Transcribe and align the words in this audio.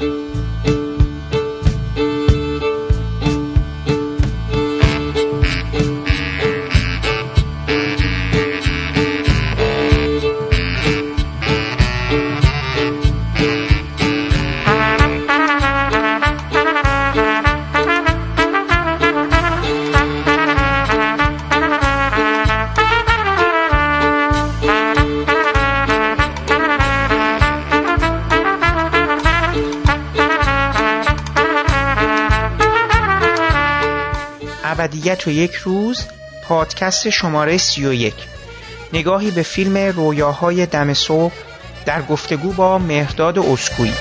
ابدیت 0.00 0.32
و 0.32 0.35
یک 35.30 35.54
روز 35.54 36.04
پادکست 36.42 37.10
شماره 37.10 37.56
31 37.56 38.14
نگاهی 38.92 39.30
به 39.30 39.42
فیلم 39.42 39.76
رویاهای 39.76 40.66
دم 40.66 40.94
صبح 40.94 41.34
در 41.86 42.02
گفتگو 42.02 42.52
با 42.52 42.78
مهرداد 42.78 43.38
اسکویی. 43.38 43.92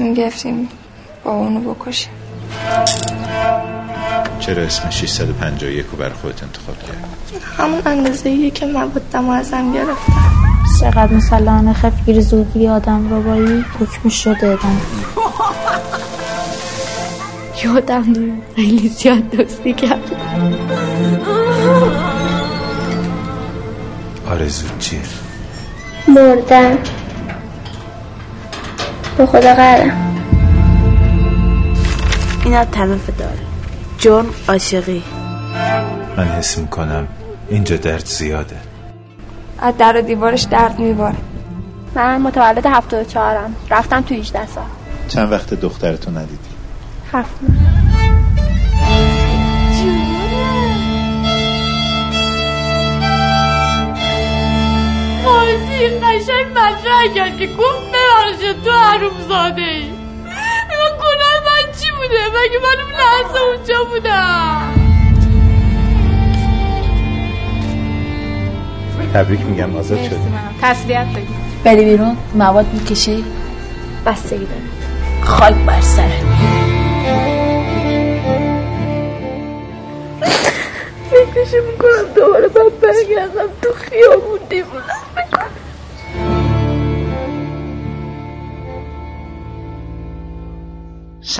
تصمیم 0.00 0.14
گرفتیم 0.14 0.68
با 1.24 1.30
اونو 1.32 1.74
بکشیم. 1.74 2.12
چرا 4.40 4.62
اسم 4.62 4.90
651 4.90 5.86
رو 5.92 5.98
برای 5.98 6.12
خودت 6.12 6.42
انتخاب 6.42 6.78
کرد 6.78 7.04
همون 7.58 7.82
اندازه 7.86 8.28
ایه 8.28 8.50
که 8.50 8.66
مبادم 8.66 9.28
ازم 9.28 9.72
گرفتم. 9.72 10.12
چقدر 10.80 11.12
مسلحانه 11.12 11.72
خفگیر 11.72 12.20
زورگیری 12.20 12.68
آدم 12.68 13.10
رو 13.10 13.22
بایی 13.22 13.64
حکم 13.80 14.08
شده 14.08 14.46
ادم 14.46 14.80
یادم 17.64 18.12
دو 18.12 18.20
خیلی 18.56 18.88
زیاد 18.88 19.30
دوستی 19.30 19.72
کرد. 19.72 20.10
آرزو 24.30 24.66
چیه؟ 24.78 25.00
مردم 26.08 26.78
به 29.20 29.26
خدا 29.26 29.54
قرم 29.54 30.22
اینا 32.44 32.64
طرف 32.64 33.10
داره. 33.18 33.38
جرم 33.98 34.26
عاشقی. 34.48 35.02
من 36.16 36.24
حس 36.24 36.58
می‌کنم 36.58 37.08
اینجا 37.48 37.76
درد 37.76 38.06
زیاده. 38.06 38.56
از 39.58 39.76
در 39.78 39.96
و 39.96 40.00
دیوارش 40.00 40.42
درد 40.42 40.78
میباره. 40.78 41.16
من 41.94 42.22
متولد 42.22 42.66
74 42.66 43.38
م 43.38 43.54
رفتم 43.70 44.00
تو 44.00 44.14
18 44.14 44.46
سال. 44.46 44.64
چند 45.08 45.32
وقت 45.32 45.54
دخترتو 45.54 46.10
ندیدی؟ 46.10 46.38
هفت 47.12 47.30
ماه. 47.42 47.56
بازی 55.24 55.88
قشنگ 55.88 56.50
مطرح 56.50 57.14
کرد 57.14 57.38
که 57.38 57.46
گفت 57.46 57.79
تو 58.52 58.70
حروم 58.70 59.20
زاده 59.28 59.62
ای 59.62 59.90
من 60.70 60.92
گناه 61.00 61.36
من 61.46 61.72
چی 61.80 61.90
بوده؟ 61.90 62.22
مگه 62.28 62.58
من 62.62 62.78
اون 62.84 62.92
لحظه 62.92 63.40
اونجا 63.40 63.84
بودم؟ 63.84 64.72
تبریک 69.14 69.40
میگم 69.40 69.76
آزاد 69.76 69.98
شدی. 70.02 70.16
تسلیت 70.62 71.06
بگی. 71.06 71.26
بری 71.64 71.84
بیرون 71.84 72.16
مواد 72.34 72.66
می‌کشی. 72.72 73.24
بستگی 74.06 74.38
داره 74.38 74.60
خاک 75.22 75.54
بر 75.54 75.80
سرت 75.80 76.10
فکرشو 81.10 81.56
می‌کنم 81.72 82.14
دوباره 82.16 82.48
باید 82.48 82.80
برگردم 82.80 83.48
تو 83.62 83.68
خیابون. 83.74 84.09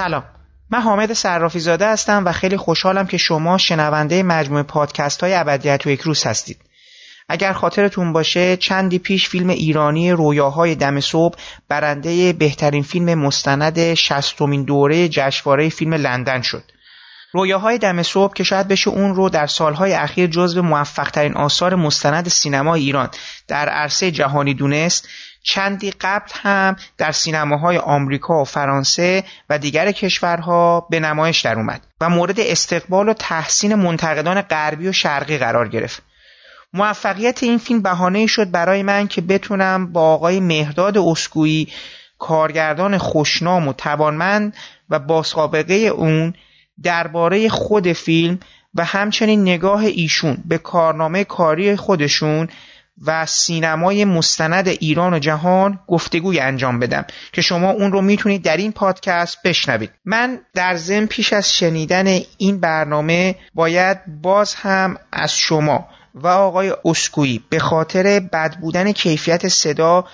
سلام. 0.01 0.25
من 0.71 0.81
حامد 0.81 1.13
صرافی 1.13 1.61
زاده 1.61 1.87
هستم 1.87 2.25
و 2.25 2.33
خیلی 2.33 2.57
خوشحالم 2.57 3.07
که 3.07 3.17
شما 3.17 3.59
شنونده 3.59 4.23
مجموعه 4.23 4.63
پادکست 4.63 5.21
های 5.21 5.35
ابدیت 5.35 5.87
و 5.87 5.91
یک 5.91 6.01
روز 6.01 6.25
هستید. 6.25 6.59
اگر 7.29 7.53
خاطرتون 7.53 8.13
باشه 8.13 8.57
چندی 8.57 8.99
پیش 8.99 9.29
فیلم 9.29 9.49
ایرانی 9.49 10.13
رویاهای 10.13 10.75
دم 10.75 11.01
صبح 11.01 11.39
برنده 11.69 12.33
بهترین 12.33 12.83
فیلم 12.83 13.19
مستند 13.19 13.95
شستمین 13.95 14.65
دوره 14.65 15.09
جشنواره 15.09 15.69
فیلم 15.69 15.95
لندن 15.95 16.43
شد. 16.43 16.65
رویاهای 17.33 17.79
دم 17.79 18.03
صبح 18.03 18.35
که 18.35 18.45
شاید 18.45 18.69
بشه 18.69 18.91
اون 18.91 19.15
رو 19.15 19.29
در 19.29 19.47
سالهای 19.47 19.93
اخیر 19.93 20.27
جزو 20.27 20.63
موفقترین 20.63 21.37
آثار 21.37 21.75
مستند 21.75 22.29
سینما 22.29 22.75
ایران 22.75 23.09
در 23.49 23.69
عرصه 23.69 24.11
جهانی 24.11 24.55
دونست. 24.55 25.09
چندی 25.43 25.91
قبل 25.91 26.31
هم 26.33 26.77
در 26.99 27.13
سینماهای 27.13 27.79
آمریکا 27.79 28.41
و 28.41 28.45
فرانسه 28.45 29.25
و 29.51 29.59
دیگر 29.59 29.93
کشورها 29.93 30.87
به 30.91 31.01
نمایش 31.01 31.41
در 31.41 31.55
اومد 31.55 31.87
و 32.01 32.09
مورد 32.09 32.41
استقبال 32.41 33.09
و 33.09 33.15
تحسین 33.15 33.75
منتقدان 33.75 34.43
غربی 34.43 34.89
و 34.89 34.93
شرقی 34.93 35.39
قرار 35.39 35.69
گرفت. 35.69 36.03
موفقیت 36.73 37.43
این 37.43 37.59
فیلم 37.59 37.83
بهانه 37.83 38.27
شد 38.27 38.51
برای 38.51 38.83
من 38.83 39.09
که 39.09 39.21
بتونم 39.21 39.93
با 39.93 40.13
آقای 40.13 40.41
مهداد 40.41 40.99
اسکویی 40.99 41.69
کارگردان 42.19 42.99
خوشنام 42.99 43.69
و 43.69 43.73
توانمند 43.73 44.57
و 44.91 44.99
با 44.99 45.23
سابقه 45.23 45.75
اون 45.75 46.35
درباره 46.83 47.49
خود 47.49 47.93
فیلم 47.93 48.41
و 48.75 48.85
همچنین 48.85 49.43
نگاه 49.43 49.81
ایشون 49.85 50.39
به 50.45 50.59
کارنامه 50.59 51.25
کاری 51.25 51.77
خودشون 51.77 52.49
و 53.07 53.27
سینمای 53.27 54.05
مستند 54.05 54.69
ایران 54.69 55.15
و 55.15 55.19
جهان 55.19 55.81
گفتگوی 55.87 56.41
انجام 56.41 56.79
بدم 56.79 57.05
که 57.33 57.43
شما 57.43 57.71
اون 57.71 57.93
رو 57.93 58.01
می‌تونید 58.03 58.43
در 58.43 58.57
این 58.57 58.73
پادکست 58.73 59.39
بشنوید. 59.45 59.91
من 60.05 60.41
در 60.55 60.77
ضمن 60.77 61.07
پیش 61.07 61.33
از 61.33 61.53
شنیدن 61.53 62.21
این 62.39 62.61
برنامه 62.61 63.35
باید 63.55 63.99
باز 64.23 64.55
هم 64.55 64.97
از 65.13 65.37
شما 65.37 65.89
و 66.15 66.27
آقای 66.27 66.73
اسکویی 66.85 67.45
به 67.51 67.59
خاطر 67.59 68.21
بد 68.33 68.57
بودن 68.61 68.93
کیفیت 68.93 69.49
صدا 69.49 70.05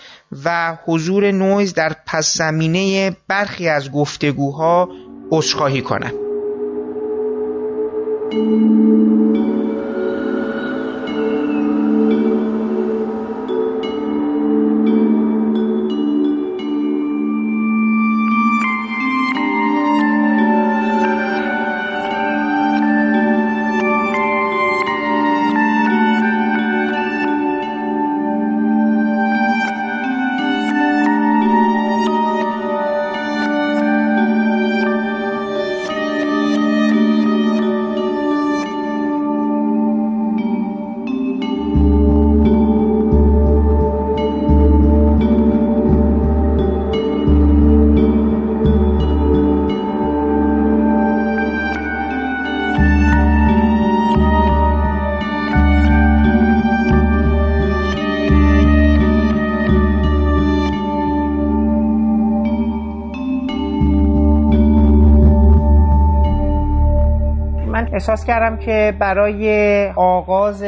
و 0.44 0.78
حضور 0.84 1.30
نویز 1.30 1.74
در 1.74 1.92
پس 2.06 2.36
زمینه 2.36 3.16
برخی 3.28 3.68
از 3.68 3.92
گفتگوها 3.92 4.88
عذرخواهی 5.30 5.82
کنم. 5.82 6.12
احساس 68.08 68.26
کردم 68.26 68.56
که 68.56 68.94
برای 68.98 69.88
آغاز 69.96 70.62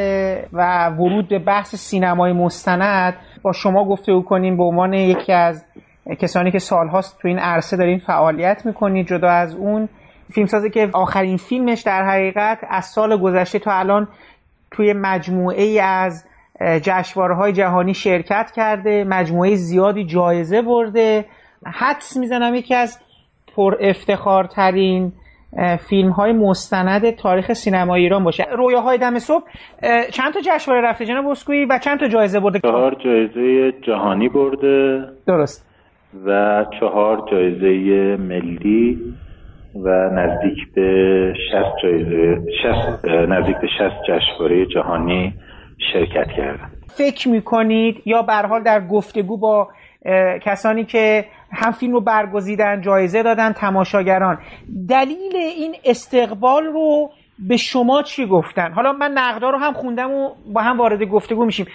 و 0.52 0.88
ورود 0.88 1.28
به 1.28 1.38
بحث 1.38 1.74
سینمای 1.74 2.32
مستند 2.32 3.14
با 3.42 3.52
شما 3.52 3.84
گفته 3.84 4.22
کنیم 4.22 4.56
به 4.56 4.62
عنوان 4.62 4.94
یکی 4.94 5.32
از 5.32 5.64
کسانی 6.20 6.50
که 6.50 6.58
سالهاست 6.58 7.18
تو 7.22 7.28
این 7.28 7.38
عرصه 7.38 7.76
دارین 7.76 7.98
فعالیت 7.98 8.66
می‌کنید. 8.66 9.06
جدا 9.06 9.28
از 9.28 9.54
اون 9.54 9.88
فیلمسازی 10.30 10.70
که 10.70 10.90
آخرین 10.92 11.36
فیلمش 11.36 11.80
در 11.80 12.04
حقیقت 12.04 12.58
از 12.68 12.84
سال 12.84 13.16
گذشته 13.16 13.58
تا 13.58 13.72
الان 13.72 14.08
توی 14.70 14.92
مجموعه 14.92 15.62
ای 15.62 15.80
از 15.80 16.24
جشنواره 16.60 17.34
های 17.34 17.52
جهانی 17.52 17.94
شرکت 17.94 18.50
کرده 18.56 19.04
مجموعه 19.04 19.54
زیادی 19.54 20.04
جایزه 20.04 20.62
برده. 20.62 21.24
حدس 21.66 22.16
می‌زنم 22.16 22.54
یکی 22.54 22.74
از 22.74 22.98
پر 23.56 23.76
افتخارترین 23.80 25.12
فیلم 25.88 26.10
های 26.10 26.32
مستند 26.32 27.10
تاریخ 27.10 27.52
سینما 27.52 27.94
ایران 27.94 28.24
باشه. 28.24 28.44
رویاهای 28.56 28.98
دم 28.98 29.18
صبح 29.18 29.44
چند 30.12 30.32
تا 30.34 30.40
جشنواره 30.40 30.88
رفته 30.88 31.06
جناب 31.06 31.26
اسکویی 31.26 31.64
و 31.64 31.78
چند 31.78 32.00
تا 32.00 32.08
جایزه 32.08 32.40
برده؟ 32.40 32.58
چهار 32.58 32.96
جایزه 33.04 33.72
جهانی 33.82 34.28
برده. 34.28 35.04
درست. 35.26 35.68
و 36.26 36.64
چهار 36.80 37.28
جایزه 37.30 37.68
ملی 38.22 38.98
و 39.84 39.88
نزدیک 40.12 40.74
به 40.74 41.32
60 41.52 41.64
جایزه 41.82 42.42
60 42.62 43.04
نزدیک 43.04 43.56
به 43.56 43.68
60 43.78 43.96
جشنواره 44.08 44.66
جهانی 44.66 45.34
شرکت 45.92 46.26
کردن. 46.36 46.70
فکر 46.88 47.28
می‌کنید 47.28 48.02
یا 48.06 48.22
به 48.22 48.32
حال 48.32 48.62
در 48.62 48.80
گفتگو 48.86 49.36
با 49.36 49.68
کسانی 50.42 50.84
که 50.84 51.24
هم 51.52 51.72
فیلم 51.72 51.92
رو 51.92 52.00
برگزیدن 52.00 52.80
جایزه 52.80 53.22
دادن 53.22 53.52
تماشاگران. 53.52 54.38
دلیل 54.88 55.36
این 55.36 55.74
استقبال 55.84 56.64
رو 56.64 57.10
به 57.48 57.56
شما 57.56 58.02
چی 58.02 58.26
گفتن؟ 58.26 58.72
حالا 58.72 58.92
من 58.92 59.10
نقدار 59.14 59.52
رو 59.52 59.58
هم 59.58 59.72
خوندم 59.72 60.10
و 60.10 60.30
با 60.54 60.62
هم 60.62 60.78
وارد 60.78 61.02
گفتگو 61.02 61.44
میشیم. 61.44 61.66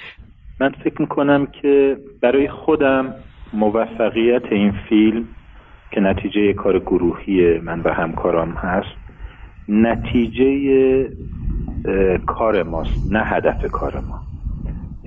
من 0.61 0.71
فکر 0.83 1.01
می‌کنم 1.01 1.47
که 1.61 1.97
برای 2.21 2.49
خودم 2.49 3.13
موفقیت 3.53 4.43
این 4.51 4.73
فیلم 4.89 5.27
که 5.91 6.01
نتیجه 6.01 6.53
کار 6.53 6.79
گروهی 6.79 7.59
من 7.59 7.79
و 7.79 7.93
همکارام 7.93 8.51
هست 8.51 8.95
نتیجه 9.69 11.09
کار 12.25 12.63
ماست 12.63 13.11
نه 13.11 13.23
هدف 13.23 13.71
کار 13.71 13.93
ما. 14.09 14.21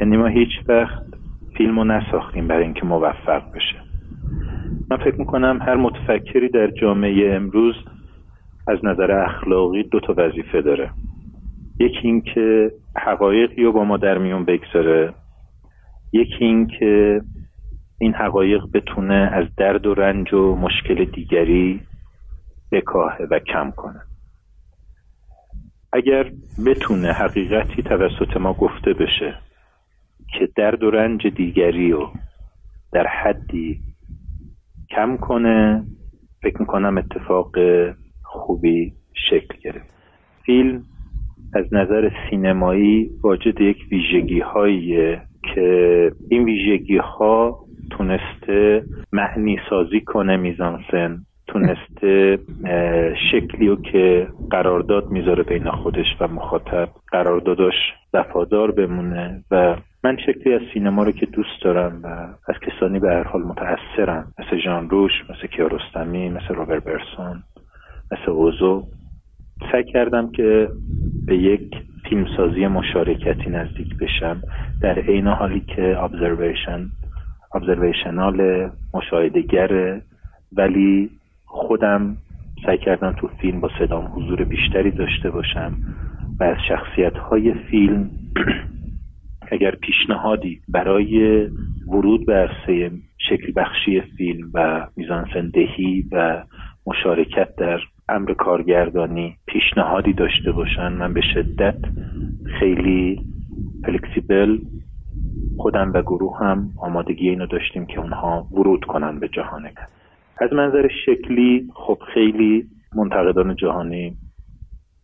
یعنی 0.01 0.17
ما 0.17 0.27
هیچ 0.27 0.49
وقت 0.69 1.03
فیلم 1.57 1.79
رو 1.79 1.85
نساختیم 1.85 2.49
برای 2.49 2.65
اینکه 2.65 2.85
موفق 2.85 3.43
بشه. 3.55 3.86
من 4.91 4.97
فکر 4.97 5.17
می‌کنم 5.17 5.59
هر 5.63 5.77
متفکری 5.77 6.49
در 6.49 6.71
جامعه 6.71 7.35
امروز 7.35 7.75
از 8.69 8.79
نظر 8.83 9.11
اخلاقی 9.11 9.83
دو 9.83 10.01
تا 10.01 10.15
وظیفه 10.17 10.63
داره. 10.63 10.91
یکی 11.81 12.09
اینکه 12.09 12.71
حقایقی 12.97 13.65
رو 13.65 13.73
با 13.73 13.85
ما 13.85 13.97
در 13.97 14.19
میون 14.19 14.45
بگذاره. 14.45 15.15
یکی 16.13 16.45
اینکه 16.45 17.21
این 18.01 18.15
حقایق 18.15 18.63
بتونه 18.75 19.15
از 19.15 19.45
درد 19.57 19.87
و 19.87 19.95
رنج 19.95 20.35
و 20.35 20.57
مشکل 20.57 21.05
دیگری 21.05 21.81
بکاهه 22.73 23.27
و 23.31 23.39
کم 23.39 23.71
کنه. 23.71 24.01
اگر 25.93 26.31
بتونه 26.67 27.13
حقیقتی 27.13 27.83
توسط 27.83 28.37
ما 28.37 28.53
گفته 28.53 28.93
بشه 28.93 29.35
که 30.39 30.49
درد 30.57 30.83
و 30.83 30.91
رنج 30.91 31.27
دیگری 31.27 31.93
رو 31.93 32.13
در 32.93 33.07
حدی 33.07 33.81
کم 34.91 35.17
کنه. 35.17 35.85
فکر 36.43 36.61
می‌کنم 36.61 36.99
اتفاق 36.99 37.57
خوبی 38.23 38.93
شکل 39.31 39.57
گرفت. 39.63 39.91
فیلم 40.45 40.83
از 41.55 41.75
نظر 41.75 42.11
سینمایی 42.31 43.11
واجد 43.23 43.61
یک 43.61 43.77
ویژگی 43.91 44.41
هاییه 44.41 45.23
که 45.55 46.13
این 46.31 46.45
ویژگی 46.45 46.97
ها 46.97 47.59
تونسته 47.91 48.85
معنی 49.13 49.59
سازی 49.71 50.01
کنه 50.01 50.37
میزانسن. 50.37 51.19
تونسته 51.47 52.39
شکلی 53.33 53.69
رو 53.69 53.83
که 53.83 54.29
قرارداد 54.51 55.11
می‌ذاره 55.11 55.43
بین 55.43 55.71
خودش 55.71 56.07
و 56.21 56.29
مخاطب 56.29 56.89
قرارداداش 57.09 57.75
وفادار 58.15 58.71
بمونه 58.71 59.45
و 59.51 59.77
من 60.07 60.17
شکلی 60.17 60.55
از 60.55 60.61
سینما 60.75 61.03
رو 61.03 61.13
که 61.13 61.27
دوست 61.27 61.63
دارم 61.63 62.01
و 62.03 62.07
از 62.49 62.57
کسانی 62.61 62.99
به 62.99 63.09
هر 63.09 63.23
حال 63.23 63.43
متاثرم 63.43 64.33
مثل 64.39 64.59
ژان 64.65 64.91
روش 64.91 65.13
مثل 65.31 65.47
کیارستمی 65.47 66.29
مثل 66.29 66.55
روبر 66.55 66.79
برسون 66.79 67.43
مثل 68.13 68.31
اوزو. 68.31 68.83
سعی 69.73 69.85
کردم 69.85 70.33
که 70.33 70.69
به 71.27 71.37
یک 71.37 71.77
فیلمسازی 72.09 72.67
مشارکتی 72.67 73.51
نزدیک 73.51 73.97
بشم. 73.99 74.43
در 74.83 74.99
عین 74.99 75.27
حالی 75.27 75.61
که 75.61 75.97
ابزرویشن 75.99 76.87
ابزرویشنال 77.55 78.71
مشاهدهگره 78.95 80.03
ولی 80.57 81.11
خودم 81.45 82.17
سعی 82.67 82.79
کردم 82.79 83.13
تو 83.13 83.29
فیلم 83.41 83.61
با 83.61 83.71
صدام 83.79 84.07
حضور 84.07 84.45
بیشتری 84.45 84.91
داشته 84.91 85.31
باشم 85.31 85.75
و 86.41 86.45
از 86.45 86.57
شخصیت 86.69 87.17
های 87.17 87.55
فیلم 87.55 88.11
اگر 89.51 89.71
پیشنهادی 89.71 90.61
برای 90.69 91.47
ورود 91.89 92.27
به 92.27 92.35
عرصه 92.35 92.91
شکل 93.19 93.53
بخشی 93.57 94.01
فیلم 94.01 94.51
و 94.55 94.87
میزانسندهی 94.97 96.05
و 96.13 96.45
مشارکت 96.87 97.57
در 97.57 97.81
امر 98.09 98.35
کارگردانی 98.35 99.37
پیشنهادی 99.47 100.13
داشته 100.13 100.53
باشن 100.53 100.93
من 100.93 101.15
به 101.15 101.21
شدت 101.35 101.79
خیلی 102.59 103.21
فلکسیبل 103.85 104.59
خودم 105.59 105.93
و 105.93 106.03
گروه 106.03 106.39
هم 106.39 106.71
آمادگی 106.79 107.29
اینو 107.29 107.47
داشتیم 107.47 107.87
که 107.87 108.01
اونها 108.01 108.47
ورود 108.53 108.85
کنن 108.85 109.21
به 109.21 109.29
جهان 109.29 109.71
از 110.39 110.53
منظر 110.53 110.89
شکلی 111.07 111.69
خب 111.75 111.99
خیلی 112.15 112.67
منتقدان 112.95 113.57
جهانی 113.57 114.17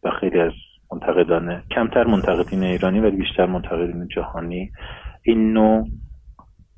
و 0.03 0.11
خیلی 0.11 0.39
از 0.41 0.53
منتقدان 0.93 1.63
کمتر 1.71 2.05
منتقدین 2.05 2.63
ایرانی 2.63 3.01
ولی 3.01 3.17
بیشتر 3.17 3.47
منتقدین 3.47 4.09
جهانی. 4.09 4.71
این 5.23 5.53
نوع 5.53 5.87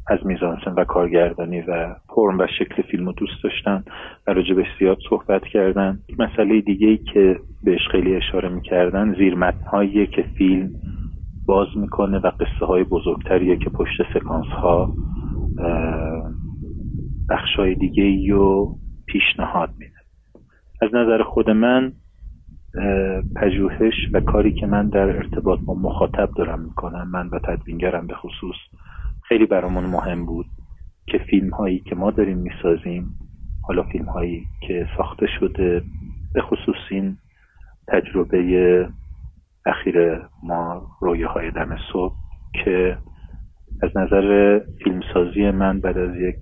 از 0.06 0.18
میزانسن 0.26 0.70
و 0.70 0.84
کارگردانی 0.84 1.60
و 1.60 1.94
فرم 2.14 2.38
و 2.38 2.46
شکل 2.58 2.82
فیلم 2.82 3.06
رو 3.06 3.12
دوست 3.12 3.44
داشتن 3.44 3.84
و 4.26 4.32
راجبش 4.32 4.66
زیاد 4.78 4.98
صحبت 5.10 5.42
کردن. 5.44 5.98
مسئله 6.18 6.60
دیگه 6.60 6.86
ای 6.86 6.96
که 6.96 7.36
بهش 7.64 7.88
خیلی 7.90 8.16
اشاره 8.16 8.48
می‌کردن 8.48 9.14
زیر 9.14 9.34
متنهایی 9.34 10.06
که 10.06 10.22
فیلم 10.38 10.70
باز 11.46 11.68
می‌کنه 11.76 12.18
و 12.18 12.30
قصه 12.30 12.66
های 12.66 12.84
بزرگتریه 12.84 13.56
که 13.56 13.70
پشت 13.70 14.02
سکانس 14.14 14.46
ها 14.46 14.94
بخش 17.30 17.56
های 17.56 17.74
دیگه 17.74 18.32
رو 18.32 18.74
پیشنهاد 19.06 19.70
میده. 19.78 19.94
از 20.82 20.94
نظر 20.94 21.22
خود 21.22 21.50
من 21.50 21.92
پژوهش 23.36 23.94
و 24.12 24.20
کاری 24.20 24.52
که 24.52 24.66
من 24.66 24.88
در 24.88 25.16
ارتباط 25.16 25.58
با 25.66 25.74
مخاطب 25.74 26.30
دارم 26.36 26.60
می‌کنم 26.60 27.10
من 27.10 27.28
و 27.28 27.38
تدوینگرم 27.38 28.06
به 28.06 28.14
خصوص 28.14 28.56
خیلی 29.22 29.46
برامون 29.46 29.84
مهم 29.84 30.26
بود 30.26 30.46
که 31.06 31.18
فیلم 31.18 31.50
هایی 31.50 31.78
که 31.78 31.94
ما 31.94 32.10
داریم 32.10 32.38
می‌سازیم 32.38 33.06
حالا 33.62 33.82
فیلم 33.82 34.04
هایی 34.04 34.46
که 34.66 34.86
ساخته 34.96 35.26
شده 35.40 35.82
به 36.34 36.42
خصوص 36.42 36.76
این 36.90 37.16
تجربه 37.88 38.88
اخیر 39.66 40.20
ما 40.42 40.86
رویاهای 41.00 41.50
دم 41.50 41.76
صبح 41.92 42.14
که 42.64 42.98
از 43.82 43.90
نظر 43.96 44.60
فیلمسازی 44.84 45.50
من 45.50 45.80
بعد 45.80 45.98
از 45.98 46.16
یک 46.16 46.40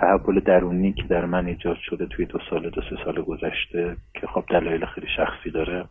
تحول 0.00 0.40
درونی 0.40 0.92
که 0.92 1.02
در 1.10 1.24
من 1.24 1.46
ایجاد 1.46 1.76
شده 1.80 2.06
توی 2.06 2.26
دو 2.26 2.38
سال 2.50 2.70
دو 2.70 2.80
سه 2.80 2.96
سال 3.04 3.22
گذشته 3.22 3.96
که 4.20 4.26
خب 4.26 4.44
دلایل 4.50 4.86
خیلی 4.86 5.06
شخصی 5.16 5.50
داره. 5.50 5.84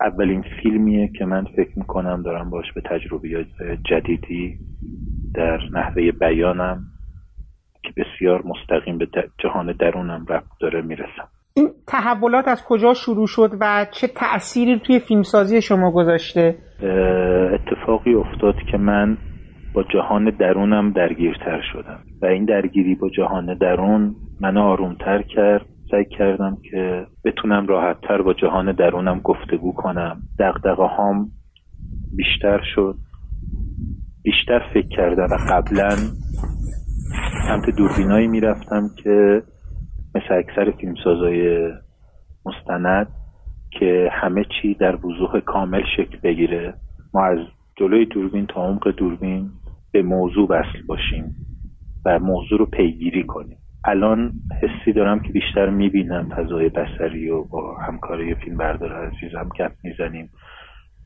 اولین 0.00 0.44
فیلمیه 0.62 1.08
که 1.18 1.24
من 1.24 1.44
فکر 1.56 1.70
می‌کنم 1.76 2.22
دارم 2.22 2.50
باش 2.50 2.72
به 2.72 2.80
تجربه 2.80 3.46
جدیدی 3.90 4.58
در 5.34 5.58
نحوه 5.72 6.12
بیانم 6.12 6.82
که 7.82 7.90
بسیار 7.96 8.42
مستقیم 8.44 8.98
به 8.98 9.08
جهان 9.38 9.72
درونم 9.72 10.26
ربط 10.28 10.44
داره 10.60 10.82
می‌رسم. 10.82 11.28
این 11.56 11.68
تحولات 11.86 12.48
از 12.48 12.64
کجا 12.68 12.94
شروع 12.94 13.26
شد 13.26 13.50
و 13.60 13.86
چه 13.90 14.06
تأثیری 14.06 14.80
توی 14.86 14.98
فیلمسازی 14.98 15.62
شما 15.62 15.90
گذاشته؟ 15.90 16.54
اتفاقی 17.52 18.14
افتاد 18.14 18.54
که 18.72 18.78
من 18.78 19.18
با 19.74 19.82
جهان 19.82 20.30
درونم 20.30 20.92
درگیرتر 20.92 21.60
شدم. 21.72 21.98
و 22.22 22.26
این 22.26 22.44
درگیری 22.44 22.94
با 22.94 23.08
جهان 23.08 23.54
درون 23.54 24.14
منو 24.40 24.60
آرومتر 24.60 25.22
کرد. 25.22 25.66
سعی 25.90 26.04
کردم 26.04 26.56
که 26.70 27.06
بتونم 27.24 27.66
راحتتر 27.66 28.22
با 28.22 28.32
جهان 28.32 28.72
درونم 28.72 29.20
گفتگو 29.20 29.72
کنم. 29.72 30.22
دقدقه 30.38 30.86
هام 30.86 31.28
بیشتر 32.16 32.60
شد. 32.74 32.94
بیشتر 34.22 34.60
فکر 34.74 34.88
کردم 34.88 35.26
و 35.30 35.36
قبلا 35.50 35.96
سمت 37.48 37.76
دوربینایی 37.76 38.28
می‌رفتم 38.28 38.82
که 39.02 39.42
مثل 40.14 40.34
اکثر 40.34 40.70
فیلمسازای 40.70 41.70
مستند 42.46 43.08
که 43.78 44.08
همه 44.12 44.44
چی 44.44 44.74
در 44.74 45.06
وضوح 45.06 45.40
کامل 45.40 45.82
شکل 45.96 46.18
بگیره. 46.24 46.74
ما 47.14 47.24
از 47.24 47.38
جلوی 47.76 48.06
دوربین 48.06 48.46
تا 48.46 48.64
عمق 48.64 48.88
دوربین 48.88 49.50
به 49.92 50.02
موضوع 50.02 50.48
وصل 50.50 50.86
باشیم. 50.86 51.34
و 52.04 52.18
موضوع 52.18 52.58
رو 52.58 52.66
پیگیری 52.66 53.22
کنیم. 53.22 53.56
الان 53.84 54.32
حسی 54.62 54.92
دارم 54.92 55.20
که 55.20 55.32
بیشتر 55.32 55.70
می‌بینم 55.70 56.28
فضای 56.28 56.68
بسری 56.68 57.28
و 57.30 57.44
با 57.44 57.78
همکاری 57.78 58.34
فیلم 58.34 58.56
بردار 58.56 58.92
عزیزم 58.92 59.48
گپ 59.58 59.72
می‌زنیم. 59.84 60.30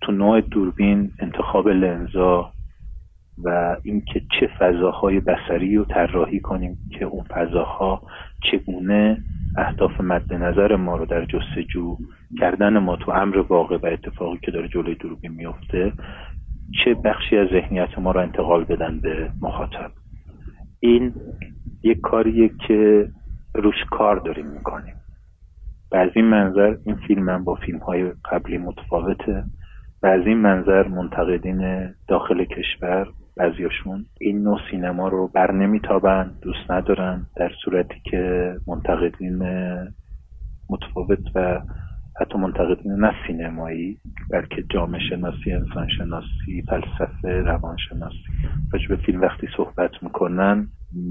تو 0.00 0.12
نوع 0.12 0.40
دوربین 0.40 1.10
انتخاب 1.20 1.68
لنزا 1.68 2.52
و 3.44 3.76
اینکه 3.82 4.22
چه 4.40 4.50
فضاهای 4.58 5.20
بسری 5.20 5.76
رو 5.76 5.84
طراحی 5.84 6.40
کنیم 6.40 6.78
که 6.98 7.04
اون 7.04 7.24
فضاها 7.24 8.02
چگونه 8.50 9.18
اهداف 9.56 10.00
مد 10.00 10.34
نظر 10.34 10.76
ما 10.76 10.96
رو 10.96 11.06
در 11.06 11.24
جستجو 11.24 11.96
کردن 12.40 12.78
ما 12.78 12.96
تو 12.96 13.10
امر 13.10 13.38
واقع 13.38 13.76
و 13.82 13.86
اتفاقی 13.86 14.38
که 14.42 14.50
داره 14.50 14.68
جلوی 14.68 14.94
دوربین 14.94 15.32
میفته 15.32 15.92
چه 16.84 16.94
بخشی 16.94 17.36
از 17.36 17.48
ذهنیت 17.48 17.98
ما 17.98 18.10
رو 18.10 18.20
انتقال 18.20 18.64
بدن 18.64 19.00
به 19.00 19.30
مخاطب. 19.42 19.90
این 20.84 21.14
یک 21.82 22.00
کاریه 22.00 22.50
که 22.66 23.08
روش 23.54 23.84
کار 23.90 24.16
داریم 24.16 24.46
می‌کنیم. 24.46 24.94
و 25.92 25.96
از 25.96 26.10
این 26.14 26.24
منظر 26.24 26.76
این 26.84 26.96
فیلم 26.96 27.22
من 27.22 27.44
با 27.44 27.54
فیلم 27.54 27.78
های 27.78 28.12
قبلی 28.32 28.58
متفاوته. 28.58 29.44
و 30.02 30.06
از 30.06 30.26
این 30.26 30.38
منظر 30.38 30.88
منتقدین 30.88 31.90
داخل 32.08 32.44
کشور 32.44 33.06
بعضیاشون 33.36 34.06
این 34.20 34.42
نوع 34.42 34.58
سینما 34.70 35.08
رو 35.08 35.28
بر 35.28 35.52
نمیتابن 35.52 36.30
دوست 36.42 36.70
ندارن 36.70 37.26
در 37.36 37.50
صورتی 37.64 38.00
که 38.04 38.54
منتقدین 38.66 39.42
متفاوت 40.70 41.18
و 41.34 41.60
حتی 42.20 42.38
منتقدین 42.38 42.92
نه 42.92 43.12
سینمایی 43.26 43.98
بلکه 44.30 44.64
جامعه 44.70 45.00
شناسی 45.00 45.52
انسان 45.52 45.88
شناسی 45.88 46.62
فلسفه 46.68 47.28
روان 47.28 47.76
شناسی 47.88 48.18
به 48.88 48.96
فیلم 48.96 49.20
وقتی 49.20 49.48
صحبت 49.56 49.90
می‌کنن 50.02 50.68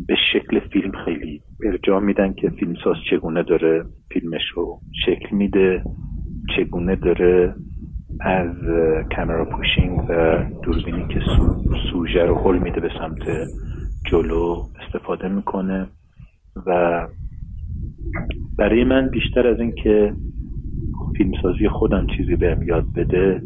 به 0.07 0.15
شکل 0.33 0.60
فیلم 0.60 0.91
خیلی 1.05 1.41
ارجاع 1.65 2.00
میدن 2.00 2.33
که 2.33 2.50
فیلمساز 2.50 2.95
چگونه 3.10 3.43
داره 3.43 3.86
فیلمش 4.12 4.41
رو 4.55 4.79
شکل 5.05 5.36
میده 5.36 5.83
چگونه 6.55 6.95
داره 6.95 7.55
از 8.19 8.55
کامرا 9.15 9.45
پوشینگ 9.45 10.00
و 10.10 10.43
دوربینی 10.63 11.07
که 11.13 11.19
سوژه 11.91 12.25
رو 12.25 12.36
حل 12.36 12.57
میده 12.57 12.79
به 12.79 12.89
سمت 13.00 13.50
جلو 14.05 14.63
استفاده 14.86 15.27
می‌کنه. 15.27 15.88
و 16.67 17.01
برای 18.57 18.83
من 18.83 19.10
بیشتر 19.10 19.48
از 19.48 19.60
اینکه 19.60 20.13
فیلمسازی 21.18 21.68
خودم 21.68 22.08
چیزی 22.18 22.36
بهم 22.36 22.63
یاد 22.63 22.86
بده 22.96 23.42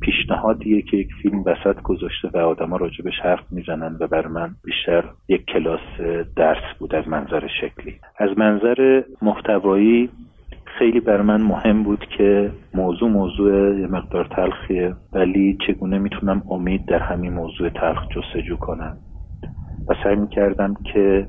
پیشنهادیه 0.00 0.82
که 0.82 0.96
یک 0.96 1.08
فیلم 1.22 1.44
وسط 1.46 1.82
گذاشته 1.82 2.28
و 2.34 2.36
آدما 2.38 2.76
راجبش 2.76 3.20
حرف 3.22 3.52
می‌زنن 3.52 3.96
و 4.00 4.06
بر 4.06 4.26
من 4.26 4.54
بیشتر 4.64 5.04
یک 5.28 5.44
کلاس 5.46 5.80
درس 6.36 6.78
بود 6.78 6.94
از 6.94 7.08
منظر 7.08 7.48
شکلی. 7.60 7.94
از 8.18 8.38
منظر 8.38 9.02
محتوایی 9.22 10.10
خیلی 10.78 11.00
بر 11.00 11.22
من 11.22 11.40
مهم 11.40 11.82
بود 11.82 12.04
که 12.18 12.52
موضوع 12.74 13.10
موضوع 13.10 13.78
یه 13.78 13.86
مقدار 13.86 14.24
تلخیه 14.24 14.94
ولی 15.12 15.58
چگونه 15.66 15.98
می‌تونم 15.98 16.42
امید 16.50 16.86
در 16.86 16.98
همین 16.98 17.32
موضوع 17.32 17.68
تلخ 17.68 18.02
جستجو 18.08 18.56
کنم؟ 18.56 18.96
و 19.88 19.94
سعی 20.04 20.16
می‌کردم 20.16 20.74
که 20.92 21.28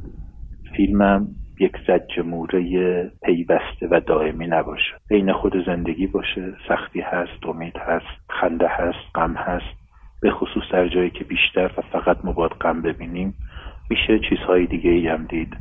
فیلمم 0.76 1.28
یک 1.60 1.74
زج 1.88 2.20
موره 2.26 3.12
پیوسته 3.24 3.88
و 3.92 4.00
دائمی 4.08 4.48
نباشه. 4.48 4.92
بین 5.10 5.34
خود 5.34 5.54
زندگی 5.66 6.08
باشه. 6.08 6.54
سختی 6.68 7.02
هست 7.02 7.46
امید 7.46 7.78
هست 7.78 8.32
خنده 8.42 8.68
هست 8.68 9.16
غم 9.16 9.34
هست. 9.34 9.80
به 10.22 10.32
خصوص 10.32 10.64
در 10.72 10.88
جایی 10.88 11.10
که 11.10 11.24
بیشتر 11.24 11.72
و 11.78 11.82
فقط 11.82 12.18
ما 12.24 12.32
باید 12.32 12.52
غم 12.52 12.82
ببینیم. 12.82 13.34
میشه 13.90 14.20
چیزهای 14.30 14.66
دیگه 14.66 14.90
ای 14.90 15.08
هم 15.08 15.26
دید 15.26 15.54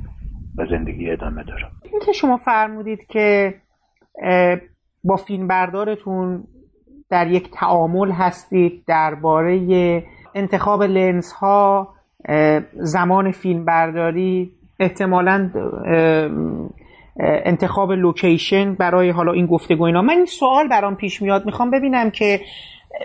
و 0.58 0.66
زندگی 0.66 1.10
ادامه 1.10 1.44
داره. 1.44 1.66
اینکه 1.92 2.12
شما 2.12 2.36
فرمودید 2.36 3.06
که 3.06 3.54
با 5.04 5.16
فیلم 5.16 5.48
بردارتون 5.48 6.44
در 7.10 7.26
یک 7.26 7.50
تعامل 7.50 8.10
هستید 8.10 8.84
درباره 8.86 10.02
انتخاب 10.34 10.82
لنز 10.82 11.32
ها 11.32 11.94
زمان 12.72 13.30
فیلم 13.30 13.64
برداری 13.64 14.57
احتمالا 14.80 15.50
انتخاب 17.20 17.92
لوکیشن 17.92 18.74
برای 18.74 19.10
حالا 19.10 19.32
این 19.32 19.46
گفتگو 19.46 19.84
اینا. 19.84 20.02
من 20.02 20.14
این 20.14 20.26
سوال 20.26 20.68
برام 20.68 20.96
پیش 20.96 21.22
میاد. 21.22 21.46
می‌خوام 21.46 21.70
ببینم 21.70 22.10
که 22.10 22.40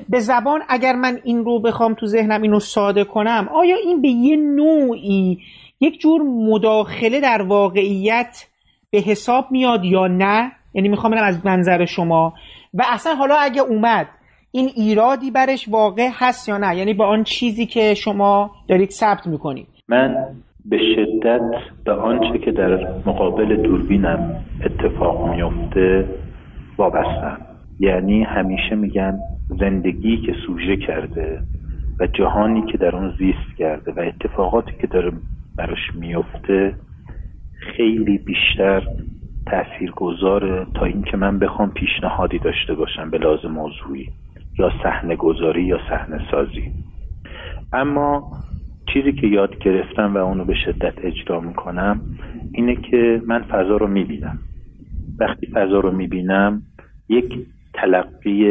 به 0.09 0.19
زبان 0.19 0.61
اگر 0.69 0.95
من 0.95 1.19
این 1.23 1.45
رو 1.45 1.59
بخوام 1.59 1.93
تو 1.93 2.05
ذهنم 2.05 2.41
اینو 2.41 2.59
ساده 2.59 3.03
کنم 3.03 3.49
آیا 3.55 3.75
این 3.75 4.01
به 4.01 4.07
یه 4.07 4.35
نوعی 4.35 5.39
یک 5.79 5.99
جور 5.99 6.21
مداخله 6.21 7.19
در 7.19 7.41
واقعیت 7.41 8.45
به 8.91 8.99
حساب 8.99 9.45
میاد 9.51 9.85
یا 9.85 10.07
نه؟ 10.07 10.51
یعنی 10.73 10.89
می‌خوام 10.89 11.11
ببینم 11.11 11.27
از 11.27 11.45
منظر 11.45 11.85
شما. 11.85 12.33
و 12.73 12.83
اصلا 12.91 13.15
حالا 13.15 13.35
اگه 13.35 13.61
اومد 13.61 14.07
این 14.51 14.69
ایرادی 14.75 15.31
برش 15.31 15.69
واقع 15.69 16.09
هست 16.13 16.49
یا 16.49 16.57
نه؟ 16.57 16.77
یعنی 16.77 16.93
با 16.93 17.07
آن 17.07 17.23
چیزی 17.23 17.65
که 17.65 17.93
شما 17.93 18.51
دارید 18.67 18.89
ثبت 18.89 19.27
می‌کنید. 19.27 19.67
من 19.87 20.15
به 20.65 20.77
شدت 20.95 21.51
به 21.85 21.93
آنچه 21.93 22.37
که 22.37 22.51
در 22.51 22.87
مقابل 23.05 23.55
دوربینم 23.55 24.35
اتفاق 24.65 25.35
میفته 25.35 26.05
وابستم 26.77 27.37
یعنی 27.79 28.23
همیشه 28.23 28.75
میگن 28.75 29.19
زندگی 29.59 30.17
که 30.17 30.35
سوژه 30.47 30.77
کرده 30.77 31.39
و 31.99 32.07
جهانی 32.07 32.61
که 32.71 32.77
در 32.77 32.95
اون 32.95 33.13
زیست 33.17 33.57
کرده 33.57 33.91
و 33.91 33.99
اتفاقاتی 33.99 34.71
که 34.81 34.87
داره 34.87 35.11
براش 35.57 35.95
میفته 35.95 36.75
خیلی 37.59 38.17
بیشتر 38.17 38.83
تأثیر 39.45 39.91
گذاره 39.91 40.65
تا 40.73 40.85
اینکه 40.85 41.17
من 41.17 41.39
بخوام 41.39 41.71
پیشنهادی 41.71 42.39
داشته 42.39 42.73
باشم 42.73 43.09
به 43.09 43.17
لازم 43.17 43.51
موضوعی 43.51 44.09
یا 44.59 44.71
صحنه 44.83 45.15
گذاری 45.15 45.63
یا 45.63 45.79
صحنه 45.89 46.21
سازی 46.31 46.71
اما 47.73 48.23
چیزی 48.93 49.11
که 49.11 49.27
یاد 49.27 49.57
گرفتم 49.59 50.15
و 50.15 50.17
اونو 50.17 50.45
به 50.45 50.55
شدت 50.65 50.93
اجرا 51.05 51.39
می‌کنم 51.39 52.01
اینه 52.53 52.75
که 52.75 53.21
من 53.25 53.43
فضا 53.43 53.77
رو 53.77 53.87
می‌بینم. 53.87 54.37
وقتی 55.19 55.47
فضا 55.47 55.79
رو 55.79 55.91
می‌بینم 55.91 56.61
یک 57.09 57.33
تلقی 57.73 58.43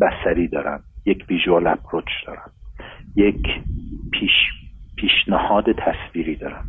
بصری 0.00 0.48
دارم 0.48 0.80
یک 1.06 1.24
visual 1.30 1.66
approach 1.66 2.08
دارم 2.26 2.50
یک 3.16 3.46
پیش 4.12 4.30
پیشنهاد 4.96 5.64
تصویری 5.72 6.36
دارم. 6.36 6.64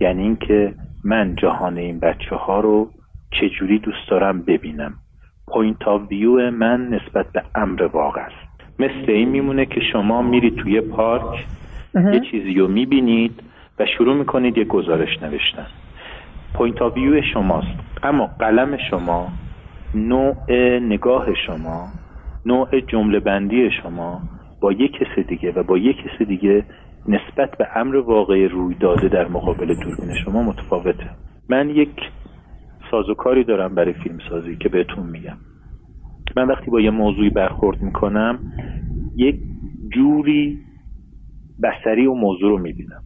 یعنی 0.00 0.22
اینکه 0.22 0.74
من 1.04 1.34
جهان 1.34 1.78
این 1.78 2.00
بچه 2.00 2.36
ها 2.36 2.60
رو 2.60 2.90
چجوری 3.40 3.78
دوست 3.78 4.08
دارم 4.10 4.42
ببینم. 4.42 4.94
point 5.46 5.82
of 5.88 6.02
view 6.10 6.50
من 6.50 6.88
نسبت 6.88 7.32
به 7.32 7.42
امر 7.54 7.82
واقع 7.82 8.20
است. 8.20 8.52
مثل 8.78 9.10
این 9.10 9.28
میمونه 9.28 9.66
که 9.66 9.80
شما 9.92 10.22
میرید 10.22 10.56
توی 10.56 10.80
پارک 10.80 11.46
یه 11.94 12.20
چیزی 12.30 12.54
رو 12.54 12.68
می‌بینید 12.68 13.42
و 13.78 13.86
شروع 13.86 14.16
می‌کنید 14.16 14.58
یه 14.58 14.64
گزارش 14.64 15.22
نوشتن. 15.22 15.66
point 16.54 16.82
of 16.82 16.96
view 16.96 17.22
شماست. 17.22 17.78
اما 18.02 18.26
قلم 18.26 18.76
شما 18.90 19.28
نوع 19.94 20.52
نگاه 20.78 21.26
شما 21.46 21.88
نوع 22.46 22.80
جمله 22.80 23.20
بندی 23.20 23.70
شما 23.82 24.20
با 24.60 24.72
یک 24.72 24.92
کس 24.92 25.26
دیگه 25.28 25.52
و 25.52 25.62
با 25.62 25.78
یک 25.78 25.96
کس 25.96 26.26
دیگه 26.26 26.64
نسبت 27.08 27.58
به 27.58 27.68
امر 27.76 27.96
واقعی 27.96 28.48
روی 28.48 28.74
داده 28.74 29.08
در 29.08 29.28
مقابل 29.28 29.66
دوربین 29.66 30.14
شما 30.24 30.42
متفاوته. 30.42 31.10
من 31.48 31.70
یک 31.70 31.90
سازوکاری 32.90 33.44
دارم 33.44 33.74
برای 33.74 33.92
فیلم 33.92 34.18
سازی 34.28 34.56
که 34.56 34.68
بهتون 34.68 35.06
میگم. 35.06 35.36
من 36.36 36.48
وقتی 36.48 36.70
با 36.70 36.80
یه 36.80 36.90
موضوعی 36.90 37.30
برخورد 37.30 37.82
می‌کنم 37.82 38.38
یک 39.16 39.36
جوری 39.94 40.58
بسری 41.62 42.06
و 42.06 42.14
موضوع 42.14 42.50
رو 42.50 42.58
می‌بینم. 42.58 43.02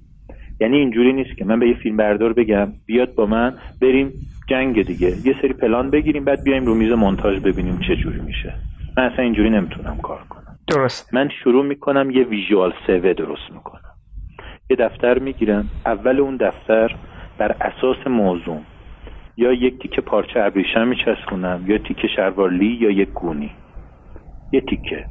یعنی 0.60 0.76
اینجوری 0.76 1.12
نیست 1.12 1.36
که 1.36 1.44
من 1.44 1.58
به 1.58 1.68
یه 1.68 1.74
فیلم 1.74 1.96
بردار 1.96 2.32
بگم 2.32 2.72
بیاد 2.86 3.14
با 3.14 3.26
من 3.26 3.58
بریم 3.80 4.12
جنگ 4.48 4.86
دیگه. 4.86 5.16
یه 5.24 5.34
سری 5.42 5.52
پلان 5.52 5.90
بگیریم 5.90 6.24
بعد 6.24 6.42
بیایم 6.42 6.66
رو 6.66 6.74
میز 6.74 6.92
مونتاژ 6.92 7.38
ببینیم 7.38 7.78
چه 7.88 7.96
جوری 7.96 8.20
میشه. 8.20 8.54
من 8.96 9.04
اصلا 9.04 9.24
اینجوری 9.24 9.50
نمی‌تونم 9.50 9.96
کار 9.96 10.24
کنم. 10.28 10.58
درست. 10.68 11.14
من 11.14 11.28
شروع 11.28 11.64
می‌کنم 11.64 12.10
یه 12.10 12.24
ویژوال 12.24 12.72
سوه 12.86 13.12
درست 13.12 13.50
می‌کنم. 13.50 13.80
یه 14.70 14.76
دفتر 14.76 15.18
می‌گیرم. 15.18 15.70
اول 15.86 16.20
اون 16.20 16.36
دفتر 16.36 16.96
بر 17.38 17.56
اساس 17.60 18.06
موضوع. 18.06 18.60
یا 19.36 19.52
یک 19.52 19.82
تیکه 19.82 20.00
پارچه 20.00 20.40
ابریشم 20.40 20.88
میچسبونم 20.88 21.64
یا 21.66 21.78
تیکه 21.78 22.08
شروارلی 22.16 22.66
یا 22.80 22.90
یک 22.90 23.08
گونی. 23.08 23.50
یه 24.52 24.60
تیکه. 24.60 25.06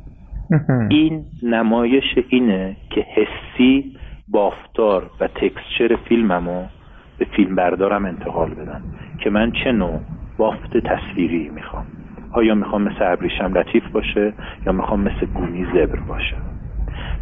این 0.89 1.25
نمایش 1.43 2.03
اینه 2.29 2.77
که 2.89 3.01
حسی 3.01 3.93
بافتار 4.27 5.11
و 5.19 5.27
تکسچر 5.27 5.95
فیلممو 6.09 6.65
به 7.19 7.25
فیلم 7.35 7.55
بردارم 7.55 8.05
انتقال 8.05 8.53
بدم 8.53 8.81
که 9.23 9.29
من 9.29 9.51
چه 9.63 9.71
نوع 9.71 10.01
بافت 10.37 10.77
تصویری 10.77 11.49
می‌خوام. 11.49 11.85
آیا 12.31 12.55
می‌خوام 12.55 12.83
مثل 12.83 13.11
ابریشم 13.11 13.57
لطیف 13.57 13.83
باشه 13.93 14.33
یا 14.65 14.73
می‌خوام 14.73 15.01
مثل 15.01 15.25
گونی 15.25 15.65
زبر 15.65 15.99
باشه؟ 15.99 16.37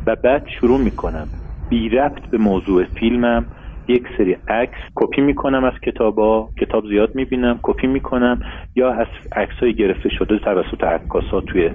و 0.08 0.16
بعد 0.24 0.48
شروع 0.60 0.80
می‌کنم 0.80 1.28
بی 1.70 1.90
ربط 1.90 2.26
به 2.32 2.38
موضوع 2.38 2.84
فیلمم 2.84 3.46
یک 3.88 4.04
سری 4.18 4.38
عکس 4.48 4.78
کپی 4.96 5.22
می‌کنم 5.22 5.64
از 5.64 5.74
کتابا 5.84 6.50
کتاب 6.62 6.88
زیاد 6.88 7.16
می‌بینم 7.16 7.60
کپی 7.62 7.88
می‌کنم 7.88 8.40
یا 8.76 8.92
از 8.92 9.08
عکس 9.36 9.56
های 9.62 9.74
گرفته 9.74 10.10
شده 10.10 10.40
توسط 10.40 10.84
عکاسا 10.84 11.42
توی 11.42 11.70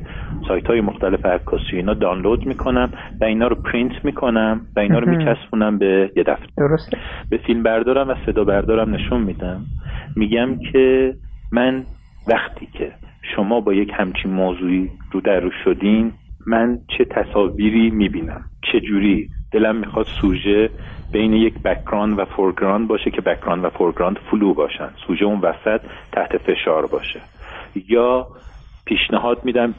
سایت 0.48 0.66
های 0.66 0.80
مختلف 0.80 1.26
عکاسی. 1.26 1.76
اینا 1.76 1.94
دانلود 1.94 2.46
می‌کنم 2.46 2.90
و 3.20 3.24
اینا 3.24 3.46
رو 3.46 3.54
پرینت 3.54 4.04
می‌کنم 4.04 4.60
و 4.76 4.80
اینا 4.80 4.98
رو 4.98 5.10
میچسبونم 5.10 5.78
به 5.78 6.10
یه 6.16 6.22
دفتر. 6.22 6.46
درسته. 6.56 6.98
به 7.30 7.36
فیلم 7.36 7.62
بردارم 7.62 8.08
و 8.08 8.14
صدا 8.26 8.44
بردارم 8.44 8.94
نشون 8.94 9.20
میدم. 9.20 9.60
میگم 10.16 10.58
که 10.72 11.14
من 11.52 11.84
وقتی 12.28 12.68
که 12.72 12.92
شما 13.36 13.60
با 13.60 13.74
یک 13.74 13.90
همچین 13.94 14.32
موضوعی 14.32 14.90
رو 15.12 15.20
در 15.20 15.40
رو 15.40 15.50
شدین 15.64 16.12
من 16.46 16.78
چه 16.98 17.04
تصاویری 17.04 17.90
می‌بینم؟ 17.90 18.44
چه 18.72 18.80
جوری؟ 18.80 19.28
دلم 19.52 19.76
می‌خواد 19.76 20.06
سوژه 20.06 20.70
بین 21.12 21.32
یک 21.32 21.62
background 21.62 22.18
و 22.18 22.24
foreground 22.24 22.88
باشه 22.88 23.10
که 23.10 23.20
background 23.20 23.64
و 23.64 23.70
foreground 23.70 24.18
فلو 24.30 24.54
باشن. 24.54 24.90
سوژه 25.06 25.24
اون 25.24 25.40
وسط 25.40 25.80
تحت 26.12 26.38
فشار 26.38 26.86
باشه. 26.86 27.20
یا 27.88 28.26
پیشنهاد 28.86 29.44
میدم 29.44 29.74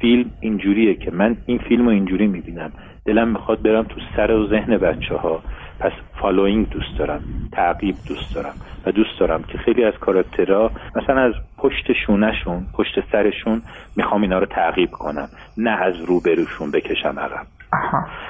فیلم 0.00 0.30
اینجوریه 0.40 0.94
که 0.94 1.10
من 1.10 1.36
این 1.46 1.58
فیلم 1.58 1.84
رو 1.84 1.90
اینجوری 1.90 2.26
می‌بینم. 2.26 2.72
دلم 3.04 3.28
می‌خواد 3.28 3.62
برم 3.62 3.82
تو 3.82 4.00
سر 4.16 4.30
و 4.30 4.46
ذهن 4.46 4.78
بچه 4.78 5.16
ها 5.16 5.42
پس 5.80 5.92
following 6.20 6.68
دوست 6.68 6.98
دارم 6.98 7.20
تعقیب 7.52 7.96
دوست 8.06 8.34
دارم 8.34 8.54
و 8.86 8.92
دوست 8.92 9.20
دارم 9.20 9.42
که 9.42 9.58
خیلی 9.58 9.84
از 9.84 9.94
کاراکترها 10.00 10.70
مثلا 10.96 11.20
از 11.20 11.34
پشت 11.58 11.92
شونشون 12.06 12.66
پشت 12.74 13.10
سرشون 13.12 13.62
می‌خوام 13.96 14.22
اینا 14.22 14.38
رو 14.38 14.46
تعقیب 14.46 14.90
کنم. 14.90 15.28
نه 15.56 15.70
از 15.70 15.94
روبروشون 16.06 16.70
بکشم 16.70 17.18
عقب. 17.18 17.46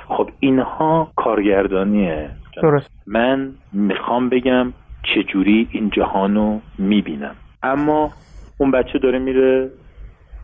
خب 0.08 0.30
اینها 0.40 1.12
کارگردانیه. 1.16 2.30
درست. 2.62 2.90
من 3.06 3.54
می‌خوام 3.72 4.28
بگم 4.28 4.72
چجوری 5.02 5.68
این 5.72 5.90
جهان 5.90 6.34
رو 6.34 6.60
می‌بینم. 6.78 7.36
اما 7.62 8.12
اون 8.56 8.70
بچه 8.70 8.98
داره 8.98 9.18
میره 9.18 9.70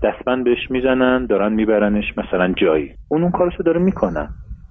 دستبند 0.02 0.44
بهش 0.44 0.70
می‌زنن 0.70 1.26
دارن 1.26 1.52
میبرنش 1.52 2.18
مثلا 2.18 2.52
جایی. 2.52 2.94
اون 3.08 3.22
اون 3.22 3.30
کارشو 3.30 3.62
داره 3.62 3.80
می‌کنن 3.80 4.30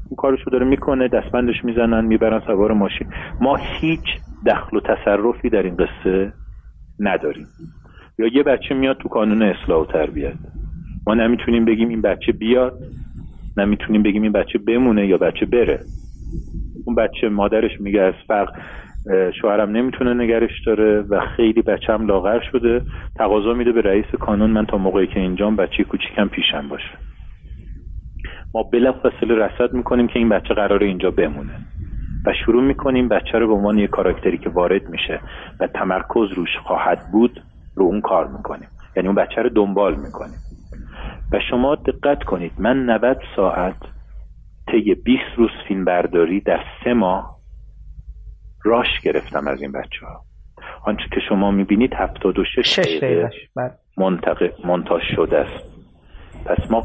اون 0.10 0.16
کارشو 0.18 0.50
داره 0.52 0.66
می‌کنه 0.66 1.08
دستبندش 1.08 1.64
می‌زنن 1.64 2.06
می‌برن 2.06 2.42
سوار 2.48 2.72
ماشین. 2.72 3.08
ما 3.42 3.56
هیچ 3.56 4.06
دخل 4.46 4.78
و 4.78 4.80
تصرفی 4.80 5.50
در 5.50 5.64
این 5.64 5.76
قصه 5.76 6.34
نداریم. 7.00 7.48
یا 8.20 8.28
یه 8.28 8.44
بچه 8.44 8.76
میاد 8.76 8.98
تو 8.98 9.10
کانون 9.10 9.42
اصلاح 9.42 9.82
و 9.82 9.86
تربیت. 9.86 10.38
ما 11.08 11.14
نمی‌تونیم 11.14 11.66
بگیم 11.66 11.90
این 11.90 12.02
بچه 12.02 12.32
بیاد 12.32 12.80
نمی‌تونیم 13.58 14.04
بگیم 14.04 14.22
این 14.22 14.32
بچه 14.32 14.60
بمونه 14.60 15.08
یا 15.08 15.18
بچه 15.18 15.46
بره. 15.46 15.86
اون 16.86 16.96
بچه 16.96 17.30
مادرش 17.30 17.82
میگه 17.82 18.02
از 18.02 18.14
فقر 18.28 18.52
شوهرم 19.42 19.70
نمی‌تونه 19.70 20.14
نگرش 20.14 20.62
داره 20.66 21.02
و 21.02 21.20
خیلی 21.38 21.62
بچم 21.62 22.08
لاغر 22.08 22.40
شده. 22.52 22.82
تقاضا 23.16 23.54
میده 23.54 23.72
به 23.72 23.82
رئیس 23.82 24.06
کانون 24.20 24.50
من 24.50 24.66
تا 24.66 24.78
موقعی 24.78 25.08
که 25.08 25.20
اینجام 25.20 25.56
بچه 25.56 25.84
کوچیکم 25.84 26.28
پیشم 26.28 26.68
باشه. 26.70 26.98
ما 28.54 28.64
بلافاصله 28.64 29.36
رصد 29.36 29.74
می‌کنیم 29.74 30.08
که 30.08 30.20
این 30.20 30.30
بچه 30.30 30.54
قرار 30.54 30.84
اینجا 30.84 31.12
بمونه. 31.12 31.54
و 32.26 32.34
شروع 32.46 32.64
می‌کنیم 32.64 33.08
بچه 33.08 33.40
رو 33.40 33.48
به 33.48 33.54
عنوان 33.54 33.78
یک 33.78 33.90
کاراکتری 33.90 34.38
که 34.38 34.50
وارد 34.50 34.90
میشه 34.90 35.22
و 35.60 35.68
تمرکز 35.68 36.32
روش 36.36 36.58
خواهد 36.58 37.12
بود 37.12 37.44
رو 37.76 37.86
اون 37.86 38.02
کار 38.02 38.28
می‌کنیم. 38.28 38.70
یعنی 38.96 39.08
اون 39.08 39.16
بچه 39.16 39.42
رو 39.42 39.50
دنبال 39.50 39.96
می‌کنیم. 39.96 40.40
و 41.32 41.40
شما 41.50 41.76
دقت 41.76 42.24
کنید. 42.24 42.52
من 42.58 42.90
90 42.90 43.18
ساعت 43.36 43.76
طی 44.72 44.96
20 44.96 45.22
روز 45.38 45.50
فیلم 45.68 45.86
برداری 45.86 46.42
در 46.42 46.60
سه 46.84 46.94
ماه 46.94 47.40
راش 48.64 49.00
گرفتم 49.04 49.48
از 49.48 49.62
این 49.62 49.72
بچه 49.72 50.06
ها 50.06 50.22
آنچه 50.86 51.04
که 51.12 51.20
شما 51.30 51.52
می‌بینید 51.52 51.94
76 51.94 52.80
دقیقه 52.80 53.30
منتاج 54.66 55.02
شده 55.16 55.38
است. 55.38 55.74
پس 56.46 56.72
ما 56.72 56.84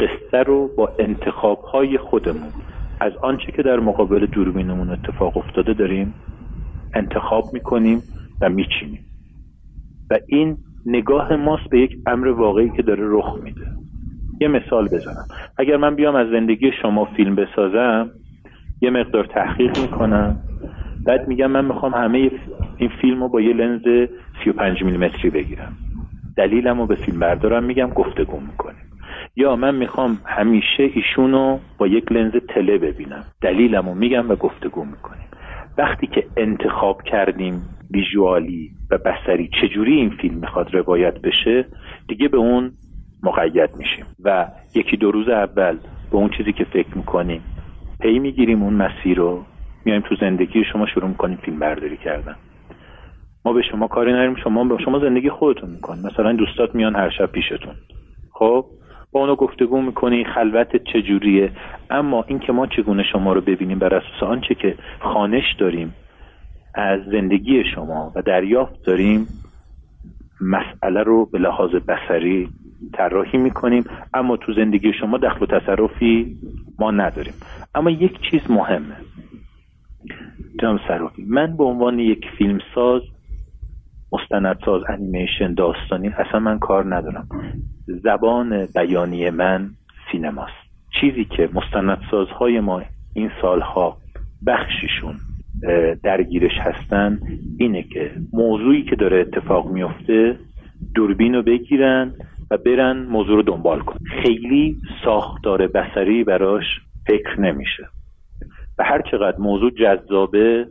قصه 0.00 0.42
رو 0.42 0.70
با 0.76 0.92
انتخاب 0.98 1.58
های 1.62 1.98
خودمون 1.98 2.52
از 3.00 3.12
آنچه 3.22 3.52
که 3.56 3.62
در 3.62 3.80
مقابل 3.80 4.26
دوربینمون 4.26 4.90
اتفاق 4.90 5.36
افتاده 5.36 5.72
داریم 5.74 6.14
انتخاب 6.94 7.44
می‌کنیم 7.52 8.02
و 8.40 8.48
میچینیم. 8.48 9.04
و 10.10 10.18
این 10.28 10.56
نگاه 10.86 11.36
ماست 11.36 11.68
به 11.70 11.80
یک 11.80 11.98
امر 12.06 12.28
واقعی 12.28 12.70
که 12.76 12.82
داره 12.82 13.04
رخ 13.06 13.36
میده. 13.42 13.66
یه 14.40 14.48
مثال 14.48 14.88
بزنم. 14.88 15.26
اگر 15.56 15.76
من 15.76 15.94
بیام 15.94 16.14
از 16.14 16.28
زندگی 16.28 16.72
شما 16.82 17.04
فیلم 17.04 17.34
بسازم 17.34 18.10
یه 18.80 18.90
مقدار 18.90 19.24
تحقیق 19.24 19.78
می‌کنم. 19.78 20.36
بعد 21.06 21.28
میگم 21.28 21.50
من 21.50 21.64
می‌خوام 21.64 21.94
همه 21.94 22.30
این 22.76 22.90
فیلم 23.00 23.22
رو 23.22 23.28
با 23.28 23.40
یه 23.40 23.52
لنز 23.52 24.08
35 24.44 24.82
میلیمتری 24.82 25.30
بگیرم. 25.30 25.72
دلیلم 26.36 26.80
رو 26.80 26.86
به 26.86 26.94
فیلم 26.94 27.18
بردارم 27.18 27.64
میگم 27.64 27.90
گفتگو 27.90 28.40
می‌کنیم. 28.40 28.84
یا 29.36 29.56
من 29.56 29.74
می‌خوام 29.74 30.18
همیشه 30.24 30.82
ایشونو 30.94 31.58
با 31.78 31.86
یک 31.86 32.12
لنز 32.12 32.32
تله 32.48 32.78
ببینم. 32.78 33.24
دلیلم 33.40 33.88
رو 33.88 33.94
میگم 33.94 34.30
و 34.30 34.36
گفتگو 34.36 34.84
می‌کنیم. 34.84 35.28
وقتی 35.78 36.06
که 36.06 36.26
انتخاب 36.36 37.02
کردیم 37.02 37.62
ویژوالی 37.94 38.70
و 38.90 38.98
بسری 38.98 39.50
چجوری 39.62 39.94
این 39.94 40.10
فیلم 40.10 40.34
می‌خواد 40.34 40.74
روایت 40.74 41.20
بشه 41.20 41.66
دیگه 42.08 42.28
به 42.28 42.36
اون 42.36 42.72
مقید 43.22 43.70
میشیم. 43.76 44.04
و 44.24 44.48
یکی 44.74 44.96
دو 44.96 45.10
روز 45.10 45.28
اول 45.28 45.76
به 46.10 46.16
اون 46.16 46.30
چیزی 46.36 46.52
که 46.52 46.64
فکر 46.64 46.96
می‌کنیم 46.98 47.42
پی 48.00 48.18
می‌گیریم 48.18 48.62
اون 48.62 48.74
مسیر 48.74 49.18
رو 49.18 49.44
میایم 49.84 50.02
تو 50.02 50.14
زندگی 50.20 50.64
شما 50.72 50.86
شروع 50.86 51.08
می‌کنیم 51.08 51.36
فیلم 51.36 51.58
برداری 51.58 51.96
کردن. 51.96 52.36
ما 53.44 53.52
به 53.52 53.62
شما 53.62 53.88
کاری 53.88 54.12
نداریم 54.12 54.34
شما 54.34 54.64
به 54.64 54.82
شما 54.84 54.98
زندگی 54.98 55.30
خودتون 55.30 55.70
می‌کنیم 55.70 56.06
مثلا 56.06 56.32
دوستات 56.32 56.74
میان 56.74 56.96
هر 56.96 57.10
شب 57.10 57.26
پیشتون. 57.26 57.74
خب 58.30 58.66
با 59.12 59.20
اونو 59.20 59.34
گفتگو 59.36 59.82
می‌کنی 59.82 60.24
خلوتت 60.24 60.84
چجوریه؟ 60.84 61.50
اما 61.90 62.24
اینکه 62.28 62.52
ما 62.52 62.66
چگونه 62.66 63.02
شما 63.12 63.32
رو 63.32 63.40
ببینیم 63.40 63.78
بر 63.78 63.94
اساس 63.94 64.22
آنچه 64.22 64.54
که 64.54 64.74
خانش 65.00 65.54
داریم 65.58 65.94
از 66.74 67.00
زندگی 67.12 67.64
شما 67.74 68.12
و 68.14 68.22
دریافت 68.22 68.84
داریم 68.84 69.26
مسئله 70.40 71.02
رو 71.02 71.26
به 71.26 71.38
لحاظ 71.38 71.70
بسری 71.70 72.48
طراحی 72.92 73.38
می‌کنیم 73.38 73.84
اما 74.14 74.36
تو 74.36 74.52
زندگی 74.52 74.92
شما 75.00 75.18
دخل 75.18 75.42
و 75.42 75.46
تصرفی 75.46 76.36
ما 76.78 76.90
نداریم. 76.90 77.34
اما 77.74 77.90
یک 77.90 78.20
چیز 78.30 78.40
مهمه. 78.50 78.96
جناب 80.60 80.80
سرافی 80.88 81.24
من 81.28 81.56
به 81.56 81.64
عنوان 81.64 81.98
یک 81.98 82.26
فیلمساز 82.38 83.02
مستندساز 84.12 84.82
انیمیشن 84.88 85.54
داستانی 85.54 86.08
اصلا 86.08 86.40
من 86.40 86.58
کار 86.58 86.96
ندارم. 86.96 87.28
زبان 87.86 88.66
بیانی 88.66 89.30
من 89.30 89.70
سینماست. 90.12 90.52
چیزی 91.00 91.24
که 91.24 91.48
مستندسازهای 91.52 92.60
ما 92.60 92.82
این 93.14 93.30
سالها 93.42 93.96
بخششون 94.46 95.14
درگیرش 96.02 96.58
هستن 96.60 97.18
اینه 97.58 97.82
که 97.82 98.10
موضوعی 98.32 98.82
که 98.82 98.96
داره 98.96 99.20
اتفاق 99.20 99.72
میفته 99.72 100.36
دوربین 100.94 101.34
رو 101.34 101.42
بگیرن 101.42 102.14
و 102.50 102.56
برن 102.56 103.06
موضوع 103.06 103.36
رو 103.36 103.42
دنبال 103.42 103.80
کن 103.80 103.98
خیلی 104.22 104.76
ساختار 105.04 105.66
بسری 105.66 106.24
براش 106.24 106.64
فکر 107.06 107.40
نمیشه. 107.40 107.88
و 108.78 108.84
هر 108.84 109.02
چقدر 109.10 109.38
موضوع 109.38 109.70
جذابه 109.70 110.66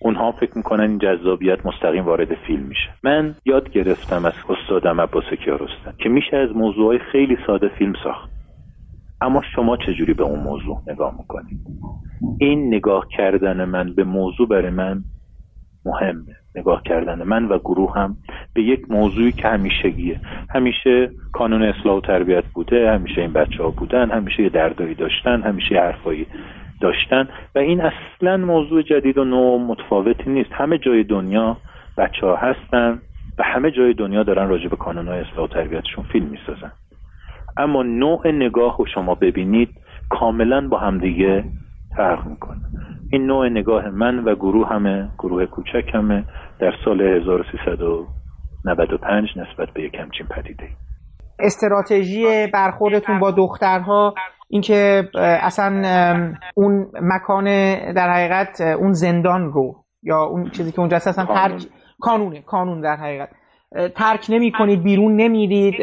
اونها 0.00 0.32
فکر 0.32 0.52
می‌کنن 0.56 0.90
این 0.90 0.98
جذابیت 0.98 1.66
مستقیم 1.66 2.04
وارد 2.04 2.34
فیلم 2.34 2.62
میشه. 2.62 2.90
من 3.04 3.34
یاد 3.44 3.70
گرفتم 3.70 4.24
از 4.24 4.32
استادم 4.48 5.00
عباس 5.00 5.24
کیارستم 5.44 5.94
که 5.98 6.08
میشه 6.08 6.36
از 6.36 6.56
موضوعهای 6.56 6.98
خیلی 6.98 7.36
ساده 7.46 7.68
فیلم 7.68 7.92
ساخت. 8.04 8.33
اما 9.24 9.42
شما 9.54 9.76
چجوری 9.76 10.14
به 10.14 10.24
اون 10.24 10.40
موضوع 10.40 10.82
نگاه 10.86 11.14
می‌کنید 11.18 11.60
این 12.40 12.74
نگاه 12.74 13.06
کردن 13.16 13.64
من 13.64 13.94
به 13.94 14.04
موضوع 14.04 14.48
برای 14.48 14.70
من 14.70 15.04
مهمه. 15.84 16.36
نگاه 16.54 16.82
کردن 16.82 17.22
من 17.22 17.44
و 17.44 17.58
گروه 17.58 17.94
هم 17.94 18.16
به 18.54 18.62
یک 18.62 18.90
موضوعی 18.90 19.32
که 19.32 19.48
همیشگیه. 19.48 20.20
همیشه 20.50 21.10
کانون 21.32 21.62
اصلاح 21.62 21.96
و 21.96 22.00
تربیت 22.00 22.44
بوده 22.54 22.90
همیشه 22.92 23.20
این 23.20 23.32
بچه 23.32 23.62
ها 23.62 23.70
بودن 23.70 24.10
همیشه 24.10 24.42
یه 24.42 24.48
دردایی 24.48 24.94
داشتن 24.94 25.42
همیشه 25.42 25.74
یه 25.74 25.80
حرفایی 25.80 26.26
داشتن 26.80 27.28
و 27.54 27.58
این 27.58 27.80
اصلا 27.80 28.36
موضوع 28.36 28.82
جدید 28.82 29.18
و 29.18 29.24
نوع 29.24 29.60
متفاوتی 29.60 30.30
نیست. 30.30 30.50
همه 30.52 30.78
جای 30.78 31.04
دنیا 31.04 31.56
بچه 31.96 32.26
ها 32.26 32.36
هستن 32.36 33.02
و 33.38 33.42
همه 33.42 33.70
جای 33.70 33.94
دنیا 33.94 34.22
دارن 34.22 34.48
راجع 34.48 34.68
به 34.68 34.76
کانون 34.76 35.08
اصلاح 35.08 35.44
و 35.44 35.48
تربیتشون 35.48 36.04
فیلم 36.04 36.26
می‌سازن. 36.26 36.72
اما 37.56 37.82
نوع 37.82 38.28
نگاه 38.28 38.76
رو 38.78 38.86
شما 38.94 39.14
ببینید 39.14 39.68
کاملا 40.10 40.68
با 40.68 40.78
همدیگه 40.78 41.44
فرق 41.96 42.26
می‌کنه. 42.26 42.60
این 43.12 43.26
نوع 43.26 43.48
نگاه 43.48 43.90
من 43.90 44.18
و 44.18 44.34
گروه 44.34 44.68
همه 44.68 45.10
گروه 45.18 45.46
کوچک 45.46 45.94
همه 45.94 46.24
در 46.60 46.72
سال 46.84 47.00
1300 47.00 47.78
95 48.64 49.28
نسبت 49.36 49.68
به 49.74 49.82
یک 49.82 49.94
همچین 49.94 50.26
پدیده. 50.26 50.68
استراتژی 51.38 52.46
برخوردتون 52.54 53.20
با 53.20 53.30
دخترها 53.30 54.14
اینکه 54.48 55.08
اصلا 55.42 55.82
اون 56.54 56.86
مکان 57.02 57.44
در 57.92 58.10
حقیقت 58.10 58.60
اون 58.60 58.92
زندان 58.92 59.52
رو 59.52 59.74
یا 60.02 60.22
اون 60.22 60.50
چیزی 60.50 60.72
که 60.72 60.80
اونجا 60.80 60.96
اصلا 60.96 61.24
ترک 61.24 61.62
کانونه 62.00 62.42
کانون 62.42 62.80
در 62.80 62.96
حقیقت. 62.96 63.28
ترک 63.94 64.26
نمی 64.28 64.52
کنید 64.52 64.82
بیرون 64.82 65.16
نمیرید 65.16 65.74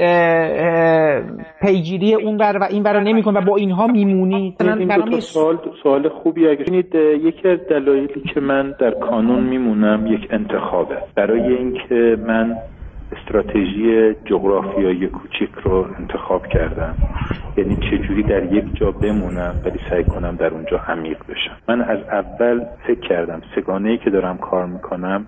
پیگیری 1.61 2.13
اون 2.13 2.37
بر 2.37 2.57
و 2.61 2.63
این 2.63 2.83
برا 2.83 2.99
نمی 2.99 3.23
کنید 3.23 3.37
و 3.37 3.41
با 3.41 3.55
اینها 3.55 3.87
میمونید. 3.87 4.61
این 4.61 5.19
سوال 5.19 5.57
سوال 5.83 6.09
خوبی 6.09 6.47
اگر 6.47 6.73
یکی 7.15 7.47
از 7.47 7.59
دلایلی 7.69 8.21
که 8.33 8.39
من 8.39 8.75
در 8.79 8.91
کانون 8.91 9.43
میمونم 9.43 10.07
یک 10.07 10.27
انتخابه. 10.29 10.97
برای 11.15 11.55
اینکه 11.55 12.17
من 12.27 12.55
استراتژی 13.11 14.13
جغرافیایی 14.25 15.07
کوچیک 15.07 15.49
رو 15.63 15.85
انتخاب 15.99 16.47
کردم. 16.47 16.95
یعنی 17.57 17.75
چجوری 17.75 18.23
در 18.23 18.53
یک 18.53 18.63
جا 18.73 18.91
بمونم 18.91 19.55
ولی 19.65 19.79
سعی 19.89 20.03
کنم 20.03 20.35
در 20.35 20.47
اونجا 20.47 20.79
عمیق 20.87 21.17
بشم. 21.17 21.57
من 21.67 21.81
از 21.81 21.99
اول 22.11 22.65
فکر 22.87 23.07
کردم 23.09 23.41
سگانه 23.55 23.89
ای 23.89 23.97
که 23.97 24.09
دارم 24.09 24.37
کار 24.37 24.65
می‌کنم 24.65 25.25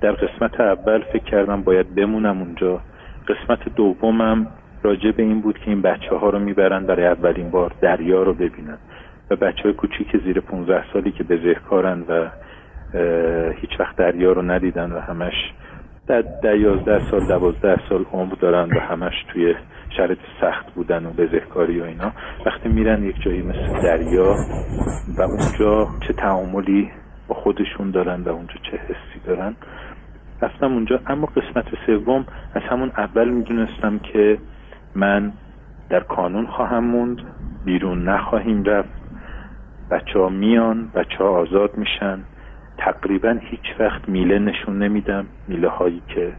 در 0.00 0.12
قسمت 0.12 0.60
اول 0.60 1.02
فکر 1.12 1.24
کردم 1.24 1.62
باید 1.62 1.94
بمونم 1.94 2.38
اونجا. 2.38 2.80
قسمت 3.28 3.74
دومم 3.76 4.46
راجع 4.82 5.10
به 5.10 5.22
این 5.22 5.40
بود 5.40 5.58
که 5.58 5.68
این 5.70 5.82
بچه 5.82 6.16
ها 6.16 6.30
رو 6.30 6.38
می‌برن 6.38 6.86
برای 6.86 7.06
اولین 7.06 7.50
بار 7.50 7.72
دریا 7.80 8.22
رو 8.22 8.34
ببینن. 8.34 8.78
و 9.30 9.36
بچه 9.36 9.62
های 9.62 9.72
کوچیک 9.72 10.16
زیر 10.24 10.40
15 10.40 10.84
سالی 10.92 11.12
که 11.12 11.24
بزهکارن 11.24 12.04
و 12.08 12.30
هیچ 13.52 13.80
وقت 13.80 13.96
دریا 13.96 14.32
رو 14.32 14.42
ندیدن 14.42 14.92
و 14.92 15.00
همش 15.00 15.52
در, 16.06 16.56
11 16.56 17.10
سال 17.10 17.28
12 17.28 17.80
سال 17.88 18.04
عمر 18.12 18.34
دارن 18.34 18.76
و 18.76 18.80
همش 18.80 19.24
توی 19.32 19.54
شرط 19.96 20.18
سخت 20.40 20.74
بودن 20.74 21.06
و 21.06 21.10
بزهکاری 21.10 21.80
و 21.80 21.84
اینا. 21.84 22.12
وقتی 22.46 22.68
میرن 22.68 23.04
یک 23.04 23.22
جایی 23.22 23.42
مثل 23.42 23.82
دریا 23.82 24.34
و 25.18 25.22
اونجا 25.22 25.86
چه 26.06 26.12
تعاملی 26.12 26.90
با 27.28 27.34
خودشون 27.34 27.90
دارن 27.90 28.22
و 28.22 28.28
اونجا 28.28 28.54
چه 28.70 28.76
حسی 28.76 29.26
دارن 29.26 29.54
رفتم 30.42 30.72
اونجا 30.72 31.00
اما 31.06 31.26
قسمت 31.26 31.66
سوم 31.86 32.26
از 32.54 32.62
همون 32.62 32.92
اول 32.96 33.28
می‌دونستم 33.28 33.98
که 33.98 34.38
من 34.94 35.32
در 35.88 36.00
کانون 36.00 36.46
خواهم 36.46 36.84
موند 36.84 37.18
بیرون 37.64 38.08
نخواهیم 38.08 38.64
رفت. 38.64 39.00
بچه 39.90 40.18
ها 40.18 40.28
میان 40.28 40.90
بچه 40.94 41.18
ها 41.18 41.30
آزاد 41.30 41.76
میشن. 41.76 42.18
تقریبا 42.78 43.38
هیچ 43.40 43.80
وقت 43.80 44.08
میله 44.08 44.38
نشون 44.38 44.78
نمیدم. 44.78 45.26
میله 45.48 45.68
هایی 45.68 46.02
که 46.08 46.32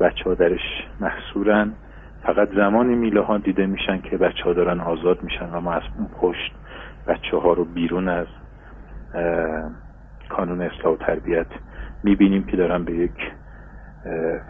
بچه 0.00 0.24
ها 0.24 0.34
درش 0.34 0.86
محصورن. 1.00 1.72
فقط 2.22 2.48
زمانی 2.54 2.94
میله 2.94 3.20
ها 3.20 3.38
دیده 3.38 3.66
میشن 3.66 4.00
که 4.00 4.16
بچه 4.16 4.44
ها 4.44 4.52
دارن 4.52 4.80
آزاد 4.80 5.22
میشن. 5.22 5.50
و 5.52 5.60
ما 5.60 5.72
از 5.72 5.82
اون 5.98 6.08
پشت 6.20 6.52
بچه 7.06 7.36
ها 7.36 7.52
رو 7.52 7.64
بیرون 7.64 8.08
از 8.08 8.26
کانون 10.28 10.60
اصلاح 10.60 10.94
و 10.94 10.96
تربیت 10.96 11.46
می‌بینیم 12.04 12.44
که 12.44 12.56
دارن 12.56 12.84
به 12.84 12.94
یک 12.94 13.32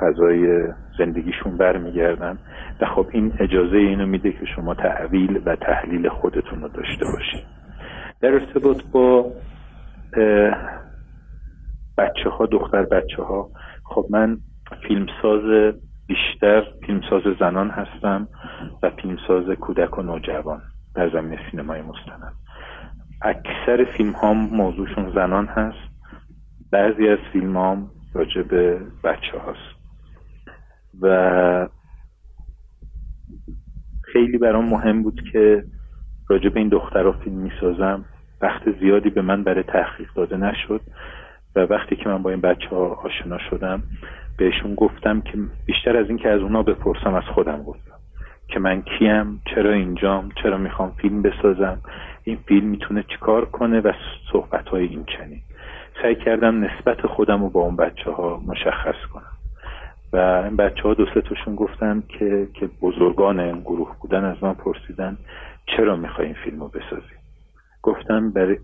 فضای 0.01 0.69
زندگیشون 0.99 1.57
برمیگردن 1.57 2.39
و 2.81 2.87
خب 2.87 3.07
این 3.13 3.33
اجازه 3.41 3.77
اینو 3.77 4.07
میده 4.07 4.33
که 4.33 4.47
شما 4.57 4.75
تحویل 4.75 5.43
و 5.47 5.57
تحلیل 5.57 6.09
خودتون 6.09 6.63
رو 6.63 6.69
داشته 6.69 7.05
باشید 7.05 7.47
در 8.21 8.33
ارتباط 8.33 8.83
با 8.93 9.33
بچه 11.99 12.31
ها 12.31 12.47
دختر 12.47 12.83
بچه 12.83 13.23
ها 13.23 13.51
خب 13.85 14.07
من 14.11 14.39
فیلمساز 14.89 15.75
بیشتر 16.07 16.63
فیلمساز 16.87 17.23
زنان 17.41 17.71
هستم 17.71 18.29
و 18.83 18.91
فیلمساز 18.91 19.45
کودک 19.61 19.99
و 19.99 20.03
نوجوان 20.03 20.63
در 20.95 21.11
زمین 21.11 21.39
سینمای 21.51 21.83
مستند. 21.83 22.33
اکثر 23.23 23.85
فیلم 23.97 24.13
هام 24.13 24.37
موضوعشون 24.53 25.13
زنان 25.15 25.47
هست. 25.47 25.94
بعضی 26.75 27.09
از 27.09 27.19
فیلم 27.33 27.57
هم 27.57 27.91
راجع 28.15 28.43
به 28.43 28.81
بچه 29.05 29.39
هاست. 29.39 29.75
و 31.01 31.69
خیلی 34.03 34.39
برام 34.39 34.69
مهم 34.69 35.03
بود 35.03 35.21
که 35.33 35.65
راجع 36.29 36.49
به 36.49 36.61
این 36.61 36.69
دخترها 36.69 37.13
فیلم 37.13 37.37
می‌سازم. 37.37 38.05
وقت 38.41 38.79
زیادی 38.81 39.11
به 39.11 39.23
من 39.23 39.43
برای 39.45 39.63
تحقیق 39.63 40.09
داده 40.15 40.37
نشد 40.37 40.81
و 41.57 41.61
وقتی 41.61 41.97
که 41.97 42.09
من 42.09 42.23
با 42.23 42.31
این 42.31 42.41
بچه 42.41 42.69
ها 42.69 42.87
آشنا 42.87 43.39
شدم 43.51 43.83
بهشون 44.39 44.75
گفتم 44.75 45.21
که 45.21 45.39
بیشتر 45.67 45.97
از 45.97 46.09
این 46.09 46.19
که 46.19 46.29
از 46.29 46.41
اونا 46.41 46.63
بپرسم 46.63 47.15
از 47.15 47.25
خودم 47.35 47.63
گفتم 47.63 47.99
که 48.49 48.61
من 48.61 48.83
کیم 48.83 49.43
چرا 49.55 49.73
اینجام 49.73 50.29
چرا 50.43 50.59
می‌خوام 50.59 50.91
فیلم 50.91 51.23
بسازم 51.23 51.81
این 52.25 52.37
فیلم 52.37 52.67
می‌تونه 52.67 53.05
چیکار 53.09 53.45
کنه 53.45 53.81
و 53.81 53.93
صحبت 54.33 54.69
های 54.69 54.87
این 54.87 55.05
چنین. 55.05 55.41
سعی 56.03 56.15
کردم 56.15 56.65
نسبت 56.65 57.07
خودم 57.07 57.43
رو 57.43 57.51
با 57.51 57.61
اون 57.61 57.77
بچه 57.77 58.11
ها 58.11 58.43
مشخص 58.47 59.07
کنم. 59.13 59.33
و 60.13 60.17
این 60.17 60.57
بچه 60.57 60.83
ها 60.83 60.95
دو 60.95 61.07
تاشون 61.21 61.55
گفتن 61.55 62.03
که 62.09 62.49
که 62.55 62.71
بزرگان 62.81 63.41
این 63.41 63.61
گروه 63.61 63.97
بودن 64.01 64.25
از 64.25 64.37
من 64.43 64.55
پرسیدن 64.55 65.17
چرا 65.67 65.97
می‌خوای 65.97 66.27
این 66.27 66.37
فیلم 66.45 66.61
رو 66.61 66.69
بسازی؟ 66.69 67.15
گفتم 67.83 68.31
برای 68.31 68.59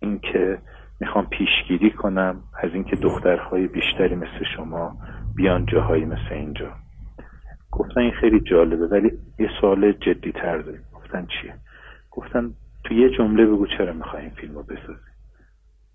اینکه 0.00 0.58
می‌خوام 1.00 1.26
پیشگیری 1.26 1.90
کنم 1.90 2.36
از 2.62 2.70
اینکه 2.74 2.96
دخترهای 2.96 3.66
بیشتری 3.66 4.14
مثل 4.14 4.44
شما 4.56 4.96
بیان 5.36 5.66
جاهایی 5.66 6.04
مثل 6.04 6.32
اینجا. 6.32 6.72
گفتن 7.72 8.00
این 8.00 8.12
خیلی 8.12 8.40
جالبه 8.40 8.86
ولی 8.86 9.12
یه 9.38 9.50
سوال 9.60 9.92
جدی 9.92 10.32
تر 10.32 10.58
داریم. 10.58 10.84
گفتن 10.94 11.26
چیه؟ 11.26 11.54
گفتن 12.10 12.50
تو 12.84 12.94
یه 12.94 13.10
جمله 13.10 13.46
بگو 13.46 13.66
چرا 13.66 13.92
می‌خوای 13.92 14.22
این 14.22 14.30
فیلم 14.30 14.54
رو 14.54 14.62
بسازی؟ 14.62 15.13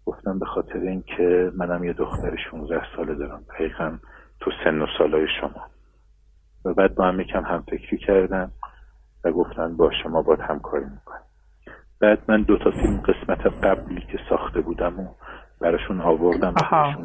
گفتم 0.09 0.39
به 0.39 0.45
خاطر 0.45 0.79
اینکه 0.79 1.51
منم 1.57 1.83
یه 1.83 1.93
دختر 1.93 2.35
16 2.51 2.81
ساله 2.95 3.15
دارم. 3.15 3.43
دقیقا 3.55 3.97
تو 4.39 4.51
سن 4.63 4.81
و 4.81 4.87
سالای 4.97 5.27
شما. 5.41 5.65
و 6.65 6.73
بعد 6.73 6.95
با 6.95 7.07
هم 7.07 7.19
یکم 7.19 7.43
هم 7.43 7.61
فکری 7.61 7.97
کردم 7.97 8.51
و 9.23 9.31
گفتن 9.31 9.77
با 9.77 9.91
شما 10.03 10.21
باید 10.21 10.39
همکاری 10.39 10.85
می‌کنم. 10.85 11.21
بعد 12.01 12.19
من 12.27 12.41
دو 12.41 12.57
تا 12.57 12.71
فیلم 12.71 13.01
قسمت 13.01 13.45
قبلی 13.63 14.01
که 14.01 14.19
ساخته 14.29 14.61
بودم 14.61 14.99
و 14.99 15.07
براشون 15.61 16.01
آوردم 16.01 16.53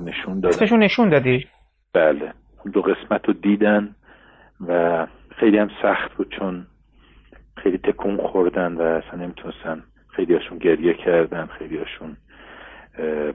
نشون 0.04 0.40
دادم 0.40 0.76
نشون 0.76 1.08
دادی؟ 1.08 1.46
بله. 1.92 2.32
دو 2.72 2.82
قسمت 2.82 3.28
رو 3.28 3.34
دیدن 3.34 3.94
و 4.68 5.06
خیلی 5.36 5.58
هم 5.58 5.70
سخت 5.82 6.14
بود 6.16 6.34
چون 6.38 6.66
خیلی 7.56 7.78
تکون 7.78 8.16
خوردن 8.16 8.74
و 8.74 8.82
اصلا 8.82 9.20
نمی‌تونستن. 9.20 9.82
خیلی 10.08 10.34
هاشون 10.34 10.58
گریه 10.58 10.94
کردن 10.94 11.46
خیلی 11.46 11.78
هاشون 11.78 12.16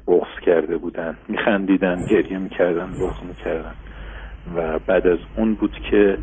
بغض 0.07 0.39
کرده 0.45 0.77
بودن 0.77 1.17
میخندیدن 1.27 1.95
گریه 2.11 2.37
می‌کردن 2.37 2.85
بغض 2.85 3.23
می‌کردن. 3.27 3.73
و 4.55 4.79
بعد 4.79 5.07
از 5.07 5.19
اون 5.37 5.53
بود 5.53 5.77
که 5.91 6.17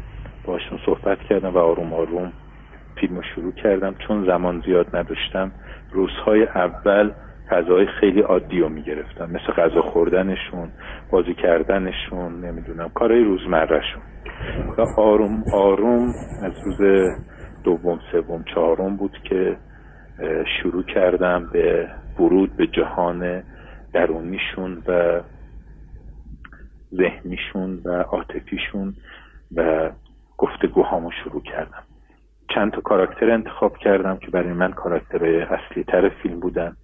باشون 0.44 0.78
صحبت 0.86 1.18
کردم 1.18 1.54
و 1.54 1.58
آروم 1.58 1.92
آروم 1.92 2.32
فیلم 3.00 3.20
شروع 3.34 3.52
کردم. 3.52 3.94
چون 4.08 4.26
زمان 4.26 4.62
زیاد 4.66 4.96
نداشتم 4.96 5.52
روزهای 5.92 6.42
اول 6.42 7.10
غذای 7.50 7.86
خیلی 7.86 8.20
عادی 8.20 8.60
رو 8.60 8.68
می‌گرفتم. 8.68 9.24
مثل 9.24 9.52
غذا 9.52 9.82
خوردنشون 9.82 10.68
بازی 11.10 11.34
کردنشون 11.34 12.44
نمی‌دونم 12.44 12.88
کارهای 12.94 13.24
روزمرهشون. 13.24 14.02
و 14.78 15.00
آروم 15.00 15.44
آروم 15.54 16.08
از 16.42 16.52
روز 16.64 17.08
دوم 17.64 17.98
سوم 18.12 18.44
چهارم 18.54 18.96
بود 18.96 19.18
که 19.24 19.56
شروع 20.62 20.82
کردم 20.82 21.50
به 21.52 21.88
ورود 22.20 22.56
به 22.56 22.66
جهان 22.66 23.42
درونیشون 23.92 24.82
و 24.86 25.20
ذهنیشون 26.94 27.80
و 27.84 27.90
عاطفیشون 27.90 28.94
و 29.56 29.90
گفتگوهامو 30.38 31.10
شروع 31.24 31.42
کردم. 31.42 31.82
چند 32.54 32.72
تا 32.72 32.80
کاراکتر 32.80 33.30
انتخاب 33.30 33.76
کردم 33.76 34.16
که 34.16 34.30
برای 34.30 34.52
من 34.52 34.72
کاراکتر 34.72 35.24
اصلی 35.26 35.84
تر 35.84 36.08
فیلم 36.08 36.40
بودن. 36.40 36.76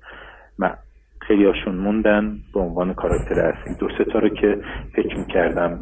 من 0.58 0.74
خیلی 1.20 1.44
هاشون 1.44 1.74
موندن 1.74 2.36
به 2.54 2.60
عنوان 2.60 2.94
کاراکتر 2.94 3.40
اصلی. 3.40 3.74
دو 3.80 3.88
سه 3.98 4.04
تا 4.04 4.18
رو 4.18 4.28
که 4.28 4.58
فکر 4.94 5.16
می‌کردم 5.16 5.78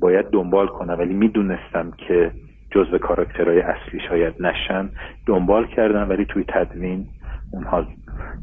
باید 0.00 0.30
دنبال 0.30 0.66
کنم 0.66 0.98
ولی 0.98 1.14
می‌دونستم 1.14 1.90
که 1.90 2.30
جزو 2.70 2.98
کاراکترهای 2.98 3.60
اصلی 3.60 4.00
شاید 4.08 4.34
نشن 4.42 4.90
دنبال 5.26 5.66
کردم 5.66 6.08
ولی 6.08 6.24
توی 6.24 6.44
تدوین 6.48 7.06
اونها 7.52 7.86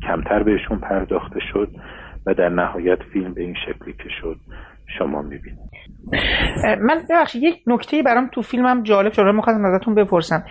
کمتر 0.08 0.44
بهشون 0.44 0.80
پرداخته 0.80 1.40
شد 1.54 1.70
و 2.26 2.34
در 2.34 2.50
نهایت 2.50 3.00
فیلم 3.14 3.34
به 3.34 3.42
این 3.42 3.56
شکلی 3.66 3.94
که 3.94 4.10
شد 4.22 4.38
شما 4.98 5.22
می‌بینید. 5.22 5.72
من 6.82 7.02
ببخشید 7.10 7.44
یک 7.44 7.56
نکته 7.68 8.04
برام 8.04 8.30
تو 8.34 8.42
فیلمم 8.42 8.84
جالب 8.84 9.12
شد. 9.12 9.22
می‌خواستم 9.22 9.66
ازتون 9.66 9.96
بپرسم. 9.96 10.44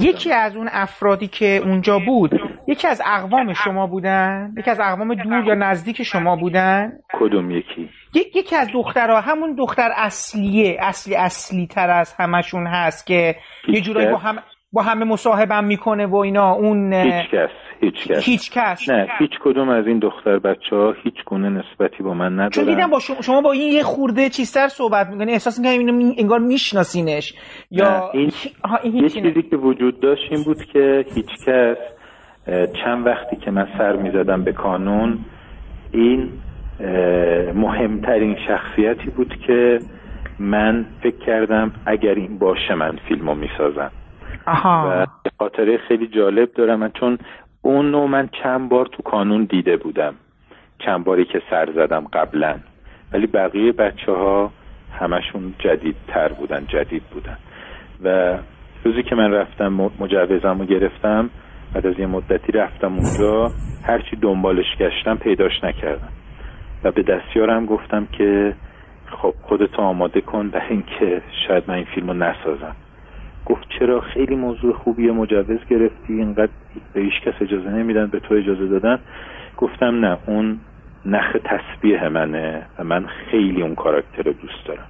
یکی 0.00 0.32
از 0.32 0.56
اون 0.56 0.68
افرادی 0.72 1.26
که 1.26 1.60
اونجا 1.64 1.98
بود 2.06 2.30
یکی 2.68 2.88
از 2.88 3.02
اقوام 3.06 3.52
شما 3.52 3.86
بودن؟ 3.86 4.54
یکی 4.58 4.70
از 4.70 4.80
اقوام 4.80 5.14
دور 5.14 5.44
یا 5.44 5.54
نزدیک 5.54 6.02
شما 6.02 6.36
بودن؟ 6.36 6.92
کدوم 7.12 7.50
یکی؟ 7.50 7.90
یکی 8.14 8.56
از 8.56 8.68
دخترها 8.74 9.20
همون 9.20 9.54
دختر 9.54 9.90
اصلیه 9.96 10.76
اصلی 10.80 11.16
اصلی 11.16 11.66
تر 11.66 11.90
از 11.90 12.14
همشون 12.18 12.66
هست 12.66 13.06
که 13.06 13.36
یه 13.68 13.80
جورایی 13.80 14.10
با 14.10 14.16
هم 14.16 14.36
با 14.72 14.82
همه 14.82 15.04
مصاحبم 15.04 15.64
می‌کنه 15.64 16.06
و 16.06 16.16
اینا 16.16 16.52
اون 16.52 16.92
هیچ 16.92 17.30
کس 17.32 17.50
هیچ 17.80 18.08
کس 18.08 18.24
هیچ 18.24 18.50
کس 18.50 18.88
نه 18.88 19.08
هیچ 19.18 19.30
کدوم 19.44 19.68
از 19.68 19.86
این 19.86 19.98
دختر 19.98 20.38
بچه 20.38 20.76
ها 20.76 20.94
هیچ 21.02 21.14
گونه 21.26 21.48
نسبتی 21.48 22.02
با 22.02 22.14
من 22.14 22.32
ندارن. 22.32 22.50
چون 22.50 22.64
دیدم 22.64 22.90
با 22.90 22.98
شما, 22.98 23.22
شما 23.22 23.40
با 23.40 23.52
این 23.52 23.72
یه 23.72 23.82
خورده 23.82 24.28
چیزتر 24.28 24.68
صحبت 24.68 25.06
می‌کنی. 25.06 25.32
احساس 25.32 25.58
می‌کنم 25.58 25.78
اینو 25.78 26.14
انگار 26.18 26.38
میشناسینش. 26.38 27.34
یا 27.70 28.10
این, 28.14 28.32
این 28.82 28.96
یه 28.96 29.08
چیزی 29.08 29.42
که 29.42 29.56
وجود 29.56 30.00
داشت 30.00 30.32
این 30.32 30.44
بود 30.44 30.56
که 30.72 31.04
هیچ 31.14 31.30
کس 31.46 31.76
چند 32.84 33.06
وقتی 33.06 33.36
که 33.36 33.50
من 33.50 33.68
سر 33.78 33.96
می‌زدم 33.96 34.44
به 34.44 34.52
کانون 34.52 35.18
این 35.92 36.28
مهمترین 37.54 38.36
شخصیتی 38.48 39.10
بود 39.10 39.34
که 39.46 39.78
من 40.38 40.86
فکر 41.02 41.24
کردم 41.26 41.72
اگر 41.86 42.14
این 42.14 42.38
باشه 42.38 42.74
من 42.74 42.98
فیلمو 43.08 43.34
می‌سازم. 43.34 43.90
آها. 44.46 44.90
و 44.90 45.06
خاطره 45.38 45.78
خیلی 45.78 46.06
جالب 46.06 46.48
دارم 46.54 46.78
من 46.78 46.90
چون 46.90 47.18
اون 47.62 47.92
رو 47.92 48.06
من 48.06 48.28
چند 48.42 48.68
بار 48.68 48.86
تو 48.86 49.02
کانون 49.02 49.44
دیده 49.44 49.76
بودم. 49.76 50.14
چند 50.78 51.04
باری 51.04 51.24
که 51.24 51.42
سر 51.50 51.72
زدم 51.74 52.06
قبلا. 52.12 52.58
ولی 53.12 53.26
بقیه 53.26 53.72
بچه 53.72 54.12
ها 54.12 54.52
همشون 54.98 55.54
جدید 55.58 55.96
تر 56.08 56.28
بودن 56.28 56.66
جدید 56.66 57.02
بودن. 57.02 57.36
و 58.04 58.38
روزی 58.84 59.02
که 59.02 59.14
من 59.14 59.32
رفتم 59.32 59.90
مجوزم 60.00 60.58
رو 60.58 60.64
گرفتم. 60.64 61.30
بعد 61.74 61.86
از 61.86 61.98
یه 61.98 62.06
مدتی 62.06 62.52
رفتم 62.52 62.94
اونجا. 62.94 63.50
هرچی 63.86 64.16
دنبالش 64.16 64.76
گشتم 64.78 65.16
پیداش 65.16 65.64
نکردم. 65.64 66.08
و 66.84 66.90
به 66.90 67.02
دستیارم 67.02 67.66
گفتم 67.66 68.06
که 68.12 68.54
خب 69.06 69.34
خودتو 69.42 69.82
آماده 69.82 70.20
کن 70.20 70.48
برای 70.48 70.68
اینکه 70.68 71.22
شاید 71.48 71.64
من 71.68 71.74
این 71.74 71.86
فیلم 71.94 72.06
رو 72.06 72.14
نسازم. 72.14 72.76
گفت 73.46 73.68
چرا 73.78 74.00
خیلی 74.00 74.34
موضوع 74.34 74.72
خوبیه 74.72 75.12
مجوز 75.12 75.58
گرفتی 75.70 76.12
اینقدر 76.12 76.52
به 76.92 77.00
هیچ 77.00 77.20
کس 77.20 77.34
اجازه 77.40 77.70
نمیدن 77.70 78.06
به 78.06 78.20
تو 78.20 78.34
اجازه 78.34 78.66
دادن؟ 78.66 78.98
گفتم 79.56 80.04
نه 80.04 80.18
اون 80.26 80.60
نخ 81.06 81.36
تسبیح 81.44 82.08
منه 82.08 82.62
و 82.78 82.84
من 82.84 83.06
خیلی 83.06 83.62
اون 83.62 83.74
کاراکتر 83.74 84.22
رو 84.22 84.32
دوست 84.32 84.66
دارم. 84.66 84.86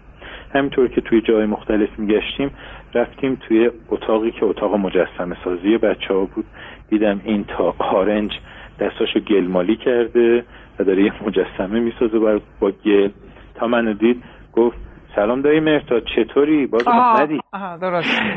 همینطور 0.55 0.89
که 0.89 1.01
توی 1.01 1.21
جای 1.21 1.47
مختلف 1.47 1.99
میگشتیم 1.99 2.51
رفتیم 2.95 3.35
توی 3.35 3.71
اتاقی 3.89 4.31
که 4.31 4.45
اتاق 4.45 4.75
مجسمه 4.75 5.37
سازی 5.45 5.79
بچه 5.79 6.15
ها 6.15 6.25
بود. 6.25 6.45
دیدم 6.89 7.21
این 7.25 7.45
تا 7.45 7.75
آرنج 7.79 8.33
دستاشو 8.81 9.21
گلمالی 9.21 9.77
کرده 9.77 10.45
و 10.79 10.85
داره 10.85 11.03
یه 11.03 11.13
مجسمه 11.27 11.81
می‌سازه 11.81 12.19
با 12.61 12.73
گل. 12.85 13.09
تا 13.55 13.67
منو 13.67 13.93
دید 13.93 14.23
گفت 14.53 14.90
سلام 15.17 15.43
دایی 15.43 15.61
مرتا 15.61 16.01
چطوری؟ 16.01 16.67
باز 16.67 16.89
ندی 16.89 17.41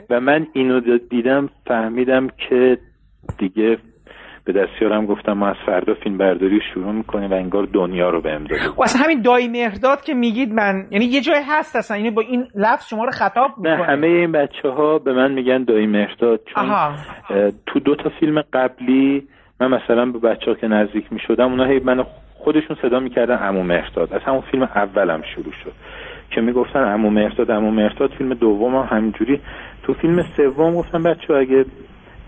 و 0.10 0.20
من 0.20 0.48
اینو 0.54 0.98
دیدم 1.10 1.50
فهمیدم 1.68 2.28
که 2.50 2.78
دیگه 3.38 3.78
به 4.46 4.54
دستیارم 4.54 5.06
گفتم 5.06 5.34
ما 5.34 5.48
از 5.48 5.56
فردا 5.66 5.94
فیلم 5.94 6.18
برداری 6.18 6.60
شروع 6.74 6.92
می‌کنیم 6.92 7.32
و 7.32 7.34
انگار 7.34 7.68
دنیا 7.74 8.10
رو 8.10 8.22
بهم 8.22 8.44
داده 8.44 8.70
و 8.78 8.84
اصلا 8.84 9.06
همین 9.06 9.22
دایی 9.22 9.48
مهرداد 9.48 10.02
که 10.02 10.14
میگید 10.14 10.54
من 10.54 10.88
یعنی 10.92 11.06
یه 11.06 11.22
جای 11.22 11.42
هست 11.48 11.76
اصلا 11.76 11.98
یعنی 11.98 12.12
با 12.12 12.22
این 12.22 12.46
لفظ 12.56 12.88
شما 12.90 13.06
رو 13.06 13.12
خطاب 13.12 13.52
می‌کنه. 13.58 13.78
نه 13.78 13.86
همه 13.86 14.08
این 14.08 14.32
بچه 14.32 14.70
ها 14.70 15.00
به 15.00 15.14
من 15.14 15.32
میگن 15.32 15.64
دایی 15.64 15.88
مهرداد 15.88 16.40
چون 16.56 16.70
تو 17.66 17.80
دو 17.80 17.96
تا 17.96 18.10
فیلم 18.20 18.44
قبلی 18.54 19.28
من 19.62 19.68
مثلا 19.68 20.06
به 20.06 20.20
بچه 20.20 20.46
ها 20.52 20.54
که 20.54 20.68
نزدیک 20.68 21.14
می‌شدم 21.14 21.52
اونا 21.52 21.66
هی 21.66 21.80
منو 21.80 22.04
خودشون 22.34 22.78
صدا 22.82 23.00
می‌کردن 23.00 23.36
عمو 23.36 23.64
مهرداد. 23.64 24.14
از 24.14 24.22
همون 24.22 24.42
فیلم 24.42 24.64
اولم 24.64 25.22
شروع 25.36 25.54
شد. 25.64 25.72
که 26.36 26.42
می‌گفتن 26.42 26.80
عمو 26.84 27.10
مهرداد 27.10 27.52
عمو 27.52 27.72
مهرداد 27.72 28.12
فیلم 28.12 28.34
دوم 28.34 28.76
هم 28.76 28.98
همینجوری. 28.98 29.42
تو 29.84 29.94
فیلم 29.94 30.24
سوم 30.38 30.76
گفتم 30.76 31.04
بچه 31.04 31.34
اگه 31.34 31.66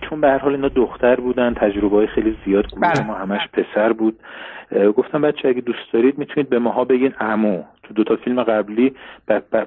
چون 0.02 0.22
به 0.22 0.28
هر 0.28 0.38
حال 0.38 0.52
اینا 0.52 0.68
دختر 0.68 1.16
بودن 1.16 1.54
تجربه 1.54 1.96
های 1.96 2.08
خیلی 2.08 2.38
زیاد 2.46 2.66
بله. 2.82 3.08
ما 3.08 3.14
همش 3.14 3.42
پسر 3.54 3.94
بود. 3.94 4.20
گفتم 4.98 5.22
بچه 5.22 5.48
اگه 5.48 5.62
دوست 5.62 5.94
دارید 5.94 6.18
می‌تونید 6.18 6.50
به 6.50 6.60
ماها 6.60 6.84
بگین 6.84 7.14
عمو. 7.20 7.64
تو 7.84 7.94
دو 7.94 8.04
تا 8.04 8.16
فیلم 8.16 8.44
قبلی 8.44 8.94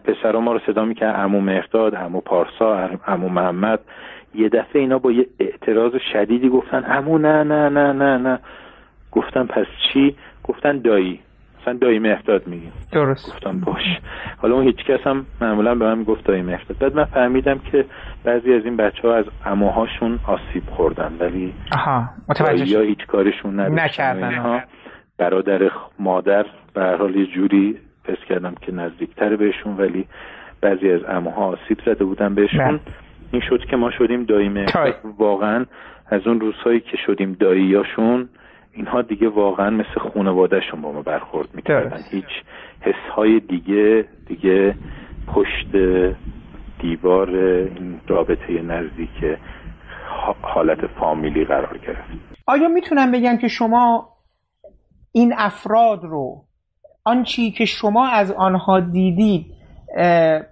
پسرا 0.04 0.40
ما 0.40 0.52
رو 0.52 0.60
صدا 0.66 0.84
می‌کرد 0.84 1.14
عمو 1.16 1.40
مهرداد 1.40 1.94
عمو 1.94 2.20
پارسا 2.20 2.90
عمو 3.06 3.28
محمد. 3.28 3.80
یه 4.34 4.48
دفعه 4.48 4.82
اینا 4.82 4.98
با 4.98 5.12
یه 5.12 5.26
اعتراض 5.40 5.92
شدیدی 6.12 6.48
گفتن 6.48 6.82
عمو 6.84 7.18
نه 7.18 7.44
نه 7.44 7.68
نه 7.68 7.92
نه 7.92 8.18
نه. 8.18 8.38
گفتم 9.12 9.46
پس 9.46 9.66
چی؟ 9.92 10.16
گفتن 10.44 10.78
دایی. 10.78 11.20
مثلا 11.68 11.78
دایی 11.78 11.98
مهداد 11.98 12.46
میگیم. 12.46 12.72
درست. 12.92 13.28
گفتم 13.28 13.60
باش. 13.60 14.00
حالا 14.36 14.54
اون 14.54 14.64
هیچ 14.64 14.76
کس 14.76 15.06
هم 15.06 15.26
معمولا 15.40 15.74
به 15.74 15.94
من 15.94 16.02
گفت 16.02 16.24
دایی 16.24 16.42
مهداد 16.42 16.78
بعد 16.78 16.94
من 16.94 17.04
فهمیدم 17.04 17.58
که 17.58 17.84
بعضی 18.24 18.54
از 18.54 18.64
این 18.64 18.76
بچه 18.76 19.08
ها 19.08 19.14
از 19.14 19.24
اموهاشون 19.46 20.18
آسیب 20.26 20.62
خوردن 20.70 21.12
ولی 21.20 21.54
آها 21.72 22.08
متوجه 22.28 22.68
یا 22.68 22.80
هیچ 22.80 23.06
کارشون 23.06 23.60
نکردن. 23.60 24.62
برادر 25.18 25.70
مادر 25.98 26.46
به 26.74 26.80
هر 26.80 26.96
حال 26.96 27.16
یه 27.16 27.26
جوری 27.26 27.78
پس 28.04 28.18
کردم 28.28 28.54
که 28.60 28.72
نزدیکتر 28.72 29.36
بهشون 29.36 29.76
ولی 29.76 30.06
بعضی 30.60 30.90
از 30.90 31.00
اموها 31.08 31.44
آسیب 31.44 31.78
زده 31.86 32.04
بودن 32.04 32.34
بهشون. 32.34 32.68
بله. 32.68 32.80
این 33.32 33.42
شد 33.48 33.64
که 33.70 33.76
ما 33.76 33.90
شدیم 33.90 34.24
دایی 34.24 34.48
مهداد 34.48 34.94
واقعا 35.18 35.66
از 36.10 36.26
اون 36.26 36.40
روزهایی 36.40 36.80
که 36.80 36.96
شدیم 37.06 37.36
داییاشون 37.40 38.28
اینها 38.78 39.02
دیگه 39.02 39.28
واقعا 39.28 39.70
مثل 39.70 40.10
خانوادهشون 40.14 40.82
با 40.82 40.92
ما 40.92 41.02
برخورد 41.02 41.48
می‌کردن. 41.54 41.98
هیچ 42.10 42.24
حسهای 42.80 43.40
دیگه 43.40 44.04
دیگه 44.26 44.74
پشت 45.34 45.76
دیوار 46.80 47.30
این 47.30 48.00
رابطه 48.06 48.62
نزدیک 48.62 49.38
حالت 50.42 50.78
فامیلی 51.00 51.44
قرار 51.44 51.78
گرفت. 51.78 52.10
آیا 52.46 52.68
می‌تونم 52.68 53.12
بگم 53.12 53.36
که 53.36 53.48
شما 53.48 54.08
این 55.12 55.34
افراد 55.36 56.04
رو 56.04 56.44
آنچی 57.04 57.50
که 57.50 57.64
شما 57.64 58.08
از 58.08 58.32
آنها 58.32 58.80
دیدید 58.80 59.46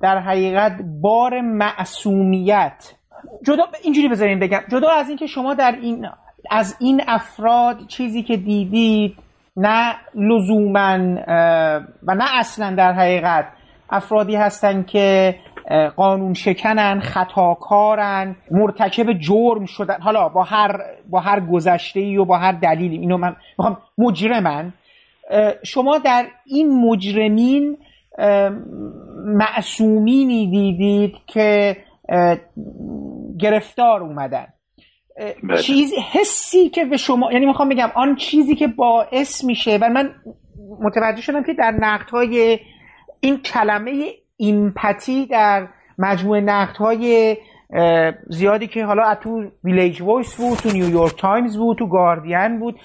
در 0.03 0.19
حقیقت 0.19 0.81
بار 1.03 1.41
معصومیت 1.41 2.95
جدا 3.47 3.65
اینجوری 3.85 4.09
بذاریم 4.09 4.39
بگم 4.39 4.61
جدا 4.71 4.89
از 4.91 5.09
اینکه 5.09 5.27
شما 5.27 5.55
در 5.55 5.79
این 5.83 6.07
از 6.51 6.77
این 6.81 7.03
افراد 7.07 7.87
چیزی 7.87 8.23
که 8.23 8.37
دیدید 8.37 9.17
نه 9.57 9.95
لزوما 10.15 10.99
و 12.03 12.15
نه 12.15 12.25
اصلا 12.39 12.75
در 12.75 12.93
حقیقت 12.93 13.47
افرادی 13.91 14.37
هستند 14.37 14.87
که 14.87 15.37
قانون 15.97 16.35
شکنن 16.35 17.01
خطاکارن 17.01 18.37
مرتکب 18.51 19.13
جرم 19.13 19.65
شدن. 19.65 20.01
حالا 20.01 20.29
با 20.29 20.43
هر 20.43 20.81
با 21.11 21.21
هر 21.21 21.41
گذشته 21.41 22.01
ای 22.01 22.17
و 22.17 22.25
با 22.25 22.39
هر 22.39 22.53
دلیلی. 22.53 22.99
اینو 22.99 23.17
من 23.17 23.37
می‌خوام 23.59 23.79
مجرمن. 23.99 24.73
شما 25.65 25.99
در 25.99 26.27
این 26.47 26.81
مجرمین 26.81 27.79
معصومینی 29.25 30.51
دیدید 30.51 31.15
که 31.27 31.77
گرفتار 33.39 34.03
اومدن. 34.03 34.47
چیز 35.63 35.93
حسی 36.13 36.69
که 36.69 36.85
به 36.85 36.97
شما 36.97 37.33
یعنی 37.33 37.47
می‌خوام 37.47 37.69
بگم 37.69 37.91
آن 37.95 38.17
چیزی 38.17 38.55
که 38.55 38.67
باعث 38.67 39.45
میشه 39.45 39.79
و 39.81 39.89
من 39.89 40.15
متوجه 40.81 41.23
شدم 41.23 41.43
که 41.43 41.55
در 41.55 41.71
نقد 41.71 42.11
های 42.11 42.59
این 43.21 43.37
کلمه 43.37 44.11
empathy 44.37 45.27
در 45.27 45.69
مجموعه 45.99 46.41
نقد 46.41 46.77
های 46.77 47.37
زیادی 48.29 48.67
که 48.67 48.85
حالا 48.85 49.15
تو 49.15 49.45
Village 49.65 50.03
Voice 50.03 50.35
بود 50.35 50.59
تو 50.59 50.69
نیویورک 50.71 51.17
تایمز 51.17 51.57
بود 51.57 51.79
تو 51.79 51.87
گاردین 51.87 52.59
بود. 52.61 52.77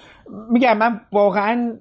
میگم 0.52 0.78
من 0.78 1.02
واقعا 1.12 1.74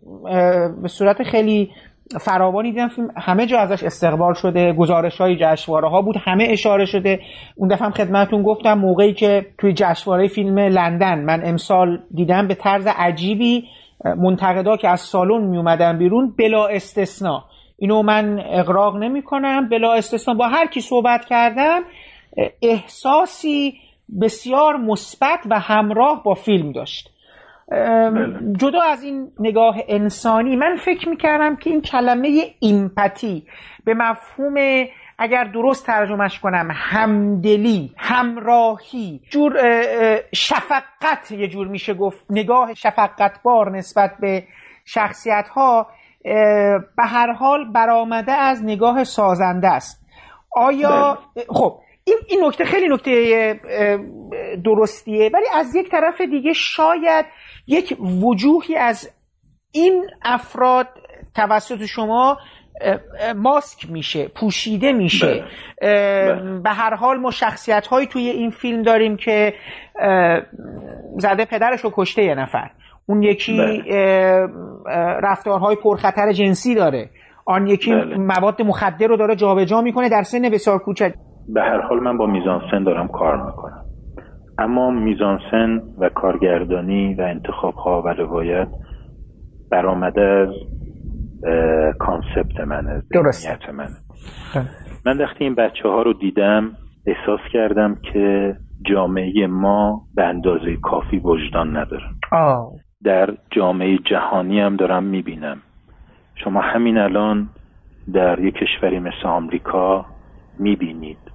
به 0.83 0.89
صورت 0.89 1.23
خیلی 1.23 1.71
فراوانی 2.18 2.70
دیدم 2.70 2.88
فیلم 2.88 3.09
همه 3.16 3.46
جا 3.46 3.59
ازش 3.59 3.83
استقبال 3.83 4.35
شده 4.35 4.73
گزارش 4.73 5.20
های 5.20 5.37
جشنواره 5.40 5.88
ها 5.88 6.03
بود 6.03 6.16
همه 6.18 6.46
اشاره 6.51 6.85
شده. 6.85 7.20
اون 7.57 7.68
دفعه 7.68 7.87
هم 7.87 7.92
خدمتون 7.92 8.42
گفتم 8.42 8.75
موقعی 8.75 9.12
که 9.12 9.46
توی 9.59 9.73
جشنواره 9.73 10.29
فیلم 10.29 10.59
لندن 10.59 11.25
من 11.25 11.42
امسال 11.44 11.99
دیدم 12.14 12.49
به 12.49 12.55
طرز 12.55 12.87
عجیبی 12.87 13.64
منتقدا 14.05 14.77
که 14.77 14.88
از 14.88 15.01
سالن 15.01 15.46
می 15.46 15.57
اومدن 15.57 15.99
بیرون 15.99 16.35
بلا 16.38 16.66
استثنا. 16.66 17.44
اینو 17.79 18.03
من 18.03 18.42
اقراق 18.46 18.96
نمی 18.96 19.23
کنم 19.23 19.68
بلا 19.68 19.92
استثنا. 19.92 20.35
با 20.35 20.49
هر 20.49 20.66
کی 20.66 20.81
صحبت 20.81 21.25
کردم 21.25 21.81
احساسی 22.62 23.75
بسیار 24.23 24.77
مثبت 24.77 25.40
و 25.51 25.59
همراه 25.59 26.23
با 26.25 26.35
فیلم 26.35 26.73
داشت. 26.73 27.11
جدا 28.56 28.83
از 28.83 29.02
این 29.02 29.33
نگاه 29.40 29.76
انسانی 29.88 30.56
من 30.56 30.76
فکر 30.76 31.09
می‌کردم 31.09 31.56
که 31.56 31.70
این 31.70 31.80
کلمه 31.80 32.54
ایمپاتی 32.61 33.46
به 33.85 33.94
مفهوم 33.94 34.54
اگر 35.18 35.44
درست 35.44 35.87
ترجمهش 35.87 36.38
کنم 36.38 36.68
همدلی 36.72 37.92
همراهی 37.96 39.20
جور 39.30 39.52
شفقت 40.35 41.30
یه 41.30 41.48
جور 41.48 41.68
میشه 41.68 41.94
گفت. 41.94 42.26
نگاه 42.30 42.74
شفقت 42.74 43.42
بار 43.42 43.76
نسبت 43.76 44.11
به 44.20 44.44
شخصیت 44.85 45.48
ها 45.48 45.87
به 46.96 47.04
هر 47.04 47.33
حال 47.33 47.72
برآمده 47.72 48.33
از 48.33 48.64
نگاه 48.64 49.04
سازنده 49.04 49.68
است. 49.68 50.06
آیا 50.56 51.18
خب 51.48 51.80
این, 52.05 52.19
این 52.29 52.45
نکته 52.45 52.65
خیلی 52.65 52.89
نکته 52.89 53.61
درستیه. 54.65 55.31
ولی 55.35 55.47
از 55.55 55.75
یک 55.75 55.91
طرف 55.91 56.21
دیگه 56.21 56.53
شاید 56.53 57.27
یک 57.67 57.97
وجوهی 58.23 58.77
از 58.77 59.11
این 59.73 60.07
افراد 60.23 60.87
توسط 61.37 61.85
شما 61.85 62.39
ماسک 63.37 63.91
میشه 63.91 64.29
پوشیده 64.29 64.93
میشه. 64.93 65.45
به 66.65 66.71
هر 66.71 66.95
حال 66.95 67.17
ما 67.17 67.31
شخصیت 67.31 67.87
هایی 67.87 68.07
توی 68.07 68.29
این 68.29 68.51
فیلم 68.51 68.83
داریم 68.83 69.17
که 69.17 69.55
زده 71.19 71.45
پدرش 71.45 71.81
رو 71.81 71.93
کشته 71.95 72.23
یه 72.23 72.35
نفر. 72.35 72.71
اون 73.07 73.23
یکی 73.23 73.59
بله. 73.59 74.47
رفتارهای 75.23 75.77
پرخطر 75.77 76.33
جنسی 76.33 76.75
داره. 76.75 77.11
آن 77.47 77.67
یکی 77.67 77.91
بله. 77.93 78.17
مواد 78.17 78.63
مخدر 78.63 79.07
رو 79.07 79.17
داره 79.17 79.37
جابجا 79.37 79.81
می‌کنه 79.81 80.09
در 80.09 80.23
سن 80.23 80.49
بسیار 80.49 80.79
کوچک. 80.79 81.15
به 81.48 81.62
هر 81.62 81.81
حال 81.81 82.00
من 82.00 82.18
با 82.18 82.26
میزانسن 82.26 82.85
دارم 82.85 83.09
کار 83.09 83.46
می‌کنم. 83.46 83.85
اما 84.59 84.90
میزانسن 84.90 85.83
و 85.98 86.09
کارگردانی 86.09 87.14
و 87.14 87.20
انتخاب 87.20 87.74
ها 87.74 88.03
و 88.03 88.09
روایت 88.09 88.68
برآمده 89.70 90.22
از 90.22 90.48
concept 91.99 92.61
منه 92.61 93.03
درست. 93.12 93.68
من 93.72 93.88
من 95.07 95.18
وقتی 95.18 95.44
این 95.44 95.55
بچه 95.55 95.88
ها 95.88 96.03
رو 96.03 96.12
دیدم 96.12 96.72
احساس 97.07 97.40
کردم 97.53 97.96
که 98.12 98.57
جامعه 98.87 99.46
ما 99.46 100.03
به 100.14 100.24
اندازه 100.24 100.76
کافی 100.76 101.16
وجدان 101.16 101.76
نداره. 101.76 102.05
در 103.05 103.35
جامعه 103.50 103.98
جهانی 103.98 104.61
هم 104.61 104.76
دارم 104.76 105.05
می‌بینم. 105.05 105.59
شما 106.35 106.61
همین 106.61 106.98
الان 106.98 107.48
در 108.12 108.38
یک 108.40 108.55
کشوری 108.55 108.98
مثل 108.98 109.26
آمریکا 109.26 110.07
می‌بینید 110.59 111.30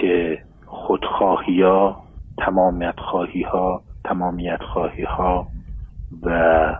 که 0.00 0.38
خودخواهی 0.66 1.62
ها 1.62 2.02
تمامیت 2.38 3.00
خواهی 3.10 3.42
ها 3.42 3.82
تمامیت 4.04 4.62
خواهی 4.72 5.02
ها 5.04 5.46
و 6.22 6.76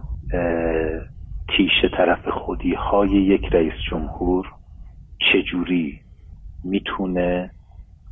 تیشه 1.56 1.88
طرف 1.96 2.28
خودی 2.28 2.74
های 2.74 3.10
یک 3.10 3.44
رئیس 3.44 3.72
جمهور 3.90 4.46
چجوری 5.32 6.00
می‌تونه 6.64 7.50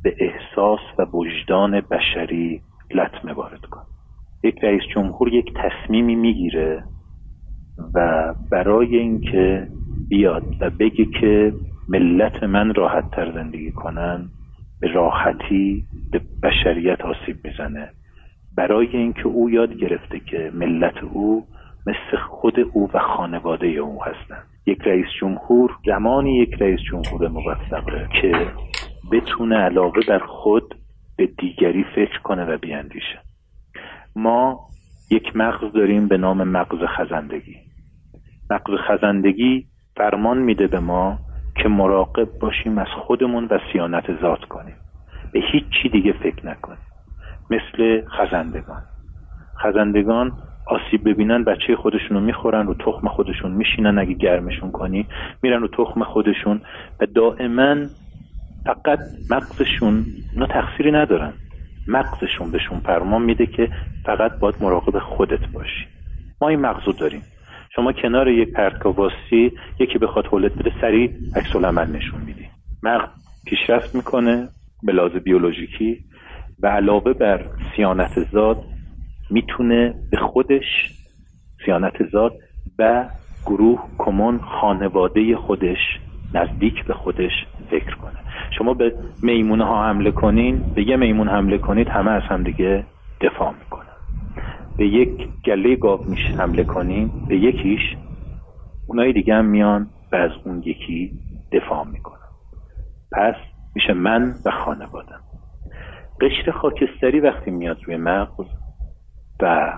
به 0.03 0.15
احساس 0.19 0.79
و 0.97 1.05
وجدان 1.17 1.81
بشری 1.81 2.61
لطمه 2.91 3.33
وارد 3.33 3.61
کنه؟ 3.61 3.83
یک 4.43 4.63
رئیس 4.63 4.81
جمهور 4.95 5.33
یک 5.33 5.53
تصمیمی 5.55 6.15
می‌گیره 6.15 6.83
و 7.93 8.33
برای 8.51 8.97
اینکه 8.97 9.67
بیاد 10.09 10.43
و 10.59 10.69
بگه 10.69 11.05
که 11.05 11.53
ملت 11.89 12.43
من 12.43 12.73
راحت 12.73 13.11
تر 13.11 13.31
زندگی 13.31 13.71
کنن 13.71 14.29
به 14.81 14.87
راحتی 14.87 15.85
به 16.11 16.21
بشریت 16.43 17.01
آسیب 17.01 17.37
می‌زنه. 17.43 17.89
برای 18.57 18.87
اینکه 18.87 19.25
او 19.27 19.49
یاد 19.49 19.73
گرفته 19.73 20.19
که 20.19 20.51
ملت 20.53 21.03
او 21.03 21.45
مثل 21.87 22.17
خود 22.29 22.59
او 22.73 22.89
و 22.93 22.99
خانواده 22.99 23.67
او 23.67 24.03
هستند. 24.03 24.47
یک 24.65 24.81
رئیس 24.81 25.05
جمهور 25.19 25.71
زمانی 25.85 26.37
یک 26.37 26.53
رئیس 26.53 26.79
جمهور 26.91 27.27
موفقه 27.27 28.07
که 28.21 28.47
بتونه 29.11 29.55
علاوه 29.55 30.01
بر 30.07 30.19
خود 30.19 30.75
به 31.17 31.25
دیگری 31.25 31.85
فکر 31.95 32.19
کنه 32.19 32.45
و 32.45 32.57
بیاندیشه. 32.57 33.19
ما 34.15 34.59
یک 35.11 35.35
مغز 35.35 35.73
داریم 35.73 36.07
به 36.07 36.17
نام 36.17 36.43
مغز 36.43 36.79
خزندگی. 36.97 37.55
مغز 38.49 38.79
خزندگی 38.87 39.65
فرمان 39.95 40.37
میده 40.37 40.67
به 40.67 40.79
ما 40.79 41.19
که 41.63 41.69
مراقب 41.69 42.29
باشیم 42.39 42.77
از 42.77 42.87
خودمون 42.87 43.45
و 43.45 43.59
سیانت 43.73 44.21
ذات 44.21 44.45
کنیم. 44.45 44.75
به 45.33 45.39
هیچ 45.51 45.63
چی 45.81 45.89
دیگه 45.89 46.13
فکر 46.13 46.45
نکنیم. 46.45 46.77
مثل 47.49 48.01
خزندگان. 48.07 48.81
خزندگان 49.63 50.33
آسیب 50.65 51.09
ببینن 51.09 51.43
بچه 51.43 51.75
خودشون 51.75 52.17
رو 52.17 52.19
می‌خورن 52.19 52.67
رو 52.67 52.73
تخم 52.73 53.07
خودشون 53.07 53.51
میشینن. 53.51 53.99
اگه 53.99 54.13
گرمشون 54.13 54.71
کنی 54.71 55.07
میرن 55.41 55.61
رو 55.61 55.67
تخم 55.67 56.03
خودشون 56.03 56.61
و 56.99 57.05
دائما 57.05 57.75
فقط 58.65 58.99
مغزشون 59.29 60.05
اونا 60.33 60.45
تقصیری 60.45 60.91
ندارن. 60.91 61.33
مغزشون 61.87 62.51
بهشون 62.51 62.79
فرمان 62.79 63.21
میده 63.21 63.45
که 63.45 63.69
فقط 64.05 64.39
باید 64.39 64.55
مراقب 64.61 64.99
خودت 64.99 65.47
باشی. 65.53 65.87
ما 66.41 66.49
این 66.49 66.59
مغزو 66.59 66.91
داریم. 66.91 67.23
شما 67.75 67.91
کنار 67.91 68.27
یک 68.27 68.51
پرتگاواسی 68.53 69.51
یکی 69.79 69.97
بخواد 69.97 70.25
حولت 70.25 70.51
بده 70.53 70.71
سریع 70.81 71.11
عکس 71.35 71.55
نشون 71.55 72.21
میدی. 72.21 72.47
مغز 72.83 73.09
پیشرفت 73.45 73.95
می‌کنه 73.95 74.49
به 74.83 74.91
لحاظ 74.93 75.11
بیولوژیکی 75.11 75.99
و 76.63 76.67
علاوه 76.67 77.13
بر 77.13 77.45
سیانت 77.75 78.23
زاد 78.31 78.57
می‌تونه 79.29 79.93
به 80.11 80.17
خودش 80.17 80.63
سیانت 81.65 82.09
زاد 82.11 82.33
و 82.79 83.09
گروه 83.45 83.79
کمون 83.97 84.39
خانواده 84.61 85.35
خودش 85.35 85.77
نزدیک 86.33 86.85
به 86.85 86.93
خودش 86.93 87.31
فکر 87.69 87.95
کنه. 87.95 88.19
شما 88.57 88.73
به 88.73 88.95
میمونه 89.23 89.65
ها 89.65 89.87
حمله 89.87 90.11
کنین 90.11 90.63
به 90.75 90.87
یه 90.87 90.95
میمون 90.95 91.29
حمله 91.29 91.57
کنید 91.57 91.87
همه 91.87 92.11
از 92.11 92.23
هم 92.23 92.43
دیگه 92.43 92.85
دفاع 93.21 93.53
می‌کنن. 93.59 93.90
به 94.77 94.87
یک 94.87 95.29
گله 95.45 95.75
گاو 95.75 96.05
میش 96.07 96.19
حمله 96.37 96.63
کنین 96.63 97.11
به 97.27 97.37
یکیش 97.37 97.81
اونای 98.87 99.13
دیگه 99.13 99.35
هم 99.35 99.45
میان 99.45 99.91
و 100.11 100.15
از 100.15 100.31
اون 100.45 100.63
یکی 100.65 101.15
دفاع 101.51 101.87
می‌کنن. 101.87 102.17
پس 103.11 103.35
میشه 103.75 103.93
من 103.93 104.39
و 104.45 104.51
خانوادم 104.51 105.23
قشر 106.21 106.51
خاکستری 106.51 107.19
وقتی 107.19 107.51
میاد 107.51 107.83
روی 107.83 107.97
مغز 107.97 108.45
و 109.41 109.73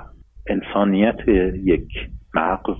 انسانیت 0.47 1.27
یک 1.63 1.87
مغز 2.33 2.77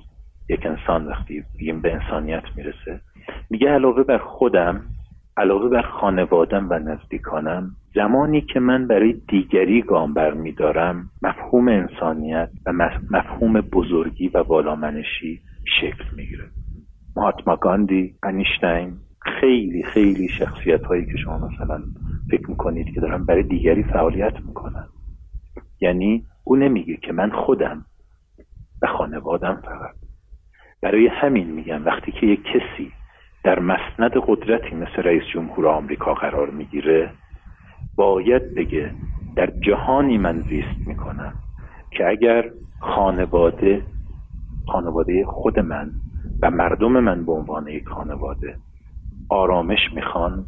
یک 0.50 0.66
انسان 0.66 1.08
وقتی 1.08 1.44
بگیم 1.60 1.82
به 1.82 1.94
انسانیت 1.94 2.44
می‌رسه 2.56 3.02
میگه 3.50 3.70
علاوه 3.70 4.04
بر 4.04 4.18
خودم 4.18 4.93
علاوه 5.38 5.70
بر 5.70 5.82
خانوادم 5.82 6.70
و 6.70 6.80
نزدیکانم 6.80 7.76
زمانی 7.96 8.42
که 8.42 8.60
من 8.60 8.88
برای 8.88 9.14
دیگری 9.28 9.82
گام 9.82 10.14
برمیدارم 10.14 11.10
مفهوم 11.22 11.68
انسانیت 11.68 12.50
و 12.66 12.74
مفهوم 13.12 13.62
بزرگی 13.62 14.28
و 14.28 14.44
بالامنشی 14.44 15.42
شکل 15.82 16.04
می‌گیره. 16.16 16.44
مهاتما 17.16 17.56
گاندی 17.56 18.16
انیشتین 18.24 18.98
خیلی 19.40 19.84
خیلی 19.84 20.30
شخصیت 20.30 20.86
هایی 20.86 21.06
که 21.06 21.18
شما 21.18 21.38
مثلا 21.38 21.84
فکر 22.30 22.50
می‌کنید 22.50 22.88
که 22.94 23.02
دارن 23.02 23.26
برای 23.26 23.44
دیگری 23.44 23.84
فعالیت 23.84 24.34
می‌کنن. 24.46 24.86
یعنی 25.82 26.26
او 26.44 26.56
نمیگه 26.56 26.98
که 26.98 27.12
من 27.14 27.30
خودم 27.30 27.86
و 28.82 28.88
خانوادم 28.88 29.62
فقط. 29.66 29.96
برای 30.82 31.08
همین 31.08 31.52
میگم 31.52 31.86
وقتی 31.86 32.12
که 32.12 32.26
یک 32.26 32.44
کسی 32.44 32.92
در 33.44 33.60
مسند 33.60 34.12
قدرتی 34.28 34.76
مثل 34.76 35.04
رئیس 35.04 35.24
جمهور 35.34 35.68
آمریکا 35.68 36.14
قرار 36.14 36.50
می‌گیره 36.50 37.14
باید 37.96 38.56
بگه 38.56 38.92
در 39.36 39.50
جهانی 39.62 40.18
من 40.18 40.44
زیست 40.50 40.88
می‌کنم 40.88 41.36
که 41.92 42.08
اگر 42.08 42.52
خانواده 42.80 43.84
خانواده 44.68 45.26
خود 45.26 45.60
من 45.60 45.92
و 46.42 46.52
مردم 46.52 46.92
من 46.92 47.26
به 47.26 47.32
عنوان 47.32 47.68
یک 47.68 47.88
خانواده 47.88 48.58
آرامش 49.30 49.94
می‌خوان 49.94 50.48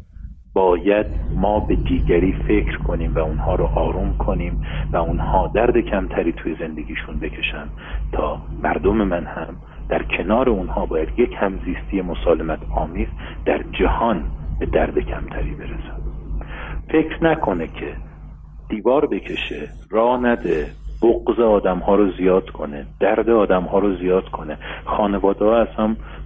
باید 0.54 1.06
ما 1.34 1.60
به 1.60 1.76
دیگری 1.76 2.32
فکر 2.32 2.78
کنیم 2.78 3.14
و 3.14 3.18
اونها 3.18 3.54
رو 3.54 3.64
آروم 3.64 4.14
کنیم 4.18 4.58
و 4.92 4.96
اونها 4.96 5.48
درد 5.54 5.80
کمتری 5.80 6.32
توی 6.32 6.56
زندگیشون 6.60 7.18
بکشن 7.18 7.68
تا 8.12 8.40
مردم 8.62 8.96
من 8.96 9.24
هم 9.26 9.56
در 9.88 10.02
کنار 10.02 10.48
اونها 10.48 10.86
باید 10.86 11.08
یک 11.16 11.30
همزیستی 11.36 12.02
مسالمت 12.02 12.58
آمیز 12.76 13.08
در 13.44 13.64
جهان 13.72 14.24
به 14.60 14.66
درد 14.66 14.98
کمتری 14.98 15.50
برسن 15.50 16.00
فکر 16.88 17.24
نکنه 17.24 17.66
که 17.66 17.96
دیوار 18.68 19.06
بکشه 19.06 19.68
راه 19.90 20.20
نده 20.26 20.66
بغض 21.02 21.40
آدم 21.40 21.78
ها 21.78 21.94
رو 21.94 22.12
زیاد 22.12 22.50
کنه 22.50 22.86
درد 23.00 23.30
آدم 23.30 23.62
ها 23.62 23.78
رو 23.78 23.96
زیاد 23.96 24.28
کنه. 24.28 24.58
خانواده 24.84 25.44
ها 25.44 25.60
از 25.60 25.68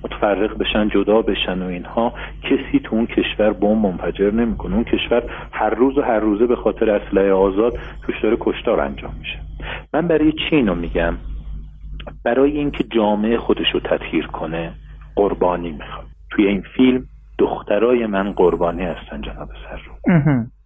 متفرق 0.05 0.59
بشن 0.59 0.89
جدا 0.89 1.23
بشن 1.23 1.63
و 1.63 1.67
اینها. 1.67 2.13
کسی 2.43 2.81
تو 2.85 2.97
اون 2.97 3.07
کشور 3.07 3.53
بمب 3.53 3.87
منفجر 3.87 4.31
نمی‌کنه. 4.31 4.75
اون 4.75 4.85
کشور 4.85 5.23
هر 5.53 5.71
روز 5.71 5.99
و 5.99 6.03
هر 6.03 6.21
روزه 6.21 6.47
به 6.47 6.57
خاطر 6.57 6.91
اسلحه 6.91 7.33
آزاد 7.33 7.79
توش 8.03 8.15
داره 8.23 8.37
کشتار 8.41 8.81
انجام 8.81 9.15
میشه. 9.19 9.39
من 9.95 10.09
برای 10.09 10.33
چی 10.33 10.57
اینو 10.57 10.75
میگم؟ 10.75 11.15
برای 12.25 12.51
اینکه 12.51 12.85
جامعه 12.97 13.39
خودش 13.39 13.67
رو 13.75 13.81
تطهیر 13.81 14.27
کنه 14.27 14.73
قربانی 15.17 15.73
می‌خواد. 15.73 16.07
توی 16.31 16.47
این 16.47 16.63
فیلم 16.77 17.05
دخترای 17.39 18.07
من 18.07 18.33
قربانی 18.33 18.85
هستن 18.85 19.21
جناب 19.21 19.49
سر 19.49 19.77
رو 19.77 19.95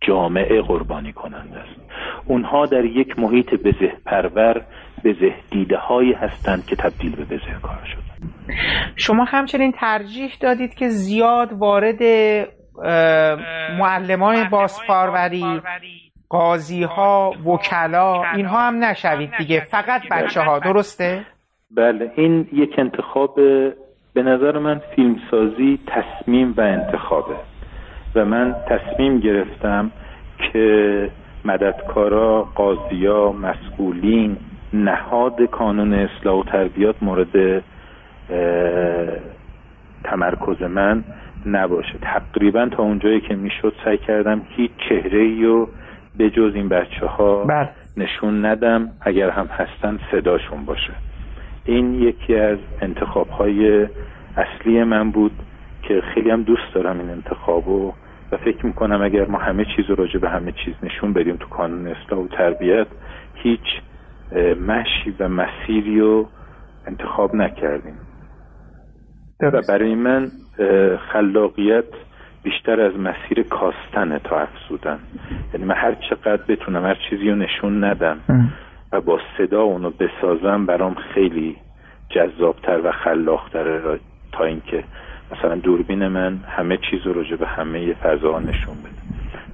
جامعه 0.01 0.63
قربانی 0.63 1.13
کننده 1.13 1.59
است. 1.59 1.91
اونها 2.27 2.67
در 2.67 2.85
یک 2.85 3.19
محیط 3.19 3.55
بزه 3.55 3.93
پرور 4.07 4.63
بزه 5.05 5.35
دیده 5.51 5.77
هایی 5.77 6.13
هستند 6.13 6.67
که 6.67 6.77
تبدیل 6.77 7.17
به 7.17 7.25
بزه 7.25 7.61
کار 7.63 7.85
شدن. 7.85 8.29
شما 8.97 9.25
همچنین 9.25 9.73
ترجیح 9.73 10.33
دادید 10.41 10.75
که 10.75 10.89
زیاد 10.89 11.53
وارد 11.53 12.03
معلمان 13.79 14.49
بازپاروری 14.51 15.61
قاضی 16.29 16.83
ها 16.83 17.33
وکلا 17.47 18.23
اینها 18.37 18.69
هم 18.69 18.85
نشوید 18.85 19.31
دیگه. 19.39 19.61
فقط 19.61 20.03
بچه 20.11 20.41
ها 20.41 20.59
درسته؟ 20.59 21.27
بله 21.77 22.13
این 22.17 22.49
یک 22.53 22.79
انتخاب 22.79 23.35
به 24.15 24.23
نظر 24.23 24.59
من 24.59 24.81
فیلمسازی 24.97 25.79
تصمیم 25.87 26.55
و 26.57 26.61
انتخابه. 26.61 27.35
و 28.15 28.25
من 28.25 28.55
تصمیم 28.69 29.21
گرفتم 29.21 29.91
که 30.39 31.11
مددکارا 31.45 32.43
قاضیا 32.43 33.33
مسئولین 33.33 34.37
نهاد 34.73 35.43
کانون 35.43 35.95
اصلاح 35.95 36.41
و 36.41 36.45
تربیات 36.45 37.03
مورد 37.03 37.63
تمرکز 40.05 40.63
من 40.63 41.05
نباشه. 41.47 41.99
تقریبا 42.03 42.69
تا 42.69 42.83
اونجایی 42.83 43.21
که 43.21 43.35
می‌شد 43.35 43.73
سعی 43.85 43.99
کردم 43.99 44.43
هیچ 44.49 44.71
چهره 44.89 45.21
ای 45.21 45.45
رو 45.45 45.69
به 46.19 46.31
جز 46.31 46.53
این 46.55 46.69
بچه 46.69 47.07
ها 47.07 47.45
بله. 47.45 47.69
نشون 47.97 48.47
ندم 48.47 48.89
اگر 49.01 49.31
هم 49.31 49.47
هستن 49.47 49.99
صداشون 50.11 50.65
باشه. 50.65 50.93
این 51.65 51.95
یکی 51.95 52.37
از 52.37 52.59
انتخاب 52.81 53.29
های 53.29 53.89
اصلی 54.37 54.85
من 54.85 55.11
بود 55.11 55.33
که 55.83 56.03
خیلی 56.15 56.31
هم 56.31 56.43
دوست 56.43 56.75
دارم 56.75 56.99
این 56.99 57.11
انتخاب 57.11 57.69
و 57.69 57.93
و 58.33 58.37
فکر 58.37 58.67
می‌کنم 58.67 59.03
اگر 59.03 59.27
ما 59.27 59.39
همه 59.39 59.65
چیز 59.77 59.85
رو 59.89 59.95
راجع 59.95 60.19
به 60.19 60.31
همه 60.31 60.53
چیز 60.53 60.75
نشون 60.83 61.13
بدیم 61.13 61.37
تو 61.37 61.49
کانون 61.49 61.87
اصلاح 61.87 62.21
و 62.21 62.29
تربیت 62.29 62.87
هیچ 63.35 63.61
مشی 64.67 65.15
و 65.21 65.29
مسیری 65.29 66.01
رو 66.01 66.29
انتخاب 66.87 67.35
نکردیم. 67.35 67.95
و 69.41 69.63
برای 69.69 69.95
من 69.95 70.29
خلاقیت 71.13 71.85
بیشتر 72.43 72.81
از 72.81 72.93
مسیر 72.97 73.43
کاستن 73.43 74.19
تا 74.19 74.41
افزودن. 74.41 74.99
یعنی 75.55 75.67
من 75.67 75.75
هر 75.75 75.95
چقدر 76.11 76.43
بتونم 76.49 76.85
هر 76.85 76.97
چیزی 77.11 77.31
رو 77.31 77.37
نشون 77.37 77.85
ندم. 77.85 78.19
و 78.95 79.01
با 79.01 79.21
صدا 79.39 79.63
اونو 79.63 79.91
بسازم 79.91 80.67
برام 80.67 80.95
خیلی 80.95 81.57
جذابتر 82.09 82.81
و 82.85 82.93
خلاقتره 82.93 84.01
تا 84.33 84.45
اینکه 84.45 84.85
مثلا 85.33 85.55
دوربین 85.55 86.09
من 86.09 86.37
همه 86.37 86.79
چیز 86.91 87.01
رو 87.05 87.13
راجع 87.13 87.37
به 87.37 87.47
همه 87.47 87.95
فضاها 87.95 88.41
نشون 88.41 88.75
بده. 88.75 89.05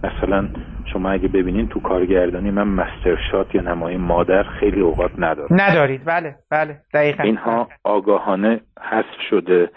مثلا 0.05 0.49
شما 0.93 1.11
اگه 1.11 1.29
ببینین 1.29 1.69
تو 1.69 1.81
کارگردانی 1.81 2.51
من 2.51 2.69
مستر 2.69 3.19
شات 3.31 3.55
یا 3.55 3.63
نمای 3.63 3.97
مادر 3.97 4.43
خیلی 4.43 4.81
اوقات 4.81 5.11
ندارم. 5.19 5.61
ندارید. 5.61 6.05
بله 6.05 6.35
بله. 6.51 6.81
دقیقا. 6.95 7.23
اینها 7.23 7.69
آگاهانه 7.85 8.61
حذف 8.81 9.21
شده 9.31 9.71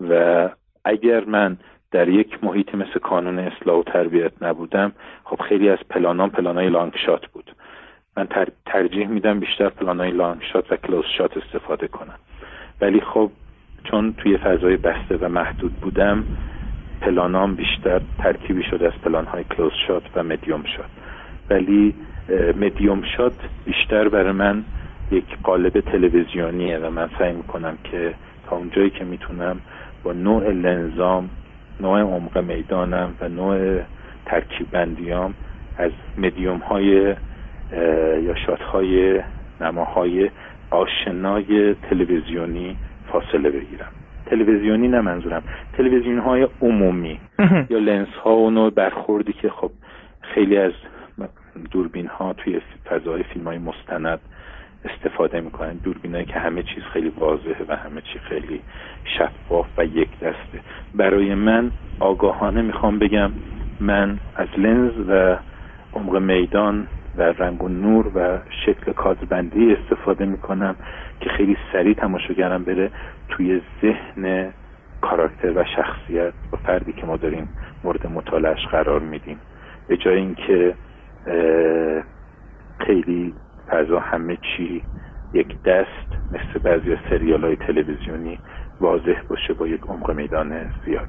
و 0.00 0.48
اگر 0.84 1.24
من 1.24 1.56
در 1.92 2.08
یک 2.08 2.44
محیطی 2.44 2.76
مثل 2.76 2.98
کانون 3.02 3.38
اصلاح 3.38 3.76
و 3.78 3.82
تربیت 3.82 4.32
نبودم 4.42 4.92
خب 5.24 5.40
خیلی 5.48 5.68
از 5.68 5.78
پلانان 5.90 6.30
پلانای 6.30 6.68
لانگ 6.68 6.92
شات 7.06 7.26
بود. 7.26 7.50
من 8.16 8.28
ترجیح 8.66 9.06
میدم 9.06 9.40
بیشتر 9.40 9.68
پلانای 9.68 10.10
long 10.10 10.42
shot 10.52 10.72
و 10.72 10.76
close 10.76 11.04
shot 11.18 11.36
استفاده 11.36 11.88
کنم. 11.88 12.18
ولی 12.80 13.00
خب 13.00 13.30
چون 13.84 14.12
توی 14.12 14.36
فضای 14.36 14.76
بسته 14.76 15.16
و 15.16 15.28
محدود 15.28 15.72
بودم 15.72 16.24
پلانام 17.00 17.54
بیشتر 17.54 18.00
ترکیبی 18.18 18.62
شده 18.62 18.86
از 18.86 18.92
پلان 19.04 19.26
های 19.26 19.44
close 19.44 19.72
shot 19.86 20.02
و 20.14 20.22
medium 20.22 20.64
shot. 20.76 20.90
ولی 21.50 21.94
medium 22.60 23.02
shot 23.16 23.34
بیشتر 23.64 24.08
برای 24.08 24.32
من 24.32 24.64
یک 25.10 25.24
قالب 25.42 25.80
تلویزیونیه 25.80 26.78
و 26.78 26.90
من 26.90 27.10
سعی 27.18 27.32
می‌کنم 27.32 27.78
که 27.84 28.14
تا 28.46 28.56
اونجایی 28.56 28.90
که 28.90 29.04
می‌تونم 29.04 29.60
با 30.02 30.12
نوع 30.12 30.50
لنزام 30.50 31.30
نوع 31.80 32.00
عمق 32.00 32.38
میدانم 32.38 33.14
و 33.20 33.28
نوع 33.28 33.80
ترکیب 34.26 34.70
بندیام 34.70 35.34
از 35.78 35.90
مدیوم 36.18 36.58
های 36.58 37.14
یا 38.22 38.34
شات 38.46 38.60
های 38.60 39.20
نماهای 39.60 40.30
آشنای 40.70 41.74
تلویزیونی 41.74 42.76
فاصله 43.12 43.50
بگیرم. 43.50 43.88
تلویزیونی 44.26 44.88
نه 44.88 45.00
منظورم. 45.00 45.42
تلویزیون 45.72 46.18
های 46.18 46.48
عمومی. 46.62 47.20
یا 47.70 47.78
لنس 47.78 48.08
ها 48.24 48.36
و 48.36 48.50
نوع 48.50 48.70
برخوردی 48.70 49.32
که 49.32 49.48
خب 49.50 49.70
خیلی 50.20 50.56
از 50.56 50.72
دوربین 51.70 52.06
ها 52.06 52.32
توی 52.32 52.60
فضای 52.90 53.22
فیلم 53.22 53.44
های 53.44 53.58
مستند 53.58 54.20
استفاده 54.84 55.40
می‌کنن. 55.40 55.72
دوربین 55.72 56.24
که 56.24 56.38
همه 56.38 56.62
چیز 56.62 56.82
خیلی 56.92 57.12
واضحه 57.18 57.64
و 57.68 57.76
همه 57.76 58.00
چیز 58.00 58.20
خیلی 58.22 58.60
شفاف 59.04 59.66
و 59.78 59.84
یک 59.84 60.18
دسته. 60.18 60.60
برای 60.94 61.34
من 61.34 61.70
آگاهانه 62.00 62.62
می‌خوام 62.62 62.98
بگم 62.98 63.30
من 63.80 64.18
از 64.36 64.48
لنز 64.58 64.92
و 65.08 65.36
عمق 65.94 66.16
میدان 66.16 66.86
و 67.16 67.22
رنگ 67.22 67.62
و 67.62 67.68
نور 67.68 68.06
و 68.14 68.38
شکل 68.66 68.92
کادربندی 68.92 69.72
استفاده 69.74 70.24
می‌کنم 70.24 70.76
که 71.20 71.30
خیلی 71.30 71.56
سریع 71.72 71.94
تماشاگرم 71.94 72.64
بره 72.64 72.90
توی 73.28 73.60
ذهن 73.82 74.52
کاراکتر 75.00 75.58
و 75.58 75.64
شخصیت 75.76 76.32
و 76.52 76.56
فردی 76.56 76.92
که 76.92 77.06
ما 77.06 77.16
داریم 77.16 77.48
مورد 77.84 78.06
مطالعش 78.06 78.66
قرار 78.70 79.00
میدیم. 79.00 79.38
به 79.88 79.96
جای 79.96 80.16
اینکه 80.16 80.74
خیلی 82.86 83.34
فضا 83.68 84.00
همه 84.00 84.36
چی 84.36 84.82
یک 85.34 85.62
دست 85.62 86.32
مثل 86.32 86.58
بعضی 86.64 86.96
سریال 87.10 87.44
های 87.44 87.56
تلویزیونی 87.56 88.38
واضح 88.80 89.22
باشه 89.28 89.52
با 89.52 89.66
یک 89.66 89.80
عمق 89.88 90.10
میدان 90.10 90.72
زیاد. 90.84 91.08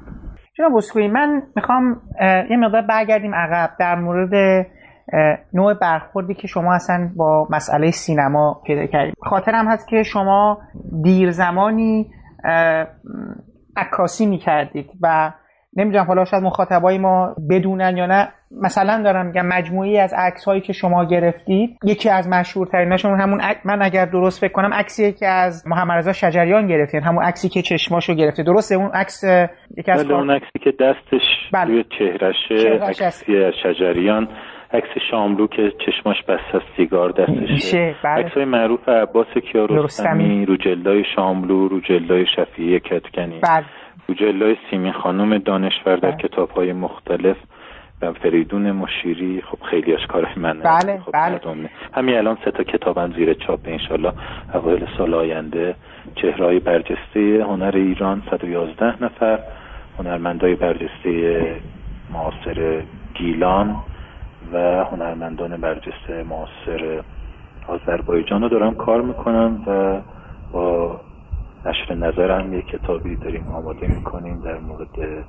جناب 0.53 0.77
بسکوی 0.77 1.07
من 1.07 1.41
می‌خوام 1.55 2.01
یه 2.49 2.57
مقدار 2.57 2.81
برگردیم 2.81 3.35
عقب 3.35 3.69
در 3.79 3.95
مورد 3.95 4.65
نوع 5.53 5.73
برخوردی 5.73 6.33
که 6.33 6.47
شما 6.47 6.75
اصلا 6.75 7.09
با 7.15 7.47
مسئله 7.49 7.91
سینما 7.91 8.61
پیدا 8.65 8.85
کردید. 8.85 9.13
خاطرم 9.21 9.67
هست 9.67 9.87
که 9.87 10.03
شما 10.03 10.57
دیر 11.03 11.31
زمانی 11.31 12.11
عکاسی 13.77 14.25
می‌کردید 14.25 14.89
و 15.01 15.31
نمی‌دونم 15.77 16.05
حالا 16.05 16.25
شاید 16.25 16.43
مخاطبای 16.43 16.97
ما 16.97 17.35
بدونن 17.49 17.97
یا 17.97 18.05
نه. 18.05 18.27
مثلا 18.61 19.03
دارم 19.03 19.25
میگم 19.25 19.45
مجموعی 19.45 19.99
از 19.99 20.13
عکس 20.17 20.45
هایی 20.45 20.61
که 20.61 20.73
شما 20.73 21.05
گرفتید 21.05 21.77
یکی 21.83 22.09
از 22.09 22.29
مشهورتریناشون 22.29 23.21
همون 23.21 23.41
من 23.65 23.81
اگر 23.81 24.05
درست 24.05 24.41
فکر 24.41 24.51
کنم 24.51 24.73
عکسی 24.73 25.13
که 25.13 25.27
از 25.27 25.63
محمد 25.67 25.97
رضا 25.97 26.13
شجریان 26.13 26.67
گرفتین 26.67 27.01
همون 27.01 27.23
عکسی 27.23 27.49
که 27.49 27.61
چشماشو 27.61 28.13
گرفته. 28.13 28.43
درسته؟ 28.43 28.75
اون 28.75 28.91
عکس 28.93 29.23
یکی 29.77 29.91
از 29.91 30.05
بله 30.05 30.15
اون 30.15 30.31
عکسی 30.31 30.59
که 30.63 30.71
دستش 30.71 31.21
بله. 31.53 31.65
روی 31.65 31.83
چهرشه 31.99 32.85
عکسی 32.85 33.37
از 33.37 33.53
شجریان. 33.63 34.27
عکس 34.73 34.97
شاملو 35.11 35.47
که 35.47 35.73
چشماش 35.85 36.23
بسته 36.23 36.55
از 36.55 36.61
سیگار 36.77 37.09
دستشه. 37.09 37.95
بله. 38.03 38.11
عکس 38.11 38.31
های 38.31 38.45
معروف 38.45 38.89
عباس 38.89 39.27
کیارستمی 39.51 40.45
رو 40.45 40.57
جلدای 40.57 41.03
شاملو 41.15 41.67
رو 41.67 41.79
جلدای 41.79 42.25
شفیه 42.35 42.79
کتکنی. 42.79 43.39
بله. 43.39 43.65
رو 44.07 44.13
جلدای 44.13 44.57
سیمین 44.69 44.91
خانم 44.91 45.37
دانشور 45.37 45.95
در 45.95 46.11
بله. 46.11 46.17
کتاب 46.17 46.49
های 46.49 46.73
مختلف 46.73 47.37
و 48.01 48.13
فریدون 48.13 48.71
مشیری. 48.71 49.41
خب 49.41 49.57
خیلی 49.63 49.93
از 49.93 50.07
کار 50.09 50.27
من 50.35 50.59
بله 50.59 50.99
خب 50.99 51.11
بله. 51.13 51.39
همین 51.93 52.17
الان 52.17 52.37
سه 52.45 52.51
تا 52.51 52.63
کتابم 52.63 53.13
زیر 53.13 53.33
چاپ 53.33 53.59
انشالله 53.65 54.13
اوایل 54.53 54.85
سال 54.97 55.13
آینده 55.13 55.75
چهرهای 56.15 56.59
برجسته 56.59 57.45
هنر 57.47 57.71
ایران 57.75 58.23
111 58.31 59.03
نفر. 59.03 59.39
هنرمندای 59.99 60.55
برجسته 60.55 61.55
معاصر 62.13 62.83
گیلان. 63.13 63.75
و 64.53 64.85
هنرمندان 64.91 65.61
برجسته 65.61 66.23
معاصر 66.23 67.03
آذربایجان 67.67 68.41
رو 68.41 68.49
دارم 68.49 68.75
کار 68.75 69.01
می‌کنم 69.01 69.63
و 69.67 70.01
با 70.53 70.99
نشر 71.65 71.93
نظرم 71.93 72.53
یک 72.53 72.65
کتابی 72.65 73.15
داریم 73.15 73.47
آماده 73.47 73.87
می‌کنیم 73.87 74.41
در 74.41 74.59
مورد 74.59 75.25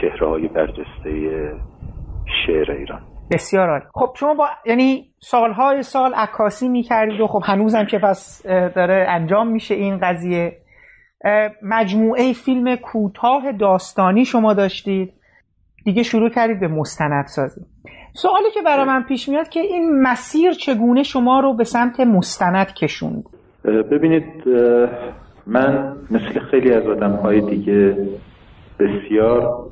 چهره 0.00 0.28
های 0.28 0.48
برجسته 0.48 1.52
شعر 2.46 2.70
ایران. 2.70 3.00
بسیار 3.32 3.70
عالی. 3.70 3.84
خب 3.94 4.14
شما 4.16 4.34
با 4.34 4.46
یعنی 4.66 5.04
سالهای 5.18 5.82
سال 5.82 6.14
عکاسی 6.14 6.68
می‌کردید 6.68 7.20
و 7.20 7.26
خب 7.26 7.42
هنوزم 7.44 7.84
که 7.84 7.98
پس 7.98 8.46
داره 8.46 9.06
انجام 9.08 9.48
میشه 9.48 9.74
این 9.74 9.98
قضیه. 10.02 10.52
مجموعه 11.62 12.32
فیلم 12.32 12.76
کوتاه 12.76 13.52
داستانی 13.52 14.24
شما 14.24 14.54
داشتید. 14.54 15.12
دیگه 15.84 16.02
شروع 16.02 16.30
کردید 16.30 16.60
به 16.60 16.68
مستند 16.68 17.26
سازی 17.26 17.60
سوالی 18.16 18.50
که 18.54 18.62
برای 18.62 18.84
من 18.84 19.02
پیش 19.02 19.28
میاد 19.28 19.48
که 19.48 19.60
این 19.60 20.02
مسیر 20.02 20.52
چگونه 20.52 21.02
شما 21.02 21.40
رو 21.40 21.54
به 21.54 21.64
سمت 21.64 22.00
مستند 22.00 22.74
کشوند؟ 22.74 23.24
ببینید 23.64 24.48
من 25.46 25.96
مثل 26.10 26.40
خیلی 26.50 26.72
از 26.72 26.86
آدم 26.86 27.12
های 27.12 27.40
دیگه 27.40 27.96
بسیار 28.78 29.66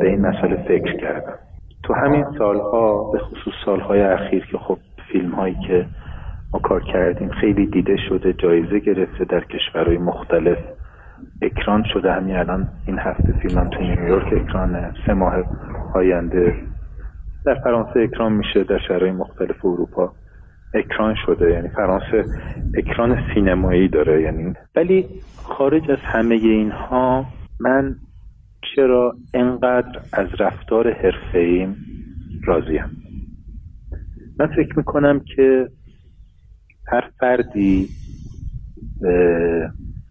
به 0.00 0.08
این 0.08 0.20
مسئله 0.20 0.64
فکر 0.68 0.96
کردم. 0.96 1.38
تو 1.82 1.94
همین 1.94 2.24
سالها 2.38 3.10
به 3.12 3.18
خصوص 3.18 3.54
سالهای 3.64 4.00
اخیر 4.00 4.46
که 4.52 4.58
خب 4.58 4.78
فیلم 5.12 5.30
هایی 5.30 5.56
که 5.66 5.86
ما 6.52 6.60
کار 6.60 6.82
کردیم 6.92 7.30
خیلی 7.40 7.66
دیده 7.66 7.96
شده 8.08 8.32
جایزه 8.32 8.78
گرفته 8.78 9.24
در 9.24 9.44
کشورهای 9.44 9.98
مختلف 9.98 10.58
اکران 11.42 11.84
شده. 11.92 12.12
همین 12.12 12.36
الان 12.36 12.68
این 12.86 12.98
هفته 12.98 13.32
فیلم 13.42 13.70
تو 13.70 13.80
نیویورک 13.80 14.32
اکران 14.32 14.94
سه 15.06 15.14
ماه 15.14 15.34
آینده 15.94 16.54
در 17.48 17.54
فرانسه 17.54 18.00
اکران 18.00 18.32
میشه 18.32 18.64
در 18.64 18.78
شهرهای 18.88 19.10
مختلف 19.10 19.64
اروپا 19.64 20.12
اکران 20.74 21.14
شده. 21.26 21.50
یعنی 21.50 21.68
فرانسه 21.68 22.24
اکران 22.76 23.18
سینمایی 23.34 23.88
داره 23.88 24.22
یعنی 24.22 24.54
ولی 24.76 25.06
خارج 25.36 25.90
از 25.90 25.98
همه 26.02 26.34
اینها 26.34 27.26
من 27.60 27.96
چرا 28.74 29.14
انقدر 29.34 30.00
از 30.12 30.28
رفتار 30.38 30.92
حرفه‌ایم 30.92 31.76
راضیم 32.44 32.84
من 34.38 34.46
فکر 34.46 34.78
می‌کنم 34.78 35.20
که 35.36 35.68
هر 36.86 37.10
فردی 37.20 37.88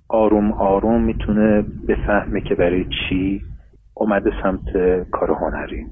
آروم 0.09 0.51
آروم 0.51 1.03
می‌تونه 1.03 1.65
بفهمه 1.87 2.41
که 2.41 2.55
برای 2.55 2.85
چی 2.85 3.41
اومده 3.93 4.31
سمت 4.43 4.63
کار 5.11 5.31
هنری. 5.31 5.85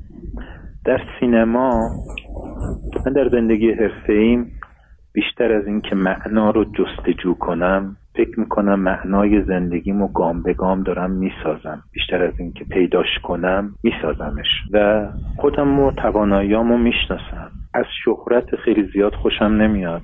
در 0.86 1.02
سینما 1.20 1.90
من 3.06 3.14
در 3.14 3.30
زندگی 3.30 3.72
حرفه 3.72 4.46
بیشتر 5.14 5.52
از 5.52 5.68
اینکه 5.68 5.96
معنا 5.96 6.50
رو 6.50 6.66
جستجو 6.66 7.34
کنم 7.34 7.98
فکر 8.16 8.40
می‌کنم 8.40 8.80
معنای 8.80 9.44
زندگیمو 9.44 10.08
گام 10.08 10.44
به 10.44 10.54
گام 10.54 10.84
دارم 10.84 11.12
می‌سازم. 11.12 11.84
بیشتر 11.92 12.24
از 12.24 12.34
اینکه 12.40 12.66
پیداش 12.66 13.20
کنم 13.24 13.76
میسازمش 13.84 14.48
و 14.74 15.08
خودم 15.38 15.80
و 15.80 15.92
تواناییامو 15.92 16.78
می‌شناسم. 16.78 17.52
از 17.74 17.86
شهرت 18.04 18.56
خیلی 18.56 18.90
زیاد 18.94 19.14
خوشم 19.14 19.46
نمیاد. 19.46 20.02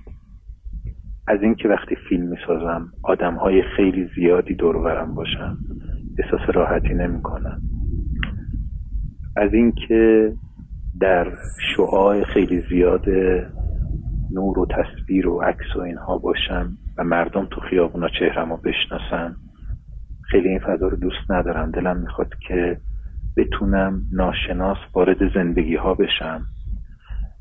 از 1.28 1.42
اینکه 1.42 1.68
وقتی 1.68 1.96
فیلم 2.10 2.28
می‌سازم 2.28 2.88
آدم 3.04 3.36
های 3.36 3.62
خیلی 3.78 4.10
زیادی 4.16 4.56
دور 4.56 5.06
باشن. 5.06 5.58
احساس 6.20 6.56
راحتی 6.56 6.94
نمی‌کنم 6.94 7.62
از 9.38 9.54
اینکه 9.54 10.32
در 11.02 11.32
شعاع 11.76 12.24
خیلی 12.24 12.62
زیاد 12.70 13.06
نور 14.32 14.60
و 14.60 14.66
تصویر 14.66 15.28
و 15.28 15.42
عکس 15.42 15.76
و 15.76 15.80
اینها 15.80 16.18
باشم 16.18 16.78
و 16.98 17.04
مردم 17.04 17.46
تو 17.46 17.62
خیابونا 17.62 18.08
چهرم 18.20 18.50
رو 18.50 18.58
بشناسن. 18.58 19.36
خیلی 20.32 20.50
این 20.50 20.60
فضا 20.60 20.88
رو 20.88 20.98
دوست 20.98 21.32
ندارم. 21.32 21.72
دلم 21.72 21.98
می‌خواد 21.98 22.34
که 22.48 22.78
بتونم 23.38 24.02
ناشناس 24.14 24.78
وارد 24.94 25.34
زندگی 25.34 25.76
ها 25.76 25.94
بشم 25.94 26.42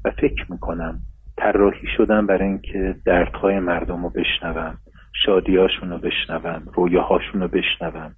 و 0.04 0.10
فکر 0.10 0.52
می‌کنم 0.52 0.98
طراحی 1.38 1.88
شدم 1.96 2.26
برای 2.26 2.48
اینکه 2.48 2.96
دردهای 3.06 3.60
مردم 3.60 4.02
رو 4.02 4.10
بشنوم 4.10 4.78
شادیاشون 5.26 5.90
رو 5.90 5.98
بشنوم 5.98 6.62
رویاهاشون 6.74 7.40
رو 7.40 7.48
بشنوم. 7.48 8.14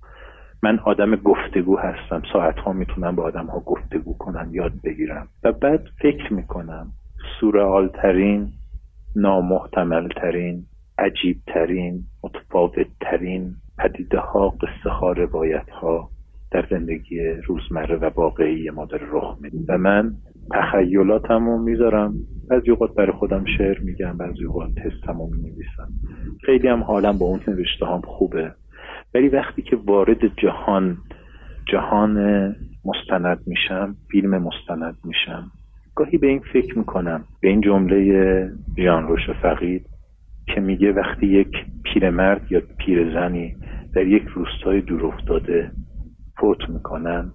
من 0.64 0.78
آدم 0.78 1.16
گفتگو 1.16 1.78
هستم. 1.78 2.22
ساعتها 2.32 2.72
می‌تونم 2.72 3.16
با 3.16 3.22
آدم 3.22 3.46
ها 3.46 3.60
گفتگو 3.60 4.16
کنم 4.18 4.50
یاد 4.52 4.72
بگیرم. 4.84 5.28
و 5.44 5.52
بعد 5.52 5.88
فکر 5.98 6.32
می‌کنم 6.32 6.92
سورئالترین 7.40 8.48
نامحتملترین 9.16 10.66
عجیبترین 10.98 12.04
متفاوتترین 12.24 13.54
پدیده 13.78 14.18
ها 14.18 14.48
قصه 14.48 14.90
ها 14.90 15.12
روایت 15.12 15.70
ها 15.70 16.10
در 16.50 16.66
زندگی 16.70 17.20
روزمره 17.46 17.96
و 17.96 18.10
واقعی 18.14 18.70
ما 18.70 18.84
داره 18.84 19.06
رخ 19.10 19.36
میده. 19.40 19.58
و 19.68 19.78
من 19.78 20.12
تخیلاتم 20.52 21.46
رو 21.46 21.58
می‌ذارم. 21.58 22.14
بعضی 22.50 22.70
اوقات 22.70 22.94
برای 22.94 23.12
خودم 23.12 23.44
شعر 23.58 23.78
میگم 23.80 24.16
بعضی 24.16 24.44
اوقات 24.44 24.70
تستم 24.74 25.18
رو 25.18 25.26
می‌نویسم. 25.26 25.88
خیلی 26.46 26.68
هم 26.68 26.82
حالم 26.82 27.18
با 27.18 27.26
اون 27.26 27.40
نوشته 27.48 27.86
هم 27.86 28.00
خوبه. 28.00 28.54
ولی 29.14 29.28
وقتی 29.28 29.62
که 29.62 29.76
وارد 29.76 30.26
جهان 30.36 30.98
جهان 31.72 32.16
مستند 32.84 33.40
میشم 33.46 33.96
فیلم 34.10 34.42
مستند 34.42 34.96
میشم 35.04 35.50
گاهی 35.94 36.18
به 36.18 36.26
این 36.26 36.40
فکر 36.52 36.78
می‌کنم. 36.78 37.24
به 37.40 37.48
این 37.48 37.60
جمله 37.60 38.50
جان 38.78 39.08
روش 39.08 39.30
فقید 39.42 39.86
که 40.46 40.60
میگه 40.60 40.92
وقتی 40.92 41.26
یک 41.26 41.52
پیرمرد 41.84 42.52
یا 42.52 42.62
پیرزنی 42.78 43.56
در 43.94 44.06
یک 44.06 44.22
روستای 44.22 44.80
دور 44.80 45.06
افتاده 45.06 45.70
فوت 46.40 46.68
می‌کنن 46.68 47.32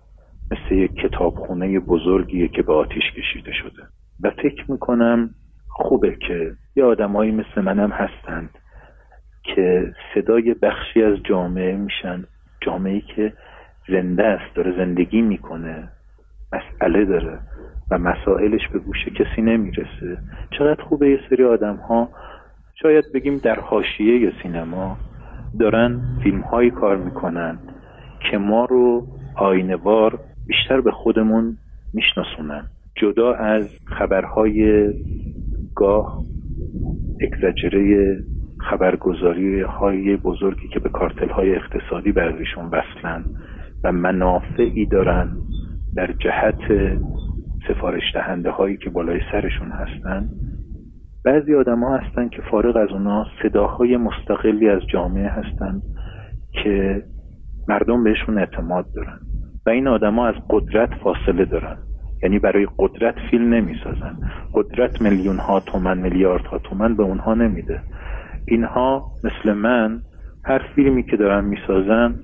مثل 0.51 0.75
یک 0.75 0.91
کتابخونه 0.93 1.80
بزرگیه 1.80 2.47
که 2.47 2.61
به 2.61 2.73
آتیش 2.73 3.03
کشیده 3.17 3.51
شده. 3.51 3.84
و 4.23 4.30
فکر 4.30 4.71
می‌کنم 4.71 5.30
خوبه 5.69 6.17
که 6.28 6.51
یه 6.75 6.84
آدمایی 6.84 7.32
مثل 7.32 7.61
منم 7.61 7.89
هستند 7.89 8.49
که 9.55 9.93
صدای 10.13 10.53
بخشی 10.53 11.03
از 11.03 11.17
جامعه 11.23 11.75
میشن. 11.75 12.23
جامعه 12.61 13.01
که 13.01 13.33
زنده 13.89 14.23
است 14.23 14.55
داره 14.55 14.77
زندگی 14.77 15.21
می‌کنه 15.21 15.89
مسئله 16.53 17.05
داره 17.05 17.39
و 17.91 17.97
مسائلش 17.97 18.67
به 18.73 18.79
گوش 18.79 19.05
کسی 19.05 19.41
نمی‌رسه. 19.41 20.17
چقدر 20.57 20.83
خوبه 20.83 21.09
یه 21.09 21.19
سری 21.29 21.43
آدم 21.43 21.75
ها 21.75 22.09
شاید 22.81 23.05
بگیم 23.13 23.37
در 23.37 23.59
حاشیه 23.59 24.31
سینما 24.43 24.97
دارن 25.59 26.01
فیلم 26.23 26.41
هایی 26.41 26.71
کار 26.71 26.97
می‌کنن 26.97 27.59
که 28.31 28.37
ما 28.37 28.65
رو 28.65 29.07
آینوار 29.35 30.19
بیشتر 30.47 30.81
به 30.81 30.91
خودمون 30.91 31.57
میشناسونن. 31.93 32.67
جدا 32.95 33.33
از 33.33 33.79
خبرهای 33.85 34.87
گاه 35.75 36.17
اکزاجره 37.21 38.15
خبرگزاری 38.70 39.61
های 39.61 40.18
بزرگی 40.18 40.68
که 40.68 40.80
به 40.80 40.89
کارتل 40.89 41.30
های 41.30 41.55
اقتصادی 41.55 42.11
بعضیشون 42.11 42.65
وصلن 42.65 43.26
و 43.84 43.91
منافعی 43.91 44.86
دارن 44.86 45.38
در 45.95 46.11
جهت 46.11 46.59
سفارش 47.68 48.03
دهنده 48.13 48.49
هایی 48.49 48.78
که 48.78 48.89
بالای 48.89 49.20
سرشون 49.32 49.72
هستن. 49.72 50.30
بعضی 51.26 51.55
آدم 51.55 51.84
ها 51.84 51.97
هستن 51.97 52.30
که 52.30 52.41
فارغ 52.51 52.78
از 52.78 52.89
اونا 52.89 53.26
صداهای 53.43 53.97
مستقلی 53.97 54.70
از 54.70 54.82
جامعه 54.91 55.28
هستن 55.28 55.82
که 56.51 57.03
مردم 57.68 58.03
بهشون 58.03 58.38
اعتماد 58.38 58.86
دارن 58.95 59.20
و 59.65 59.70
این 59.70 59.88
آدما 59.88 60.28
از 60.28 60.36
قدرت 60.49 60.89
فاصله 61.03 61.45
دارن. 61.45 61.78
یعنی 62.24 62.39
برای 62.39 62.68
قدرت 62.80 63.15
فیلم 63.32 63.53
نمی‌سازن. 63.53 64.18
قدرت 64.53 65.01
میلیون 65.01 65.38
ها 65.38 65.59
تومن 65.59 65.97
میلیارد 65.97 66.45
ها 66.45 66.57
تومن 66.57 66.95
به 66.95 67.03
اونها 67.03 67.34
نمیده. 67.34 67.82
اینها 68.47 69.11
مثل 69.23 69.53
من 69.53 70.01
هر 70.43 70.61
فیلمی 70.75 71.03
که 71.03 71.17
دارن 71.17 71.45
می‌سازن 71.45 72.15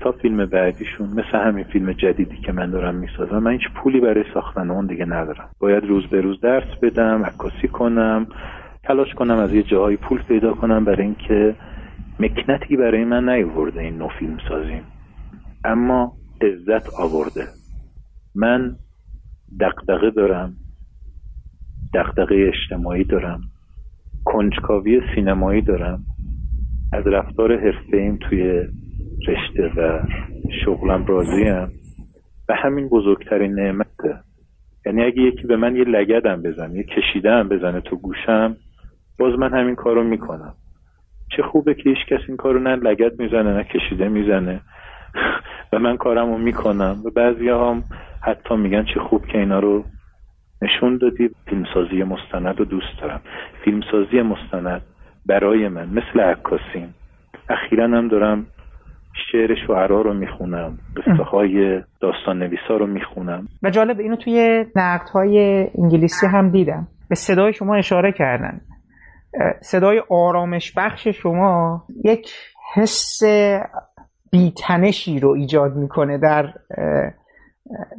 تا 0.00 0.12
فیلم 0.12 0.46
بعدیشون 0.46 1.08
مثل 1.08 1.38
همین 1.38 1.64
فیلم 1.64 1.92
جدیدی 1.92 2.36
که 2.36 2.52
من 2.52 2.70
دارم 2.70 2.94
می‌سازم 2.94 3.38
من 3.38 3.52
هیچ 3.52 3.68
پولی 3.74 4.00
برای 4.00 4.24
ساختن 4.34 4.70
اون 4.70 4.86
دیگه 4.86 5.04
ندارم. 5.04 5.50
باید 5.58 5.84
روز 5.84 6.06
به 6.06 6.20
روز 6.20 6.40
درس 6.40 6.78
بدم 6.82 7.22
عکاسی 7.24 7.68
کنم 7.68 8.26
تلاش 8.84 9.14
کنم 9.14 9.38
از 9.38 9.54
یه 9.54 9.62
جاهای 9.62 9.96
پول 9.96 10.22
پیدا 10.22 10.54
کنم 10.54 10.84
برای 10.84 11.02
اینکه 11.02 11.56
مکنتی 12.20 12.76
برای 12.76 13.04
من 13.04 13.28
نیورده 13.28 13.80
این 13.80 13.98
نو 13.98 14.08
فیلم 14.18 14.38
سازیم 14.48 14.82
اما 15.64 16.12
عزت 16.42 16.94
آورده. 16.94 17.48
من 18.34 18.76
دقدقه 19.60 20.10
دارم 20.10 20.52
دقدقه 21.94 22.52
اجتماعی 22.54 23.04
دارم. 23.04 23.40
کنجکاوی 24.24 25.00
سینمایی 25.14 25.62
دارم. 25.62 26.04
از 26.92 27.06
رفتار 27.06 27.60
حرفه 27.60 28.16
توی 28.20 28.68
رشته 29.28 29.72
و 29.76 30.00
شغلم 30.64 31.04
راضیم. 31.06 31.72
و 32.48 32.54
همین 32.54 32.88
بزرگترین 32.88 33.54
نعمته. 33.54 34.20
یعنی 34.86 35.02
اگه 35.02 35.22
یکی 35.22 35.46
به 35.46 35.56
من 35.56 35.76
یه 35.76 35.84
لگدم 35.84 36.42
بزنه 36.42 36.74
یه 36.74 36.82
کشیدم 36.82 37.48
بزنه 37.48 37.80
تو 37.80 37.96
گوشم 37.96 38.56
باز 39.18 39.38
من 39.38 39.54
همین 39.54 39.74
کارو 39.74 40.04
می‌کنم. 40.04 40.54
چه 41.36 41.42
خوبه 41.42 41.74
که 41.74 41.82
هیچ 41.82 41.98
کس 42.08 42.20
این 42.28 42.36
کارو 42.36 42.58
نه 42.58 42.76
لگد 42.76 43.20
می‌زنه 43.20 43.56
نه 43.56 43.64
کشیده 43.64 44.08
می‌زنه. 44.08 44.60
و 45.72 45.78
من 45.78 45.96
کارمو 45.96 46.38
می‌کنم. 46.38 46.96
و 47.04 47.10
بعضی 47.10 47.48
هم 47.48 47.82
حتی 48.22 48.56
میگن 48.56 48.84
چه 48.94 49.00
خوب 49.00 49.26
که 49.26 49.38
اینا 49.38 49.58
رو 49.58 49.84
نشون 50.62 50.98
دادی 50.98 51.30
فیلمسازی 51.46 52.02
مستند 52.02 52.58
رو 52.58 52.64
دوست 52.64 53.00
دارم. 53.00 53.20
فیلمسازی 53.64 54.22
مستند 54.22 54.82
برای 55.26 55.68
من 55.68 55.88
مثل 55.88 56.20
عکاسیم 56.20 56.94
اخیرا 57.48 57.84
هم 57.84 58.08
دارم 58.08 58.46
شعر 59.32 59.54
شعرا 59.66 60.02
رو 60.02 60.14
می‌خونم 60.14 60.78
قصه 60.96 61.22
های 61.22 61.82
داستان 62.00 62.38
نویسا 62.38 62.76
رو 62.76 62.86
می‌خونم. 62.86 63.48
و 63.62 63.70
جالب 63.70 64.00
اینو 64.00 64.16
توی 64.16 64.64
نقد 64.76 65.08
های 65.08 65.66
انگلیسی 65.78 66.26
هم 66.26 66.50
دیدم. 66.50 66.88
به 67.08 67.14
صدای 67.14 67.52
شما 67.52 67.74
اشاره 67.74 68.12
کردن. 68.12 68.60
صدای 69.60 70.02
آرامش 70.10 70.72
بخش 70.76 71.08
شما 71.08 71.82
یک 72.04 72.30
حس 72.74 73.22
بیتنشی 74.32 75.20
رو 75.20 75.30
ایجاد 75.30 75.76
می‌کنه 75.76 76.18
در 76.18 76.52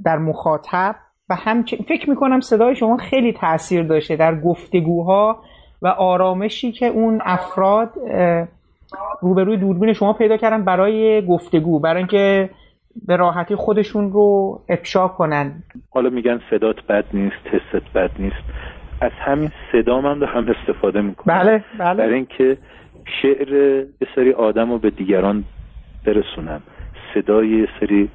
در 0.06 0.18
مخاطب. 0.18 0.96
و 1.32 1.36
همچنین 1.36 1.84
فکر 1.88 2.10
می‌کنم 2.10 2.40
صدای 2.40 2.76
شما 2.76 2.98
خیلی 2.98 3.34
تاثیر 3.34 3.84
داشته 3.84 4.16
در 4.16 4.36
گفتگوها 4.36 5.42
و 5.82 5.88
آرامشی 5.88 6.72
که 6.72 6.88
اون 6.88 7.22
افراد 7.26 7.90
روبروی 9.22 9.58
دوربین 9.58 9.94
شما 9.94 10.14
پیدا 10.14 10.38
کردن 10.38 10.66
برای 10.66 11.26
گفتگو 11.26 11.80
برای 11.80 11.98
اینکه 11.98 12.50
به 13.08 13.16
راحتی 13.16 13.56
خودشون 13.56 14.12
رو 14.12 14.60
افشا 14.70 15.08
کنن. 15.08 15.64
حالا 15.90 16.10
میگن 16.10 16.40
صدات 16.50 16.76
بد 16.90 17.06
نیست 17.14 17.36
تست 17.46 17.94
بد 17.94 18.12
نیست. 18.20 18.44
از 19.02 19.12
همین 19.26 19.52
صدا 19.72 20.02
من 20.02 20.24
هم 20.24 20.46
استفاده 20.50 21.02
می‌کنم. 21.02 21.40
بله 21.40 21.64
بله. 21.80 21.94
برای 21.94 22.14
اینکه 22.14 22.58
شعر 23.22 23.54
یه 24.02 24.08
سری 24.16 24.34
آدم 24.34 24.72
رو 24.72 24.78
به 24.78 24.90
دیگران 24.90 25.44
برسونم. 26.06 26.62
صدای 27.14 27.68
سری 27.80 28.10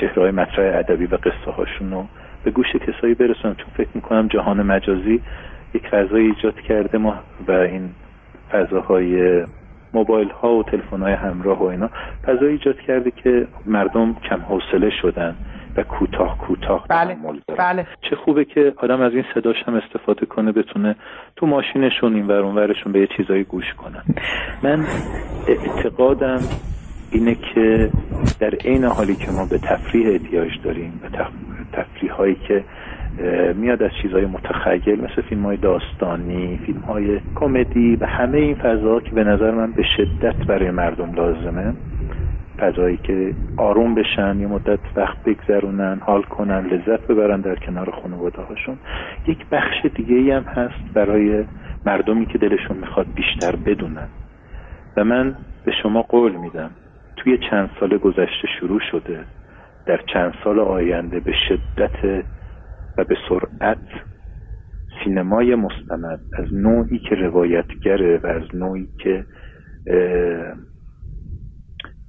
چهرهای 0.00 0.30
مطرح 0.30 0.78
ادبی 0.78 1.06
و 1.06 1.16
قصه 1.16 1.50
هاشون 1.56 1.90
رو 1.90 2.04
به 2.44 2.50
گوش 2.50 2.66
کسایی 2.66 3.14
برسونم. 3.14 3.54
چون 3.54 3.66
فکر 3.76 3.88
می‌کنم 3.94 4.28
جهان 4.28 4.62
مجازی 4.62 5.22
یک 5.74 5.88
فضای 5.88 6.26
ایجاد 6.26 6.60
کرده 6.60 6.98
ما 6.98 7.14
و 7.48 7.52
این 7.52 7.90
فضاهای 8.52 9.44
موبایل 9.94 10.30
ها 10.30 10.54
و 10.54 10.62
تلفن 10.62 11.02
های 11.02 11.12
همراه 11.12 11.58
و 11.58 11.64
اینا 11.64 11.90
فضای 12.26 12.48
ایجاد 12.48 12.80
کرده 12.80 13.10
که 13.10 13.46
مردم 13.66 14.14
کم 14.14 14.40
حوصله 14.40 14.90
شدن 15.02 15.34
و 15.76 15.82
کوتاه 15.82 16.38
کوتاه 16.38 16.86
بله 16.88 17.16
بله. 17.58 17.86
چه 18.10 18.16
خوبه 18.16 18.44
که 18.44 18.72
آدم 18.76 19.00
از 19.00 19.12
این 19.12 19.24
صداش 19.34 19.56
هم 19.66 19.74
استفاده 19.74 20.26
کنه 20.26 20.52
بتونه 20.52 20.96
تو 21.36 21.46
ماشینشون 21.46 22.14
این 22.14 22.26
ور 22.26 22.44
ورشون 22.44 22.92
به 22.92 23.00
یه 23.00 23.08
چیزایی 23.16 23.44
گوش 23.44 23.74
کنن 23.74 24.02
من 24.62 24.86
اعتقادم 25.48 26.40
اینه 27.10 27.34
که 27.34 27.90
در 28.40 28.54
عین 28.54 28.84
حالی 28.84 29.14
که 29.14 29.30
ما 29.30 29.46
به 29.46 29.58
تفریح 29.58 30.08
احتیاج 30.08 30.50
داریم 30.64 31.00
به 31.02 31.08
تفریح 31.72 32.12
هایی 32.12 32.34
که 32.48 32.64
میاد 33.54 33.82
از 33.82 33.90
چیزهای 34.02 34.26
متخیل 34.26 35.00
مثل 35.00 35.22
فیلم 35.22 35.42
های 35.42 35.56
داستانی 35.56 36.60
فیلم 36.66 36.80
های 36.80 37.20
کمدی 37.34 37.96
و 37.96 38.06
همه 38.06 38.38
این 38.38 38.54
فضاها 38.54 39.00
که 39.00 39.10
به 39.10 39.24
نظر 39.24 39.50
من 39.50 39.72
به 39.72 39.82
شدت 39.96 40.36
برای 40.36 40.70
مردم 40.70 41.12
لازمه. 41.12 41.74
فضایی 42.58 42.96
که 42.96 43.34
آروم 43.56 43.94
بشن 43.94 44.40
یه 44.40 44.46
مدت 44.46 44.78
وقت 44.96 45.16
بگذرونن 45.24 46.00
حال 46.00 46.22
کنن 46.22 46.66
لذت 46.66 47.06
ببرن 47.06 47.40
در 47.40 47.54
کنار 47.54 47.90
خانواده 48.02 48.42
هاشون 48.42 48.76
یک 49.26 49.46
بخش 49.52 49.86
دیگه 49.94 50.14
ای 50.14 50.30
هم 50.30 50.42
هست 50.42 50.94
برای 50.94 51.44
مردمی 51.86 52.26
که 52.26 52.38
دلشون 52.38 52.76
می‌خواد 52.76 53.06
بیشتر 53.14 53.56
بدونن. 53.56 54.08
و 54.96 55.04
من 55.04 55.34
به 55.64 55.72
شما 55.82 56.02
قول 56.02 56.32
میدم 56.32 56.70
توی 57.22 57.38
چند 57.50 57.70
سال 57.80 57.98
گذشته 57.98 58.48
شروع 58.60 58.80
شده 58.90 59.24
در 59.86 60.00
چند 60.12 60.34
سال 60.44 60.58
آینده 60.58 61.20
به 61.20 61.32
شدت 61.48 62.24
و 62.98 63.04
به 63.04 63.16
سرعت 63.28 63.86
سینمای 65.04 65.54
مستند. 65.54 66.20
از 66.38 66.54
نوعی 66.54 66.98
که 66.98 67.14
روایتگره 67.14 68.18
و 68.18 68.26
از 68.26 68.42
نوعی 68.54 68.88
که 68.98 69.24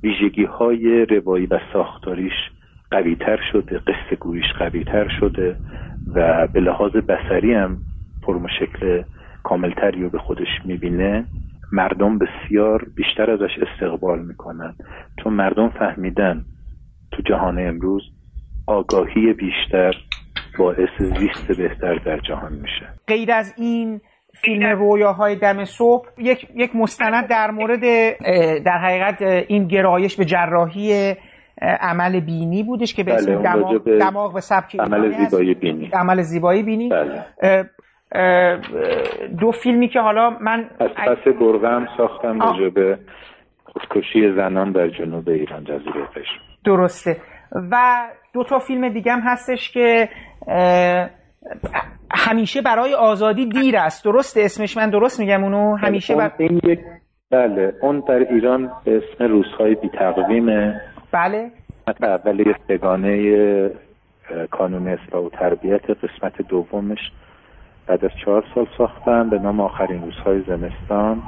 ویژگی 0.04 0.44
های 0.44 1.06
روایی 1.06 1.46
و 1.46 1.60
ساختاریش 1.74 2.34
قویتر 2.92 3.40
شده 3.52 3.78
قصه 3.78 4.16
گویش 4.20 4.54
قویتر 4.60 5.08
شده 5.20 5.56
و 6.16 6.48
به 6.48 6.60
لحاظ 6.60 6.92
بسری 6.92 7.54
هم 7.54 7.78
فرم 8.26 8.48
شکل 8.60 9.04
کاملتری 9.44 10.04
رو 10.04 10.10
به 10.10 10.18
خودش 10.18 10.66
می‌بینه. 10.66 11.26
مردم 11.72 12.18
بسیار 12.18 12.86
بیشتر 12.96 13.32
ازش 13.32 13.52
استقبال 13.62 14.20
می‌کنن. 14.20 14.76
چون 15.24 15.34
مردم 15.34 15.70
فهمیدن 15.70 16.46
تو 17.12 17.22
جهان 17.22 17.60
امروز 17.68 18.04
آگاهی 18.68 19.34
بیشتر 19.34 19.94
باعث 20.60 20.90
زیست 21.00 21.48
بهتر 21.58 21.96
در 21.96 22.20
جهان 22.20 22.54
میشه. 22.54 22.88
غیر 23.08 23.32
از 23.32 23.54
این 23.58 24.02
فیلم 24.34 24.66
رویاهای 24.66 25.36
دم 25.36 25.66
صبح 25.66 26.08
یک 26.18 26.48
یک 26.56 26.76
مستند 26.76 27.28
در 27.28 27.52
مورد 27.52 27.82
در 28.64 28.78
حقیقت 28.78 29.22
این 29.22 29.68
گرایش 29.68 30.16
به 30.18 30.26
جراحی 30.26 31.14
عمل 31.62 32.20
بینی 32.20 32.64
بودش 32.64 32.94
که 32.94 33.04
به 33.04 33.12
بله 33.14 33.36
دماغ, 33.36 34.00
دماغ 34.00 34.34
به 34.34 34.40
سبک 34.40 34.76
عمل 34.80 35.10
زیبایی 35.10 35.54
بینی. 35.54 35.90
عمل 35.94 36.22
زیبایی 36.22 36.64
بینی. 36.64 36.90
بله. 36.90 37.70
دو 39.40 39.52
فیلمی 39.52 39.88
که 39.88 40.00
حالا 40.00 40.30
من 40.30 40.70
از 40.80 40.90
پس 40.90 41.34
گرگه 41.40 41.68
هم 41.68 41.88
ساختم 41.98 42.42
راجع 42.42 42.70
به 42.70 43.00
خودکشی 43.66 44.34
زنان 44.36 44.72
در 44.72 44.88
جنوب 44.88 45.30
ایران 45.30 45.64
جزیره 45.64 46.06
پشم 46.06 46.42
درسته. 46.66 47.18
و 47.72 48.02
دو 48.34 48.44
تا 48.44 48.60
فیلم 48.60 48.90
دیگه 48.90 49.12
هم 49.12 49.20
هستش 49.20 49.72
که 49.72 50.10
همیشه 52.12 52.62
برای 52.62 52.94
آزادی 52.94 53.46
دیر 53.46 53.78
است. 53.78 54.06
درست 54.06 54.38
اسمش 54.38 54.78
من 54.78 54.90
درست 54.90 55.20
میگم 55.20 55.44
اونو؟ 55.44 55.76
همیشه 55.76 56.16
بر... 56.16 56.32
این 56.38 56.62
یک 56.64 56.80
بله 57.32 57.74
اون 57.82 58.04
در 58.08 58.34
ایران 58.34 58.72
به 58.86 58.98
اسم 58.98 59.24
روزهای 59.24 59.76
بی 59.76 59.90
تقویمه. 59.90 60.82
بله. 61.12 61.52
اولی 62.02 62.56
سگانه 62.68 63.70
کانون 64.52 64.88
اصلاح 64.88 65.24
و 65.24 65.30
تربیت 65.30 65.90
قسمت 65.90 66.42
دومش. 66.50 67.12
بعد 67.92 68.06
از 68.06 68.12
چهار 68.26 68.44
سال 68.56 68.68
ساختن 68.78 69.30
به 69.30 69.40
نام 69.40 69.60
آخرین 69.60 70.02
روزهای 70.02 70.42
زمستان 70.48 71.24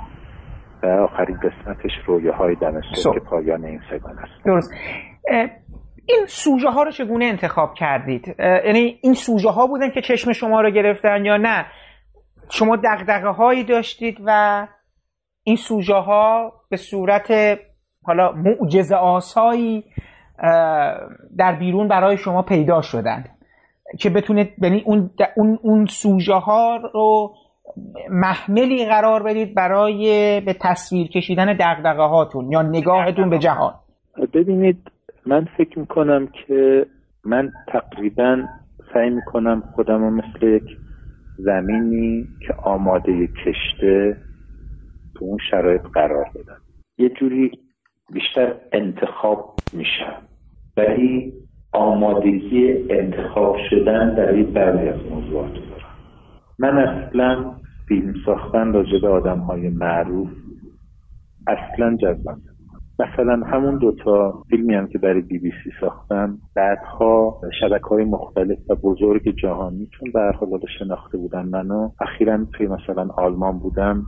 و 0.83 0.87
آخرین 0.87 1.37
قسمتش 1.37 1.91
رویه 2.05 2.31
های 2.31 2.55
دمستان 2.55 3.13
که 3.13 3.19
پایان 3.19 3.65
این 3.65 3.81
سگانه 3.89 4.21
است. 4.21 4.45
درست. 4.45 4.71
این 6.05 6.25
سوژه 6.27 6.69
ها 6.69 6.83
رو 6.83 6.91
چگونه 6.91 7.25
انتخاب 7.25 7.73
کردید؟ 7.73 8.35
یعنی 8.39 8.99
این 9.01 9.13
سوژه 9.13 9.49
ها 9.49 9.67
بودن 9.67 9.89
که 9.89 10.01
چشم 10.01 10.31
شما 10.31 10.61
رو 10.61 10.69
گرفتن 10.69 11.25
یا 11.25 11.37
نه؟ 11.37 11.65
شما 12.49 12.75
دقدقه 12.75 13.29
هایی 13.29 13.63
داشتید 13.63 14.17
و 14.25 14.67
این 15.43 15.55
سوژه 15.55 15.95
ها 15.95 16.53
به 16.69 16.77
صورت 16.77 17.59
حالا 18.03 18.31
معجزه 18.31 18.95
آسایی 18.95 19.83
در 21.37 21.55
بیرون 21.59 21.87
برای 21.87 22.17
شما 22.17 22.41
پیدا 22.41 22.81
شدن 22.81 23.23
که 23.99 24.09
بتونید 24.09 24.53
یعنی 24.61 24.83
اون 24.85 25.09
اون 25.35 25.59
اون 25.61 25.85
سوژه 25.85 26.33
ها 26.33 26.79
رو 26.93 27.33
محملی 28.09 28.85
قرار 28.85 29.23
بدید 29.23 29.55
برای 29.55 30.41
به 30.41 30.53
تصویر 30.61 31.07
کشیدن 31.07 31.57
دغدغه 31.59 32.03
هاتون 32.03 32.51
یا 32.51 32.61
نگاهتون 32.61 33.29
به 33.29 33.39
جهان. 33.39 33.73
ببینید 34.33 34.91
من 35.25 35.47
فکر 35.57 35.79
می‌کنم 35.79 36.27
که 36.27 36.85
من 37.25 37.51
تقریبا 37.67 38.43
سعی 38.93 39.09
می‌کنم 39.09 39.63
خودم 39.75 39.99
رو 39.99 40.09
مثل 40.09 40.45
یک 40.47 40.77
زمینی 41.37 42.27
که 42.47 42.53
آماده 42.53 43.27
کشته 43.27 44.17
تو 45.15 45.25
اون 45.25 45.37
شرایط 45.51 45.81
قرار 45.81 46.25
بدم. 46.35 46.61
یه 46.97 47.09
جوری 47.09 47.51
بیشتر 48.13 48.55
انتخاب 48.71 49.55
میشم. 49.73 50.21
ولی 50.77 51.33
آمادگی 51.73 52.85
انتخاب 52.89 53.57
شدن 53.69 54.15
در 54.15 54.31
این 54.31 54.53
بعضی 54.53 54.87
از 54.87 54.99
موضوعات 55.11 55.53
دارم. 55.53 55.93
من 56.59 56.77
اصلا 56.77 57.51
فیلم 57.87 58.13
ساختن 58.25 58.73
راجع 58.73 58.99
به 59.01 59.07
آدم 59.07 59.39
های 59.39 59.69
معروف 59.69 60.29
اصلا 61.47 61.97
جذبم 61.97 62.41
مثلا 62.99 63.45
همون 63.45 63.77
دوتا 63.77 64.43
فیلمی 64.49 64.75
هم 64.75 64.87
که 64.87 64.97
برای 64.97 65.21
بی 65.21 65.39
بی 65.39 65.51
سی 65.63 65.71
ساختم 65.81 66.37
بعدها 66.55 67.41
شبکه 67.59 67.85
های 67.85 68.03
مختلف 68.03 68.57
و 68.69 68.75
بزرگ 68.75 69.35
جهانی 69.35 69.89
چون 69.99 70.11
به 70.11 70.19
هر 70.19 70.31
حال 70.31 70.59
شناخته 70.79 71.17
بودن 71.17 71.45
منو. 71.45 71.89
اخیرا 72.01 72.45
توی 72.53 72.67
مثلا 72.67 73.07
آلمان 73.17 73.59
بودم 73.59 74.03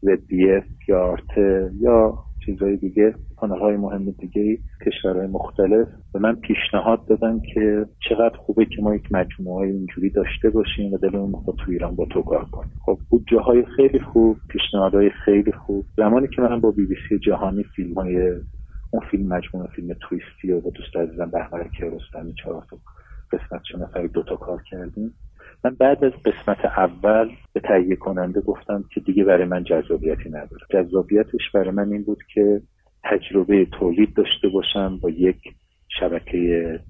زدیف 0.00 0.64
یا 0.88 1.02
آرته 1.04 1.70
یا 1.80 2.14
چیزهای 2.46 2.76
دیگه 2.76 3.14
کانال 3.36 3.60
های 3.60 3.76
مهم 3.76 4.10
دیگه 4.10 4.58
کشورهای 4.86 5.26
مختلف. 5.26 5.88
به 6.12 6.18
من 6.18 6.36
پیشنهاد 6.36 7.06
دادن 7.06 7.40
که 7.54 7.86
چقدر 8.08 8.36
خوبه 8.36 8.64
که 8.64 8.82
ما 8.82 8.94
یک 8.94 9.12
مجموعه 9.12 9.68
اینجوری 9.68 10.10
داشته 10.10 10.50
باشیم 10.50 10.92
و 10.92 10.98
دلمون 10.98 11.30
می‌خواد 11.30 11.56
تو 11.56 11.70
ایران 11.70 11.96
با 11.96 12.04
تو 12.04 12.22
کار 12.22 12.44
کنیم. 12.44 12.72
خب 12.86 12.98
بودجه 13.10 13.38
های 13.38 13.64
خیلی 13.76 14.00
خوب 14.00 14.36
پیشنهادهای 14.48 15.10
خیلی 15.24 15.52
خوب. 15.52 15.84
زمانی 15.96 16.28
که 16.28 16.42
من 16.42 16.60
با 16.60 16.70
بی 16.70 16.86
بی 16.86 16.96
سی 17.08 17.18
جهانی 17.18 17.64
فیلم 17.76 17.94
های 17.94 18.30
اون 18.90 19.02
فیلم 19.10 19.28
مجموعه 19.28 19.68
فیلم 19.76 19.96
تویستی 20.00 20.52
و 20.52 20.60
با 20.60 20.70
دوست 20.70 20.96
عزیزم 20.96 21.30
بهمن 21.30 21.68
کیارستمی 21.78 22.34
چهار 22.34 22.66
تا 22.70 22.76
قسمت 23.32 23.60
شما 23.72 24.06
دوتا 24.06 24.36
کار 24.36 24.62
کردیم. 24.70 25.14
من 25.64 25.74
بعد 25.78 26.04
از 26.04 26.12
قسمت 26.12 26.64
اول 26.64 27.30
به 27.52 27.60
تهیه 27.60 27.96
کننده 27.96 28.40
گفتم 28.40 28.84
که 28.94 29.00
دیگه 29.00 29.24
برای 29.24 29.44
من 29.44 29.64
جذابیتی 29.64 30.28
نداره. 30.28 30.66
جذابیتش 30.70 31.50
برای 31.54 31.70
من 31.70 31.92
این 31.92 32.02
بود 32.02 32.22
که 32.34 32.60
تجربه 33.04 33.64
تولید 33.64 34.14
داشته 34.14 34.48
باشم 34.48 34.98
با 35.02 35.10
یک 35.10 35.36
شبکه 36.00 36.80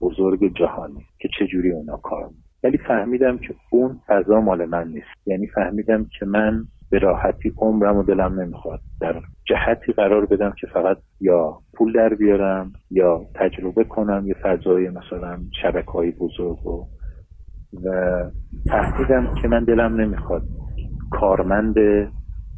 بزرگ 0.00 0.56
جهانی 0.58 1.06
که 1.18 1.28
چجوری 1.38 1.72
اونا 1.72 1.96
کار 1.96 2.30
ولی 2.64 2.78
فهمیدم 2.78 3.38
که 3.38 3.54
اون 3.70 4.00
فضا 4.06 4.40
مال 4.40 4.64
من 4.64 4.88
نیست. 4.88 5.26
یعنی 5.26 5.46
فهمیدم 5.46 6.06
که 6.18 6.26
من 6.26 6.64
به 6.90 6.98
راحتی 6.98 7.52
عمرم 7.58 7.96
و 7.96 8.02
دلم 8.02 8.40
نمی‌خواد. 8.40 8.80
در 9.00 9.22
جهتی 9.48 9.92
قرار 9.92 10.26
بدم 10.26 10.52
که 10.60 10.66
فقط 10.66 10.96
یا 11.20 11.58
پول 11.74 11.92
در 11.92 12.14
بیارم 12.14 12.72
یا 12.90 13.20
تجربه 13.34 13.84
کنم 13.84 14.24
یه 14.26 14.34
فضای 14.34 14.88
مثلا 14.88 15.38
شبکه 15.62 15.90
های 15.90 16.10
بزرگ 16.10 16.66
و 16.66 16.86
و 17.84 18.24
فهمیدم 18.66 19.34
که 19.42 19.48
من 19.48 19.64
دلم 19.64 20.00
نمی‌خواد 20.00 20.42
کارمند 21.10 21.74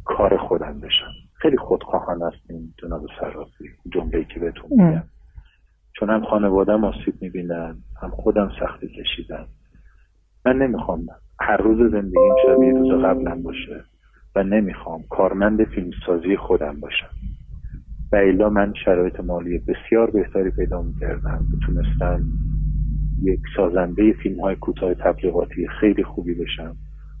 کار 0.05 0.37
خودم 0.37 0.79
بشم. 0.79 1.11
خیلی 1.33 1.57
خودخواهان 1.57 2.23
است 2.23 2.37
این 2.49 2.73
جناب 2.81 3.05
سراسی 3.19 3.69
جمله 3.93 4.23
که 4.23 4.39
بهتون 4.39 4.69
میگم. 4.69 5.03
چون 5.99 6.09
هم 6.09 6.25
خانوادم 6.25 6.83
آسیب 6.83 7.13
می‌بینن 7.21 7.75
هم 8.01 8.09
خودم 8.09 8.51
سختی 8.59 8.87
کشیدم. 8.87 9.47
من 10.45 10.57
نمی‌خوام 10.57 11.05
هر 11.39 11.57
روز 11.57 11.91
زندگیم 11.91 12.35
شبیه 12.45 12.71
روز 12.73 13.03
قبلم 13.03 13.43
باشه 13.43 13.83
و 14.35 14.43
نمی‌خوام 14.43 15.03
کارمند 15.09 15.63
فیلمسازی 15.63 16.37
خودم 16.37 16.79
باشم. 16.79 17.09
و 18.11 18.15
الا 18.15 18.49
من 18.49 18.73
شرایط 18.85 19.19
مالی 19.19 19.57
بسیار 19.57 20.11
بهتری 20.11 20.51
پیدا 20.51 20.81
می‌کردم. 20.81 21.45
می‌تونستم 21.53 22.21
یک 23.23 23.39
سازنده 23.55 24.13
فیلم 24.13 24.41
های 24.41 24.55
کوتاه 24.55 24.93
تبلیغاتی 24.93 25.67
خیلی 25.67 26.03
خوبی 26.03 26.33
بشم. 26.33 26.75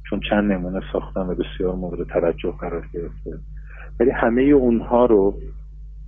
چون 0.09 0.19
چند 0.29 0.51
نمونه 0.51 0.81
ساختم 0.93 1.29
و 1.29 1.35
بسیار 1.35 1.75
مورد 1.75 2.07
توجه 2.07 2.51
قرار 2.59 2.85
گرفته. 2.93 3.31
ولی 3.99 4.09
همه 4.09 4.41
اونها 4.41 5.05
رو 5.05 5.33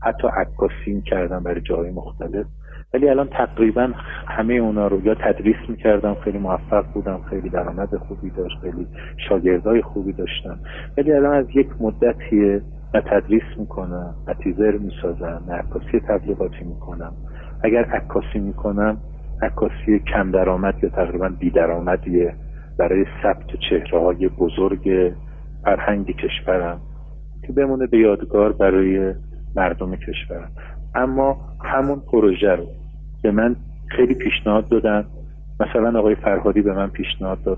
حتی 0.03 0.27
عکاسی 0.27 1.01
کردم 1.01 1.43
برای 1.43 1.61
جای 1.61 1.91
مختلف. 1.91 2.45
ولی 2.93 3.09
الان 3.09 3.27
تقریبا 3.27 3.89
همه 4.27 4.53
اونا 4.53 4.87
رو 4.87 5.05
یا 5.05 5.15
تدریس 5.15 5.55
می‌کردم 5.69 6.13
خیلی 6.13 6.37
موفق 6.37 6.85
بودم 6.93 7.21
خیلی 7.29 7.49
درآمد 7.49 7.97
خوبی 7.97 8.29
داشت 8.29 8.59
خیلی 8.61 8.87
شاگردای 9.29 9.81
خوبی 9.81 10.13
داشتم. 10.13 10.59
ولی 10.97 11.11
الان 11.11 11.33
از 11.33 11.45
یک 11.55 11.67
مدتیه 11.79 12.61
نه 12.93 13.01
تدریس 13.01 13.43
می‌کنم 13.57 14.15
نه 14.27 14.33
تیزر 14.33 14.77
می‌سازم 14.77 15.43
نه 15.47 15.53
عکاسی 15.53 15.99
تبلیغاتی 15.99 16.63
می‌کنم. 16.63 17.13
اگر 17.63 17.83
عکاسی 17.83 18.39
می‌کنم 18.39 18.97
عکاسی 19.41 19.99
کم 19.99 20.31
درآمد 20.31 20.83
یا 20.83 20.89
تقریبا 20.89 21.29
بی 21.29 21.49
درآمدیه 21.49 22.35
برای 22.77 23.05
ثبت 23.23 23.47
چهره 23.69 23.99
های 23.99 24.27
بزرگ 24.27 25.13
فرهنگ 25.63 26.15
کشورم 26.15 26.81
که 27.47 27.53
بمونه 27.53 27.87
به 27.87 27.97
یادگار 27.97 28.53
برای 28.53 29.13
مردم 29.55 29.95
کشورم 29.95 30.51
اما 30.95 31.37
همون 31.63 32.01
پروژه 32.11 32.51
رو 32.51 32.65
به 33.23 33.31
من 33.31 33.55
خیلی 33.87 34.15
پیشنهاد 34.15 34.69
دادن. 34.69 35.05
مثلا 35.59 35.99
آقای 35.99 36.15
فرهادی 36.15 36.61
به 36.61 36.73
من 36.73 36.87
پیشنهاد 36.87 37.43
داد 37.43 37.57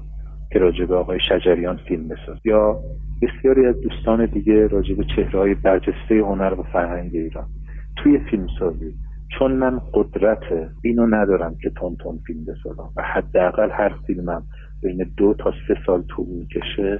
که 0.51 0.59
راجب 0.59 0.91
آقای 0.91 1.19
شجریان 1.29 1.77
فیلم 1.87 2.07
بساز 2.07 2.37
یا 2.45 2.79
بسیاری 3.21 3.65
از 3.65 3.81
دوستان 3.81 4.25
دیگه 4.25 4.67
راجب 4.67 5.03
چهره 5.15 5.39
های 5.39 5.53
برجسته 5.55 6.15
هنر 6.15 6.53
و 6.57 6.63
فرهنگ 6.63 7.11
ایران. 7.13 7.47
توی 7.95 8.19
فیلم 8.19 8.47
سازی 8.59 8.93
چون 9.29 9.51
من 9.51 9.81
قدرت 9.93 10.71
اینو 10.83 11.07
ندارم 11.07 11.55
که 11.61 11.69
تون 11.69 11.95
تون 11.95 12.19
فیلم 12.27 12.45
بسازم. 12.45 12.89
و 12.95 13.03
حداقل 13.03 13.69
هر 13.71 13.93
فیلمم 14.07 14.43
بین 14.83 15.11
دو 15.17 15.33
تا 15.33 15.53
سه 15.67 15.77
سال 15.85 16.03
طول 16.03 16.27
می‌کشه 16.27 16.99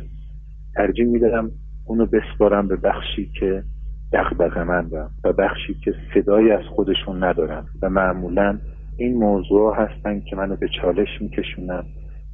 ترجیح 0.76 1.06
میدارم 1.06 1.52
اونو 1.86 2.06
بسپارم 2.06 2.68
به 2.68 2.76
بخشی 2.76 3.32
که 3.40 3.64
دغدغه 4.14 4.64
مندم 4.64 5.10
و 5.24 5.34
بخشی 5.34 5.74
که 5.74 5.94
صدایی 6.14 6.52
از 6.52 6.64
خودشون 6.76 7.24
ندارن. 7.24 7.66
و 7.82 7.90
معمولا 7.90 8.60
این 8.98 9.18
موضوع 9.18 9.76
هستن 9.76 10.20
که 10.20 10.36
منو 10.36 10.56
به 10.56 10.68
چالش 10.82 11.22
میکشونن 11.22 11.84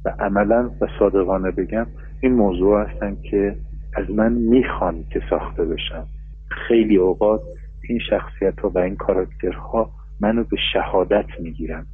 و 0.04 0.08
عملا 0.18 0.70
و 0.80 0.86
صادقانه 0.98 1.50
بگم 1.50 1.86
این 2.20 2.32
موضوع 2.32 2.80
هستن 2.80 3.16
که 3.30 3.56
از 3.96 4.10
من 4.10 4.32
می‌خوان 4.32 5.04
که 5.10 5.20
ساخته 5.30 5.64
بشم 5.64 6.06
خیلی 6.48 6.96
اوقات 6.96 7.40
این 7.88 7.98
شخصیت 8.10 8.60
ها 8.60 8.68
و 8.68 8.78
این 8.78 8.96
کاراکترها 8.96 9.90
منو 10.20 10.44
به 10.44 10.56
شهادت 10.72 11.26
می‌گیرن. 11.40 11.86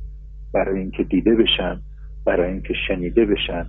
برای 0.54 0.80
اینکه 0.80 1.02
دیده 1.02 1.34
بشن 1.34 1.80
برای 2.26 2.52
اینکه 2.52 2.74
شنیده 2.88 3.24
بشن 3.24 3.66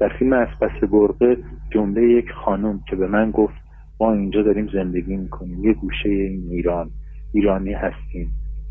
در 0.00 0.08
فیلم 0.18 0.32
از 0.32 0.48
پس 0.60 0.88
گربه 0.90 1.36
جمله 1.70 2.02
یک 2.02 2.30
خانم 2.44 2.80
که 2.88 2.96
به 2.96 3.06
من 3.06 3.30
گفت 3.30 3.54
ما 4.00 4.12
اینجا 4.12 4.42
داریم 4.42 4.68
زندگی 4.72 5.16
می‌کنیم. 5.16 5.64
یه 5.64 5.72
گوشه 5.72 6.08
این 6.08 6.48
ایران 6.50 6.90
ایرانی 7.34 7.72
هستیم. 7.72 8.30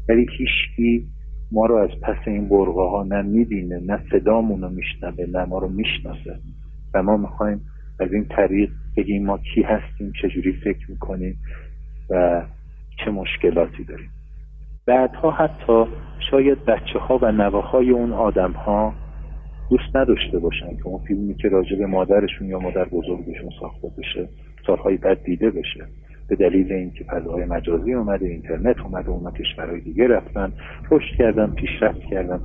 ولی 0.10 0.28
هیچکی 0.38 1.08
ما 1.52 1.66
رو 1.66 1.76
از 1.76 1.90
پس 2.04 2.28
این 2.28 2.50
برغه 2.50 2.90
ها 2.90 3.04
نه 3.04 3.22
می‌بینه 3.22 3.80
نه 3.80 4.00
صدامون 4.12 4.62
رو 4.62 4.70
میشنوه 4.70 5.26
نه 5.34 5.46
ما 5.46 5.60
رو 5.60 5.70
می‌شناسه. 5.70 6.40
و 6.94 7.04
ما 7.04 7.18
می‌خوایم 7.18 7.62
از 8.00 8.14
این 8.14 8.26
طریق 8.26 8.70
بگیم 8.98 9.26
ما 9.26 9.38
کی 9.38 9.62
هستیم 9.62 10.12
چجوری 10.22 10.54
فکر 10.54 10.92
می‌کنیم 10.92 11.40
و 12.10 12.44
چه 13.06 13.12
مشکلاتی 13.12 13.84
داریم. 13.84 14.10
بعدها 14.86 15.32
حتی 15.32 15.86
شاید 16.32 16.66
بچه 16.66 17.00
ها 17.00 17.20
و 17.22 17.32
نواهای 17.32 17.90
اون 17.90 18.14
آدم 18.14 18.52
ها 18.52 18.94
دوست 19.70 19.96
نداشته 19.96 20.40
باشن 20.40 20.78
که 20.78 20.88
اون 20.88 21.06
فیلمی 21.08 21.36
که 21.36 21.50
راجع 21.50 21.78
به 21.78 21.86
مادرشون 21.86 22.48
یا 22.48 22.60
مادر 22.60 22.86
بزرگشون 22.86 23.50
ساخته 23.60 23.88
بشه 23.98 24.30
سالهای 24.68 24.98
بعد 24.98 25.24
دیده 25.24 25.50
بشه. 25.50 25.88
به 26.30 26.36
دلیل 26.36 26.74
اینکه 26.74 27.04
فضاهای 27.04 27.46
مجازی 27.46 27.94
اومده 27.94 28.26
اینترنت 28.26 28.80
اومده 28.80 29.10
اونا 29.10 29.32
کشورهای 29.32 29.82
دیگه 29.82 30.08
رفتن. 30.08 30.54
رشد 30.92 31.18
کردن 31.18 31.52
پیشرفت 31.52 32.00
کردن. 32.00 32.40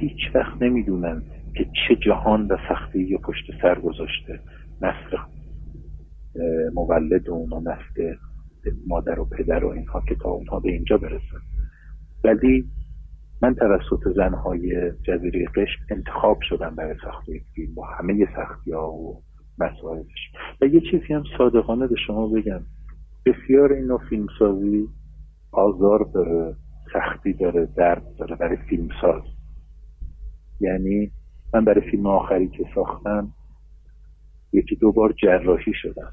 هیچ 0.00 0.20
وقت 0.34 0.62
نمی‌دونن 0.62 1.22
که 1.56 1.64
چه 1.64 1.96
جهان 1.96 2.46
و 2.46 2.56
سختی 2.68 3.18
پشت 3.18 3.44
سر 3.62 3.74
گذاشته. 3.74 4.40
نسل 4.82 5.16
مولد 6.74 7.30
اون 7.30 7.52
و 7.52 7.60
نسل 7.60 8.14
مادر 8.86 9.20
و 9.20 9.24
پدر 9.24 9.64
و 9.64 9.68
اینها 9.68 10.02
که 10.08 10.14
تا 10.14 10.28
اونها 10.28 10.60
به 10.60 10.68
اینجا 10.68 10.98
برسن. 10.98 11.40
ولی 12.24 12.64
من 13.42 13.54
توسط 13.54 14.16
زنهای 14.16 14.92
جزیره 15.02 15.46
قشم 15.46 15.82
انتخاب 15.90 16.38
شدم 16.48 16.74
برای 16.74 16.96
ساخت 17.04 17.28
یک 17.28 17.42
فیلم 17.54 17.74
با 17.74 17.86
همه 17.86 18.28
سختی 18.36 18.72
ها 18.72 18.92
و 18.92 19.22
مسائلش. 19.58 20.32
و 20.60 20.66
یه 20.66 20.80
چیزی 20.80 21.14
هم 21.14 21.24
صادقانه 21.38 21.86
به 21.86 21.96
شما 22.06 22.26
بگم. 22.26 22.60
بسیار 23.26 23.72
این 23.72 23.84
نوع 23.84 24.00
فیلمسازی 24.08 24.88
آزار 25.52 26.10
داره 26.14 26.54
سختی 26.92 27.32
داره 27.32 27.68
درد 27.76 28.16
داره 28.18 28.36
برای 28.36 28.56
فیلمساز. 28.56 29.22
یعنی 30.60 31.10
من 31.54 31.64
برای 31.64 31.90
فیلم 31.90 32.06
آخری 32.06 32.48
که 32.48 32.66
ساختم 32.74 33.28
یکی 34.52 34.76
دو 34.76 34.92
بار 34.92 35.12
جراحی 35.12 35.72
شدم. 35.82 36.12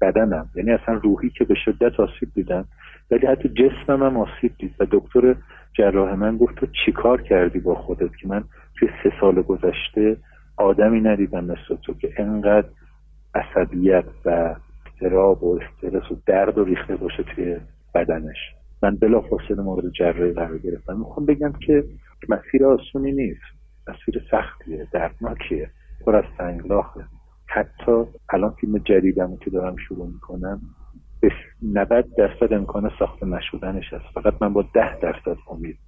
بدنم. 0.00 0.48
یعنی 0.54 0.70
اصلا 0.70 0.94
روحی 0.94 1.30
که 1.30 1.44
به 1.44 1.54
شدت 1.54 2.00
آسیب 2.00 2.28
دیدم. 2.34 2.64
ولی 3.10 3.26
حتی 3.26 3.48
جسمم 3.48 4.02
هم 4.02 4.16
آسیب 4.16 4.52
دید. 4.58 4.74
و 4.80 4.86
دکتر 4.90 5.34
جراح 5.72 6.14
من 6.14 6.36
گفت 6.36 6.54
تو 6.54 6.66
چیکار 6.86 7.22
کردی 7.22 7.58
با 7.58 7.74
خودت؟ 7.74 8.16
که 8.16 8.28
من 8.28 8.44
توی 8.74 8.88
سه 9.02 9.12
سال 9.20 9.42
گذشته 9.42 10.16
آدمی 10.56 11.00
ندیدم 11.00 11.44
مثل 11.44 11.76
تو 11.82 11.94
که 11.94 12.12
انقدر 12.16 12.68
عصبیت 13.34 14.04
و 14.24 14.54
اضطراب 14.86 15.44
و 15.44 15.58
استرس 15.60 16.10
و 16.10 16.16
درد 16.26 16.58
و 16.58 16.64
ریخته 16.64 16.96
باشه 16.96 17.22
توی 17.22 17.56
بدنش. 17.94 18.36
من 18.82 18.96
بلا 18.96 19.20
فاصله 19.20 19.62
مورد 19.62 19.92
جراحی 19.92 20.32
قرار 20.32 20.58
گرفتم. 20.58 20.98
می‌خوام 20.98 21.26
بگم 21.26 21.52
که 21.52 21.84
مسیر 22.28 22.66
آسونی 22.66 23.12
نیست. 23.12 23.40
مسیر 23.88 24.22
سختیه 24.30 24.86
دردناکیه 24.92 25.70
پر 26.06 26.16
از 26.16 26.24
سنگلاخه. 26.38 27.00
حتی 27.52 28.04
الان 28.28 28.50
فیلم 28.50 28.78
جدیدم 28.78 29.36
که 29.36 29.50
دارم 29.50 29.76
شروع 29.76 30.06
می‌کنم 30.06 30.60
به 31.20 31.32
90 31.62 32.06
درصد 32.18 32.52
امکان 32.52 32.90
ساخته 32.98 33.26
نشدنش 33.26 33.92
هست. 33.92 34.04
فقط 34.14 34.34
من 34.40 34.52
با 34.52 34.64
10 34.74 34.98
درصد 35.00 35.36
امید 35.50 35.78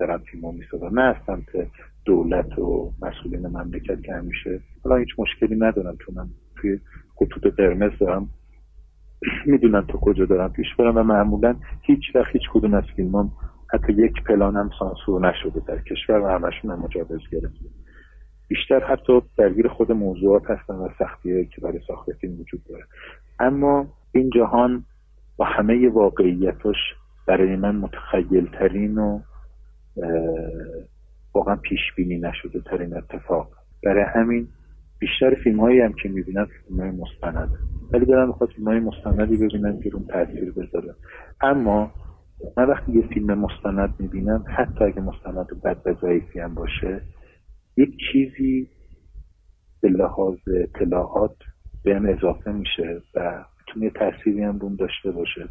دارم 0.00 0.18
فیلمو 0.18 0.52
می‌سازم. 0.52 1.00
نه 1.00 1.02
از 1.02 1.16
سمت 1.26 1.70
دولت 2.04 2.58
و 2.58 2.92
مسئولین 3.02 3.46
مملکت 3.46 4.02
که 4.02 4.12
همیشه 4.12 4.60
حالا 4.84 4.96
هیچ 4.96 5.08
مشکلی 5.18 5.56
ندارم 5.56 5.96
چون 6.06 6.14
من 6.14 6.28
توی 6.56 6.80
خطوط 7.16 7.54
قرمز 7.54 7.98
دارم 8.00 8.28
می‌دونم 9.46 9.86
تا 9.86 9.98
کجا 9.98 10.24
دارم 10.24 10.52
پیش 10.52 10.66
برم 10.78 10.96
و 10.96 11.02
معمولا 11.02 11.56
هیچ 11.82 12.00
وقت 12.14 12.32
هیچ 12.32 12.42
کدوم 12.52 12.74
از 12.74 12.84
فیلمام 12.96 13.32
حتی 13.72 13.92
یک 13.92 14.24
پلان 14.26 14.56
هم 14.56 14.70
سانسور 14.78 15.28
نشده 15.28 15.60
در 15.66 15.78
کشور 15.78 16.20
و 16.20 16.28
همشون 16.28 16.70
هم 16.70 16.78
مجاز 16.78 17.06
گرفته 17.32 17.66
بیشتر 18.48 18.84
حتی 18.84 19.20
درگیر 19.38 19.68
خود 19.68 19.92
موضوعات 19.92 20.50
هستن 20.50 20.74
و 20.74 20.88
سختیه 20.98 21.44
که 21.44 21.60
برای 21.60 21.80
ساخت 21.86 22.12
فیلم 22.12 22.40
وجود 22.40 22.64
داره. 22.68 22.84
اما 23.40 23.86
این 24.12 24.30
جهان 24.30 24.84
با 25.36 25.44
همه 25.44 25.88
واقعیتاش 25.88 26.76
برای 27.26 27.56
من 27.56 27.76
متخیل 27.76 28.46
ترین 28.46 28.98
و 28.98 29.20
واقعا 31.34 31.56
پیش 31.56 31.80
بینی 31.96 32.18
نشده 32.18 32.60
ترین 32.60 32.96
اتفاق. 32.96 33.48
برای 33.84 34.04
همین 34.14 34.48
بیشتر 34.98 35.34
فیلم 35.44 35.60
هایی 35.60 35.80
هم 35.80 35.92
که 35.92 36.08
می‌بینم 36.08 36.44
فیلم 36.44 36.80
های 36.80 36.90
مستند. 36.90 37.48
ولی 37.92 38.06
دارم 38.06 38.28
می‌خواد 38.28 38.50
فیلم 38.50 38.68
های 38.68 38.80
مستندی 38.80 39.36
ببینم 39.36 39.80
که 39.80 39.94
اون 39.94 40.06
تاثیر 40.06 40.52
بذاره. 40.52 40.94
اما 41.40 41.90
من 42.56 42.64
وقتی 42.64 42.92
یه 42.92 43.06
فیلم 43.06 43.38
مستند 43.38 43.94
می‌بینم 43.98 44.44
حتی 44.48 44.84
اگه 44.84 45.00
مستند 45.00 45.62
بد 45.64 45.76
و 45.86 45.94
ضعیفی 46.00 46.40
هم 46.40 46.54
باشه 46.54 47.00
یک 47.76 47.90
چیزی 48.12 48.68
به 49.82 49.88
لحاظ 49.88 50.38
اطلاعات 50.64 51.36
بهم 51.84 52.06
اضافه 52.08 52.52
میشه 52.52 53.00
و 53.14 53.44
می‌تونه 53.58 53.90
تأثیری 53.90 54.42
هم 54.42 54.58
بون 54.58 54.76
داشته 54.76 55.10
باشه. 55.10 55.48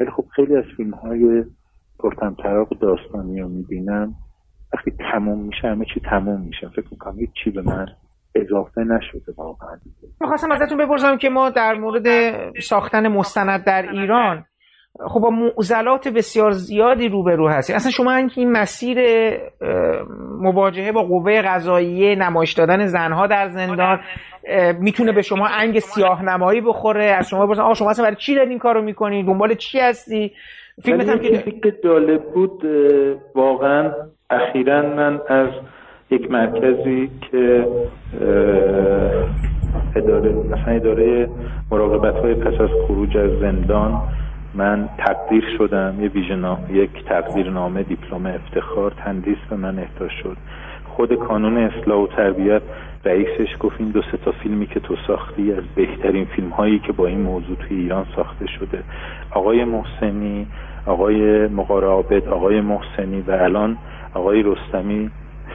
ولی 0.00 0.10
خب 0.10 0.24
خیلی 0.36 0.56
از 0.56 0.64
فیلم 0.76 0.94
های 0.94 1.44
پرتمطراق 1.98 2.68
داستانی 2.78 3.40
رو 3.40 3.48
می‌بینم 3.48 4.14
وقتی 4.74 4.90
تموم 5.12 5.44
میشه 5.44 5.68
همه 5.68 5.84
چی 5.94 6.00
تموم 6.10 6.40
میشه. 6.40 6.68
فکر 6.68 6.88
می‌کنم 6.90 7.18
هیچ 7.18 7.30
چی 7.44 7.50
به 7.50 7.62
من 7.62 7.86
اضافه 8.34 8.80
نشده 8.80 9.32
واقعا. 9.36 9.76
می‌خواستم 10.20 10.52
ازتون 10.52 10.78
بپرسم 10.78 11.16
که 11.16 11.28
ما 11.28 11.50
در 11.50 11.74
مورد 11.74 12.06
ساختن 12.60 13.08
مستند 13.08 13.64
در 13.64 13.88
ایران 13.92 14.44
خب 15.06 15.20
با 15.20 15.30
معضلات 15.30 16.08
بسیار 16.08 16.50
زیادی 16.50 17.08
روبرو 17.08 17.48
هستی. 17.48 17.72
اصلا 17.72 17.90
شما 17.90 18.12
این 18.36 18.52
مسیر 18.52 18.98
مواجهه 20.40 20.92
با 20.92 21.02
قوه 21.02 21.42
قضاییه 21.42 22.14
نمایش 22.14 22.52
دادن 22.52 22.86
زنها 22.86 23.26
در 23.26 23.48
زندان 23.48 24.00
می‌تونه 24.80 25.12
به 25.12 25.22
شما 25.22 25.46
انگ 25.46 25.78
سیاه 25.78 26.24
نمایی 26.24 26.60
بخوره. 26.60 27.04
از 27.04 27.28
شما 27.28 27.46
بپرسن 27.46 27.62
آقا 27.62 27.74
شما 27.74 27.90
اصلا 27.90 28.04
برای 28.04 28.16
چی 28.16 28.34
دارین 28.34 28.50
این 28.50 28.58
کارو 28.58 28.82
می‌کنی 28.82 29.22
دنبال 29.22 29.54
چی 29.54 29.78
هستی؟ 29.80 30.32
فیلم 30.82 31.00
هم 31.00 31.18
که 31.18 31.74
جالب 31.84 32.22
بود 32.34 32.62
واقعا 33.34 33.92
اخیرا 34.30 34.82
من 34.82 35.20
از 35.28 35.48
یک 36.10 36.30
مرکزی 36.30 37.10
که 37.30 37.66
اداره 39.96 40.32
مثلا 40.32 40.74
اداره 40.74 41.28
مراقبت 41.70 42.14
های 42.14 42.34
پس 42.34 42.60
از 42.60 42.68
خروج 42.86 43.16
از 43.16 43.30
زندان 43.40 44.02
من 44.58 44.88
تقدیر 44.98 45.44
شدم 45.58 45.94
یه 46.00 46.08
ویژن 46.08 46.56
یک 46.70 47.04
تقدیرنامه 47.04 47.82
دیپلم 47.82 48.26
افتخار 48.26 48.90
تندیس 48.90 49.36
به 49.50 49.56
من 49.56 49.78
اهدا 49.78 50.08
شد. 50.08 50.36
خود 50.84 51.14
کانون 51.14 51.58
اصلاح 51.58 51.98
و 51.98 52.06
تربیت 52.06 52.62
رئیسش 53.04 53.56
گفت 53.60 53.76
این 53.80 53.88
دو 53.88 54.02
سه 54.02 54.16
تا 54.24 54.32
فیلمی 54.32 54.66
که 54.66 54.80
تو 54.80 54.96
ساختی 55.06 55.52
از 55.52 55.64
بهترین 55.74 56.24
فیلم 56.24 56.48
هایی 56.48 56.78
که 56.78 56.92
با 56.92 57.06
این 57.06 57.20
موضوع 57.20 57.56
توی 57.56 57.76
ایران 57.76 58.06
ساخته 58.16 58.46
شده. 58.46 58.82
آقای 59.30 59.64
محسنی 59.64 60.46
آقای 60.86 61.46
مقار 61.46 61.84
عابد 61.84 62.28
آقای 62.28 62.60
محسنی 62.60 63.20
و 63.26 63.30
الان 63.30 63.76
آقای 64.14 64.42
رستمی 64.42 65.10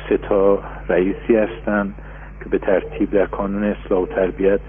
سه 0.09 0.17
تا 0.17 0.59
رئیسی 0.89 1.35
هستند 1.35 1.95
که 2.43 2.49
به 2.49 2.57
ترتیب 2.57 3.11
در 3.11 3.25
کانون 3.25 3.63
اصلاح 3.63 4.01
و 4.01 4.05
تربیت 4.05 4.59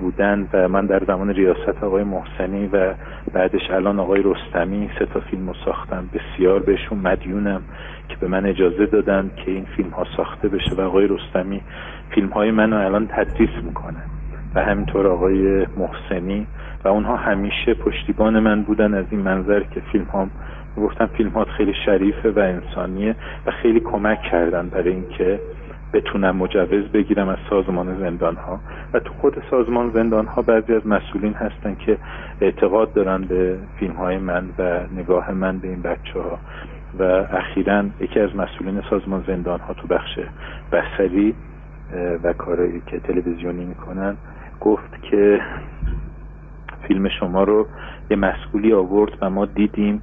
بودن 0.00 0.48
و 0.52 0.68
من 0.68 0.86
در 0.86 1.02
زمان 1.06 1.30
ریاست 1.30 1.84
آقای 1.84 2.04
محسنی 2.04 2.66
و 2.66 2.94
بعدش 3.32 3.70
الان 3.70 4.00
آقای 4.00 4.22
رستمی 4.24 4.90
سه 4.98 5.06
تا 5.06 5.20
فیلم 5.20 5.48
رو 5.48 5.54
ساختم. 5.64 6.08
بسیار 6.14 6.60
بهشون 6.60 6.98
مدیونم 6.98 7.62
که 8.08 8.16
به 8.16 8.28
من 8.28 8.46
اجازه 8.46 8.86
دادن 8.86 9.30
که 9.36 9.50
این 9.50 9.64
فیلم 9.76 9.90
ها 9.90 10.06
ساخته 10.16 10.48
بشه 10.48 10.74
و 10.74 10.80
آقای 10.80 11.06
رستمی 11.06 11.60
فیلم 12.10 12.28
های 12.28 12.50
منو 12.50 12.76
الان 12.76 13.06
تدریس 13.06 13.64
می‌کنن 13.64 14.02
و 14.54 14.64
همینطور 14.64 15.06
آقای 15.06 15.66
محسنی 15.76 16.46
و 16.84 16.88
اونها 16.88 17.16
همیشه 17.16 17.74
پشتیبان 17.74 18.38
من 18.38 18.62
بودن 18.62 18.94
از 18.94 19.04
این 19.10 19.20
منظر 19.20 19.60
که 19.60 19.80
فیلم 19.80 20.04
ها 20.04 20.28
گفتم 20.76 21.06
فیلم 21.06 21.30
ها 21.30 21.44
خیلی 21.44 21.74
شریفه 21.84 22.30
و 22.30 22.38
انسانیه 22.38 23.14
و 23.46 23.50
خیلی 23.50 23.80
کمک 23.80 24.22
کردن 24.22 24.68
برای 24.68 24.90
اینکه 24.92 25.40
بتونم 25.92 26.36
مجوز 26.36 26.84
بگیرم 26.84 27.28
از 27.28 27.38
سازمان 27.50 27.98
زندان 28.00 28.36
ها 28.36 28.60
و 28.92 29.00
تو 29.00 29.12
خود 29.12 29.42
سازمان 29.50 29.90
زندان 29.94 30.26
ها 30.26 30.42
بعضی 30.42 30.74
از 30.74 30.86
مسئولین 30.86 31.34
هستن 31.34 31.74
که 31.74 31.98
اعتقاد 32.40 32.92
دارن 32.92 33.22
به 33.22 33.58
فیلم 33.78 33.94
های 33.94 34.18
من 34.18 34.44
و 34.58 34.80
نگاه 34.96 35.32
من 35.32 35.58
به 35.58 35.68
این 35.68 35.82
بچه 35.82 36.20
ها 36.20 36.38
و 36.98 37.02
اخیرا 37.32 37.84
یکی 38.00 38.20
از 38.20 38.36
مسئولین 38.36 38.82
سازمان 38.90 39.24
زندان 39.26 39.60
ها 39.60 39.74
تو 39.74 39.86
بخش 39.86 40.18
بسری 40.72 41.34
و 42.22 42.32
کارهایی 42.32 42.82
که 42.86 42.98
تلویزیونی 42.98 43.64
می‌کنن 43.64 44.16
گفت 44.60 45.02
که 45.02 45.40
فیلم 46.88 47.08
شما 47.08 47.42
رو 47.42 47.66
یه 48.10 48.16
مسئولی 48.16 48.72
آورد 48.72 49.12
و 49.20 49.30
ما 49.30 49.46
دیدیم 49.46 50.02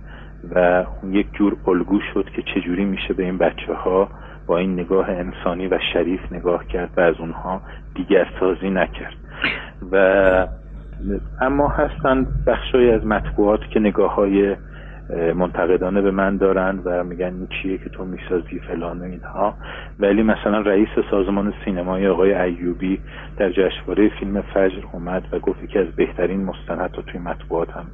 و 0.56 0.86
یک 1.12 1.28
جور 1.34 1.58
الگو 1.68 2.00
شد 2.14 2.30
که 2.36 2.42
چجوری 2.42 2.86
میشه 2.86 3.14
به 3.14 3.24
این 3.24 3.38
بچه 3.38 3.74
ها 3.74 4.10
با 4.50 4.58
این 4.58 4.74
نگاه 4.74 5.10
انسانی 5.10 5.68
و 5.68 5.80
شریف 5.94 6.20
نگاه 6.32 6.68
کرد 6.68 6.90
و 6.98 7.02
از 7.02 7.16
اونها 7.20 7.62
دیگر 7.96 8.28
سازی 8.40 8.70
نکرد. 8.70 9.14
و 9.92 10.48
اما 11.42 11.68
هستند 11.68 12.28
بخشای 12.48 12.92
از 12.92 13.06
مطبوعات 13.06 13.60
که 13.74 13.80
نگاه 13.80 14.16
های 14.16 14.56
منتقدانه 15.36 16.02
به 16.02 16.12
من 16.12 16.38
دارند 16.38 16.82
و 16.86 17.04
میگن 17.04 17.26
این 17.26 17.48
چیه 17.48 17.78
که 17.78 17.90
تو 17.90 18.06
می‌سازی 18.06 18.60
فلان 18.60 19.00
و 19.00 19.04
اینها. 19.04 19.54
ولی 20.00 20.24
مثلا 20.24 20.62
رئیس 20.62 20.90
سازمان 21.12 21.54
سینمای 21.66 22.08
آقای 22.08 22.34
ایوبی 22.34 23.00
در 23.38 23.50
جشنواره 23.50 24.10
فیلم 24.20 24.42
فجر 24.42 24.84
اومد 24.92 25.24
و 25.32 25.40
گفت 25.40 25.68
که 25.68 25.80
از 25.80 25.88
بهترین 25.96 26.44
مستند 26.44 26.96
رو 26.96 27.02
توی 27.02 27.20
مطبوعات 27.20 27.70
هم 27.72 27.86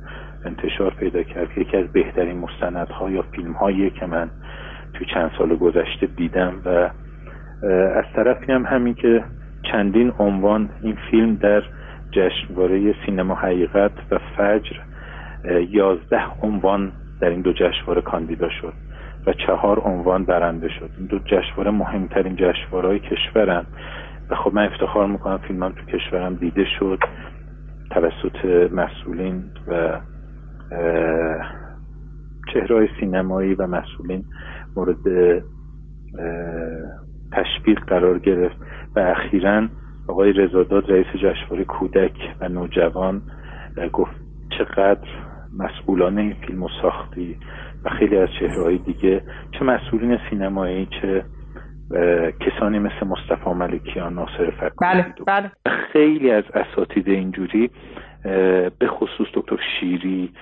انتشار 0.46 0.94
پیدا 0.94 1.24
کرد 1.24 1.58
یکی 1.58 1.78
از 1.78 1.88
بهترین 1.88 2.38
مستندها 2.38 3.10
یا 3.10 3.22
فیلم 3.22 3.52
هایی 3.52 3.90
که 3.90 4.06
من 4.06 4.30
توی 4.98 5.08
چند 5.14 5.32
سال 5.38 5.56
گذشته 5.56 6.06
دیدم 6.06 6.54
و 6.66 6.70
از 7.96 8.06
طرفی 8.16 8.52
هم 8.52 8.66
همین 8.66 8.94
که 8.94 9.24
چندین 9.72 10.14
عنوان 10.20 10.70
این 10.82 10.98
فیلم 11.12 11.36
در 11.36 11.64
جشنواره 12.12 12.96
سینما 13.06 13.36
حقیقت 13.36 13.92
و 14.12 14.20
فجر 14.38 14.76
یازده 15.70 16.26
عنوان 16.42 16.92
در 17.22 17.30
این 17.30 17.42
دو 17.42 17.54
جشنواره 17.54 18.02
کاندیدا 18.02 18.50
شد 18.50 18.74
و 19.28 19.34
چهار 19.34 19.80
عنوان 19.80 20.26
برنده 20.26 20.70
شد. 20.70 20.90
این 20.98 21.08
دو 21.08 21.20
جشنواره 21.20 21.72
مهمترین 21.72 22.36
جشنواره 22.36 23.00
کشورن. 23.00 23.66
و 24.30 24.36
خب 24.36 24.54
من 24.54 24.66
افتخار 24.66 25.08
می‌کنم 25.08 25.38
فیلمم 25.38 25.70
تو 25.72 25.98
کشورم 25.98 26.36
دیده 26.36 26.66
شد. 26.80 27.00
توسط 27.90 28.72
مسئولین 28.72 29.44
و 29.68 30.00
چهرهای 32.54 32.88
سینمایی 33.00 33.54
و 33.54 33.68
مسئولین 33.68 34.26
مورد 34.76 35.44
تشویق 37.32 37.80
قرار 37.88 38.20
گرفت 38.20 38.56
و 38.96 39.00
اخیرا 39.00 39.68
آقای 40.08 40.34
رزاداد 40.34 40.92
رئیس 40.92 41.08
جشنواره 41.08 41.64
کودک 41.64 42.36
و 42.42 42.50
نوجوان 42.50 43.22
گفت 43.94 44.16
چقدر 44.58 45.08
مسئولان 45.58 46.18
این 46.18 46.36
فیلم 46.48 46.64
و 46.64 46.70
ساختی 46.82 47.38
و 47.86 47.90
خیلی 47.90 48.18
از 48.18 48.30
چهرهای 48.40 48.78
دیگه 48.78 49.22
چه 49.60 49.66
مسئولین 49.66 50.20
سینمایی 50.30 50.88
چه 51.02 51.26
کسانی 52.40 52.80
مثل 52.80 53.08
مصطفی 53.08 53.50
ملکیان 53.50 54.14
ناصر 54.14 54.52
فکر 54.52 54.74
بله 54.82 55.06
بله. 55.28 55.52
خیلی 55.94 56.32
از 56.32 56.44
اساتید 56.54 57.10
اینجوری 57.10 57.70
به 58.80 58.88
خصوص 58.88 59.28
دکتر 59.34 59.58
شیری 59.80 60.34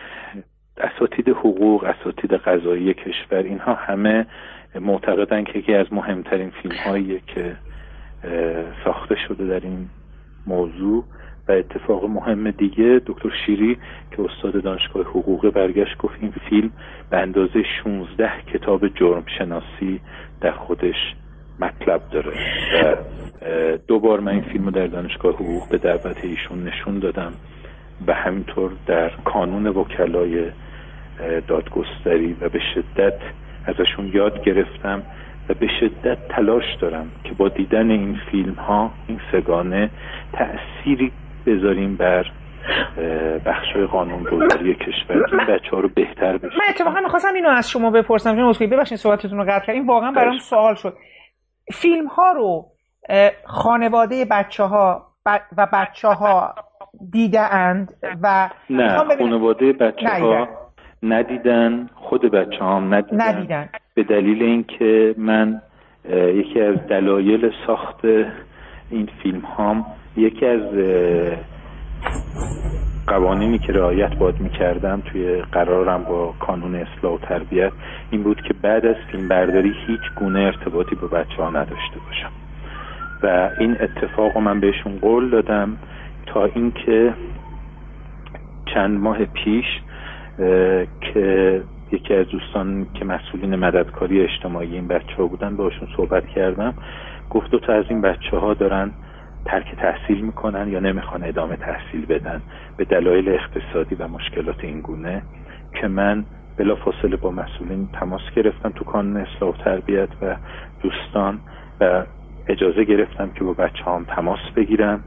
اساتید 0.78 1.30
حقوق 1.30 1.84
اساتید 1.84 2.34
قضایی 2.34 2.93
کشور 2.93 3.38
اینها 3.38 3.74
همه 3.74 4.26
معتقدن 4.82 5.43
که 5.43 5.59
یکی 5.59 5.74
از 5.74 5.93
مهمترین 5.93 6.49
فیلم 6.49 6.76
هایی 6.76 7.21
که 7.28 7.55
ساخته 8.86 9.15
شده 9.28 9.47
در 9.47 9.59
این 9.59 9.89
موضوع 10.47 11.03
و 11.47 11.51
اتفاق 11.51 12.05
مهم 12.05 12.51
دیگه 12.51 13.01
دکتر 13.05 13.32
شیری 13.45 13.78
که 14.11 14.21
استاد 14.21 14.63
دانشگاه 14.63 15.03
حقوق 15.03 15.49
برگشت 15.49 15.97
گفت 15.97 16.15
این 16.21 16.34
فیلم 16.49 16.71
به 17.09 17.17
اندازه 17.17 17.63
16 17.84 18.32
کتاب 18.53 18.88
جرم 18.88 19.24
شناسی 19.38 19.99
در 20.41 20.51
خودش 20.51 21.15
مطلب 21.59 22.01
داره. 22.11 22.32
و 22.84 22.95
دوبار 23.88 24.19
من 24.19 24.32
این 24.32 24.41
فیلم 24.41 24.65
رو 24.65 24.71
در 24.71 24.88
دانشگاه 24.88 25.34
حقوق 25.34 25.69
به 25.69 25.78
دعوت 25.78 26.17
ایشون 26.24 26.63
نشون 26.63 26.99
دادم. 26.99 27.34
و 28.08 28.14
همینطور 28.14 28.72
در 28.88 29.10
کانون 29.26 29.68
وکلای 29.68 30.52
دادگستری 31.48 32.34
و 32.41 32.50
به 32.50 32.60
شدت 32.74 33.20
ازشون 33.68 34.12
یاد 34.14 34.44
گرفتم 34.44 35.04
و 35.50 35.54
به 35.54 35.68
شدت 35.80 36.18
تلاش 36.28 36.64
دارم 36.82 37.12
که 37.24 37.34
با 37.34 37.50
دیدن 37.50 37.91
این 37.91 38.20
فیلم 38.32 38.54
ها 38.54 38.91
این 39.08 39.20
سگانه 39.32 39.89
تأثیری 40.34 41.12
بذاریم 41.46 41.96
بر 41.96 42.26
بخش 43.46 43.76
قانون 43.91 44.24
گذاری 44.24 44.76
کشور 44.76 45.26
این 45.32 45.46
بچه 45.48 45.70
ها 45.72 45.80
رو 45.80 45.89
بهتر 45.96 46.38
بشه 46.38 46.56
من 46.56 46.66
اتفاقا 46.70 47.00
می‌خواستم 47.00 47.34
اینو 47.34 47.50
از 47.50 47.70
شما 47.70 47.91
بپرسم. 47.91 48.36
چون 48.36 48.44
مسکوی 48.44 48.68
ببخشید 48.68 48.98
صحبتتون 48.98 49.38
رو 49.38 49.44
قطع 49.44 49.66
کردیم. 49.66 49.88
واقعا 49.88 50.12
برام 50.12 50.38
سوال 50.38 50.76
شد. 50.76 50.94
فیلم 51.74 52.08
ها 52.08 52.32
رو 52.32 52.66
خانواده 53.46 54.26
بچه 54.32 54.64
ها 54.64 55.08
و 55.58 55.68
بچه 55.74 56.08
ها 56.08 56.56
دیده 57.12 57.54
اند 57.54 57.94
و 58.24 58.50
نه 58.70 58.98
خانواده 59.18 59.74
بچه 59.74 60.10
ها 60.10 60.48
ندیدن 61.04 61.89
خود 61.96 62.22
بچه 62.22 62.64
هم 62.64 62.94
ندیدن, 62.94 63.22
ندیدن. 63.22 63.70
به 63.94 64.04
دلیل 64.04 64.44
اینکه 64.44 65.16
من 65.18 65.62
یکی 66.10 66.62
از 66.62 66.88
دلایل 66.89 67.52
ساخت 67.68 68.06
این 68.89 69.10
فیلم 69.24 69.39
هام 69.39 69.86
یکی 70.18 70.46
از 70.46 70.62
قوانینی 73.08 73.60
که 73.60 73.74
رعایت 73.74 74.16
باید 74.16 74.39
می‌کردم 74.39 75.02
توی 75.06 75.41
قرارم 75.52 76.04
با 76.04 76.34
کانون 76.39 76.76
اصلاح 76.76 77.14
و 77.14 77.18
تربیت 77.18 77.72
این 78.12 78.24
بود 78.24 78.41
که 78.41 78.54
بعد 78.62 78.86
از 78.86 78.96
فیلم 79.12 79.28
برداری 79.28 79.74
هیچ 79.88 80.02
گونه 80.16 80.39
ارتباطی 80.39 80.96
با 80.96 81.08
بچه 81.08 81.36
ها 81.38 81.50
نداشته 81.50 82.00
باشم. 82.08 82.32
و 83.24 83.50
این 83.60 83.78
اتفاق 83.82 84.38
من 84.38 84.60
بهشون 84.60 85.00
قول 85.02 85.30
دادم 85.30 85.78
اینکه 86.40 87.14
چند 88.66 89.00
ماه 89.00 89.26
پیش 89.26 89.66
که 91.02 91.62
یکی 91.92 92.14
از 92.14 92.28
دوستان 92.28 92.88
که 92.94 93.06
مسئولین 93.06 93.56
مددکاری 93.56 94.22
اجتماعی 94.22 94.76
این 94.76 94.88
بچه 94.88 95.16
ها 95.18 95.28
بودن 95.28 95.56
باشون 95.56 95.88
صحبت 95.98 96.28
کردم. 96.28 96.74
گفت 97.30 97.52
دو 97.52 97.60
تا 97.60 97.74
از 97.74 97.86
این 97.90 98.02
بچه 98.02 98.38
ها 98.38 98.54
دارن 98.54 98.92
ترک 99.46 99.76
تحصیل 99.76 100.22
می‌کنن 100.22 100.68
یا 100.68 100.80
نمی‌خوان 100.80 101.24
ادامه 101.24 101.56
تحصیل 101.56 102.06
بدن. 102.06 102.42
به 102.78 102.86
دلایل 102.86 103.30
اقتصادی 103.30 103.96
و 103.96 104.08
مشکلات 104.08 104.64
این 104.64 104.82
گونه 104.82 105.22
که 105.82 105.88
من 105.88 106.26
بلا 106.58 106.76
فاصله 106.76 107.16
با 107.16 107.32
مسئولین 107.32 107.90
تماس 107.94 108.22
گرفتم 108.36 108.70
تو 108.70 108.84
کانون 108.84 109.18
اصلاح 109.18 109.50
و 109.50 109.58
تربیت 109.58 110.10
و 110.22 110.36
دوستان 110.84 111.40
و 111.82 112.04
اجازه 112.48 112.84
گرفتم 112.84 113.30
که 113.36 113.44
با 113.44 113.54
بچه 113.54 113.84
هم 113.86 114.06
تماس 114.16 114.40
بگیرم. 114.56 115.04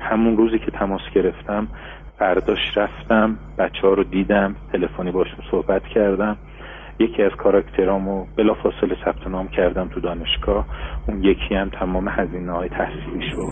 همون 0.00 0.36
روزی 0.36 0.58
که 0.58 0.70
تماس 0.70 1.00
گرفتم 1.14 1.68
فرداش 2.18 2.76
رفتم 2.76 3.38
بچه 3.58 3.80
ها 3.82 3.94
رو 3.94 4.04
دیدم 4.04 4.54
تلفنی 4.72 5.10
باشون 5.10 5.38
صحبت 5.50 5.82
کردم. 5.82 6.36
یکی 7.00 7.22
از 7.22 7.32
کاراکترامو 7.32 8.26
بلا 8.36 8.54
فاصله 8.54 8.96
ثبت 9.04 9.26
نام 9.26 9.48
کردم 9.48 9.88
تو 9.88 10.00
دانشگاه. 10.00 10.66
اون 11.08 11.24
یکی 11.24 11.54
هم 11.54 11.68
تمام 11.68 12.08
هزینه 12.08 12.52
های 12.52 12.68
تحصیلیش 12.68 13.32
رو 13.32 13.50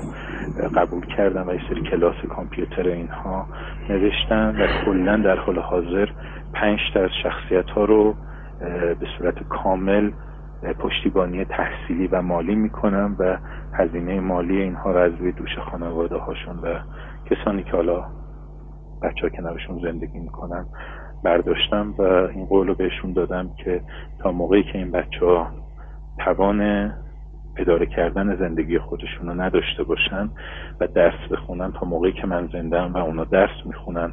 قبول 0.76 1.06
کردم 1.06 1.48
و 1.48 1.52
یه 1.52 1.60
سری 1.68 1.82
کلاس 1.82 2.14
کامپیوتر 2.28 2.88
اینها 2.88 3.46
نوشتم 3.88 4.54
و 4.58 4.84
کلا 4.84 5.16
در 5.16 5.36
حال 5.36 5.58
حاضر 5.58 6.08
پنج 6.54 6.78
تا 6.94 7.00
از 7.00 7.10
شخصیت 7.22 7.70
ها 7.70 7.84
رو 7.84 8.14
به 9.00 9.06
صورت 9.18 9.48
کامل 9.48 10.10
پشتیبانی 10.78 11.44
تحصیلی 11.44 12.06
و 12.06 12.22
مالی 12.22 12.54
می‌کنم 12.54 13.16
و 13.18 13.38
هزینه 13.78 14.20
مالی 14.20 14.62
اینها 14.62 14.90
رو 14.90 14.98
از 14.98 15.12
روی 15.18 15.32
دوش 15.32 15.58
خانواده 15.70 16.16
هاشون 16.16 16.58
و 16.58 16.78
کسانی 17.30 17.62
که 17.62 17.70
حالا 17.70 18.04
بچه 19.02 19.20
ها 19.22 19.28
کنارشون 19.28 19.80
زندگی 19.82 20.18
می‌کنن 20.18 20.66
برداشتم 21.24 21.94
و 21.98 22.02
این 22.02 22.46
قول 22.46 22.66
رو 22.66 22.74
بهشون 22.74 23.12
دادم 23.12 23.50
که 23.64 23.80
تا 24.18 24.32
موقعی 24.32 24.62
که 24.62 24.78
این 24.78 24.90
بچه 24.90 25.26
ها 25.26 25.50
توان 26.24 26.92
اداره 27.56 27.86
کردن 27.86 28.36
زندگی 28.36 28.78
خودشون 28.78 29.26
رو 29.28 29.40
نداشته 29.40 29.84
باشن 29.84 30.30
و 30.80 30.86
درس 30.86 31.28
بخونن 31.30 31.72
تا 31.72 31.86
موقعی 31.86 32.12
که 32.12 32.26
من 32.26 32.48
زندم 32.52 32.92
و 32.92 32.98
اونا 32.98 33.24
درس 33.24 33.66
می‌خونن 33.66 34.12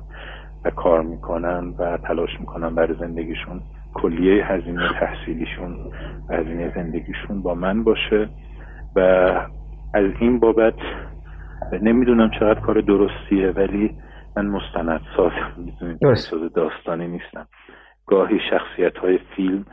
و 0.66 0.70
کار 0.70 1.02
می‌کنن 1.02 1.74
و 1.78 1.98
تلاش 1.98 2.40
می‌کنن 2.40 2.76
برای 2.76 2.96
زندگیشون 3.00 3.62
کلیه 3.94 4.46
هزینه 4.46 4.90
تحصیلیشون 5.00 5.76
و 6.30 6.36
هزینه 6.36 6.72
زندگیشون 6.76 7.42
با 7.42 7.56
من 7.56 7.84
باشه. 7.84 8.30
و 8.96 9.00
از 9.94 10.06
این 10.20 10.40
بابت 10.40 10.80
نمی‌دونم 11.82 12.32
چقدر 12.40 12.60
کار 12.60 12.82
درستیه 12.82 13.50
ولی 13.50 13.96
من 14.38 14.46
مستند 14.46 15.02
سازم 15.18 15.54
می‌دونید 15.58 16.16
ساز 16.16 16.54
داستانی 16.54 17.08
نیستم. 17.08 17.48
گاهی 18.08 18.40
شخصیت 18.50 18.98
های 18.98 19.20
فیلم 19.36 19.66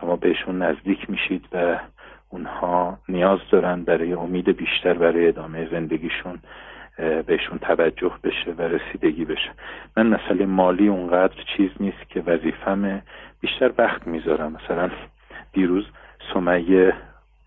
شما 0.00 0.16
بهشون 0.16 0.62
نزدیک 0.62 1.10
میشید 1.10 1.44
و 1.52 1.78
اونها 2.30 2.98
نیاز 3.08 3.38
دارن 3.50 3.84
برای 3.84 4.12
امید 4.12 4.56
بیشتر 4.56 4.94
برای 4.94 5.28
ادامه 5.28 5.68
زندگیشون 5.70 6.38
بهشون 7.26 7.58
توجه 7.58 8.12
بشه 8.24 8.52
و 8.58 8.62
رسیدگی 8.62 9.24
بشه. 9.24 9.50
من 9.96 10.06
مسئله 10.06 10.46
مالی 10.46 10.88
اونقدر 10.88 11.42
چیز 11.56 11.70
نیست 11.80 12.08
که 12.08 12.20
وظیفمه 12.26 13.02
بیشتر 13.40 13.70
وقت 13.78 14.06
می‌ذارم. 14.06 14.52
مثلا 14.52 14.90
دیروز 15.52 15.84
سمیه 16.34 16.92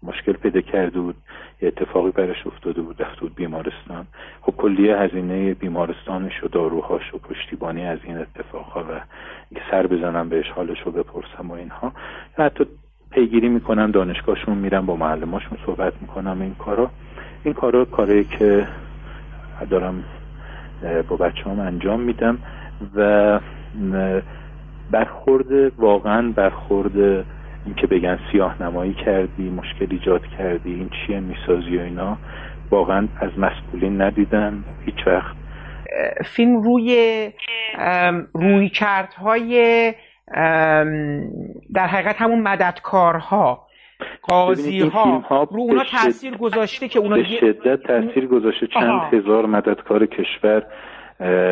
مشکل 0.03 0.33
پیدا 0.33 0.61
کرده 0.61 0.99
بود 0.99 1.15
اتفاقی 1.61 2.11
برش 2.11 2.47
افتاده 2.47 2.81
بود 2.81 3.01
رفته 3.01 3.21
بود 3.21 3.35
بیمارستان. 3.35 4.07
خب 4.41 4.53
کلیه 4.57 4.97
هزینه 4.97 5.53
بیمارستانش 5.53 6.43
و 6.43 6.47
داروهاش 6.47 7.13
و 7.13 7.17
پشتیبانی 7.17 7.85
از 7.85 7.99
این 8.03 8.17
اتفاقها 8.17 8.79
و 8.79 9.01
اینکه 9.49 9.65
سر 9.71 9.87
بزنم 9.87 10.29
بهش 10.29 10.49
حالش 10.49 10.81
رو 10.81 10.91
بپرسم 10.91 11.49
و 11.51 11.53
اینها. 11.53 11.91
حتی 12.37 12.65
پیگیری 13.11 13.49
می‌کنم 13.49 13.91
دانشگاهشون 13.91 14.57
میرم 14.57 14.85
با 14.85 14.95
معلماشون 14.95 15.57
صحبت 15.65 15.93
می‌کنم 16.01 16.41
این 16.41 16.55
کارا. 16.55 16.89
این 17.43 17.53
کارا 17.53 17.85
کاری 17.85 18.23
که 18.23 18.67
دارم 19.69 20.03
با 21.09 21.15
بچه 21.15 21.43
هم 21.43 21.59
انجام 21.59 21.99
میدم 21.99 22.37
و 22.95 23.39
برخورد 24.91 25.79
واقعا 25.79 26.31
برخورد 26.31 27.25
اینکه 27.66 27.88
بگن 27.88 28.20
سیاه 28.32 28.64
نمایی 28.64 28.93
کردی 28.93 29.49
مشکل 29.49 29.88
ایجاد 29.89 30.22
کردی 30.38 30.74
این 30.74 30.89
چیه 30.89 31.20
می‌سازی 31.20 31.78
و 31.78 31.82
اینا 31.82 32.18
واقعا 32.72 33.07
از 33.22 33.30
مسئولین 33.38 34.01
ندیدم 34.01 34.64
هیچ 34.86 35.07
وقت. 35.07 35.36
فیلم 36.26 36.62
روی 36.62 37.30
روی 38.34 38.70
کردهای 38.70 39.93
در 41.74 41.88
حقیقت 41.88 42.22
همون 42.22 42.43
مددکارها 42.43 43.68
قاضی 44.22 44.80
ها 44.80 45.24
رو 45.30 45.59
اونا 45.59 45.84
تاثیر 45.84 46.38
گذاشته 46.38 46.88
که 46.88 46.99
اونا 46.99 47.16
به 47.16 47.24
شدت 47.24 47.84
تاثیر 47.84 48.28
گذاشته. 48.28 48.68
چند 48.68 49.14
هزار 49.14 49.45
مددکار 49.45 50.05
کشور 50.05 50.64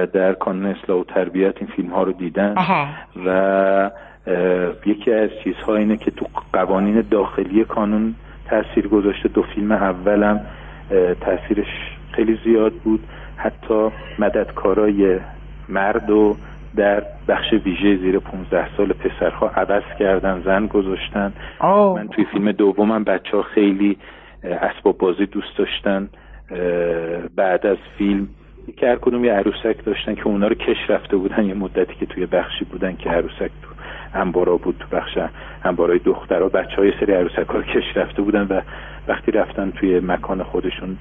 در 0.05 0.33
کانون 0.33 0.65
اصلاح 0.65 0.99
و 0.99 1.03
تربیت 1.03 1.53
این 1.57 1.69
فیلم 1.75 1.89
ها 1.89 2.03
رو 2.03 2.11
دیدن 2.11 2.55
و 3.25 3.91
یکی 4.85 5.13
از 5.13 5.29
چیزها 5.43 5.75
اینه 5.75 5.97
که 5.97 6.11
تو 6.11 6.25
قوانین 6.53 7.03
داخلی 7.11 7.63
کانون 7.63 8.15
تاثیر 8.49 8.87
گذاشته. 8.87 9.29
دو 9.29 9.43
فیلم 9.55 9.71
اولم 9.71 10.45
تاثیرش 11.21 11.67
خیلی 12.11 12.39
زیاد 12.43 12.73
بود. 12.73 13.03
حتی 13.37 13.89
مددکارای 14.19 15.19
مرد 15.69 16.09
و 16.09 16.37
در 16.75 17.03
بخش 17.27 17.53
ویژه 17.53 17.97
زیر 17.97 18.19
15 18.19 18.77
سال 18.77 18.93
پسرها 18.93 19.47
عوض 19.49 19.83
کردن 19.99 20.41
زن 20.45 20.67
گذاشتن. 20.67 21.33
من 21.95 22.07
توی 22.07 22.25
فیلم 22.31 22.51
دومم 22.51 23.03
بچه 23.03 23.37
ها 23.37 23.43
خیلی 23.43 23.97
اسباب 24.43 24.97
بازی 24.97 25.25
دوست 25.25 25.57
داشتن. 25.57 26.09
بعد 27.35 27.65
از 27.65 27.77
فیلم 27.97 28.27
که 28.77 28.87
هر 28.87 28.95
کدوم 28.95 29.25
یه 29.25 29.33
عروسک 29.33 29.85
داشتن 29.85 30.15
که 30.15 30.27
اونا 30.27 30.47
رو 30.47 30.55
کش 30.55 30.89
رفته 30.89 31.17
بودن 31.17 31.45
یه 31.45 31.53
مدتی 31.53 31.95
که 31.95 32.05
توی 32.05 32.25
بخشی 32.25 32.65
بودن 32.65 32.95
که 32.95 33.09
عروسک 33.09 33.51
تو 33.61 33.69
انبارا 34.13 34.57
بود 34.57 34.75
تو 34.79 34.97
بخش 34.97 35.17
انبارای 35.63 35.99
دخترها 35.99 36.49
بچه 36.49 36.75
های 36.75 36.93
سری 36.99 37.13
عروسک 37.13 37.49
ها 37.49 37.61
کش 37.61 37.97
رفته 37.97 38.21
بودن 38.21 38.47
و 38.49 38.61
وقتی 39.07 39.31
رفتن 39.31 39.71
توی 39.71 39.99
مکان 39.99 40.43
خودشون 40.43 40.97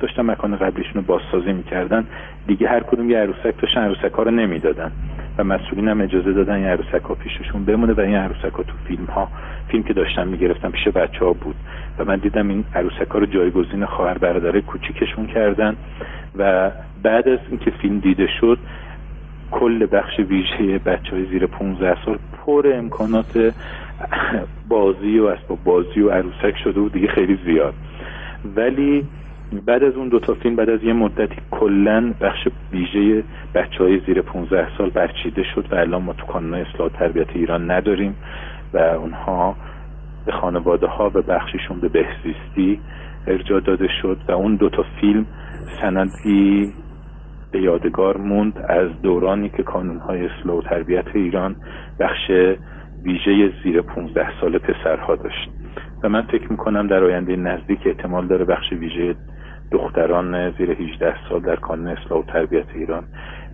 داشتن 0.00 0.22
مکان 0.22 0.56
قبلیشون 0.56 0.94
رو 0.94 1.02
بازسازی 1.02 1.52
می‌کردن. 1.52 2.06
دیگه 2.46 2.68
هر 2.68 2.80
کدوم 2.80 3.10
یه 3.10 3.18
عروسک 3.18 3.60
داشتن 3.62 3.80
عروسک 3.80 4.12
ها 4.12 4.22
رو 4.22 4.30
نمی‌دادن 4.30 4.92
و 5.38 5.44
مسئولین 5.44 5.88
هم 5.88 6.00
اجازه 6.00 6.32
دادن 6.32 6.60
یه 6.60 6.66
عروسک 6.66 7.02
ها 7.04 7.14
پیششون 7.14 7.64
بمونه 7.64 7.92
و 7.92 8.00
این 8.00 8.14
عروسک 8.14 8.54
ها 8.54 8.62
تو 8.62 8.72
فیلم 8.88 9.04
ها 9.04 9.28
فیلم 9.68 9.82
که 9.82 9.92
داشتن 9.92 10.28
می‌گرفتن 10.28 10.70
پیش 10.70 10.88
بچه 10.88 11.24
ها 11.24 11.32
بود. 11.32 11.56
و 11.98 12.04
من 12.04 12.16
دیدم 12.16 12.48
این 12.48 12.64
عروسک 12.74 13.10
ها 13.10 13.18
رو 13.18 13.26
جایگزین 13.26 13.86
خواهر 13.86 14.18
برادر 14.18 14.60
کوچیکشون 14.60 15.26
کردن 15.26 15.76
و 16.36 16.70
بعد 17.02 17.28
از 17.28 17.38
اینکه 17.48 17.70
فیلم 17.70 17.98
دیده 17.98 18.28
شد 18.40 18.58
کل 19.52 19.86
بخش 19.86 20.18
ویژه 20.18 20.78
بچه 20.78 21.10
های 21.10 21.26
زیر 21.26 21.46
15 21.46 22.04
سال 22.04 22.18
پر 22.46 22.72
امکانات 22.74 23.54
بازی 24.68 25.18
و 25.18 25.24
اسباب 25.24 25.58
بازی 25.64 26.00
و 26.00 26.10
عروسک 26.10 26.56
شده 26.64 26.80
بود 26.80 26.92
دیگه 26.92 27.08
خیلی 27.08 27.38
زیاد. 27.44 27.74
ولی 28.56 29.06
بعد 29.66 29.84
از 29.84 29.94
اون 29.94 30.08
دوتا 30.08 30.34
فیلم 30.34 30.56
بعد 30.56 30.70
از 30.70 30.82
یه 30.82 30.92
مدتی 30.92 31.36
کلا 31.50 32.14
بخش 32.20 32.48
ویژه 32.72 33.24
بچه 33.54 33.84
های 33.84 34.00
زیر 34.06 34.22
15 34.22 34.68
سال 34.78 34.90
برچیده 34.90 35.42
شد 35.54 35.66
و 35.70 35.74
الان 35.74 36.02
ما 36.02 36.12
تو 36.12 36.26
کانون 36.26 36.54
اصلاح 36.54 36.88
تربیت 36.88 37.28
ایران 37.34 37.70
نداریم 37.70 38.16
و 38.74 38.78
اونها 38.78 39.56
به 40.26 40.32
خانواده 40.32 40.86
ها 40.86 41.10
و 41.14 41.22
بخششون 41.22 41.80
به 41.80 41.88
بهزیستی 41.88 42.80
ارجاع 43.26 43.60
داده 43.60 43.88
شد 44.02 44.18
و 44.28 44.32
اون 44.32 44.56
دوتا 44.56 44.84
فیلم 45.00 45.26
سندی 45.80 46.72
به 47.52 47.60
یادگار 47.60 48.16
موند 48.16 48.58
از 48.68 48.88
دورانی 49.02 49.48
که 49.48 49.62
کانون 49.62 49.98
های 49.98 50.26
اصلاح 50.26 50.56
و 50.56 50.62
تربیت 50.62 51.04
ایران 51.14 51.56
بخش 52.00 52.30
ویژه 53.02 53.52
زیر 53.64 53.80
15 53.82 54.40
سال 54.40 54.58
پسرها 54.58 55.16
داشت. 55.16 55.50
و 56.02 56.08
من 56.08 56.22
فکر 56.22 56.50
می‌کنم 56.50 56.86
در 56.86 57.04
آینده 57.04 57.36
نزدیک 57.36 57.80
احتمال 57.86 58.26
داره 58.26 58.44
بخش 58.44 58.72
ویژه 58.72 59.14
دختران 59.70 60.50
زیر 60.50 60.70
18 60.70 61.14
سال 61.28 61.40
در 61.40 61.56
کانون 61.56 61.88
اصلاح 61.88 62.20
و 62.20 62.22
تربیت 62.22 62.66
ایران 62.74 63.04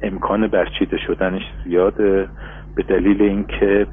امکان 0.02 0.46
برچیده 0.46 0.98
شدنش 1.06 1.42
زیاده. 1.64 2.28
به 2.76 2.82
دلیل 2.82 3.22
اینکه 3.22 3.86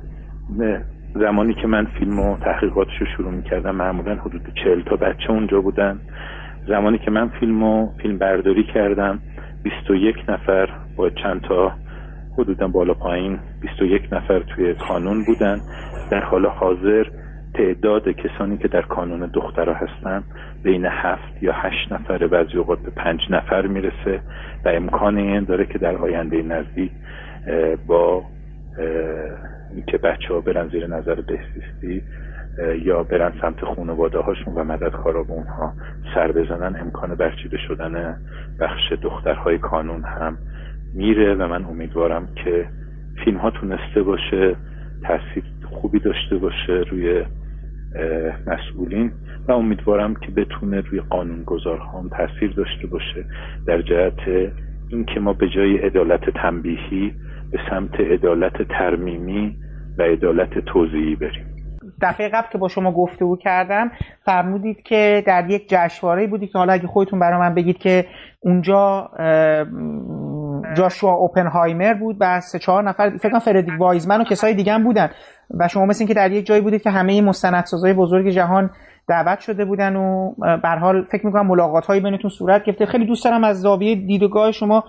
زمانی 1.15 1.53
که 1.53 1.67
من 1.67 1.85
فیلم 1.85 2.19
و 2.19 2.37
تحقیقاتش 2.37 2.97
رو 2.99 3.05
شروع 3.05 3.31
می‌کردم 3.31 3.75
معمولا 3.75 4.15
حدود 4.15 4.41
چهل 4.63 4.81
تا 4.81 4.95
بچه 4.95 5.31
اونجا 5.31 5.61
بودن. 5.61 5.99
زمانی 6.67 6.97
که 6.97 7.11
من 7.11 7.27
فیلم 7.27 7.63
و 7.63 7.89
فیلم 8.01 8.17
برداری 8.17 8.63
کردم 8.63 9.19
21 9.65 10.15
نفر 10.29 10.69
با 10.95 11.09
چند 11.09 11.41
تا 11.41 11.71
حدودا 12.37 12.67
بالا 12.67 12.93
پایین 12.93 13.39
21 13.61 14.13
نفر 14.13 14.39
توی 14.39 14.73
کانون 14.87 15.25
بودن. 15.25 15.57
در 16.11 16.19
حال 16.19 16.45
حاضر 16.45 17.05
تعداد 17.53 18.09
کسانی 18.09 18.57
که 18.57 18.67
در 18.67 18.81
کانون 18.81 19.29
دخترها 19.33 19.73
هستن 19.73 20.23
بین 20.63 20.85
هفت 20.85 21.43
یا 21.43 21.53
هشت 21.53 21.91
نفر 21.91 22.27
بعضی 22.27 22.57
اوقات 22.57 22.79
به 22.79 22.91
پنج 22.91 23.19
نفر 23.29 23.67
می‌رسه 23.67 24.21
و 24.65 24.69
امکان 24.69 25.17
این 25.17 25.43
داره 25.43 25.65
که 25.65 25.77
در 25.77 25.95
آینده 25.95 26.41
نزدیک 26.41 26.91
با 27.87 28.23
اینکه 29.75 29.97
بچه 29.97 30.33
ها 30.33 30.41
برن 30.41 30.67
زیر 30.67 30.87
نظر 30.87 31.15
بهزیستی 31.15 32.01
یا 32.83 33.03
برن 33.03 33.33
سمت 33.41 33.65
خانواده 33.65 34.19
هاشون 34.19 34.53
و 34.53 34.63
مددکارا 34.63 35.23
به 35.23 35.31
اونها 35.31 35.73
سر 36.15 36.31
بزنن 36.31 36.79
امکان 36.79 37.15
برچیده 37.15 37.57
شدن 37.57 38.17
بخش 38.59 38.93
دخترهای 39.01 39.57
کانون 39.57 40.03
هم 40.03 40.37
میره 40.93 41.35
و 41.35 41.47
من 41.47 41.65
امیدوارم 41.65 42.27
که 42.43 42.67
فیلم 43.25 43.37
ها 43.37 43.51
تونسته 43.51 44.03
باشه 44.03 44.55
تاثیر 45.03 45.43
خوبی 45.69 45.99
داشته 45.99 46.37
باشه 46.37 46.73
روی 46.73 47.23
مسئولین 48.47 49.11
و 49.47 49.51
امیدوارم 49.51 50.15
که 50.15 50.31
بتونه 50.31 50.81
روی 50.81 50.99
قانونگذارها 50.99 51.99
هم 51.99 52.09
تاثیر 52.09 52.51
داشته 52.51 52.87
باشه 52.87 53.25
در 53.67 53.81
جهت 53.81 54.51
اینکه 54.89 55.19
ما 55.19 55.33
به 55.33 55.49
جای 55.49 55.77
عدالت 55.77 56.29
تنبیهی 56.29 57.13
به 57.51 57.59
سمت 57.69 57.99
عدالت 57.99 58.61
ترمیمی 58.61 59.57
و 59.97 60.03
عدالت 60.03 60.59
توضیحی 60.59 61.15
بریم. 61.15 61.54
دفعه 62.01 62.29
قبل 62.29 62.47
که 62.51 62.57
با 62.57 62.67
شما 62.67 62.91
گفتگو 62.91 63.37
کردم 63.37 63.91
فرمودید 64.25 64.81
که 64.83 65.23
در 65.27 65.49
یک 65.49 65.69
جشنواره 65.69 66.27
بودی 66.27 66.47
که 66.47 66.57
حالا 66.57 66.73
اگه 66.73 66.87
خودتون 66.87 67.19
برای 67.19 67.39
من 67.39 67.53
بگید 67.53 67.77
که 67.77 68.05
اونجا 68.39 69.09
جاشوا 70.77 71.13
اوپنهایمر 71.13 71.93
بود 71.93 72.17
و 72.19 72.41
سه 72.41 72.59
چهار 72.59 72.83
نفر 72.83 73.17
فکر 73.17 73.29
کنم 73.29 73.39
فردریک 73.39 73.79
وایزمن 73.79 74.21
و 74.21 74.23
کسای 74.23 74.53
دیگه 74.53 74.73
هم 74.73 74.83
بودن 74.83 75.09
و 75.59 75.67
شما 75.67 75.85
مثل 75.85 76.05
که 76.05 76.13
در 76.13 76.31
یک 76.31 76.45
جایی 76.45 76.61
بودید 76.61 76.81
که 76.81 76.89
همه 76.89 77.21
مستندسازهای 77.21 77.93
بزرگ 77.93 78.29
جهان 78.29 78.69
دعوت 79.07 79.39
شده 79.39 79.65
بودن 79.65 79.95
و 79.95 80.33
به 80.61 80.69
حال 80.69 81.03
فکر 81.03 81.25
می‌کنم 81.25 81.47
ملاقات 81.47 81.85
هایی 81.85 82.01
بینتون 82.01 82.29
صورت 82.29 82.63
گرفته. 82.63 82.85
خیلی 82.85 83.05
دوست 83.05 83.25
دارم 83.25 83.43
از 83.43 83.61
زاویه 83.61 83.95
دیدگاه 83.95 84.51
شما 84.51 84.83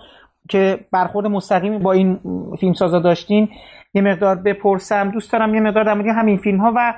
که 0.49 0.79
برخورد 0.91 1.25
مستقیمی 1.25 1.79
با 1.79 1.91
این 1.91 2.19
فیلم 2.59 2.73
سازا 2.73 2.99
داشتین. 2.99 3.49
یه 3.97 4.03
مقدار 4.03 4.35
بپرسم. 4.35 5.11
دوست 5.11 5.33
دارم 5.33 5.55
یه 5.55 5.61
مقدار 5.61 5.83
در 5.83 6.09
همین 6.09 6.37
فیلم 6.37 6.57
ها 6.57 6.73
و 6.75 6.93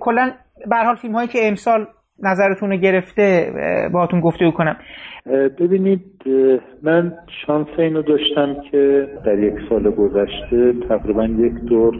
کلا 0.00 0.30
به 0.70 0.76
حال 0.76 0.94
فیلم 0.94 1.14
هایی 1.14 1.28
که 1.28 1.48
امسال 1.48 1.86
نظرتون 2.22 2.70
رو 2.70 2.76
گرفته 2.76 3.52
باهاتون 3.92 4.20
گفته 4.20 4.50
کنم. 4.50 4.76
ببینید 5.58 6.04
من 6.82 7.12
شانس 7.46 7.66
اینو 7.78 8.02
داشتم 8.02 8.56
که 8.70 9.08
در 9.24 9.38
یک 9.38 9.54
سال 9.68 9.90
گذشته 9.90 10.72
تقریبا 10.88 11.24
یک 11.24 11.54
دور 11.54 11.94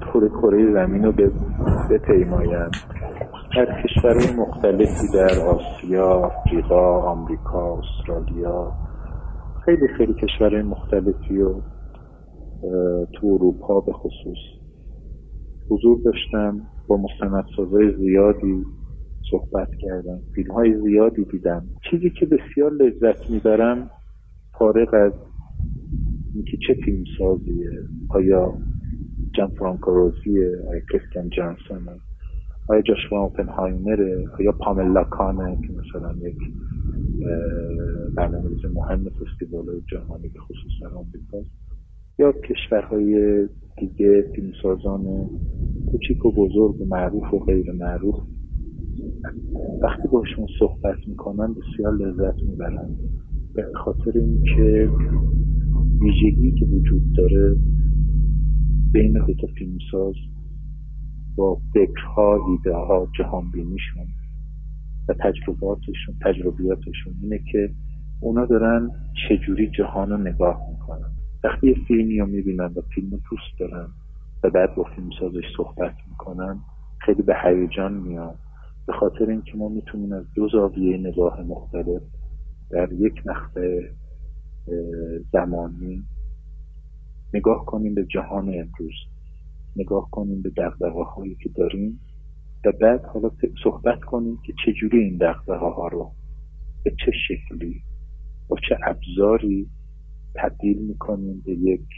تور 0.00 0.28
کره 0.28 0.72
زمین 0.72 1.04
رو 1.04 1.12
بپیمایم. 1.90 2.70
در 3.56 3.82
کشورهای 3.82 4.36
مختلفی 4.36 5.06
در 5.14 5.40
آسیا، 5.48 6.06
آفریقا، 6.06 7.02
آمریکا، 7.02 7.78
استرالیا 7.78 8.72
خیلی 9.64 9.88
خیلی 9.88 10.14
کشورهای 10.14 10.62
مختلفی 10.62 11.42
و 11.42 11.54
تو 13.14 13.26
اروپا 13.26 13.80
به 13.80 13.92
خصوص. 13.92 14.38
حضور 15.70 16.00
داشتم 16.04 16.68
با 16.88 16.96
مستندسازهای 16.96 17.96
زیادی 17.98 18.64
صحبت 19.30 19.70
کردم. 19.80 20.22
فیلم 20.34 20.52
های 20.52 20.82
زیادی 20.82 21.24
دیدم. 21.24 21.70
چیزی 21.90 22.10
که 22.10 22.26
بسیار 22.26 22.72
لذت 22.72 23.30
می‌برم 23.30 23.90
فارغ 24.58 24.94
از 24.94 25.12
اینکه 26.34 26.58
چه 26.66 26.74
فیلم 26.84 27.04
سازیه 27.18 27.70
آیا 28.08 28.58
جان 29.34 29.48
فرانکو 29.48 29.90
روزیه 29.90 30.58
آیا 30.70 30.80
کریستیان 30.92 31.30
جانسون 31.30 32.00
آیا 32.68 32.82
جاشوا 32.82 33.20
اوپنهایمره 33.22 34.28
آیا 34.40 34.52
پاملا 34.52 35.04
کانه 35.04 35.58
که 35.68 35.74
مثلا 35.74 36.14
یک 36.28 36.38
برنامه 38.16 38.50
مهم 38.74 39.10
فستیوال 39.10 39.80
جهانی 39.92 40.28
به 40.28 40.40
خصوص 40.40 40.72
در 40.82 40.88
آمریکاست. 40.88 41.61
یا 42.18 42.32
کشورهای 42.32 43.48
دیگه 43.78 44.24
فیلمسازان 44.34 45.30
کوچیک 45.90 46.24
و 46.24 46.32
بزرگ 46.32 46.80
و 46.80 46.84
معروف 46.84 47.34
و 47.34 47.38
غیر 47.38 47.72
معروف. 47.72 48.14
وقتی 49.82 50.08
باشون 50.08 50.46
صحبت 50.58 50.96
می‌کنن 51.08 51.54
بسیار 51.54 51.92
لذت 51.92 52.42
می‌برن 52.42 52.88
به 53.54 53.66
خاطر 53.84 54.12
اینکه 54.14 54.88
ویژگی 56.00 56.52
که 56.52 56.66
وجود 56.66 57.02
داره 57.16 57.56
بین 58.92 59.12
دوتا 59.12 59.46
فیلمساز 59.58 60.14
با 61.36 61.60
فکرها 61.74 62.46
ایده 62.48 62.76
ها 62.76 63.08
جهان 63.18 63.50
بینیشون 63.50 64.06
و 65.08 65.14
تجرباتشون 65.20 66.14
تجربیاتشون 66.24 67.14
اینه 67.22 67.40
که 67.52 67.70
اونا 68.20 68.46
دارن 68.46 68.90
چجوری 69.28 69.70
جهان 69.70 70.10
رو 70.10 70.16
نگاه 70.16 70.60
می‌کنن. 70.70 71.11
وقتی 71.44 71.66
یه 71.66 71.74
فیلمی 71.88 72.18
رو 72.18 72.26
می‌بینن 72.26 72.72
و 72.76 72.80
فیلم 72.94 73.10
رو 73.10 73.18
دوست 73.30 73.58
دارن 73.58 73.88
و 74.44 74.50
بعد 74.50 74.74
با 74.74 74.84
فیلم 74.84 75.10
سازش 75.20 75.44
صحبت 75.56 75.94
می‌کنن 76.10 76.60
خیلی 76.98 77.22
به 77.22 77.34
هیجان 77.44 77.92
میاد. 77.92 78.38
به 78.86 78.92
خاطر 78.92 79.30
اینکه 79.30 79.56
ما 79.56 79.68
می‌تونیم 79.68 80.12
از 80.12 80.24
دو 80.34 80.48
زاویه 80.48 80.96
نگاه 80.96 81.42
مختلف 81.42 82.02
در 82.70 82.92
یک 82.92 83.26
مقطع 83.26 83.80
زمانی 85.32 86.02
نگاه 87.34 87.64
کنیم 87.66 87.94
به 87.94 88.04
جهان 88.04 88.48
امروز 88.48 88.94
نگاه 89.76 90.10
کنیم 90.10 90.42
به 90.42 90.50
دقدقه 90.50 91.02
هایی 91.02 91.34
که 91.34 91.48
داریم 91.48 92.00
و 92.64 92.72
بعد 92.80 93.04
حالا 93.04 93.30
صحبت 93.64 94.00
کنیم 94.00 94.38
که 94.46 94.52
چجوری 94.66 94.98
این 94.98 95.16
دقدقه 95.16 95.66
ها 95.66 95.88
رو 95.88 96.12
به 96.84 96.90
چه 96.90 97.12
شکلی 97.28 97.82
با 98.48 98.56
چه 98.68 98.78
ابزاری 98.86 99.68
تبدیل 100.34 100.78
می‌کنیم 100.78 101.42
به 101.46 101.52
یک 101.52 101.88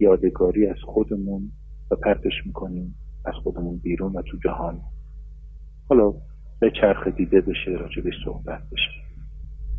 یادگاری 0.00 0.66
از 0.66 0.76
خودمون 0.84 1.52
و 1.90 1.96
پرتش 1.96 2.46
می‌کنیم 2.46 2.94
از 3.24 3.34
خودمون 3.42 3.78
بیرون 3.78 4.12
و 4.12 4.22
تو 4.22 4.36
جهان. 4.44 4.80
حالا 5.88 6.14
به 6.60 6.72
چرخ 6.80 7.08
دیده 7.08 7.40
بشه 7.40 7.70
راجبش 7.70 8.14
صحبت 8.24 8.62
بشه. 8.72 8.90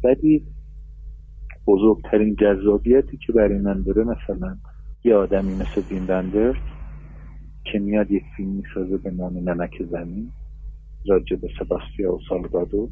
ولی 0.03 0.45
بزرگترین 1.68 2.35
جذابیتی 2.35 3.18
که 3.18 3.34
برای 3.34 3.57
من 3.57 3.84
داره 3.84 4.03
مثلا 4.03 4.57
یه 5.03 5.15
آدمی 5.15 5.55
مثل 5.55 5.81
دین 5.81 6.05
بندر 6.05 6.53
که 7.72 7.80
میاد 7.80 8.11
یک 8.11 8.23
فیلم 8.38 8.49
می‌سازه 8.51 8.97
به 8.97 9.11
نام 9.11 9.49
نمک 9.49 9.84
زمین 9.91 10.31
راجب 11.07 11.39
سباستیا 11.59 12.14
و 12.14 12.19
سالگادو. 12.30 12.89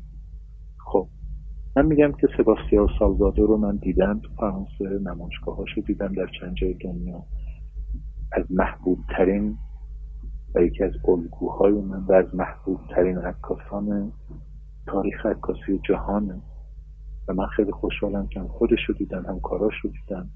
خب 0.78 1.08
من 1.78 1.86
میگم 1.86 2.12
که 2.12 2.28
سباستیا 2.38 2.84
و 2.84 2.88
سالگادو 3.00 3.46
رو 3.46 3.58
من 3.58 3.76
دیدم 3.76 4.20
تو 4.20 4.30
فرانسه 4.38 5.00
نمایشگاه 5.10 5.58
رو 5.76 5.82
دیدم 5.82 6.14
در 6.14 6.28
چند 6.40 6.56
جای 6.56 6.74
دنیا. 6.74 7.24
از 8.32 8.46
محبوب 8.50 9.00
ترین 9.18 9.58
و 10.56 10.62
یکی 10.62 10.84
از 10.84 10.92
الگوهای 11.08 11.72
من 11.74 12.04
و 12.10 12.14
از 12.14 12.36
محبوب 12.36 12.80
ترین 12.96 13.18
عکاسان 13.18 14.12
تاریخ 14.88 15.26
عکاسی 15.26 15.80
جهانه 15.90 16.42
و 17.28 17.34
من 17.34 17.46
خیلی 17.46 17.72
خوشحالم 17.72 18.28
که 18.28 18.40
هم 18.40 18.48
خودش 18.48 18.80
رو 18.88 18.96
دیدم 18.96 19.26
هم 19.26 19.40
کاراش 19.40 19.76
رو 19.84 19.90
دیدم. 19.90 20.30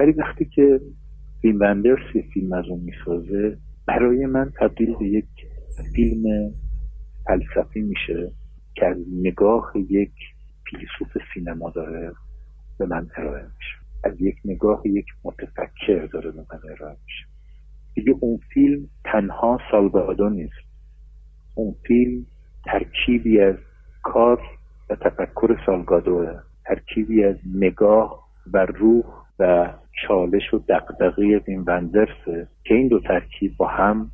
ولی 0.00 0.12
وقتی 0.12 0.44
که 0.44 0.80
فیلم 1.42 1.60
وندرس 1.60 2.14
یه 2.14 2.24
فیلم 2.34 2.52
از 2.52 2.64
اون 2.68 2.80
می‌سازه 2.80 3.58
برای 3.86 4.26
من 4.26 4.52
تبدیل 4.60 4.94
به 4.98 5.08
یک 5.08 5.28
فیلم 5.94 6.52
فلسفی 7.26 7.80
میشه 7.80 8.32
که 8.74 8.86
از 8.86 8.96
نگاه 9.22 9.72
یک 9.90 10.12
فیلسوف 10.72 11.22
سینما 11.34 11.70
داره 11.70 12.12
به 12.78 12.86
من 12.86 13.10
ارائه 13.16 13.42
میشه. 13.42 13.76
از 14.04 14.20
یک 14.20 14.36
نگاه 14.44 14.82
یک 14.84 15.06
متفکر 15.24 16.08
داره 16.12 16.30
به 16.30 16.40
من 16.40 16.70
ارائه 16.70 16.96
میشه. 17.04 17.26
دیگه 17.94 18.14
اون 18.20 18.40
فیلم 18.54 18.88
تنها 19.04 19.60
سالگادو 19.70 20.28
نیست. 20.28 20.54
اون 21.54 21.74
فیلم 21.86 22.26
ترکیبی 22.64 23.40
از 23.40 23.56
کار 24.02 24.40
و 24.90 24.96
تفکر 24.96 25.56
سالگادوه. 25.66 26.40
ترکیبی 26.64 27.24
از 27.24 27.36
نگاه 27.54 28.28
و 28.52 28.66
روح 28.66 29.04
و 29.38 29.72
چالش 30.06 30.54
و 30.54 30.58
دقدقه 30.58 31.42
این 31.46 31.64
وندرسه 31.66 32.48
که 32.64 32.74
این 32.74 32.88
دو 32.88 33.00
ترکیب 33.00 33.56
با 33.56 33.66
هم 33.66 34.10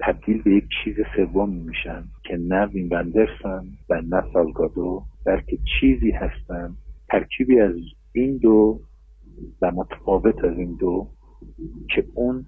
تبدیل 0.00 0.42
به 0.42 0.54
یک 0.54 0.64
چیز 0.84 0.96
سوم 1.16 1.50
میشن 1.50 2.04
که 2.24 2.36
نه 2.36 2.66
وین 2.66 2.88
و 3.90 4.02
نه 4.02 4.22
سالگادو 4.32 5.02
بلکه 5.26 5.58
چیزی 5.80 6.10
هستن. 6.10 6.74
ترکیبی 7.08 7.60
از 7.60 7.74
این 8.12 8.36
دو 8.36 8.80
و 9.62 9.70
متفاوت 9.70 10.44
از 10.44 10.58
این 10.58 10.76
دو 10.80 11.08
که 11.94 12.04
اون 12.14 12.46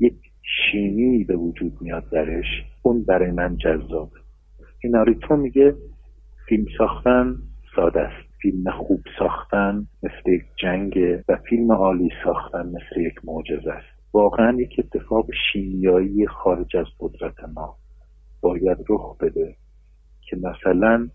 یک 0.00 0.14
شیمی 0.42 1.24
به 1.24 1.36
وجود 1.36 1.72
میاد 1.80 2.10
درش 2.10 2.46
اون 2.82 3.02
برای 3.02 3.30
من 3.30 3.56
جذابه. 3.56 4.16
این 4.84 4.96
آریتو 4.96 5.36
میگه 5.36 5.74
فیلم 6.48 6.64
ساختن 6.78 7.36
ساده 7.76 8.00
است. 8.00 8.34
فیلم 8.44 8.70
خوب 8.70 9.00
ساختن 9.18 9.86
مثل 10.02 10.30
یک 10.30 10.44
جنگ 10.56 10.98
و 11.28 11.36
فیلم 11.36 11.72
عالی 11.72 12.10
ساختن 12.24 12.66
مثل 12.66 13.00
یک 13.00 13.14
معجزه 13.24 13.70
است. 13.70 13.93
واقعا 14.14 14.52
یک 14.52 14.76
اتفاق 14.78 15.26
شیمیایی 15.52 16.26
خارج 16.26 16.76
از 16.76 16.86
قدرت 17.00 17.44
ما 17.54 17.76
باید 18.40 18.78
رخ 18.88 19.16
بده 19.18 19.56
که 20.20 20.36
مثلا 20.36 21.08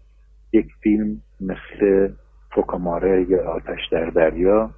یک 0.53 0.67
فیلم 0.83 1.21
مثل 1.41 2.09
Fuocoammare 2.51 3.25
یا 3.29 3.51
آتش 3.51 3.79
در 3.91 4.09
دریا 4.09 4.71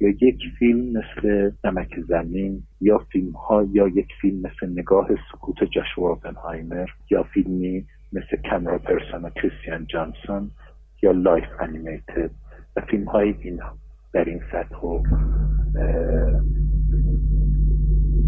یا 0.00 0.08
یک 0.08 0.38
فیلم 0.58 0.98
مثل 0.98 1.50
نمک 1.64 2.00
زمین 2.08 2.62
یا 2.80 2.98
فیلم 2.98 3.32
ها 3.32 3.66
یا 3.72 3.88
یک 3.88 4.08
فیلم 4.20 4.38
مثل 4.38 4.72
نگاه 4.72 5.08
سکوت 5.32 5.64
جاشوا 5.64 6.08
اوپنهایمر 6.08 6.86
یا 7.10 7.22
فیلمی 7.22 7.86
مثل 8.12 8.36
Cameraperson 8.50 9.30
کریستن 9.30 9.86
جانسون 9.86 10.50
یا 11.02 11.10
Life 11.10 11.44
Animated 11.60 12.30
و 12.76 12.80
فیلم 12.80 13.04
های 13.04 13.34
این 13.40 13.60
در 14.12 14.24
این 14.24 14.40
سطح 14.52 14.76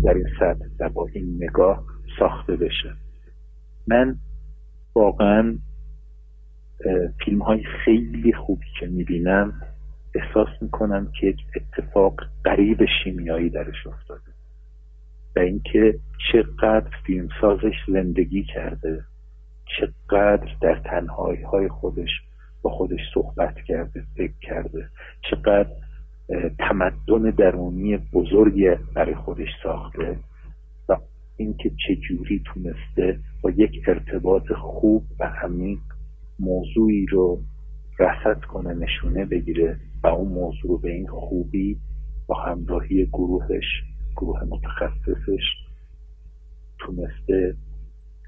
در 0.04 0.14
این 0.14 0.26
سطح 0.40 0.64
و 0.80 0.88
با 0.88 1.08
این 1.12 1.36
نگاه 1.40 1.84
ساخته 2.18 2.56
بشه. 2.56 2.92
من 3.86 4.16
واقعا 4.94 5.58
فیلم 7.24 7.42
های 7.42 7.64
خیلی 7.84 8.32
خوبی 8.32 8.66
که 8.80 8.86
می‌بینم 8.86 9.52
احساس 10.14 10.48
می‌کنم 10.60 11.12
که 11.20 11.34
اتفاق 11.56 12.20
قریب 12.44 12.84
شیمیایی 13.04 13.50
درش 13.50 13.86
افتاده. 13.86 14.32
و 15.36 15.40
اینکه 15.40 15.98
چقدر 16.32 16.90
فیلمسازش 17.06 17.74
زندگی 17.88 18.44
کرده 18.44 19.04
چقدر 19.78 20.48
در 20.60 20.80
تنهایی 20.84 21.42
های 21.42 21.68
خودش 21.68 22.10
با 22.62 22.70
خودش 22.70 23.00
صحبت 23.14 23.54
کرده 23.54 24.04
فکر 24.16 24.38
کرده 24.42 24.88
چقدر 25.30 25.70
تمدن 26.58 27.30
درونی 27.30 27.96
بزرگی 27.96 28.70
برای 28.94 29.14
خودش 29.14 29.48
ساخته 29.62 30.18
و 30.88 30.96
اینکه 31.36 31.70
چجوری 31.88 32.42
تونسته 32.44 33.20
با 33.42 33.50
یک 33.50 33.82
ارتباط 33.86 34.52
خوب 34.52 35.04
و 35.20 35.24
عمیق 35.24 35.78
موضوعی 36.38 37.06
رو 37.06 37.40
رسد 37.98 38.40
کنه 38.40 38.74
نشونه 38.74 39.24
بگیره 39.24 39.80
و 40.02 40.06
اون 40.06 40.32
موضوع 40.32 40.70
رو 40.70 40.78
به 40.78 40.90
این 40.92 41.06
خوبی 41.06 41.78
با 42.26 42.42
همراهی 42.42 43.06
گروهش 43.06 43.82
گروه 44.16 44.44
متخصصش 44.44 45.42
تونسته 46.78 47.56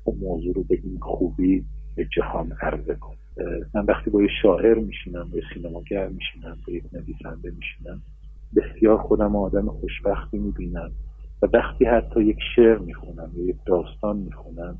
اون 0.04 0.18
موضوع 0.18 0.54
رو 0.54 0.64
به 0.64 0.80
این 0.84 0.98
خوبی 1.00 1.64
به 1.96 2.04
جهان 2.16 2.52
عرضه 2.62 2.94
کنه. 2.94 3.19
من 3.74 3.84
وقتی 3.84 4.10
با 4.10 4.22
یه 4.22 4.28
شاعر 4.42 4.78
میشینم 4.78 5.30
با 5.30 5.36
یه 5.38 5.44
سینماگر 5.54 6.08
میشینم 6.08 6.58
با 6.66 6.72
یک 6.72 6.84
نویسنده 6.92 7.50
میشینم 7.50 8.02
بسیار 8.56 8.98
خودم 8.98 9.36
آدم 9.36 9.68
خوشبختی 9.68 10.38
می‌بینم 10.38 10.92
و 11.42 11.46
وقتی 11.52 11.84
حتی 11.84 12.24
یک 12.24 12.38
شعر 12.56 12.78
می‌خونم 12.78 13.32
یا 13.36 13.44
یک 13.44 13.56
داستان 13.66 14.16
می‌خونم 14.16 14.78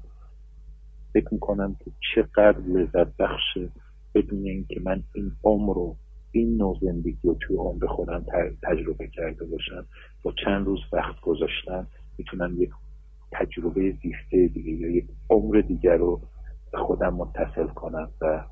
فکر 1.12 1.28
می‌کنم 1.32 1.77
که 1.85 1.91
چقدر 2.15 2.59
لذت 2.61 3.16
بخشه 3.16 3.70
بدون 4.15 4.45
اینکه 4.45 4.81
من 4.85 5.03
این 5.15 5.32
عمر 5.45 5.74
رو 5.74 5.97
این 6.32 6.57
نوع 6.57 6.78
زندگی 6.82 7.19
رو 7.23 7.39
توی 7.41 7.57
عمر 7.57 7.87
خودم 7.87 8.27
تجربه 8.62 9.09
کرده 9.09 9.45
باشم 9.45 9.87
با 10.23 10.32
چند 10.45 10.66
روز 10.66 10.81
وقت 10.93 11.20
گذاشتن 11.20 11.87
می‌تونم 12.19 12.62
یک 12.62 12.70
تجربه 13.32 13.93
زیسته 14.03 14.49
دیگه 14.55 14.73
یا 14.73 14.91
یک 14.91 15.07
عمر 15.31 15.61
دیگر 15.61 15.97
رو 15.97 16.20
به 16.72 16.78
خودم 16.78 17.14
متصل 17.14 17.66
کنم 17.66 18.10
و 18.20 18.44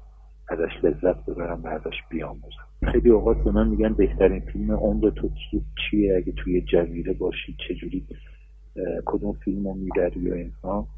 ازش 0.49 0.85
لذت 0.85 1.25
ببرم 1.27 1.63
و 1.63 1.67
ازش 1.67 1.97
بیاموزم. 2.11 2.69
خیلی 2.93 3.11
اوقات 3.11 3.45
به 3.45 3.51
من 3.51 3.69
میگن 3.69 3.93
بهترین 3.93 4.41
فیلم 4.41 4.73
عمر 4.73 5.11
تو 5.11 5.31
چیه؟ 5.91 6.17
اگه 6.17 6.33
توی 6.33 6.61
جزیره 6.61 7.13
باشی 7.13 7.57
چجوری 7.69 8.07
کدوم 9.07 9.33
فیلم 9.33 9.69
رو 9.69 9.75
می‌بری 9.75 10.21
یا 10.21 10.35
اینها؟ 10.35 10.89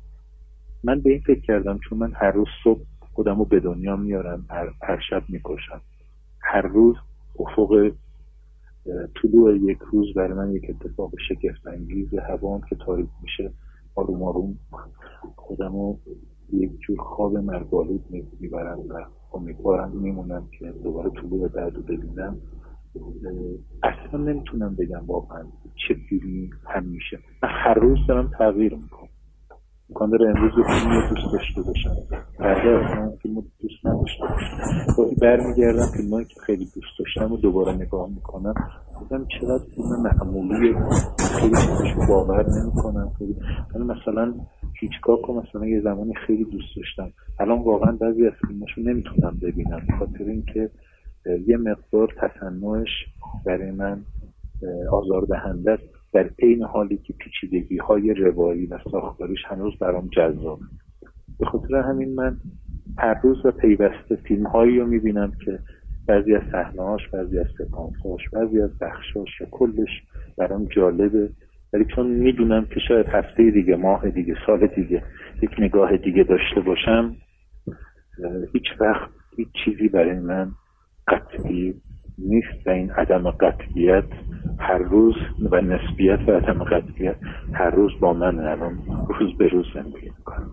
من 0.85 1.01
به 1.01 1.11
این 1.11 1.21
فکر 1.21 1.41
کردم 1.41 1.79
چون 1.89 1.99
من 1.99 2.13
هر 2.15 2.31
روز 2.31 2.49
صبح 2.65 2.81
خودم 3.01 3.39
رو 3.39 3.45
به 3.45 3.61
دنیا 3.61 3.97
میارم 3.97 4.47
هر, 4.51 4.71
هر 4.83 5.01
شب 5.11 5.23
می‌کشم. 5.29 5.81
هر 6.43 6.63
روز 6.63 6.97
افق 7.39 7.93
طلوع 9.23 9.57
یک 9.57 9.79
روز 9.93 10.15
برای 10.15 10.33
من 10.33 10.53
یک 10.53 10.71
اتفاق 10.71 11.13
شگفت 11.29 11.67
انگیز 11.67 12.15
هوا 12.15 12.61
که 12.71 12.77
تاریک 12.77 13.09
میشه 13.23 13.53
آروم 13.95 14.23
آروم 14.23 14.59
خودم 15.37 15.73
رو 15.73 15.99
یک 16.53 16.71
جور 16.87 16.99
خواب 16.99 17.37
مرگالود 17.37 18.05
می‌برم 18.41 18.79
و 18.79 18.95
امیدوارم 19.33 19.91
میمونم 19.91 20.49
که 20.59 20.75
دوباره 20.83 21.11
طلوع 21.11 21.49
بعد 21.49 21.75
رو 21.75 21.83
ببینم. 21.83 22.37
اصلا 23.83 24.21
نمی‌تونم 24.21 24.77
بگم 24.77 25.07
واقعا 25.07 25.43
چه 25.89 25.95
فیلمی 26.09 26.51
همیشه. 26.67 27.19
من 27.43 27.49
هر 27.53 27.75
روز 27.75 27.99
دارم 28.09 28.31
تغییر 28.39 28.75
می‌کنم. 28.75 29.09
امکان 29.91 30.11
داره 30.11 30.29
امروز 30.29 30.53
فیلم 30.53 30.93
رو 30.93 31.15
دوست 31.15 31.33
داشته 31.33 31.63
باشم. 31.63 31.97
فردا 32.39 32.79
اصلا 32.79 33.11
فیلم 33.23 33.35
رو 33.37 33.45
دوست 33.61 33.87
نداشته 33.87 34.21
باشم. 34.21 34.95
گاهی 34.97 35.15
برمیگردم 35.15 35.87
فیلم 35.97 36.25
که 36.25 36.41
خیلی 36.41 36.65
دوست 36.65 36.99
داشتم 36.99 37.33
و 37.33 37.37
دوباره 37.37 37.73
نگاه 37.73 38.09
می‌کنم 38.09 38.55
بودم 38.99 39.27
چقدر 39.41 39.65
فیلم 39.75 40.03
معمولی 40.03 40.75
خیلی 41.19 41.57
چیزش 41.57 42.09
باور 42.09 42.47
نمی‌کنم. 42.61 43.13
خیلی 43.19 43.37
من 43.75 43.97
مثلا 43.97 44.35
هیچکاک 44.81 45.21
رو 45.21 45.43
مثلا 45.43 45.67
یه 45.67 45.81
زمانی 45.81 46.15
خیلی 46.27 46.45
دوست 46.45 46.77
داشتم. 46.77 47.13
الان 47.41 47.59
واقعا 47.59 47.93
بعضی 47.93 48.27
از 48.27 48.33
فیلماشو 48.47 48.81
نمی‌تونم 48.81 49.39
ببینم 49.43 49.87
خاطر 49.99 50.25
اینکه 50.25 50.71
یه 51.47 51.57
مقدار 51.57 52.15
تصنعش 52.17 52.89
برای 53.47 53.71
من 53.71 54.01
آزاردهنده 54.93 55.73
است. 55.73 55.83
در 56.13 56.31
عین 56.39 56.63
حالی 56.63 56.97
که 56.97 57.13
پیچیدگی 57.13 57.77
های 57.77 58.15
روایی 58.15 58.67
و 58.67 58.79
ساختاریش 58.91 59.39
هنوز 59.47 59.73
برام 59.81 60.09
جذاب. 60.17 60.61
به 61.39 61.47
خاطر 61.47 61.75
همین 61.75 62.15
من 62.15 62.37
هر 62.99 63.21
روز 63.23 63.47
و 63.47 63.51
پیوسته 63.51 64.17
فیلم 64.17 64.47
هایی 64.47 64.79
رو 64.79 64.87
می‌بینم 64.87 65.33
که 65.45 65.59
بعضی 66.07 66.35
از 66.35 66.43
صحنه‌هاش 66.53 67.09
بعضی 67.09 67.39
از 67.39 67.47
سکانس‌هاش 67.59 68.29
بعضی 68.33 68.61
از 68.61 68.79
بخشاش 68.79 69.43
کلش 69.51 70.03
برام 70.39 70.65
جالبه. 70.65 71.31
ولی 71.73 71.85
چون 71.95 72.07
می‌دونم 72.07 72.67
که 72.67 72.81
شاید 72.89 73.07
هفته 73.07 73.51
دیگه 73.51 73.77
ماه 73.77 74.11
دیگه 74.11 74.35
سال 74.47 74.67
دیگه 74.67 75.03
یک 75.43 75.51
نگاه 75.59 75.97
دیگه 75.97 76.23
داشته 76.23 76.61
باشم 76.61 77.17
هیچ 78.53 78.65
وقت 78.81 79.11
هیچ 79.37 79.49
چیزی 79.65 79.89
برای 79.89 80.19
من 80.19 80.51
قطعی 81.09 81.75
نیست 82.19 82.67
و 82.67 82.71
این 82.71 82.91
عدم 82.91 83.31
قطعیت 83.31 84.05
هر 84.59 84.79
روز 84.79 85.15
و 85.51 85.61
نسبیت 85.61 86.19
و 86.29 86.33
عدم 86.33 86.65
قطعیت 86.65 87.17
هر 87.55 87.71
روز 87.71 87.93
با 88.01 88.13
من 88.13 88.39
الان 88.39 88.79
روز 89.21 89.39
به 89.39 89.49
روز 89.49 89.67
زندگی 89.75 90.11
می‌کنم 90.19 90.53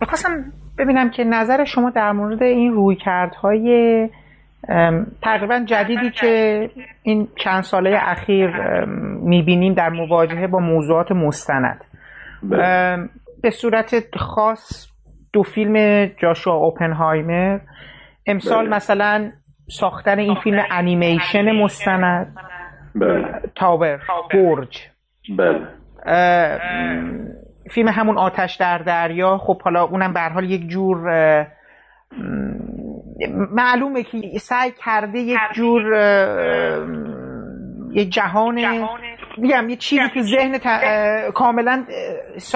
می‌خواستم 0.00 0.52
ببینم 0.78 1.10
که 1.10 1.24
نظر 1.24 1.64
شما 1.64 1.90
در 1.90 2.12
مورد 2.12 2.42
این 2.42 2.72
رویکردهای 2.72 4.08
تقریبا 5.22 5.64
جدیدی 5.66 6.10
که 6.10 6.70
این 7.02 7.28
چند 7.36 7.62
ساله 7.62 7.98
اخیر 8.02 8.50
می‌بینیم 9.22 9.74
در 9.74 9.88
مواجهه 9.88 10.46
با 10.46 10.58
موضوعات 10.58 11.12
مستند. 11.12 11.84
بله. 12.42 13.08
به 13.42 13.50
صورت 13.50 14.16
خاص 14.16 14.92
دو 15.32 15.42
فیلم 15.42 16.06
جاشوا 16.06 16.54
اوپنهایمر. 16.54 17.58
امسال 18.26 18.66
بله. 18.66 18.76
مثلا 18.76 19.30
ساختن 19.68 20.18
این 20.18 20.34
فیلم 20.34 20.62
انیمیشن 20.70 21.52
مستند. 21.52 22.34
بله. 22.94 23.40
تاور 23.54 24.00
برج 24.32 24.78
فیلم 27.70 27.88
همون 27.88 28.18
آتش 28.18 28.56
در 28.60 28.78
دریا. 28.78 29.38
خب 29.38 29.62
حالا 29.62 29.84
اونم 29.84 30.12
به 30.12 30.20
حال 30.20 30.50
یک 30.50 30.68
جور 30.68 30.98
معلومه 33.50 34.02
که 34.02 34.38
سعی 34.38 34.72
کرده 34.84 35.18
یک 35.18 35.38
جور 35.54 35.82
یه 37.92 38.04
جهان 38.04 38.54
میگم 39.38 39.68
یه 39.68 39.76
چیزی 39.76 40.08
تو 40.14 40.22
ذهن 40.22 40.58
کاملا 41.34 41.84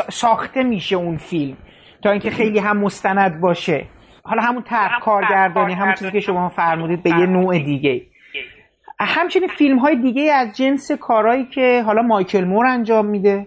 ساخته 0.09 0.63
میشه 0.63 0.97
اون 0.97 1.17
فیلم. 1.17 1.57
تا 2.03 2.11
اینکه 2.11 2.31
خیلی 2.31 2.59
هم 2.59 2.77
مستند 2.77 3.41
باشه. 3.41 3.87
حالا 4.25 4.43
همون 4.43 4.63
طرح 4.63 5.01
کارگردانی 5.01 5.75
همون 5.75 5.95
چیزی 5.95 6.11
که 6.11 6.21
شما 6.21 6.49
فرمودید 6.49 7.03
به 7.03 7.11
یه 7.11 7.27
نوع 7.27 7.59
دیگه. 7.59 8.03
همچنین 9.01 9.49
فیلم 9.49 9.79
های 9.79 9.97
دیگه 9.97 10.33
از 10.33 10.57
جنس 10.57 10.93
کارهایی 10.93 11.45
که 11.45 11.83
حالا 11.87 12.03
مایکل 12.03 12.45
مور 12.45 12.67
انجام 12.67 13.07
میده 13.07 13.47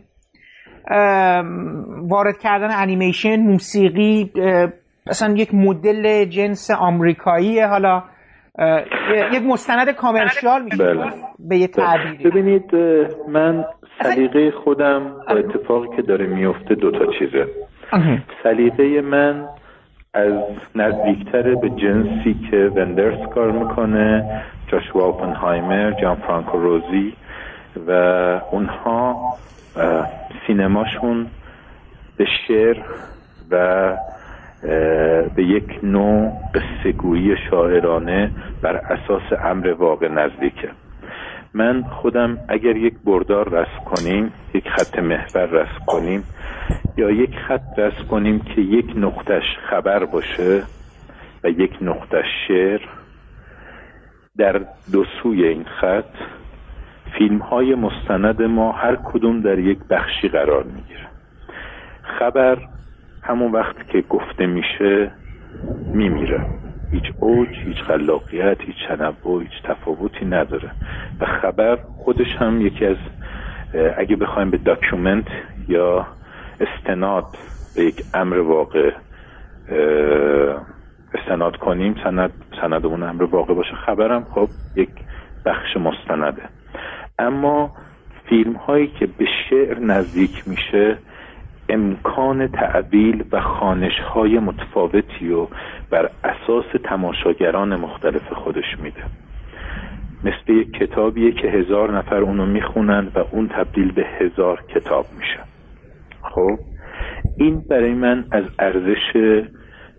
وارد 2.01 2.37
کردن 2.39 2.71
انیمیشن 2.71 3.39
موسیقی 3.39 4.31
مثلا 5.07 5.33
یک 5.33 5.53
مدل 5.53 6.25
جنس 6.25 6.71
آمریکایی 6.79 7.59
حالا 7.61 8.03
یک 9.33 9.43
مستند 9.43 9.89
کامرشیال 9.89 10.63
میشه. 10.63 10.77
بله. 10.77 11.11
به 11.39 11.57
یه 11.57 11.67
تعبیری. 11.67 12.23
ببینید 12.29 12.75
من 13.27 13.65
سلیقه 14.03 14.51
خودم 14.51 15.11
با 15.29 15.35
اتفاقی 15.35 15.95
که 15.95 16.01
داره 16.01 16.25
میفته 16.27 16.75
دوتا 16.75 17.05
چیزه. 17.19 17.47
سلیقه 18.43 19.01
من 19.01 19.47
از 20.13 20.33
نزدیکتر 20.75 21.55
به 21.55 21.69
جنسی 21.69 22.35
که 22.51 22.57
وندرس 22.75 23.29
کار 23.35 23.51
می‌کنه 23.51 24.41
جاشوا 24.67 25.05
اوپنهایمر 25.05 25.91
جان 26.01 26.15
فرانکو 26.15 26.57
روزی 26.57 27.13
و 27.87 27.91
اونها 28.51 29.15
سینماشون 30.47 31.27
به 32.17 32.25
شعر 32.47 32.77
و 33.51 33.97
به 35.35 35.43
یک 35.43 35.79
نوع 35.83 36.31
قصهگویی 36.53 37.35
شاعرانه 37.49 38.31
بر 38.61 38.75
اساس 38.75 39.39
امر 39.43 39.67
واقع 39.73 40.07
نزدیکه. 40.07 40.69
من 41.53 41.83
خودم 41.83 42.37
اگر 42.47 42.75
یک 42.75 42.93
بردار 43.05 43.49
رسم 43.49 43.83
کنیم 43.85 44.33
یک 44.53 44.69
خط 44.69 44.99
محور 44.99 45.45
رسم 45.45 45.85
کنیم 45.87 46.23
یا 46.97 47.11
یک 47.11 47.35
خط 47.47 47.79
رسم 47.79 48.07
کنیم 48.07 48.39
که 48.39 48.61
یک 48.61 48.85
نقطش 48.95 49.43
خبر 49.69 50.05
باشه 50.05 50.63
و 51.43 51.49
یک 51.49 51.71
نقطش 51.81 52.25
شعر 52.47 52.81
در 54.37 54.61
دو 54.91 55.05
سوی 55.23 55.47
این 55.47 55.63
خط 55.63 56.15
فیلم 57.17 57.37
های 57.37 57.75
مستند 57.75 58.41
ما 58.41 58.71
هر 58.71 58.95
کدوم 58.95 59.41
در 59.41 59.59
یک 59.59 59.79
بخشی 59.89 60.27
قرار 60.27 60.63
می‌گیره. 60.63 61.07
خبر 62.19 62.57
همون 63.23 63.51
وقت 63.51 63.87
که 63.87 64.01
گفته 64.01 64.45
میشه 64.45 65.11
میمیره. 65.93 66.45
هیچ 66.91 67.03
اوج 67.19 67.49
هیچ 67.49 67.77
خلاقیت 67.77 68.61
هیچ 68.61 68.75
تنوع 68.87 69.41
هیچ 69.41 69.63
تفاوتی 69.63 70.25
نداره. 70.25 70.71
و 71.19 71.25
خبر 71.25 71.79
خودش 71.97 72.35
هم 72.39 72.61
یکی 72.61 72.85
از 72.85 72.97
اگه 73.97 74.15
بخوایم 74.15 74.49
به 74.49 74.57
داکیومنت 74.57 75.27
یا 75.67 76.07
استناد 76.59 77.37
به 77.75 77.83
یک 77.83 78.03
امر 78.13 78.37
واقع 78.37 78.91
استناد 81.13 81.57
کنیم 81.57 81.95
سند 82.03 82.31
سند 82.61 82.85
اون 82.85 83.03
امر 83.03 83.23
واقع 83.23 83.53
باشه. 83.53 83.75
خبرم 83.85 84.23
خب 84.23 84.47
یک 84.75 84.89
بخش 85.45 85.77
مستنده. 85.77 86.41
اما 87.19 87.71
فیلم 88.29 88.53
هایی 88.53 88.87
که 88.87 89.05
به 89.05 89.25
شعر 89.49 89.79
نزدیک 89.79 90.47
میشه 90.47 90.97
امکان 91.73 92.47
تعویل 92.47 93.23
و 93.31 93.41
خانش 93.41 93.99
های 93.99 94.39
متفاوتی 94.39 95.31
و 95.31 95.47
بر 95.89 96.09
اساس 96.23 96.65
تماشاگران 96.83 97.75
مختلف 97.75 98.33
خودش 98.33 98.79
میده. 98.83 99.03
مثل 100.23 100.53
یک 100.53 100.73
کتابیه 100.73 101.31
که 101.31 101.47
هزار 101.47 101.97
نفر 101.97 102.17
اونو 102.17 102.45
می‌خونن 102.45 103.07
و 103.15 103.23
اون 103.31 103.47
تبدیل 103.47 103.91
به 103.91 104.05
هزار 104.19 104.63
کتاب 104.75 105.05
میشه. 105.19 105.39
خب 106.21 106.57
این 107.39 107.61
برای 107.69 107.93
من 107.93 108.25
از 108.31 108.43
ارزش 108.59 109.41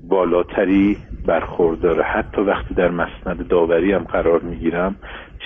بالاتری 0.08 0.96
برخورداره. 1.26 2.02
حتی 2.02 2.40
وقتی 2.40 2.74
در 2.74 2.90
مسند 2.90 3.48
داوری 3.48 3.92
هم 3.92 4.04
قرار 4.04 4.40
می‌گیرم 4.40 4.96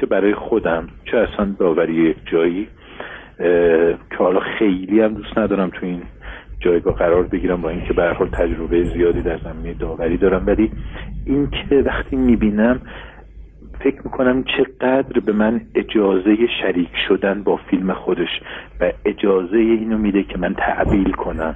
چه 0.00 0.06
برای 0.06 0.34
خودم 0.34 0.86
چه 1.10 1.18
اصلا 1.18 1.54
داوری 1.58 1.94
یک 1.94 2.16
جایی 2.32 2.68
که 4.10 4.16
حالا 4.18 4.40
خیلی 4.58 5.00
هم 5.00 5.14
دوست 5.14 5.38
ندارم 5.38 5.70
تو 5.70 5.86
این 5.86 6.02
جایگاه 6.60 6.94
قرار 6.94 7.22
بگیرم 7.22 7.60
با 7.60 7.70
اینکه 7.70 7.92
به 7.92 8.14
حال 8.14 8.28
تجربه 8.28 8.82
زیادی 8.82 9.22
در 9.22 9.38
زمینه 9.38 9.74
داوری 9.74 10.16
دارم. 10.16 10.46
ولی 10.46 10.70
اینکه 11.26 11.82
وقتی 11.86 12.16
می‌بینم 12.16 12.80
فکر 13.80 14.00
می‌کنم 14.04 14.44
چقدر 14.44 15.20
به 15.20 15.32
من 15.32 15.60
اجازه 15.74 16.36
شریک 16.62 16.90
شدن 17.08 17.42
با 17.42 17.56
فیلم 17.56 17.92
خودش 17.92 18.28
و 18.80 18.92
اجازه 19.04 19.56
اینو 19.56 19.98
میده 19.98 20.22
که 20.22 20.38
من 20.38 20.54
تعبیل 20.54 21.12
کنم. 21.12 21.54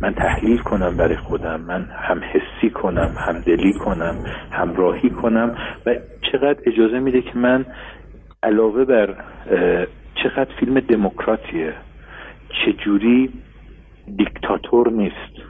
من 0.00 0.14
تحلیل 0.14 0.58
کنم 0.58 0.96
برای 0.96 1.16
خودم. 1.16 1.60
من 1.60 1.82
هم 1.82 2.20
حسی 2.32 2.70
کنم 2.70 3.14
هم 3.26 3.40
دلی 3.46 3.72
کنم 3.72 4.14
همراهی 4.52 5.10
کنم 5.10 5.56
و 5.86 5.94
چقدر 6.32 6.60
اجازه 6.66 6.98
میده 6.98 7.22
که 7.22 7.38
من 7.38 7.64
علاوه 8.42 8.84
بر 8.84 9.14
چقدر 10.22 10.50
فیلم 10.60 10.80
دموکراتیه 10.80 11.72
چجوری 12.64 13.30
دیکتاتور 14.16 14.92
نیست. 14.92 15.48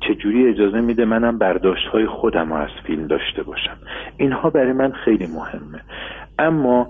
چجوری 0.00 0.48
اجازه 0.48 0.80
میده 0.80 1.04
منم 1.04 1.38
برداشت 1.38 1.88
های 1.88 2.06
خودم 2.06 2.52
از 2.52 2.68
فیلم 2.86 3.06
داشته 3.06 3.42
باشم؟ 3.42 3.76
اینها 4.16 4.50
برای 4.50 4.72
من 4.72 4.92
خیلی 4.92 5.26
مهمه. 5.26 5.80
اما 6.38 6.86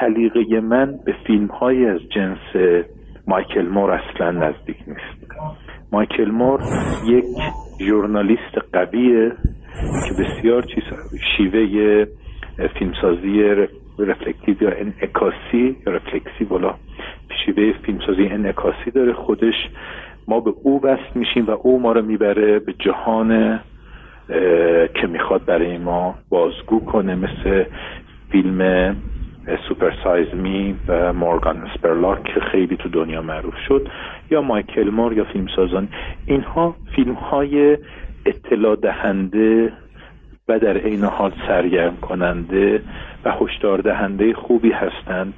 سلیقه 0.00 0.60
من 0.60 0.94
به 1.04 1.14
فیلم 1.26 1.46
های 1.46 1.86
از 1.86 2.00
جنس 2.14 2.76
مایکل 3.26 3.68
مور 3.68 3.90
اصلا 3.90 4.30
نزدیک 4.30 4.76
نیست. 4.86 5.32
مایکل 5.92 6.30
مور 6.30 6.60
یک 7.06 7.24
ژورنالیست 7.80 8.58
قویه 8.72 9.32
که 10.08 10.22
بسیار 10.22 10.62
چیز 10.62 10.84
شیوه 11.36 12.06
فیلمسازی 12.78 13.42
رفلکتیو 13.98 14.62
یا 14.62 14.70
انعکاسی 14.70 15.76
یا 15.86 15.92
رفلکسی 15.92 16.44
بلا 16.44 16.74
شیوه 17.44 17.72
فیلمسازی 17.72 18.26
انعکاسی 18.26 18.90
داره 18.94 19.12
خودش. 19.12 19.54
ما 20.28 20.40
به 20.40 20.52
او 20.62 20.80
وصل 20.82 21.10
میشیم 21.14 21.46
و 21.46 21.50
او 21.50 21.80
ما 21.80 21.92
رو 21.92 22.02
می‌بره 22.02 22.58
به 22.58 22.72
جهان 22.78 23.60
که 24.94 25.06
می‌خواد 25.08 25.44
برای 25.44 25.78
ما 25.78 26.14
بازگو 26.28 26.80
کنه 26.84 27.14
مثل 27.14 27.64
فیلم 28.30 28.96
سوپر 29.68 29.92
سایز 30.04 30.34
می 30.34 30.74
و 30.88 31.12
مورگان 31.12 31.70
سپرلاک 31.74 32.24
که 32.24 32.40
خیلی 32.40 32.76
تو 32.76 32.88
دنیا 32.88 33.22
معروف 33.22 33.54
شد 33.68 33.88
یا 34.30 34.42
مایکل 34.42 34.90
مور 34.90 35.12
یا 35.12 35.24
فیلم 35.24 35.46
سازان 35.56 35.88
اینها 36.26 36.76
فیلم 36.96 37.12
های 37.12 37.78
اطلاع 38.26 38.76
دهنده 38.76 39.72
و 40.48 40.58
در 40.58 40.76
عین 40.76 41.04
حال 41.04 41.32
سرگرم 41.46 41.96
کننده 41.96 42.82
و 43.24 43.30
هشدار 43.30 43.78
دهنده 43.78 44.34
خوبی 44.34 44.70
هستند 44.70 45.34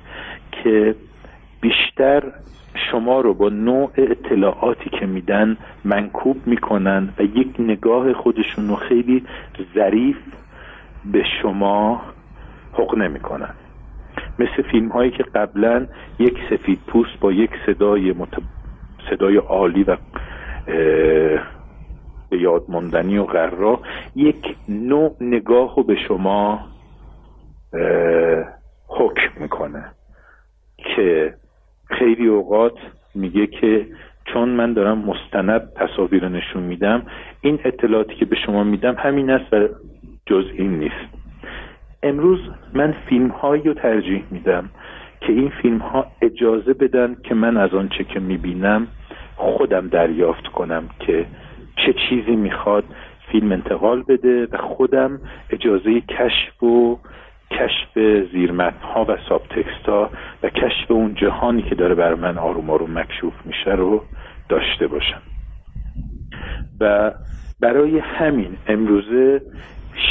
که 0.52 0.94
بیشتر 1.60 2.22
شما 2.90 3.20
رو 3.20 3.35
با 3.35 3.48
نوع 3.48 3.90
اطلاعاتی 3.97 4.90
که 4.90 5.06
میدن 5.06 5.56
منکوب 5.85 6.36
می‌کنن 6.47 7.09
و 7.18 7.22
یک 7.22 7.48
نگاه 7.59 8.12
خودشون 8.12 8.68
رو 8.68 8.74
خیلی 8.74 9.24
ظریف 9.74 10.16
به 11.12 11.24
شما 11.43 12.02
حق 12.72 12.98
نمی‌کنن. 12.98 13.55
مثل 14.39 14.62
فیلم 14.70 14.89
هایی 14.89 15.10
که 15.10 15.22
قبلا 15.22 15.86
یک 16.18 16.39
سفید 16.51 16.78
پوست 16.86 17.20
با 17.20 17.32
یک 17.32 17.51
صدای 17.66 18.12
مت... 18.12 18.28
صدای 19.10 19.36
عالی 19.36 19.82
و 19.82 19.97
به 22.30 22.38
یاد 22.38 22.64
ماندنی 22.68 23.18
و 23.18 23.24
قرا 23.24 23.80
یک 24.16 24.56
نوع 24.68 25.16
نگاه 25.20 25.74
رو 25.76 25.82
به 25.82 25.96
شما 26.09 26.60
حکم 28.88 29.40
می‌کنه 29.40 29.84
که 30.78 31.34
خیلی 31.84 32.26
اوقات 32.26 32.74
میگه 33.14 33.46
که 33.46 33.86
چون 34.24 34.48
من 34.48 34.72
دارم 34.72 34.98
مستند 34.98 35.72
تصاویر 35.74 36.28
نشون 36.28 36.62
میدم 36.62 37.02
این 37.40 37.59
اطلاعاتی 37.64 38.14
که 38.14 38.24
به 38.24 38.36
شما 38.46 38.64
میدم 38.64 38.94
همین 38.98 39.30
است 39.30 39.52
و 39.52 39.68
جز 40.26 40.44
این 40.55 40.78
نیست. 40.78 41.18
امروز 42.02 42.40
من 42.74 42.94
فیلم 43.09 43.28
هایی 43.28 43.62
رو 43.62 43.74
ترجیح 43.74 44.24
میدم 44.30 44.70
که 45.20 45.32
این 45.32 45.52
فیلم 45.62 45.78
ها 45.78 46.06
اجازه 46.22 46.72
بدن 46.72 47.16
که 47.24 47.34
من 47.34 47.56
از 47.56 47.74
آنچه 47.74 48.05
که 48.05 48.20
می‌بینم 48.20 48.86
خودم 49.36 49.88
دریافت 49.88 50.46
کنم 50.46 50.88
که 51.00 51.26
چه 51.86 51.94
چیزی 52.09 52.36
می‌خواد 52.36 52.84
فیلم 53.32 53.52
انتقال 53.52 54.02
بده 54.02 54.46
و 54.46 54.56
خودم 54.56 55.20
اجازه 55.50 56.00
کشف 56.00 56.62
و 56.62 56.98
کشف 57.50 57.98
زیرمتن 58.32 58.86
ها 58.94 59.05
و 59.05 59.16
سابتکست 59.28 59.86
ها 59.86 60.10
و 60.42 60.48
کشف 60.48 60.90
اون 60.90 61.14
جهانی 61.14 61.62
که 61.62 61.74
داره 61.74 61.94
بر 61.94 62.14
من 62.14 62.38
آروم 62.38 62.70
آروم 62.70 62.98
مکشوف 62.98 63.32
میشه 63.44 63.70
رو 63.70 64.02
داشته 64.48 64.86
باشم. 64.86 65.22
و 66.80 67.12
برای 67.60 67.98
همین 67.98 68.56
امروزه 68.66 69.40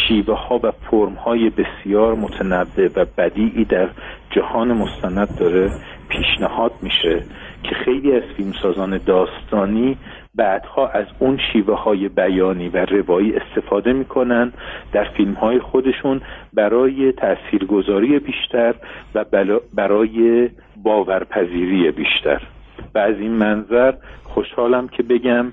شیوه 0.07 0.35
ها 0.35 0.59
و 0.63 0.71
فرم 0.71 1.13
های 1.13 1.49
بسیار 1.49 2.15
متنوع 2.15 2.89
و 2.95 3.05
بدیعی 3.17 3.65
در 3.65 3.89
جهان 4.29 4.77
مستند 4.77 5.39
داره 5.39 5.69
پیشنهاد 6.09 6.71
میشه 6.81 7.23
که 7.63 7.75
خیلی 7.75 8.15
از 8.15 8.23
فیلمسازان 8.37 8.99
داستانی 9.05 9.97
بعدها 10.37 10.87
از 10.87 11.05
اون 11.19 11.39
شیوه 11.51 11.75
های 11.75 12.09
بیانی 12.09 12.69
و 12.69 12.85
روایی 12.85 13.33
استفاده 13.35 13.93
می‌کنن 13.93 14.53
در 14.91 15.03
فیلم 15.03 15.33
های 15.33 15.59
خودشون 15.59 16.21
برای 16.53 17.11
تاثیرگذاری 17.11 18.19
بیشتر 18.19 18.75
و 19.15 19.25
برای 19.73 20.49
باورپذیری 20.83 21.91
بیشتر. 21.91 22.41
و 22.95 22.99
از 22.99 23.15
این 23.19 23.31
منظر 23.31 23.93
خوشحالم 24.23 24.87
که 24.87 25.03
بگم 25.03 25.51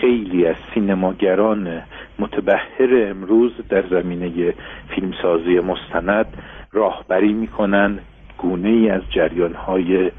خیلی 0.00 0.46
از 0.46 0.56
سینماگران 0.74 1.82
متبهر 2.18 3.10
امروز 3.10 3.52
در 3.68 3.84
زمینه 3.90 4.54
فیلمسازی 4.88 5.60
مستند 5.60 6.26
راهبری 6.72 7.32
می‌کنن 7.32 7.98
گونه 8.38 8.68
ای 8.68 8.90
از 8.90 9.02
جریان 9.10 9.54
های 9.54 10.10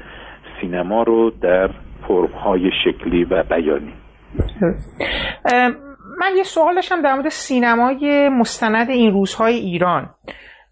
سینما 0.60 1.02
رو 1.02 1.30
در 1.40 1.70
فرم 2.08 2.32
های 2.44 2.70
شکلی 2.84 3.24
و 3.24 3.42
بیانی. 3.42 3.92
من 6.20 6.36
یه 6.36 6.42
سوال 6.42 6.74
داشتم 6.74 7.02
در 7.02 7.14
مورد 7.14 7.28
سینمای 7.28 8.28
مستند 8.28 8.90
این 8.90 9.12
روزهای 9.12 9.54
ایران. 9.54 10.10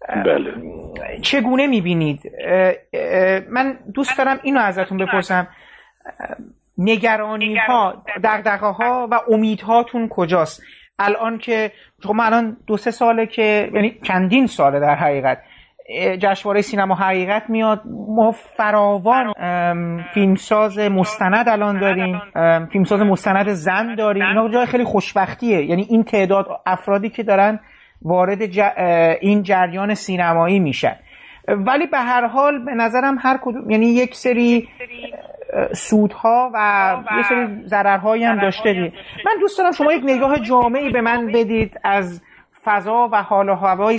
بله. 0.09 0.53
چگونه 1.21 1.67
می‌بینید؟ 1.67 2.21
من 3.49 3.77
دوست 3.93 4.17
دارم 4.17 4.39
اینو 4.43 4.59
ازتون 4.59 4.97
بپرسم. 4.97 5.47
نگرانی 6.77 7.55
ها 7.55 8.03
دقدقه 8.23 8.67
ها 8.67 9.07
و 9.11 9.19
امیدهاتون 9.29 10.09
کجاست؟ 10.09 10.61
الان 10.99 11.37
که 11.37 11.71
شما 12.03 12.23
الان 12.23 12.57
دو 12.67 12.77
سه 12.77 12.91
ساله 12.91 13.25
که 13.25 13.69
یعنی 13.73 13.99
چندین 14.03 14.47
ساله 14.47 14.79
در 14.79 14.95
حقیقت 14.95 15.37
جشنواره 16.19 16.61
سینما 16.61 16.95
حقیقت 16.95 17.49
میاد. 17.49 17.81
ما 18.15 18.31
فراوان 18.31 19.33
فیلمساز 20.13 20.79
مستند 20.79 21.49
الان 21.49 21.79
داریم. 21.79 22.21
فیلمساز 22.71 23.01
مستند 23.01 23.49
زن 23.49 23.95
داریم. 23.95 24.23
اینا 24.23 24.49
جای 24.49 24.65
خیلی 24.65 24.83
خوشبختیه. 24.83 25.65
یعنی 25.65 25.85
این 25.89 26.03
تعداد 26.03 26.45
افرادی 26.65 27.09
که 27.09 27.23
دارن 27.23 27.59
وارد 28.01 28.41
این 29.21 29.43
جریان 29.43 29.93
سینمایی 29.93 30.59
میشن. 30.59 30.95
ولی 31.47 31.87
به 31.87 31.97
هر 31.97 32.27
حال 32.27 32.65
به 32.65 32.73
نظرم 32.73 33.17
هر 33.21 33.39
کدوم 33.41 33.69
یعنی 33.69 33.85
یک 33.85 34.15
سری 34.15 34.67
سودها 35.73 36.51
و 36.53 36.97
یه 37.17 37.23
سری 37.23 37.47
ضررهایی 37.65 38.23
هم 38.23 38.41
داشته 38.41 38.73
دید. 38.73 38.93
من 39.25 39.31
دوست 39.39 39.57
دارم 39.57 39.71
شما 39.71 39.93
یک 39.93 40.03
نگاه 40.05 40.39
جامعی 40.39 40.89
به 40.89 41.01
من 41.01 41.27
بدید 41.27 41.79
از 41.83 42.23
فضا 42.63 43.09
و 43.11 43.23
حال 43.23 43.49
و 43.49 43.55
هوای 43.55 43.97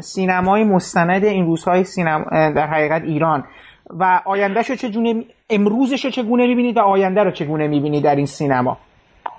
سینمای 0.00 0.64
مستند 0.64 1.24
این 1.24 1.46
روزهای 1.46 1.84
سینما 1.84 2.24
در 2.30 2.66
حقیقت 2.66 3.02
ایران. 3.02 3.44
و 3.90 4.20
آیندهشو 4.24 4.74
چگونه 4.74 5.24
امروزش 5.50 6.04
رو 6.04 6.10
چگونه 6.10 6.46
می‌بینید 6.46 6.76
و 6.76 6.80
آینده 6.80 7.22
رو 7.22 7.30
چگونه 7.30 7.68
می‌بینید 7.68 8.04
در 8.04 8.16
این 8.16 8.26
سینما؟ 8.26 8.78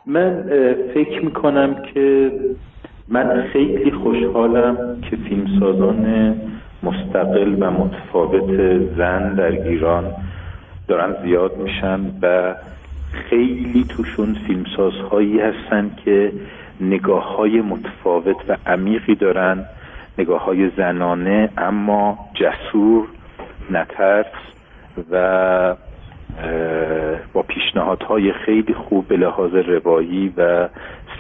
من 0.06 0.44
فکر 0.94 1.26
می‌کنم 1.26 1.76
که 1.94 2.32
من 3.08 3.48
خیلی 3.54 3.92
خوشحالم 3.92 5.02
که 5.10 5.16
فیلمسازان 5.16 6.36
مستقل 6.84 7.64
و 7.64 7.72
متفاوت 7.72 8.78
زن 8.98 9.36
در 9.36 9.52
ایران 9.52 10.14
دارن 10.88 11.16
زیاد 11.24 11.58
میشن 11.58 12.00
و 12.22 12.56
خیلی 13.30 13.86
توشون 13.90 14.38
فیلمسازهایی 14.48 15.40
هستن 15.40 15.92
که 16.06 16.32
نگاه 16.82 17.36
های 17.36 17.62
متفاوت 17.62 18.38
و 18.48 18.58
عمیقی 18.66 19.16
دارن. 19.16 19.66
نگاه 20.18 20.46
های 20.46 20.70
زنانه 20.78 21.50
اما 21.58 22.20
جسور 22.34 23.08
نترس 23.72 24.26
و 25.12 25.76
با 27.34 27.42
پیشنهادهای 27.42 28.34
خیلی 28.34 28.74
خوب 28.74 29.08
به 29.08 29.18
لحاظ 29.18 29.54
روایی 29.54 30.34
و 30.38 30.70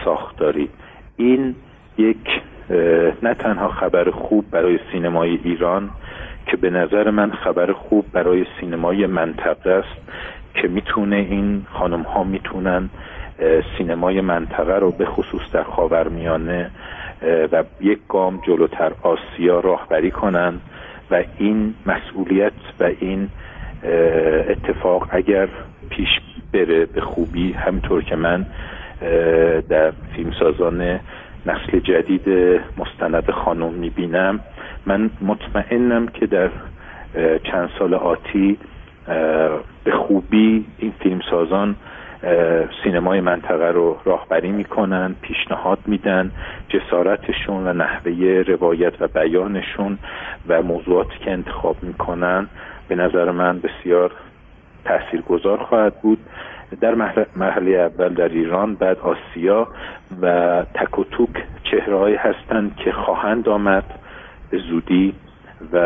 ساختاری. 0.05 0.69
این 1.17 1.55
یک 1.97 2.41
نه 3.23 3.34
تنها 3.34 3.67
خبر 3.67 4.11
خوب 4.11 4.45
برای 4.51 4.79
سینمای 4.91 5.39
ایران 5.43 5.89
که 6.45 6.57
به 6.57 6.69
نظر 6.69 7.09
من 7.09 7.31
خبر 7.31 7.71
خوب 7.71 8.05
برای 8.13 8.45
سینمای 8.59 9.05
منطقه 9.05 9.71
است 9.71 10.09
که 10.53 10.67
می‌تونه 10.67 11.15
این 11.15 11.65
خانم 11.73 12.01
ها 12.01 12.23
می‌تونن 12.23 12.89
سینمای 13.77 14.22
منطقه 14.22 14.76
رو 14.76 14.91
به 14.91 15.05
خصوص 15.05 15.41
در 15.53 15.64
خاورمیانه 15.64 16.72
و 17.51 17.64
یک 17.81 17.99
گام 18.09 18.41
جلوتر 18.47 18.91
آسیا 19.01 19.59
راهبری 19.59 20.11
کنن 20.11 20.53
و 21.11 21.23
این 21.38 21.73
مسئولیت 21.85 22.53
و 22.80 22.84
این 22.99 23.30
اتفاق 24.49 25.07
اگر 25.11 25.47
پیش 25.89 26.09
بره 26.53 26.85
به 26.85 27.01
خوبی 27.01 27.51
همینطور 27.51 28.03
که 28.03 28.15
من 28.15 28.45
در 29.69 29.91
فیلمسازان 30.15 30.99
نسل 31.45 31.80
جدید 31.80 32.30
مستند 32.77 33.31
خانم 33.31 33.73
می‌بینم 33.73 34.39
من 34.85 35.09
مطمئنم 35.22 36.07
که 36.07 36.26
در 36.26 36.49
چند 37.43 37.69
سال 37.80 37.93
آتی 37.93 38.57
به 39.84 39.91
خوبی 39.91 40.65
این 40.77 40.93
فیلمسازان 40.99 41.76
سینمای 42.84 43.22
منطقه 43.22 43.72
رو 43.72 43.98
راهبری 44.06 44.52
می‌کنن 44.52 45.15
پیشنهاد 45.22 45.80
میدن 45.85 46.31
جسارتشون 46.69 47.68
و 47.68 47.73
نحوه 47.73 48.44
روایت 48.48 49.02
و 49.02 49.07
بیانشون 49.07 49.98
و 50.48 50.61
موضوعاتی 50.61 51.19
که 51.26 51.31
انتخاب 51.31 51.76
می‌کنن 51.81 52.48
به 52.88 52.95
نظر 52.95 53.31
من 53.31 53.60
بسیار 53.60 54.11
تاثیرگذار 54.85 55.57
خواهد 55.57 56.02
بود. 56.02 56.19
در 56.81 56.95
مرحله 57.35 57.72
اول 57.72 58.14
در 58.14 58.30
ایران 58.30 58.76
بعد 58.76 58.98
آسیا 58.99 59.68
و 60.22 60.64
تک 60.73 60.99
و 60.99 61.03
توک 61.03 61.44
چهرههایی 61.64 62.15
هستند 62.15 62.76
که 62.76 62.91
خواهند 62.91 63.49
آمد. 63.49 63.84
به 64.49 64.57
زودی 64.57 65.14
و 65.73 65.80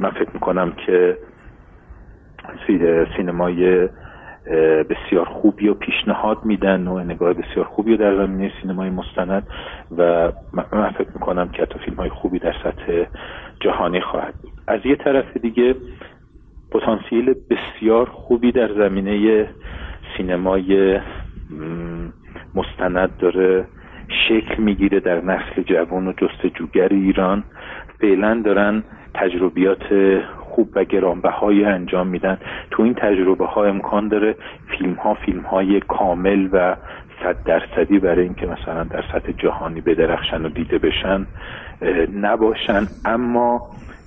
من 0.00 0.10
فکر 0.10 0.30
می‌کنم 0.34 0.72
که 0.86 1.16
سینمای 3.16 3.88
بسیار 4.90 5.24
خوبی 5.24 5.68
و 5.68 5.74
پیشنهاد 5.74 6.38
میدن 6.44 6.88
و 6.88 6.98
نگاه 6.98 7.32
بسیار 7.32 7.64
خوبی 7.64 7.96
در 7.96 8.26
زمینه 8.26 8.52
سینمای 8.62 8.90
مستند 8.90 9.46
و 9.98 10.32
من 10.52 10.90
فکر 10.90 11.08
می‌کنم 11.14 11.48
که 11.48 11.62
حتی 11.62 11.78
فیلم 11.78 11.96
های 11.96 12.08
خوبی 12.10 12.38
در 12.38 12.54
سطح 12.64 13.04
جهانی 13.60 14.00
خواهد 14.00 14.34
از 14.66 14.80
یه 14.84 14.96
طرف 14.96 15.36
دیگه 15.36 15.74
پتانسیل 16.70 17.34
بسیار 17.50 18.06
خوبی 18.06 18.52
در 18.52 18.74
زمینه 18.74 19.46
سینمای 20.16 21.00
مستند 22.54 23.16
داره. 23.18 23.66
شکل 24.28 24.62
می‌گیره 24.62 25.00
در 25.00 25.20
نسل 25.20 25.62
جوان 25.62 26.08
و 26.08 26.12
جستجوگر 26.12 26.88
ایران. 26.88 27.44
فعلا 28.00 28.42
دارن 28.44 28.82
تجربیات 29.20 29.82
خوب 30.40 30.68
و 30.74 30.84
گرانبهایی 30.84 31.64
انجام 31.64 32.06
میدن. 32.06 32.38
تو 32.70 32.82
این 32.82 32.94
تجربه 32.94 33.46
ها 33.46 33.64
امکان 33.64 34.08
داره 34.08 34.34
فیلم 34.78 34.94
ها 34.94 35.14
فیلم 35.14 35.40
های 35.40 35.80
کامل 35.80 36.48
و 36.52 36.76
صد 37.22 37.36
درصدی 37.44 37.98
برای 37.98 38.22
اینکه 38.22 38.46
مثلا 38.46 38.84
در 38.84 39.04
سطح 39.12 39.32
جهانی 39.32 39.80
بدرخشن 39.80 40.44
و 40.44 40.48
دیده 40.48 40.78
بشن 40.78 41.26
نباشن. 42.14 42.86
اما 43.04 43.60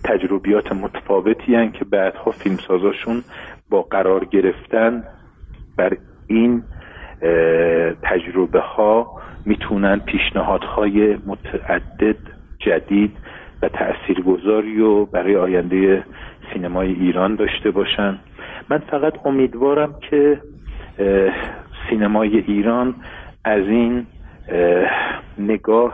تجربیات 0.03 0.71
متفاوتی 0.71 1.55
هن 1.55 1.71
که 1.71 1.85
بعدها 1.85 2.31
فیلمسازاشون 2.31 3.23
با 3.69 3.81
قرار 3.81 4.25
گرفتن 4.25 5.03
بر 5.77 5.97
این 6.27 6.63
تجربه 8.03 8.59
ها 8.59 9.07
می‌تونن 9.45 9.99
پیشنهادهای 9.99 11.17
متعدد 11.25 12.15
جدید 12.59 13.17
و 13.61 13.69
تاثیرگذاری 13.69 14.81
و 14.81 15.05
برای 15.05 15.35
آینده 15.35 16.03
سینمای 16.53 16.93
ایران 16.93 17.35
داشته 17.35 17.71
باشن. 17.71 18.19
من 18.69 18.77
فقط 18.77 19.25
امیدوارم 19.25 19.95
که 20.09 20.41
سینمای 21.89 22.37
ایران 22.37 22.95
از 23.43 23.63
این 23.67 24.05
نگاه 25.37 25.93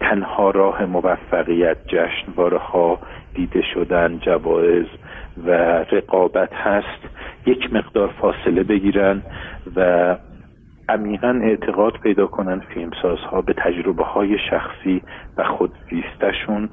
تنها 0.00 0.50
راه 0.50 0.84
موفقیت 0.84 1.76
جشنواره 1.86 2.60
دیده 3.34 3.62
شدن 3.74 4.18
جوایز 4.18 4.86
و 5.46 5.50
رقابت 5.92 6.52
هست 6.54 7.08
یک 7.46 7.72
مقدار 7.72 8.08
فاصله 8.20 8.62
بگیرن 8.62 9.22
و 9.76 10.16
عمیقا 10.88 11.40
اعتقاد 11.42 11.92
پیدا 11.92 12.26
کنن 12.26 12.60
فیلمسازها 12.74 13.40
به 13.40 13.52
تجربه 13.52 14.04
های 14.04 14.36
شخصی 14.50 15.02
و 15.36 15.44
خودزیستشون 15.44 16.68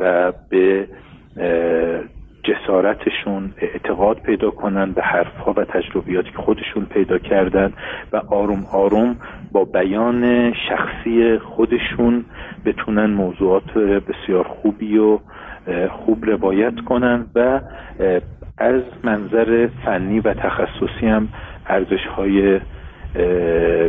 و 0.00 0.32
به 0.48 0.88
جسارتشون 2.44 3.52
اعتقاد 3.58 4.18
پیدا 4.18 4.50
کنن 4.50 4.92
به 4.92 5.02
حرفها 5.02 5.52
و 5.56 5.64
تجربیاتی 5.64 6.30
که 6.30 6.38
خودشون 6.38 6.84
پیدا 6.84 7.18
کردن 7.18 7.72
و 8.12 8.16
آروم 8.16 8.66
آروم 8.72 9.16
با 9.52 9.64
بیان 9.64 10.52
شخصی 10.52 11.38
خودشون 11.38 12.24
بتونن 12.64 13.06
موضوعات 13.06 13.78
بسیار 13.78 14.44
خوبی 14.44 14.98
و 14.98 15.18
خوب 15.90 16.24
روایت 16.24 16.74
کنن 16.88 17.26
و 17.34 17.60
از 18.58 18.82
منظر 19.04 19.68
فنی 19.84 20.20
و 20.20 20.34
تخصصی 20.34 21.06
هم 21.06 21.28
ارزش 21.66 22.06
های 22.16 22.60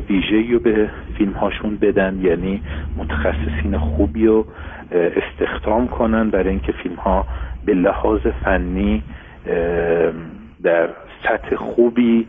ویژه‌ای 0.10 0.54
رو 0.54 0.60
به 0.60 0.90
فیلم 1.18 1.32
هاشون 1.32 1.76
بدن 1.76 2.20
یعنی 2.22 2.62
متخصصین 2.98 3.78
خوبی 3.78 4.26
رو 4.26 4.46
استخدام 4.92 5.88
کنن 5.88 6.30
برای 6.30 6.50
اینکه 6.50 6.72
فیلم 6.72 6.96
ها 6.96 7.26
به 7.66 7.74
لحاظ 7.74 8.22
فنی 8.44 9.04
در 10.64 10.90
سطح 11.24 11.56
خوبی 11.56 12.28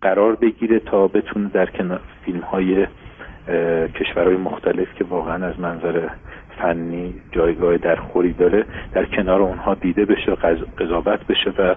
قرار 0.00 0.34
بگیره 0.34 0.78
تا 0.78 1.08
بتونه 1.08 1.48
در 1.48 1.68
فیلم 2.24 2.40
های 2.40 2.86
کشورهای 3.94 4.36
مختلف 4.36 4.94
که 4.94 5.04
واقعا 5.04 5.46
از 5.46 5.60
منظر 5.60 6.08
فنی 6.58 7.14
جایگاه 7.32 7.76
در 7.76 7.96
خوری 7.96 8.32
داره 8.32 8.64
در 8.92 9.04
کنار 9.04 9.42
اونها 9.42 9.74
دیده 9.74 10.04
بشه 10.04 10.34
قضاوت 10.78 11.26
بشه 11.26 11.52
و 11.58 11.74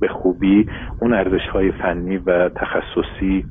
به 0.00 0.08
خوبی 0.08 0.68
اون 1.00 1.14
ارزش 1.14 1.46
های 1.52 1.72
فنی 1.72 2.16
و 2.16 2.48
تخصصی 2.48 3.44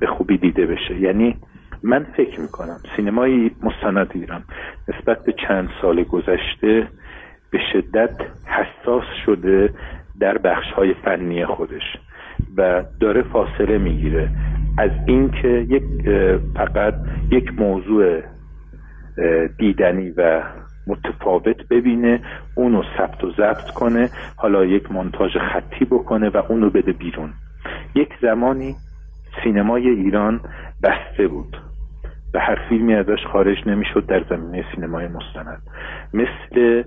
به 0.00 0.06
خوبی 0.06 0.38
دیده 0.38 0.66
بشه. 0.66 1.00
یعنی 1.00 1.36
من 1.82 2.06
فکر 2.16 2.40
می‌کنم 2.40 2.76
سینمای 2.96 3.50
مستند 3.62 4.10
ایران 4.14 4.44
نسبت 4.88 5.24
به 5.24 5.34
چند 5.48 5.68
سال 5.82 6.02
گذشته 6.02 6.88
به 7.50 7.58
شدت 7.72 8.16
حساس 8.46 9.04
شده 9.26 9.70
در 10.20 10.38
بخش 10.38 10.72
های 10.72 10.94
فنی 10.94 11.46
خودش 11.46 11.96
و 12.56 12.82
داره 13.00 13.22
فاصله 13.22 13.78
می‌گیره. 13.78 14.28
از 14.78 14.90
اینکه 15.06 15.48
یک 15.48 15.82
فقط 16.54 16.94
یک 17.30 17.60
موضوع 17.60 18.22
دیدنی 19.58 20.10
و 20.10 20.42
متفاوت 20.86 21.68
ببینه 21.68 22.20
اونو 22.54 22.82
ثبت 22.98 23.24
و 23.24 23.30
ضبط 23.30 23.70
کنه 23.70 24.10
حالا 24.36 24.64
یک 24.64 24.92
مونتاژ 24.92 25.36
خطی 25.36 25.84
بکنه 25.84 26.28
و 26.28 26.42
اونو 26.48 26.70
بده 26.70 26.92
بیرون. 26.92 27.32
یک 27.94 28.08
زمانی 28.22 28.76
سینمای 29.44 29.88
ایران 29.88 30.40
بسته 30.82 31.28
بود. 31.28 31.56
و 32.34 32.38
هر 32.38 32.58
فیلمی 32.68 32.94
ازش 32.94 33.26
خارج 33.32 33.56
نمی‌شد 33.68 34.06
در 34.06 34.24
زمینه 34.30 34.64
سینمای 34.74 35.08
مستند. 35.08 35.62
مثل 36.14 36.82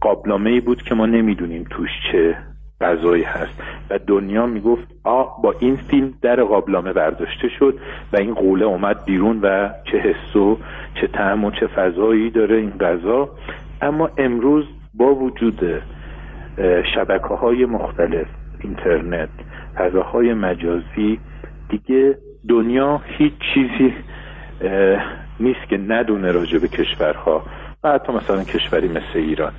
قابلامه 0.00 0.50
ای 0.50 0.60
بود 0.60 0.82
که 0.82 0.94
ما 0.94 1.06
نمی‌دونیم 1.06 1.64
توش 1.70 1.90
چه 2.12 2.36
غذایی 2.84 3.22
هست. 3.22 3.62
و 3.90 3.98
دنیا 4.06 4.46
می‌گفت 4.46 4.88
آ 5.04 5.22
با 5.42 5.54
این 5.60 5.76
فیلم 5.76 6.14
در 6.22 6.42
قابلامه 6.42 6.92
برداشته 6.92 7.48
شد 7.58 7.78
و 8.12 8.16
این 8.16 8.34
قوله 8.34 8.64
اومد 8.64 9.04
بیرون 9.04 9.40
و 9.42 9.68
چه 9.92 9.98
حس 9.98 10.36
و 10.36 10.58
چه 11.00 11.06
طعم 11.06 11.44
و 11.44 11.50
چه 11.50 11.66
فضایی 11.66 12.30
داره 12.30 12.56
این 12.56 12.70
غذا. 12.70 13.28
اما 13.82 14.10
امروز 14.18 14.64
با 14.94 15.14
وجود 15.14 15.82
شبکه 16.94 17.34
های 17.34 17.64
مختلف 17.64 18.26
اینترنت 18.60 19.28
فضاهای 19.76 20.34
مجازی 20.34 21.18
دیگه 21.68 22.18
دنیا 22.48 23.00
هیچ 23.18 23.32
چیزی 23.54 23.94
نیست 25.40 25.68
که 25.68 25.76
ندونه 25.76 26.32
راجع 26.32 26.58
به 26.58 26.68
کشورها. 26.68 27.42
و 27.84 27.92
حتی 27.92 28.12
مثلا 28.12 28.44
کشوری 28.44 28.88
مثل 28.88 29.14
ایران. 29.14 29.52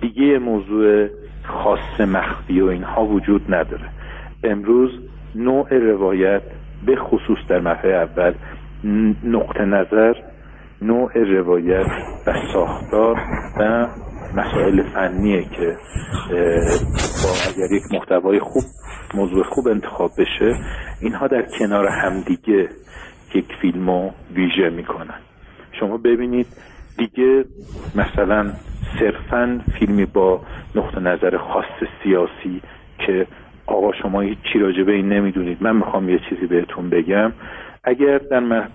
دیگه 0.00 0.38
موضوع 0.38 1.08
خاص 1.44 2.00
مخفی 2.00 2.60
و 2.60 2.66
اینها 2.66 3.04
وجود 3.04 3.54
نداره. 3.54 3.88
امروز 4.44 4.90
نوع 5.34 5.78
روایت 5.78 6.42
به 6.86 6.96
خصوص 6.96 7.38
در 7.48 7.60
مرحله 7.60 7.94
اول 7.94 8.34
نقطه 9.24 9.64
نظر 9.64 10.14
نوع 10.82 11.18
روایت 11.18 11.86
و 12.26 12.32
ساختار 12.52 13.16
و 13.60 13.86
مسائل 14.36 14.82
فنیه 14.94 15.42
که 15.42 15.76
با 17.22 17.30
اگر 17.48 17.72
یک 17.72 17.82
محتوای 17.92 18.40
خوب 18.40 18.62
موضوع 19.14 19.42
خوب 19.42 19.68
انتخاب 19.68 20.10
بشه 20.18 20.54
اینها 21.02 21.26
در 21.26 21.44
کنار 21.58 21.86
همدیگه 21.86 22.68
یک 23.34 23.46
فیلم 23.60 23.90
رو 23.90 24.10
ویژه 24.34 24.70
می‌کنن. 24.70 25.20
شما 25.80 25.96
ببینید 25.96 26.46
دیگه 26.98 27.44
مثلا 27.94 28.52
صرفا 28.98 29.60
فیلمی 29.78 30.06
با 30.06 30.40
نقطه 30.74 31.00
نظر 31.00 31.36
خاص 31.36 31.88
سیاسی 32.02 32.62
که 32.98 33.26
آقا 33.66 33.92
شما 33.92 34.20
هیچی 34.20 34.58
راجع 34.58 34.82
به 34.82 34.92
این 34.92 35.08
نمی‌دونید 35.08 35.58
من 35.60 35.76
می‌خوام 35.76 36.08
یه 36.08 36.20
چیزی 36.28 36.46
بهتون 36.46 36.90
بگم. 36.90 37.32
اگر 37.84 38.18
در 38.18 38.68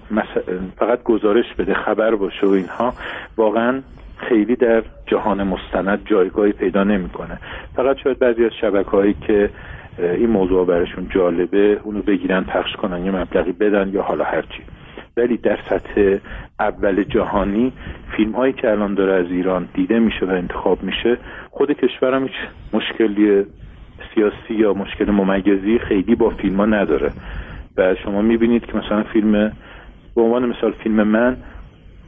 فقط 0.80 1.03
گزارش 1.03 1.45
بده 1.57 1.73
خبر 1.73 2.15
باشه 2.15 2.48
و 2.48 2.49
اینها 2.49 2.94
واقعا 3.38 3.81
خیلی 4.18 4.56
در 4.56 4.84
جهان 5.06 5.44
مستند 5.44 6.02
جایگاهی 6.06 6.52
پیدا 6.52 6.84
نمی‌کنه. 6.84 7.39
فقط 7.76 7.98
شاید 7.98 8.19
بعضی 8.19 8.45
از 8.45 8.52
شبکه 8.61 8.89
هایی 8.89 9.15
که 9.27 9.49
این 9.98 10.30
موضوع 10.30 10.65
برشون 10.65 11.10
جالبه 11.10 11.80
اونو 11.84 12.02
بگیرن 12.02 12.44
پخش 12.44 12.76
کنن 12.76 13.06
یه 13.06 13.11
مبلغی 13.11 13.52
بدن 13.52 13.89
یا 13.94 14.02
حالا 14.02 14.23
هرچی. 14.23 14.64
ولی 15.18 15.38
در 15.38 15.60
سطح 15.69 16.18
اول 16.59 17.03
جهانی 17.03 17.73
فیلم 18.17 18.31
هایی 18.31 18.53
که 18.53 18.71
الان 18.71 18.93
داره 18.93 19.13
از 19.13 19.31
ایران 19.31 19.69
دیده 19.73 19.99
میشه 19.99 20.25
و 20.25 20.29
انتخاب 20.29 20.84
میشه 20.84 21.17
خود 21.51 21.71
کشورم 21.71 22.23
هیچ 22.23 22.35
مشکلی 22.73 23.45
سیاسی 24.15 24.53
یا 24.53 24.73
مشکل 24.73 25.11
ممیزی 25.11 25.79
خیلی 25.79 26.15
با 26.15 26.29
فیلم 26.29 26.57
ها 26.57 26.65
نداره. 26.65 27.11
و 27.77 27.95
شما 27.95 28.21
می‌بینید 28.21 28.65
که 28.65 28.77
مثلا 28.77 29.03
فیلم 29.03 29.31
به 30.15 30.21
عنوان 30.21 30.45
مثال 30.45 30.71
فیلم 30.71 31.03
من 31.03 31.38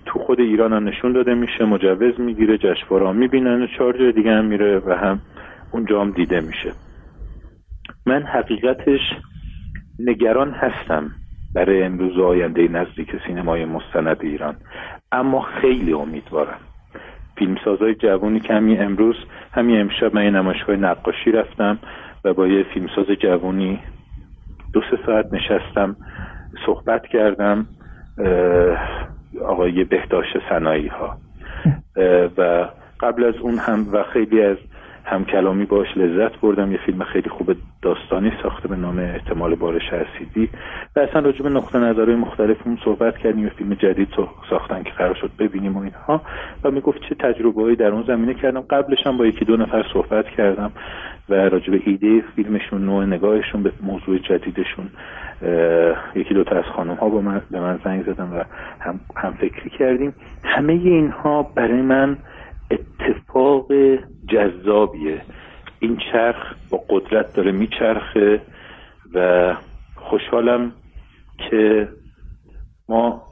تو 0.06 0.20
خود 0.20 0.40
ایران 0.40 0.74
هم 0.74 0.88
نشون 0.88 1.12
داده 1.12 1.34
میشه 1.34 1.66
مجوز 1.66 2.20
می‌گیره 2.20 2.58
جشنواره 2.58 3.12
می‌بینن 3.12 3.62
و 3.62 3.68
چهار 3.68 3.98
جای 3.98 4.12
دیگه 4.12 4.32
هم 4.32 4.46
میره 4.46 4.80
و 4.80 4.94
هم 4.94 5.22
اونجا 5.72 6.02
هم 6.02 6.12
دیده 6.12 6.40
میشه. 6.40 6.72
من 8.06 8.24
حقیقتش 8.24 9.02
نگران 10.00 10.52
هستم. 10.52 11.12
برای 11.54 11.84
امروز 11.84 12.18
و 12.18 12.26
آینده 12.26 12.68
نزدیک 12.68 13.10
سینمای 13.28 13.66
مستند 13.66 14.18
ایران. 14.22 14.56
اما 15.12 15.42
خیلی 15.42 15.94
امیدوارم. 15.94 16.60
فیلمسازای 17.38 17.96
جوانی 17.96 18.40
که 18.40 18.54
همین 18.54 18.84
امروز 18.84 19.16
همین 19.54 19.82
امشب 19.82 20.16
من 20.16 20.30
نمایشگاه 20.30 20.76
نقاشی 20.76 21.32
رفتم 21.32 21.80
و 22.24 22.34
با 22.34 22.48
یه 22.48 22.64
فیلمساز 22.64 23.06
جوانی 23.06 23.80
دو 24.74 24.82
سه 24.92 25.00
ساعت 25.06 25.34
نشستم 25.34 25.96
صحبت 26.66 27.08
کردم 27.08 27.68
آقای 29.46 29.84
بهداشت 29.84 30.38
سنایی 30.50 30.88
ها 30.88 31.18
و 32.38 32.70
قبل 33.00 33.24
از 33.24 33.36
اون 33.36 33.58
هم 33.58 33.86
و 33.92 34.04
خیلی 34.04 34.42
از 34.42 34.58
هم 35.06 35.26
کلامی 35.26 35.66
باش 35.66 35.98
لذت 35.98 36.40
بردم. 36.42 36.72
یه 36.72 36.80
فیلم 36.86 37.04
خیلی 37.04 37.30
خوب 37.30 37.56
داستانی 37.82 38.32
ساخته 38.44 38.68
به 38.68 38.76
نام 38.76 39.00
احتمال 39.00 39.56
بارش 39.56 39.94
اسیدی 39.94 40.50
و 40.96 41.00
اصلا 41.00 41.22
راجع 41.22 41.44
به 41.44 41.50
نقطه 41.50 41.80
نظرهای 41.80 42.16
مختلفمون 42.16 42.78
صحبت 42.86 43.18
کردیم. 43.18 43.44
یه 43.44 43.50
فیلم 43.50 43.74
جدید 43.74 44.08
ساختن 44.50 44.84
که 44.84 44.92
قرار 44.92 45.16
شد 45.16 45.32
ببینیم 45.40 45.78
و 45.78 45.82
اینها. 45.82 46.22
و 46.64 46.72
می‌گفت 46.72 47.00
چه 47.10 47.16
تجربه 47.16 47.62
هایی 47.62 47.76
در 47.76 47.92
اون 47.92 48.04
زمینه 48.04 48.34
کردم. 48.34 48.62
قبلش 48.62 49.08
هم 49.08 49.18
با 49.18 49.26
یکی 49.26 49.46
دو 49.46 49.58
نفر 49.58 49.86
صحبت 49.94 50.26
کردم 50.26 50.72
و 51.30 51.34
راجع 51.34 51.72
به 51.72 51.82
ایده 51.86 52.24
فیلمشون 52.36 52.86
نوع 52.86 53.06
نگاهشون 53.06 53.64
به 53.64 53.72
موضوع 53.84 54.18
جدیدشون 54.18 54.90
یکی 56.16 56.34
دو 56.34 56.44
تا 56.44 56.56
از 56.56 56.64
خانم 56.76 56.94
ها 56.94 57.10
با 57.10 57.22
من 57.22 57.42
به 57.52 57.60
من 57.60 57.80
زنگ 57.84 58.04
زدم 58.04 58.34
و 58.34 58.44
هم, 58.80 59.00
هم 59.16 59.34
فکری 59.34 59.70
کردیم. 59.70 60.14
همه 60.44 60.74
اینها 60.74 61.44
برای 61.56 61.82
من 61.82 62.18
اتفاق 62.72 63.72
جذابیه. 64.28 65.22
این 65.80 65.98
چرخ 66.12 66.56
با 66.70 66.84
قدرت 66.90 67.34
داره 67.34 67.52
میچرخه 67.52 68.42
و 69.14 69.56
خوشحالم 69.96 70.72
که 71.50 71.90
ما 72.90 73.24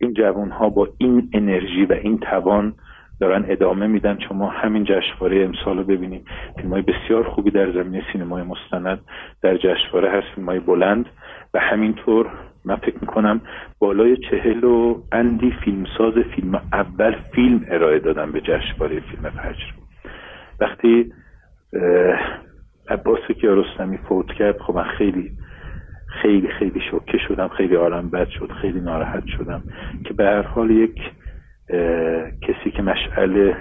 این 0.00 0.12
جوان 0.12 0.50
ها 0.50 0.68
با 0.68 0.88
این 0.98 1.30
انرژی 1.32 1.84
و 1.84 1.92
این 1.92 2.18
توان 2.18 2.74
دارن 3.20 3.44
ادامه 3.48 3.86
میدن. 3.86 4.18
شما 4.28 4.48
همین 4.48 4.84
جشنواره 4.84 5.44
امسال 5.44 5.78
رو 5.78 5.84
ببینید 5.84 6.26
فیلم 6.56 6.70
های 6.70 6.82
بسیار 6.82 7.28
خوبی 7.28 7.50
در 7.50 7.72
زمینه 7.72 8.04
سینمای 8.12 8.42
مستند 8.42 9.00
در 9.42 9.56
جشنواره 9.56 10.10
هست 10.10 10.26
فیلم 10.34 10.46
های 10.46 10.60
بلند 10.60 11.06
و 11.54 11.58
همینطور 11.60 12.30
من 12.64 12.76
فکر 12.76 12.96
می‌کنم 13.00 13.40
بالای 13.78 14.16
چهل 14.16 14.64
و 14.64 15.02
اندی 15.12 15.54
فیلمساز 15.64 16.14
فیلم 16.14 16.54
اول 16.72 17.16
فیلم 17.34 17.66
ارائه 17.68 17.98
دادن 17.98 18.32
به 18.32 18.40
جشنواره 18.40 19.00
فیلم 19.00 19.30
فجر 19.30 19.64
وقتی 20.60 21.12
عباس 22.88 23.20
کیارستمی 23.40 23.98
فوت 23.98 24.26
کرد 24.26 24.58
خب 24.58 24.74
من 24.74 24.84
خیلی 24.84 25.32
خیلی 26.22 26.48
خیلی 26.48 26.80
شوکه 26.90 27.18
شدم 27.18 27.48
خیلی 27.48 27.76
آرام 27.76 28.10
بد 28.10 28.28
شد 28.28 28.52
خیلی 28.60 28.80
ناراحت 28.80 29.26
شدم 29.26 29.62
که 30.04 30.14
به 30.14 30.24
هر 30.24 30.42
حال 30.42 30.70
یک 30.70 31.00
کسی 32.42 32.70
که 32.76 32.82
مشعل 32.82 33.54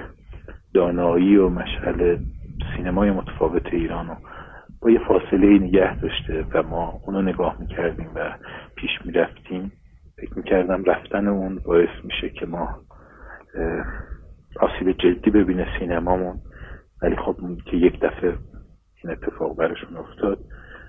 دانایی 0.74 1.38
و 1.38 1.50
مشعل 1.50 2.18
سینمای 2.76 3.12
متفاوت 3.12 3.74
ایرانو 3.74 4.16
با 4.82 4.92
یه 4.92 5.00
فاصله 5.08 5.48
نگه 5.48 6.00
داشته 6.00 6.46
و 6.54 6.64
ما 6.64 7.02
اونو 7.06 7.22
نگاه 7.22 7.56
می‌کردیم 7.60 8.10
و 8.16 8.34
پیش 8.76 8.92
می‌رفتیم. 9.06 9.72
فکر 10.18 10.38
می‌کردم 10.38 10.84
رفتن 10.84 11.28
اون 11.28 11.60
باعث 11.66 11.90
میشه 12.04 12.30
که 12.30 12.46
ما 12.46 12.70
آسیب 14.60 14.92
جدی 14.92 15.32
ببینه 15.32 15.68
سینمامون. 15.80 16.40
ولی 17.02 17.16
خب 17.16 17.36
که 17.66 17.78
یک 17.78 18.00
دفعه 18.00 18.38
این 19.04 19.14
اتفاق 19.14 19.58
برشون 19.58 19.98
افتاد. 19.98 20.40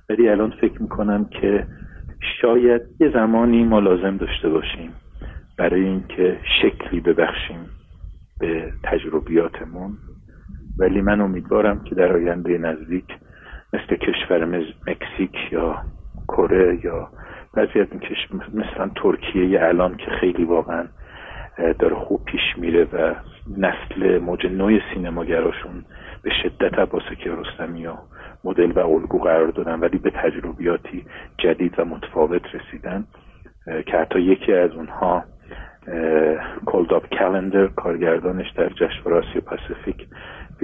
ولی 0.09 0.29
الان 0.29 0.51
فکر 0.51 0.83
می‌کنم 0.83 1.25
که 1.25 1.67
شاید 2.41 2.83
یه 3.01 3.11
زمانی 3.15 3.65
ما 3.65 3.79
لازم 3.79 4.17
داشته 4.17 4.49
باشیم 4.49 4.95
برای 5.59 5.85
اینکه 5.85 6.39
شکلی 6.63 7.01
ببخشیم 7.01 7.71
به 8.41 8.73
تجربیاتمون. 8.85 9.99
ولی 10.79 11.01
من 11.01 11.21
امیدوارم 11.21 11.85
که 11.85 11.95
در 11.95 12.13
آینده 12.13 12.59
نزدیک 12.59 13.05
مثل 13.73 13.97
کشور 13.97 14.45
مکزیک 14.87 15.53
یا 15.53 15.83
کره 16.29 16.79
یا 16.85 17.09
بعضی 17.55 17.81
از 17.81 17.87
این 17.91 18.01
کشور 18.01 18.41
مثلا 18.55 18.91
ترکیه 18.97 19.63
الان 19.63 19.97
که 19.97 20.11
خیلی 20.11 20.45
واقعا 20.45 20.85
داره 21.79 21.95
خوب 21.95 22.25
پیش 22.25 22.41
میره 22.57 22.85
و 22.85 23.15
نسل 23.59 24.19
موج 24.19 24.47
نوع 24.47 24.79
سینماگراشون 24.95 25.85
به 26.23 26.31
شدت 26.43 26.79
عباس 26.79 27.03
کیارستمی 27.03 27.87
و 27.87 27.93
مدل 28.45 28.73
و 28.73 28.79
الگو 28.79 29.19
قرار 29.19 29.49
دادن 29.49 29.81
ولی 29.81 29.99
به 29.99 30.11
تجربیاتی 30.11 31.05
جدید 31.39 31.79
و 31.79 31.85
متفاوت 31.85 32.43
رسیدن 32.55 33.05
که 33.87 33.97
حتی 33.97 34.21
یکی 34.21 34.53
از 34.53 34.71
اونها 34.71 35.25
کولداب 36.67 37.07
کلندر 37.07 37.67
کارگردانش 37.67 38.51
در 38.51 38.69
جشنواره 38.69 39.27
آسیا 39.29 39.41
پاسیفیک 39.41 40.07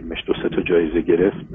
فیلمش 0.00 0.24
دو 0.26 0.34
سه 0.42 0.48
تا 0.48 0.62
جایزه 0.62 1.00
گرفت. 1.00 1.46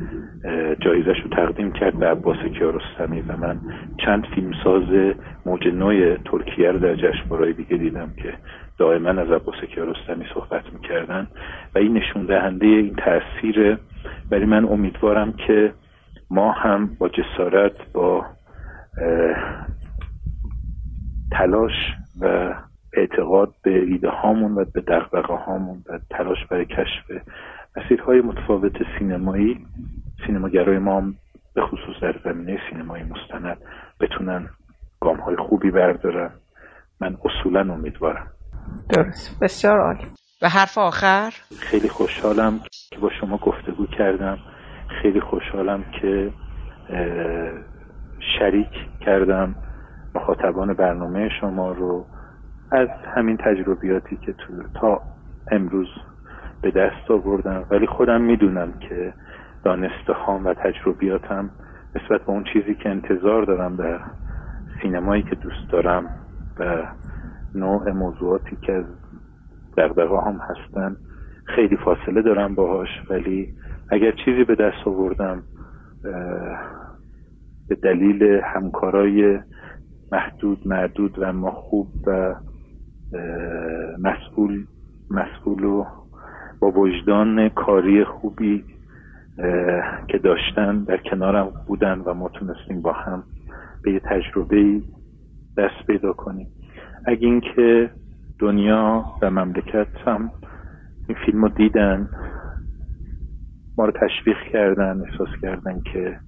جایزش 0.82 1.20
رو 1.24 1.30
تقدیم 1.30 1.72
کرد 1.72 2.00
به 2.00 2.08
عباس 2.08 2.38
کیارستمی 2.38 3.22
و 3.22 3.38
من 3.38 3.60
چند 4.06 4.26
فیلمساز 4.36 5.14
موج 5.46 5.68
نوع 5.68 6.16
ترکیه 6.16 6.72
رو 6.72 6.80
در 6.80 6.96
جشنواره‌های 6.96 7.54
دیگه 7.54 7.78
دیدم 7.78 8.14
که 8.18 8.34
دائما 8.78 9.10
از 9.10 9.32
عباس 9.32 9.56
کیارستمی 9.76 10.26
صحبت 10.34 10.74
می‌کردن 10.74 11.28
و 11.76 11.80
این 11.80 11.94
نشون 11.94 12.26
دهنده 12.26 12.66
این 12.66 12.96
تاثیر 12.96 13.78
ولی 14.32 14.46
من 14.46 14.66
امیدوارم 14.66 15.34
که 15.48 15.74
ما 16.30 16.52
هم 16.52 16.90
با 17.00 17.10
جسارت 17.10 17.92
با 17.94 18.26
تلاش 21.32 21.74
و 22.22 22.54
اعتقاد 22.94 23.54
به 23.64 23.80
ایده 23.80 24.10
هامون 24.10 24.52
و 24.52 24.66
به 24.74 24.82
دقدقه 24.82 25.34
هامون 25.34 25.84
و 25.90 26.00
تلاش 26.10 26.38
برای 26.50 26.66
کشف 26.66 27.12
مسیرهای 27.78 28.22
متفاوت 28.22 28.74
سینمایی 29.00 29.66
سینماگرای 30.28 30.78
ما 30.78 30.98
هم 30.98 31.16
به 31.56 31.62
خصوص 31.62 32.02
در 32.02 32.20
زمینه 32.24 32.60
سینمای 32.70 33.04
مستند 33.04 33.58
بتونن 34.00 34.50
گام 35.02 35.18
های 35.18 35.36
خوبی 35.36 35.72
بردارن. 35.72 36.32
من 37.02 37.18
اصولا 37.26 37.74
امیدوارم. 37.74 38.28
درست. 38.90 39.40
بسیار 39.44 39.80
عالی. 39.80 40.08
و 40.42 40.50
حرف 40.50 40.78
آخر؟ 40.78 41.34
خیلی 41.60 41.90
خوشحالم 41.90 42.60
که 42.92 43.00
با 43.00 43.10
شما 43.22 43.38
گفتگو 43.38 43.86
کردم. 43.86 44.38
خیلی 45.02 45.20
خوشحالم 45.20 45.84
که 46.02 46.34
شریک 48.40 48.70
کردم 49.02 49.56
مخاطبان 50.16 50.74
برنامه 50.74 51.30
شما 51.42 51.72
رو. 51.72 52.06
از 52.72 52.88
همین 53.16 53.38
تجربیاتی 53.38 54.18
که 54.26 54.34
تو 54.34 54.64
تا 54.82 55.02
امروز 55.52 55.88
به 56.64 56.72
دست 56.72 57.12
آوردم. 57.12 57.66
ولی 57.72 57.88
خودم 57.88 58.22
می‌دونم 58.22 58.74
که 58.80 59.14
دانسته 59.64 60.14
هام 60.14 60.46
و 60.46 60.54
تجربیاتم 60.54 61.50
نسبت 61.96 62.22
به 62.22 62.30
اون 62.30 62.44
چیزی 62.54 62.76
که 62.76 62.90
انتظار 62.90 63.44
دارم 63.46 63.76
در 63.76 64.00
سینمایی 64.82 65.24
که 65.24 65.36
دوست 65.36 65.72
دارم 65.72 66.06
و 66.60 66.84
نوع 67.56 67.92
موضوعاتی 67.92 68.58
که 68.62 68.74
از 68.74 68.86
دقدقه 69.78 70.18
هم 70.26 70.40
هستن 70.50 70.96
خیلی 71.46 71.78
فاصله 71.78 72.22
دارم 72.22 72.56
باهاش. 72.56 72.90
ولی 73.10 73.54
اگر 73.90 74.12
چیزی 74.12 74.44
به 74.44 74.56
دست 74.56 74.88
آوردم 74.88 75.44
به 77.70 77.76
دلیل 77.84 78.24
همکارای 78.24 79.40
محدود 80.12 80.68
معدود 80.68 81.16
و 81.18 81.34
ما 81.34 81.52
خوب 81.52 81.88
و 82.08 82.36
مسئول 84.00 84.66
مسئول 85.12 85.64
و 85.64 85.86
با 86.64 86.72
وجدان 86.72 87.50
کاری 87.50 88.04
خوبی 88.04 88.64
که 90.08 90.18
داشتن 90.18 90.84
در 90.84 90.98
کنارم 90.98 91.52
بودن 91.68 92.00
و 92.00 92.14
ما 92.14 92.30
تونستیم 92.30 92.82
با 92.82 92.94
هم 92.94 93.24
به 93.84 93.92
یه 93.92 94.00
تجربه 94.00 94.82
دست 95.58 95.88
پیدا 95.88 96.14
کنیم. 96.14 96.48
اگه 97.06 97.28
اینکه 97.28 97.90
دنیا 98.40 99.06
و 99.22 99.30
مملکت 99.30 99.88
هم 100.06 100.32
این 101.08 101.18
فیلم 101.26 101.42
رو 101.42 101.50
دیدن 101.50 102.10
ما 103.78 103.86
رو 103.86 103.92
تشویق 103.92 104.38
کردن 104.54 105.02
احساس 105.02 105.30
کردن 105.42 105.82
که 105.94 106.20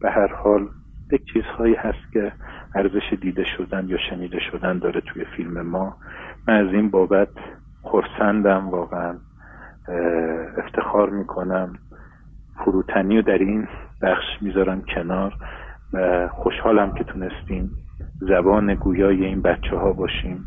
به 0.00 0.10
هر 0.10 0.34
حال 0.34 0.68
یک 1.12 1.22
چیزهایی 1.32 1.74
هست 1.74 2.12
که 2.12 2.32
ارزش 2.74 3.14
دیده 3.20 3.44
شدن 3.44 3.88
یا 3.88 3.98
شنیده 4.10 4.38
شدن 4.50 4.78
داره 4.78 5.00
توی 5.00 5.24
فیلم 5.36 5.60
ما. 5.60 5.96
من 6.48 6.66
از 6.66 6.74
این 6.74 6.90
بابت 6.90 7.28
خرسندم 7.82 8.68
واقعا. 8.68 9.14
افتخار 10.58 11.10
می‌کنم. 11.10 11.72
فروتنی 12.64 13.16
رو 13.16 13.22
در 13.22 13.38
این 13.38 13.68
بخش 14.02 14.24
می‌ذارم 14.40 14.82
کنار 14.94 15.34
و 15.92 16.28
خوشحالم 16.28 16.94
که 16.94 17.04
تونستیم 17.04 17.70
زبان 18.20 18.74
گویای 18.74 19.24
این 19.24 19.42
بچه 19.42 19.76
ها 19.76 19.92
باشیم. 19.92 20.44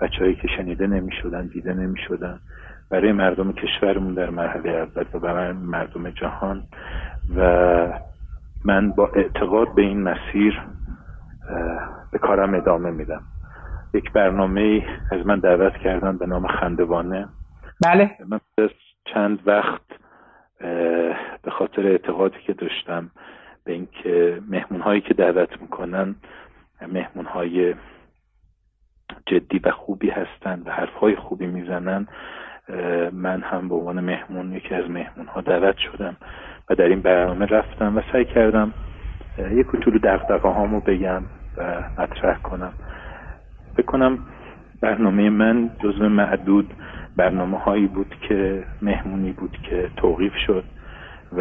بچه 0.00 0.18
هایی 0.18 0.34
که 0.34 0.48
شنیده 0.56 0.86
نمی 0.86 1.12
شدن 1.22 1.46
دیده 1.46 1.74
نمی 1.74 1.98
شدن 2.08 2.38
برای 2.90 3.12
مردم 3.12 3.52
کشورمون 3.52 4.14
در 4.14 4.30
مرحله 4.30 4.70
اول 4.70 5.04
و 5.14 5.18
برای 5.18 5.52
مردم 5.52 6.10
جهان. 6.10 6.62
و 7.36 7.88
من 8.64 8.90
با 8.90 9.10
اعتقاد 9.14 9.74
به 9.74 9.82
این 9.82 10.02
مسیر 10.02 10.60
به 12.12 12.18
کارم 12.18 12.54
ادامه 12.54 12.90
میدم. 12.90 13.22
یک 13.94 14.12
برنامه 14.12 14.86
از 15.10 15.26
من 15.26 15.38
دعوت 15.38 15.76
کردن 15.76 16.18
به 16.18 16.26
نام 16.26 16.46
خندوانه 16.46 17.28
بله. 17.84 18.10
من 18.28 18.40
چند 19.04 19.38
وقت 19.46 19.82
به 21.42 21.50
خاطر 21.50 21.86
اعتقادی 21.86 22.38
که 22.46 22.52
داشتم 22.52 23.10
به 23.64 23.72
اینکه 23.72 24.42
مهمون 24.48 24.80
هایی 24.80 25.00
که 25.00 25.14
دعوت 25.14 25.62
می‌کنن 25.62 26.14
مهمون 26.92 27.24
های 27.24 27.74
جدی 29.26 29.58
و 29.58 29.70
خوبی 29.70 30.10
هستند 30.10 30.66
و 30.66 30.70
حرف 30.70 30.94
های 30.94 31.16
خوبی 31.16 31.46
می‌زنن 31.46 32.06
من 33.12 33.40
هم 33.40 33.68
به 33.68 33.74
عنوان 33.74 34.00
مهمون 34.00 34.52
یکی 34.52 34.74
از 34.74 34.90
مهمون 34.90 35.26
ها 35.26 35.40
دعوت 35.40 35.76
شدم 35.78 36.16
و 36.70 36.74
در 36.74 36.84
این 36.84 37.00
برنامه 37.00 37.46
رفتم 37.46 37.96
و 37.96 38.00
سعی 38.12 38.24
کردم 38.24 38.72
یک 39.50 39.66
کوچولو 39.66 39.98
دقدقه 39.98 40.48
هامو 40.48 40.80
بگم 40.80 41.22
و 41.56 41.82
مطرح 41.98 42.38
کنم. 42.38 42.72
بکنم 43.78 44.18
برنامه 44.80 45.30
من 45.30 45.70
جزو 45.82 46.08
معدود 46.08 46.74
برنامه 47.16 47.58
هایی 47.58 47.86
بود 47.86 48.14
که 48.28 48.64
مهمونی 48.82 49.32
بود 49.32 49.58
که 49.62 49.90
توقیف 49.96 50.32
شد 50.46 50.64
و 51.32 51.40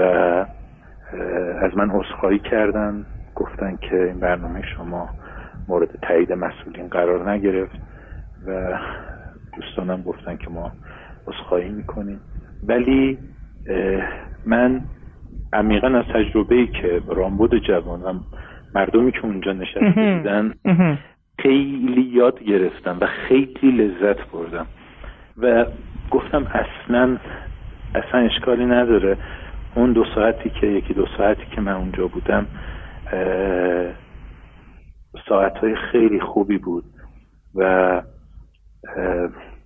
از 1.62 1.78
من 1.78 1.90
عذرخواهی 1.90 2.40
کردن 2.40 3.06
گفتن 3.36 3.76
که 3.76 4.04
این 4.04 4.20
برنامه 4.20 4.62
شما 4.76 5.10
مورد 5.68 5.90
تایید 6.02 6.34
مسئولین 6.34 6.88
قرار 6.88 7.32
نگرفت 7.32 7.76
و 8.48 8.80
دوستانم 9.56 10.02
گفتن 10.02 10.38
که 10.38 10.50
ما 10.50 10.72
عذرخواهی 11.28 11.70
می‌کنیم. 11.70 12.20
ولی 12.68 13.18
من 14.46 14.82
عمیقا 15.54 15.88
از 15.88 16.06
تجربه 16.14 16.56
ای 16.56 16.68
که 16.68 17.02
رامبد 17.08 17.58
جوانم 17.58 18.24
مردمی 18.76 19.12
که 19.12 19.26
اونجا 19.26 19.54
نشسته 19.54 19.80
بودن 19.80 20.54
خیلی 21.40 22.02
یاد 22.02 22.44
گرفتم 22.44 22.98
و 23.02 23.08
خیلی 23.08 23.72
لذت 23.72 24.32
بردم. 24.32 24.66
و 25.38 25.66
گفتم 26.12 26.48
اصلا 26.48 27.18
اصلا 27.96 28.20
اشکالی 28.20 28.66
نداره. 28.66 29.18
اون 29.76 29.94
دو 29.94 30.06
ساعتی 30.16 30.50
که 30.50 30.68
یکی 30.68 30.94
دو 30.94 31.06
ساعتی 31.18 31.46
که 31.56 31.62
من 31.62 31.72
اونجا 31.72 32.08
بودم 32.08 32.46
ساعت 35.30 35.58
های 35.58 35.76
خیلی 35.76 36.20
خوبی 36.20 36.58
بود. 36.58 36.84
و 37.56 38.02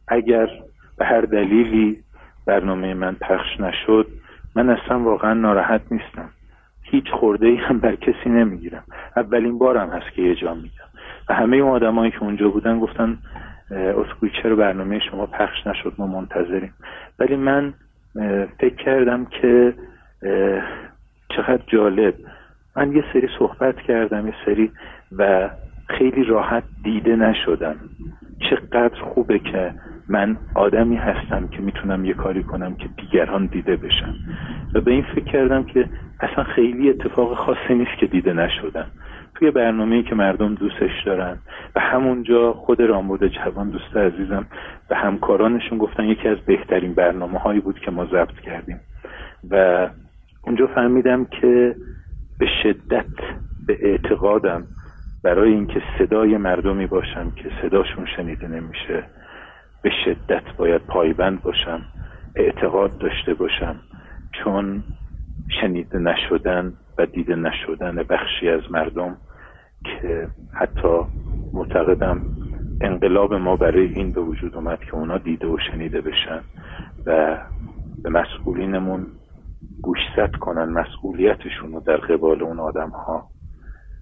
اگر 0.08 0.50
به 0.98 1.06
هر 1.06 1.22
دلیلی 1.22 2.04
برنامه 2.46 2.94
من 2.94 3.16
پخش 3.16 3.60
نشد 3.60 4.08
من 4.56 4.70
اصلا 4.70 5.00
واقعا 5.00 5.34
ناراحت 5.34 5.82
نیستم. 5.92 6.30
هیچ 6.84 7.12
خورده 7.12 7.48
ای 7.48 7.56
هم 7.56 7.80
بر 7.80 7.96
کسی 7.96 8.30
نمی‌گیرم. 8.30 8.84
اولین 9.16 9.58
بارم 9.58 9.90
هست 9.90 10.14
که 10.16 10.22
یه 10.22 10.36
جا 10.36 10.54
میگم. 10.54 10.88
و 11.30 11.34
همه 11.34 11.58
اون 11.58 11.72
آدمایی 11.72 12.12
که 12.12 12.24
اونجا 12.24 12.50
بودن 12.50 12.80
گفتن 12.80 13.18
اسکوی 13.72 14.32
چرا 14.44 14.56
برنامه 14.56 15.00
شما 15.00 15.26
پخش 15.26 15.68
نشد 15.68 15.94
ما 15.98 16.08
منتظریم. 16.08 16.74
ولی 17.20 17.36
من 17.36 17.74
فکر 18.60 18.76
کردم 18.76 19.26
که 19.26 19.74
چقدر 21.30 21.64
جالب. 21.68 22.14
من 22.76 22.96
یه 22.96 23.04
سری 23.14 23.30
صحبت 23.40 23.76
کردم 23.82 24.28
یه 24.28 24.34
سری 24.46 24.72
و 25.18 25.50
خیلی 25.88 26.24
راحت 26.24 26.64
دیده 26.84 27.16
نشدم. 27.16 27.76
چقدر 28.50 29.02
خوبه 29.02 29.40
که 29.40 29.74
من 30.10 30.38
آدمی 30.56 30.96
هستم 30.96 31.48
که 31.48 31.62
می‌تونم 31.62 32.06
یه 32.06 32.14
کاری 32.14 32.44
کنم 32.44 32.76
که 32.76 32.90
دیگران 32.98 33.46
دیده 33.46 33.76
بشن 33.76 34.14
و 34.76 34.82
به 34.82 34.92
این 34.92 35.04
فکر 35.16 35.26
کردم 35.26 35.64
که 35.64 35.90
اصلا 36.20 36.44
خیلی 36.44 36.90
اتفاق 36.90 37.38
خاصی 37.38 37.74
نیست 37.74 37.98
که 38.00 38.06
دیده 38.08 38.34
نشدن 38.34 38.86
توی 39.40 39.52
برنامه 39.52 40.04
که 40.04 40.16
مردم 40.16 40.56
دوستش 40.56 41.04
دارن 41.06 41.38
و 41.76 41.80
همونجا 41.80 42.54
خود 42.54 42.82
رامبد 42.82 43.28
جوان 43.28 43.70
دوست 43.70 43.98
عزیزم 43.98 44.46
و 44.90 44.96
همکارانشون 44.96 45.78
گفتن 45.78 46.04
یکی 46.04 46.28
از 46.28 46.38
بهترین 46.38 46.94
برنامه 46.94 47.40
هایی 47.40 47.60
بود 47.60 47.80
که 47.80 47.92
ما 47.92 48.06
ضبط 48.06 48.40
کردیم. 48.46 48.80
و 49.52 49.88
اونجا 50.44 50.68
فهمیدم 50.68 51.26
که 51.26 51.76
به 52.40 52.48
شدت 52.64 53.16
به 53.68 53.78
اعتقادم 53.82 54.68
برای 55.24 55.54
اینکه 55.54 55.82
صدای 56.00 56.38
مردمی 56.38 56.88
باشم 56.88 57.32
که 57.32 57.50
صداشون 57.62 58.06
شنیده 58.16 58.48
نمیشه 58.48 59.04
به 59.82 59.92
شدت 60.06 60.44
باید 60.58 60.82
پایبند 60.82 61.42
باشم 61.42 61.82
اعتقاد 62.36 62.98
داشته 62.98 63.34
باشم. 63.34 63.76
چون 64.44 64.84
شنیده 65.62 66.00
نشدن 66.00 66.74
و 66.98 67.06
دیده 67.06 67.36
نشدن 67.36 67.96
بخشی 67.96 68.50
از 68.50 68.62
مردم 68.72 69.18
که 69.84 70.28
حتی 70.54 71.06
معتقدم 71.54 72.22
انقلاب 72.82 73.34
ما 73.34 73.56
برای 73.56 73.94
این 73.94 74.12
به 74.12 74.22
وجود 74.22 74.56
اومد 74.56 74.80
که 74.80 74.96
اونا 74.96 75.18
دیده 75.18 75.48
و 75.48 75.58
شنیده 75.72 76.02
بشن 76.02 76.42
و 77.06 77.38
به 78.04 78.10
مسئولینمون 78.10 79.08
گوشزد 79.82 80.36
کنن 80.36 80.70
مسئولیتشون 80.70 81.72
رو 81.72 81.80
در 81.80 81.98
قبال 81.98 82.44
اون 82.44 82.60
آدم 82.60 82.90
ها 82.90 83.30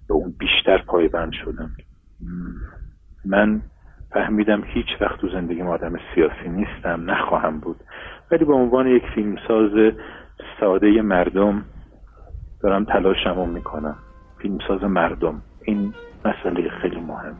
به 0.08 0.14
اون 0.14 0.34
بیشتر 0.38 0.78
پایبند 0.86 1.32
شدن. 1.32 1.70
من 3.24 3.62
فهمیدم 4.10 4.62
هیچ 4.64 4.86
وقت 5.00 5.20
تو 5.20 5.28
زندگی 5.28 5.62
آدم 5.62 5.92
سیاسی 6.14 6.48
نیستم 6.48 7.10
نخواهم 7.10 7.60
بود. 7.60 7.76
ولی 8.30 8.44
به 8.44 8.54
عنوان 8.54 8.86
یک 8.86 9.02
فیلمساز 9.14 9.92
ساده 10.60 11.02
مردم 11.02 11.64
دارم 12.62 12.84
تلاشمو 12.84 13.46
می‌کنم. 13.46 13.96
فیلمساز 14.38 14.82
مردم. 14.82 15.42
این 15.66 15.94
مسئله 16.24 16.70
خیلی 16.82 17.00
مهم. 17.00 17.36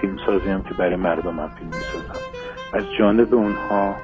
فیلمسازی 0.00 0.50
هم 0.50 0.62
که 0.62 0.74
برای 0.74 0.96
مردم 0.96 1.40
هم 1.40 1.48
فیلم 1.58 1.70
می‌سازم 1.70 2.22
از 2.72 2.84
جانب 2.98 3.34
اونها 3.34 3.96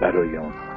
برای 0.00 0.36
اونها. 0.36 0.74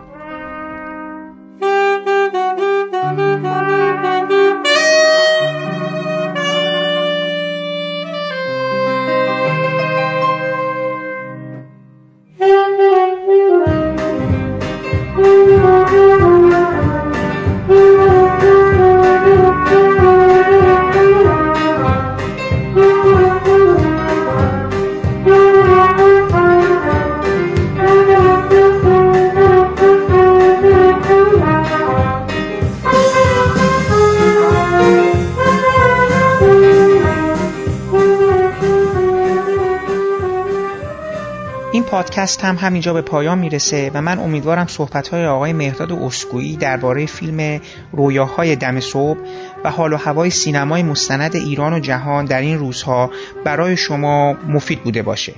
پادکست 41.88 42.44
هم 42.44 42.56
همینجا 42.56 42.94
به 42.94 43.02
پایان 43.02 43.40
می‌رسه 43.40 43.92
و 43.94 44.02
من 44.02 44.20
امیدوارم 44.20 44.68
صحبتهای 44.68 45.26
آقای 45.26 45.54
مهداد 45.54 45.92
اسکویی 45.92 46.58
درباره 46.58 47.06
فیلم 47.06 47.62
رویاهای 47.92 48.56
دم 48.56 48.80
صبح 48.80 49.20
و 49.64 49.72
حال 49.72 49.94
و 49.94 49.98
هوای 49.98 50.30
سینمای 50.30 50.84
مستند 50.84 51.36
ایران 51.36 51.74
و 51.74 51.80
جهان 51.80 52.26
در 52.26 52.42
این 52.42 52.60
روزها 52.60 53.12
برای 53.46 53.78
شما 53.78 54.34
مفید 54.34 54.84
بوده 54.84 55.02
باشه. 55.02 55.34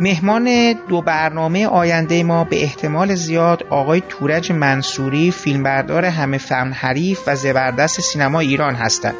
مهمان 0.00 0.74
دو 0.88 1.02
برنامه 1.02 1.66
آینده 1.66 2.22
ما 2.22 2.44
به 2.44 2.62
احتمال 2.62 3.14
زیاد 3.14 3.64
آقای 3.70 4.02
تورج 4.08 4.52
منصوری 4.52 5.30
فیلمبردار 5.30 6.04
همه 6.04 6.38
فن 6.38 6.72
حریف 6.72 7.20
و 7.26 7.36
زبردست 7.36 8.00
سینما 8.00 8.40
ایران 8.40 8.74
هستند. 8.74 9.14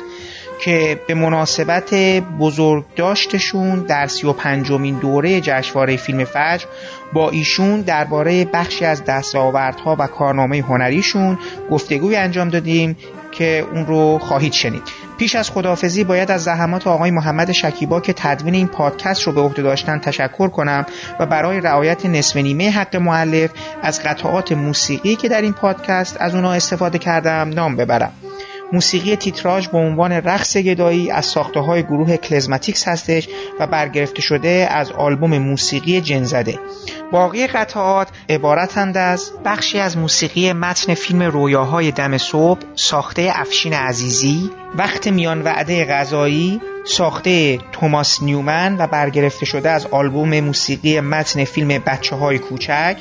که 0.61 1.01
به 1.07 1.15
مناسبت 1.15 1.95
بزرگداشتشون 2.41 3.81
در 3.81 4.07
سی 4.07 4.27
و 4.27 4.32
پنجمین 4.32 4.95
دوره 4.95 5.41
جشنواره 5.41 5.97
فیلم 5.97 6.24
فجر 6.24 6.66
با 7.12 7.31
ایشون 7.31 7.81
درباره 7.81 8.45
بخشی 8.45 8.85
از 8.85 9.05
دستاوردها 9.05 9.97
و 9.99 10.07
کارنامه 10.07 10.62
هنریشون 10.62 11.39
گفتگوی 11.70 12.16
انجام 12.16 12.49
دادیم 12.49 12.97
که 13.32 13.66
اون 13.73 13.87
رو 13.87 14.19
خواهید 14.19 14.53
شنید. 14.53 14.82
پیش 15.19 15.37
از 15.37 15.51
خداحافظی 15.51 16.05
باید 16.05 16.31
از 16.31 16.45
زحمات 16.45 16.87
آقای 16.87 17.11
محمد 17.11 17.53
شکیبا 17.53 18.01
که 18.01 18.12
تدوین 18.12 18.55
این 18.55 18.66
پادکست 18.66 19.23
رو 19.23 19.32
به 19.32 19.41
عهده 19.41 19.62
داشتن 19.62 19.99
تشکر 19.99 20.49
کنم 20.49 20.87
و 21.20 21.27
برای 21.27 21.61
رعایت 21.61 22.07
نصف 22.07 22.37
نیمه 22.37 22.70
حق 22.70 22.97
معلف 22.97 23.51
از 23.82 24.03
قطعات 24.03 24.53
موسیقی 24.53 25.16
که 25.16 25.28
در 25.28 25.43
این 25.43 25.53
پادکست 25.53 26.16
از 26.20 26.35
اونا 26.35 26.53
استفاده 26.53 26.99
کردم 26.99 27.49
نام 27.55 27.77
ببرم. 27.77 28.12
موسیقی 28.72 29.16
تیتراژ 29.16 29.68
به 29.68 29.78
عنوان 29.78 30.12
رقص 30.12 30.56
گدایی 30.56 31.10
از 31.10 31.26
ساخته 31.26 31.60
های 31.60 31.82
گروه 31.82 32.16
کلزماتیکس 32.16 32.88
هستش 32.88 33.28
و 33.60 33.66
برگرفته 33.66 34.22
شده 34.22 34.68
از 34.70 34.92
آلبوم 34.92 35.38
موسیقی 35.38 36.01
جنزده. 36.01 36.59
باقی 37.12 37.47
قطعات 37.47 38.09
عبارتند 38.28 38.97
از 38.97 39.32
بخشی 39.44 39.78
از 39.78 39.97
موسیقی 39.97 40.52
متن 40.52 40.94
فیلم 40.94 41.22
رویاهای 41.22 41.90
دم 41.92 42.18
صبح 42.18 42.60
ساخته 42.74 43.32
افشین 43.34 43.72
عزیزی 43.72 44.51
وقت 44.74 45.09
میان 45.09 45.42
وعده 45.42 45.84
غذایی 45.84 46.60
ساخته 46.84 47.59
توماس 47.72 48.22
نیومن 48.22 48.76
و 48.78 48.86
برگرفته 48.86 49.47
شده 49.47 49.70
از 49.70 49.86
آلبوم 49.86 50.40
موسیقی 50.40 51.01
متن 51.01 51.44
فیلم 51.44 51.68
بچه 51.68 52.16
های 52.16 52.38
کوچک. 52.38 52.97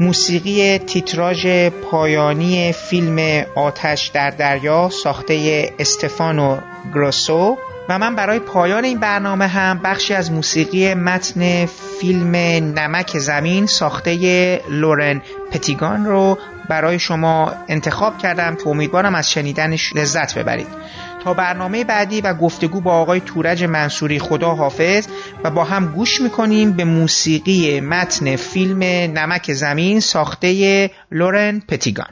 موسیقی 0.00 0.78
تیتراژ 0.78 1.46
پایانی 1.90 2.72
فیلم 2.72 3.44
آتش 3.54 4.08
در 4.08 4.30
دریا 4.30 4.88
ساخته 4.88 5.72
استفانو 5.78 6.56
گروسو. 6.94 7.56
و 7.88 7.98
من 7.98 8.16
برای 8.16 8.38
پایان 8.38 8.84
این 8.84 9.00
برنامه 9.00 9.46
هم 9.46 9.80
بخشی 9.84 10.14
از 10.14 10.32
موسیقی 10.32 10.94
متن 10.94 11.66
فیلم 12.00 12.36
نمک 12.78 13.18
زمین 13.18 13.66
ساخته 13.66 14.60
لورن 14.68 15.22
پتیگان 15.50 16.04
رو 16.04 16.38
برای 16.68 16.98
شما 16.98 17.52
انتخاب 17.68 18.18
کردم 18.18 18.56
که 18.56 18.68
امیدوارم 18.68 19.14
از 19.14 19.30
شنیدنش 19.30 19.96
لذت 19.96 20.38
ببرید. 20.38 20.66
برنامه 21.32 21.84
بعدی 21.84 22.20
و 22.20 22.34
گفتگو 22.34 22.80
با 22.80 22.92
آقای 22.92 23.20
تورج 23.20 23.64
منصوری 23.64 24.18
خدا 24.18 24.54
حافظ. 24.54 25.06
و 25.44 25.50
با 25.50 25.64
هم 25.64 25.86
گوش 25.86 26.20
می‌کنیم 26.20 26.72
به 26.72 26.84
موسیقی 26.84 27.80
متن 27.80 28.36
فیلم 28.36 28.82
نمک 29.18 29.52
زمین 29.52 30.00
ساخته 30.00 30.90
لورن 31.10 31.62
پتیگان. 31.68 32.08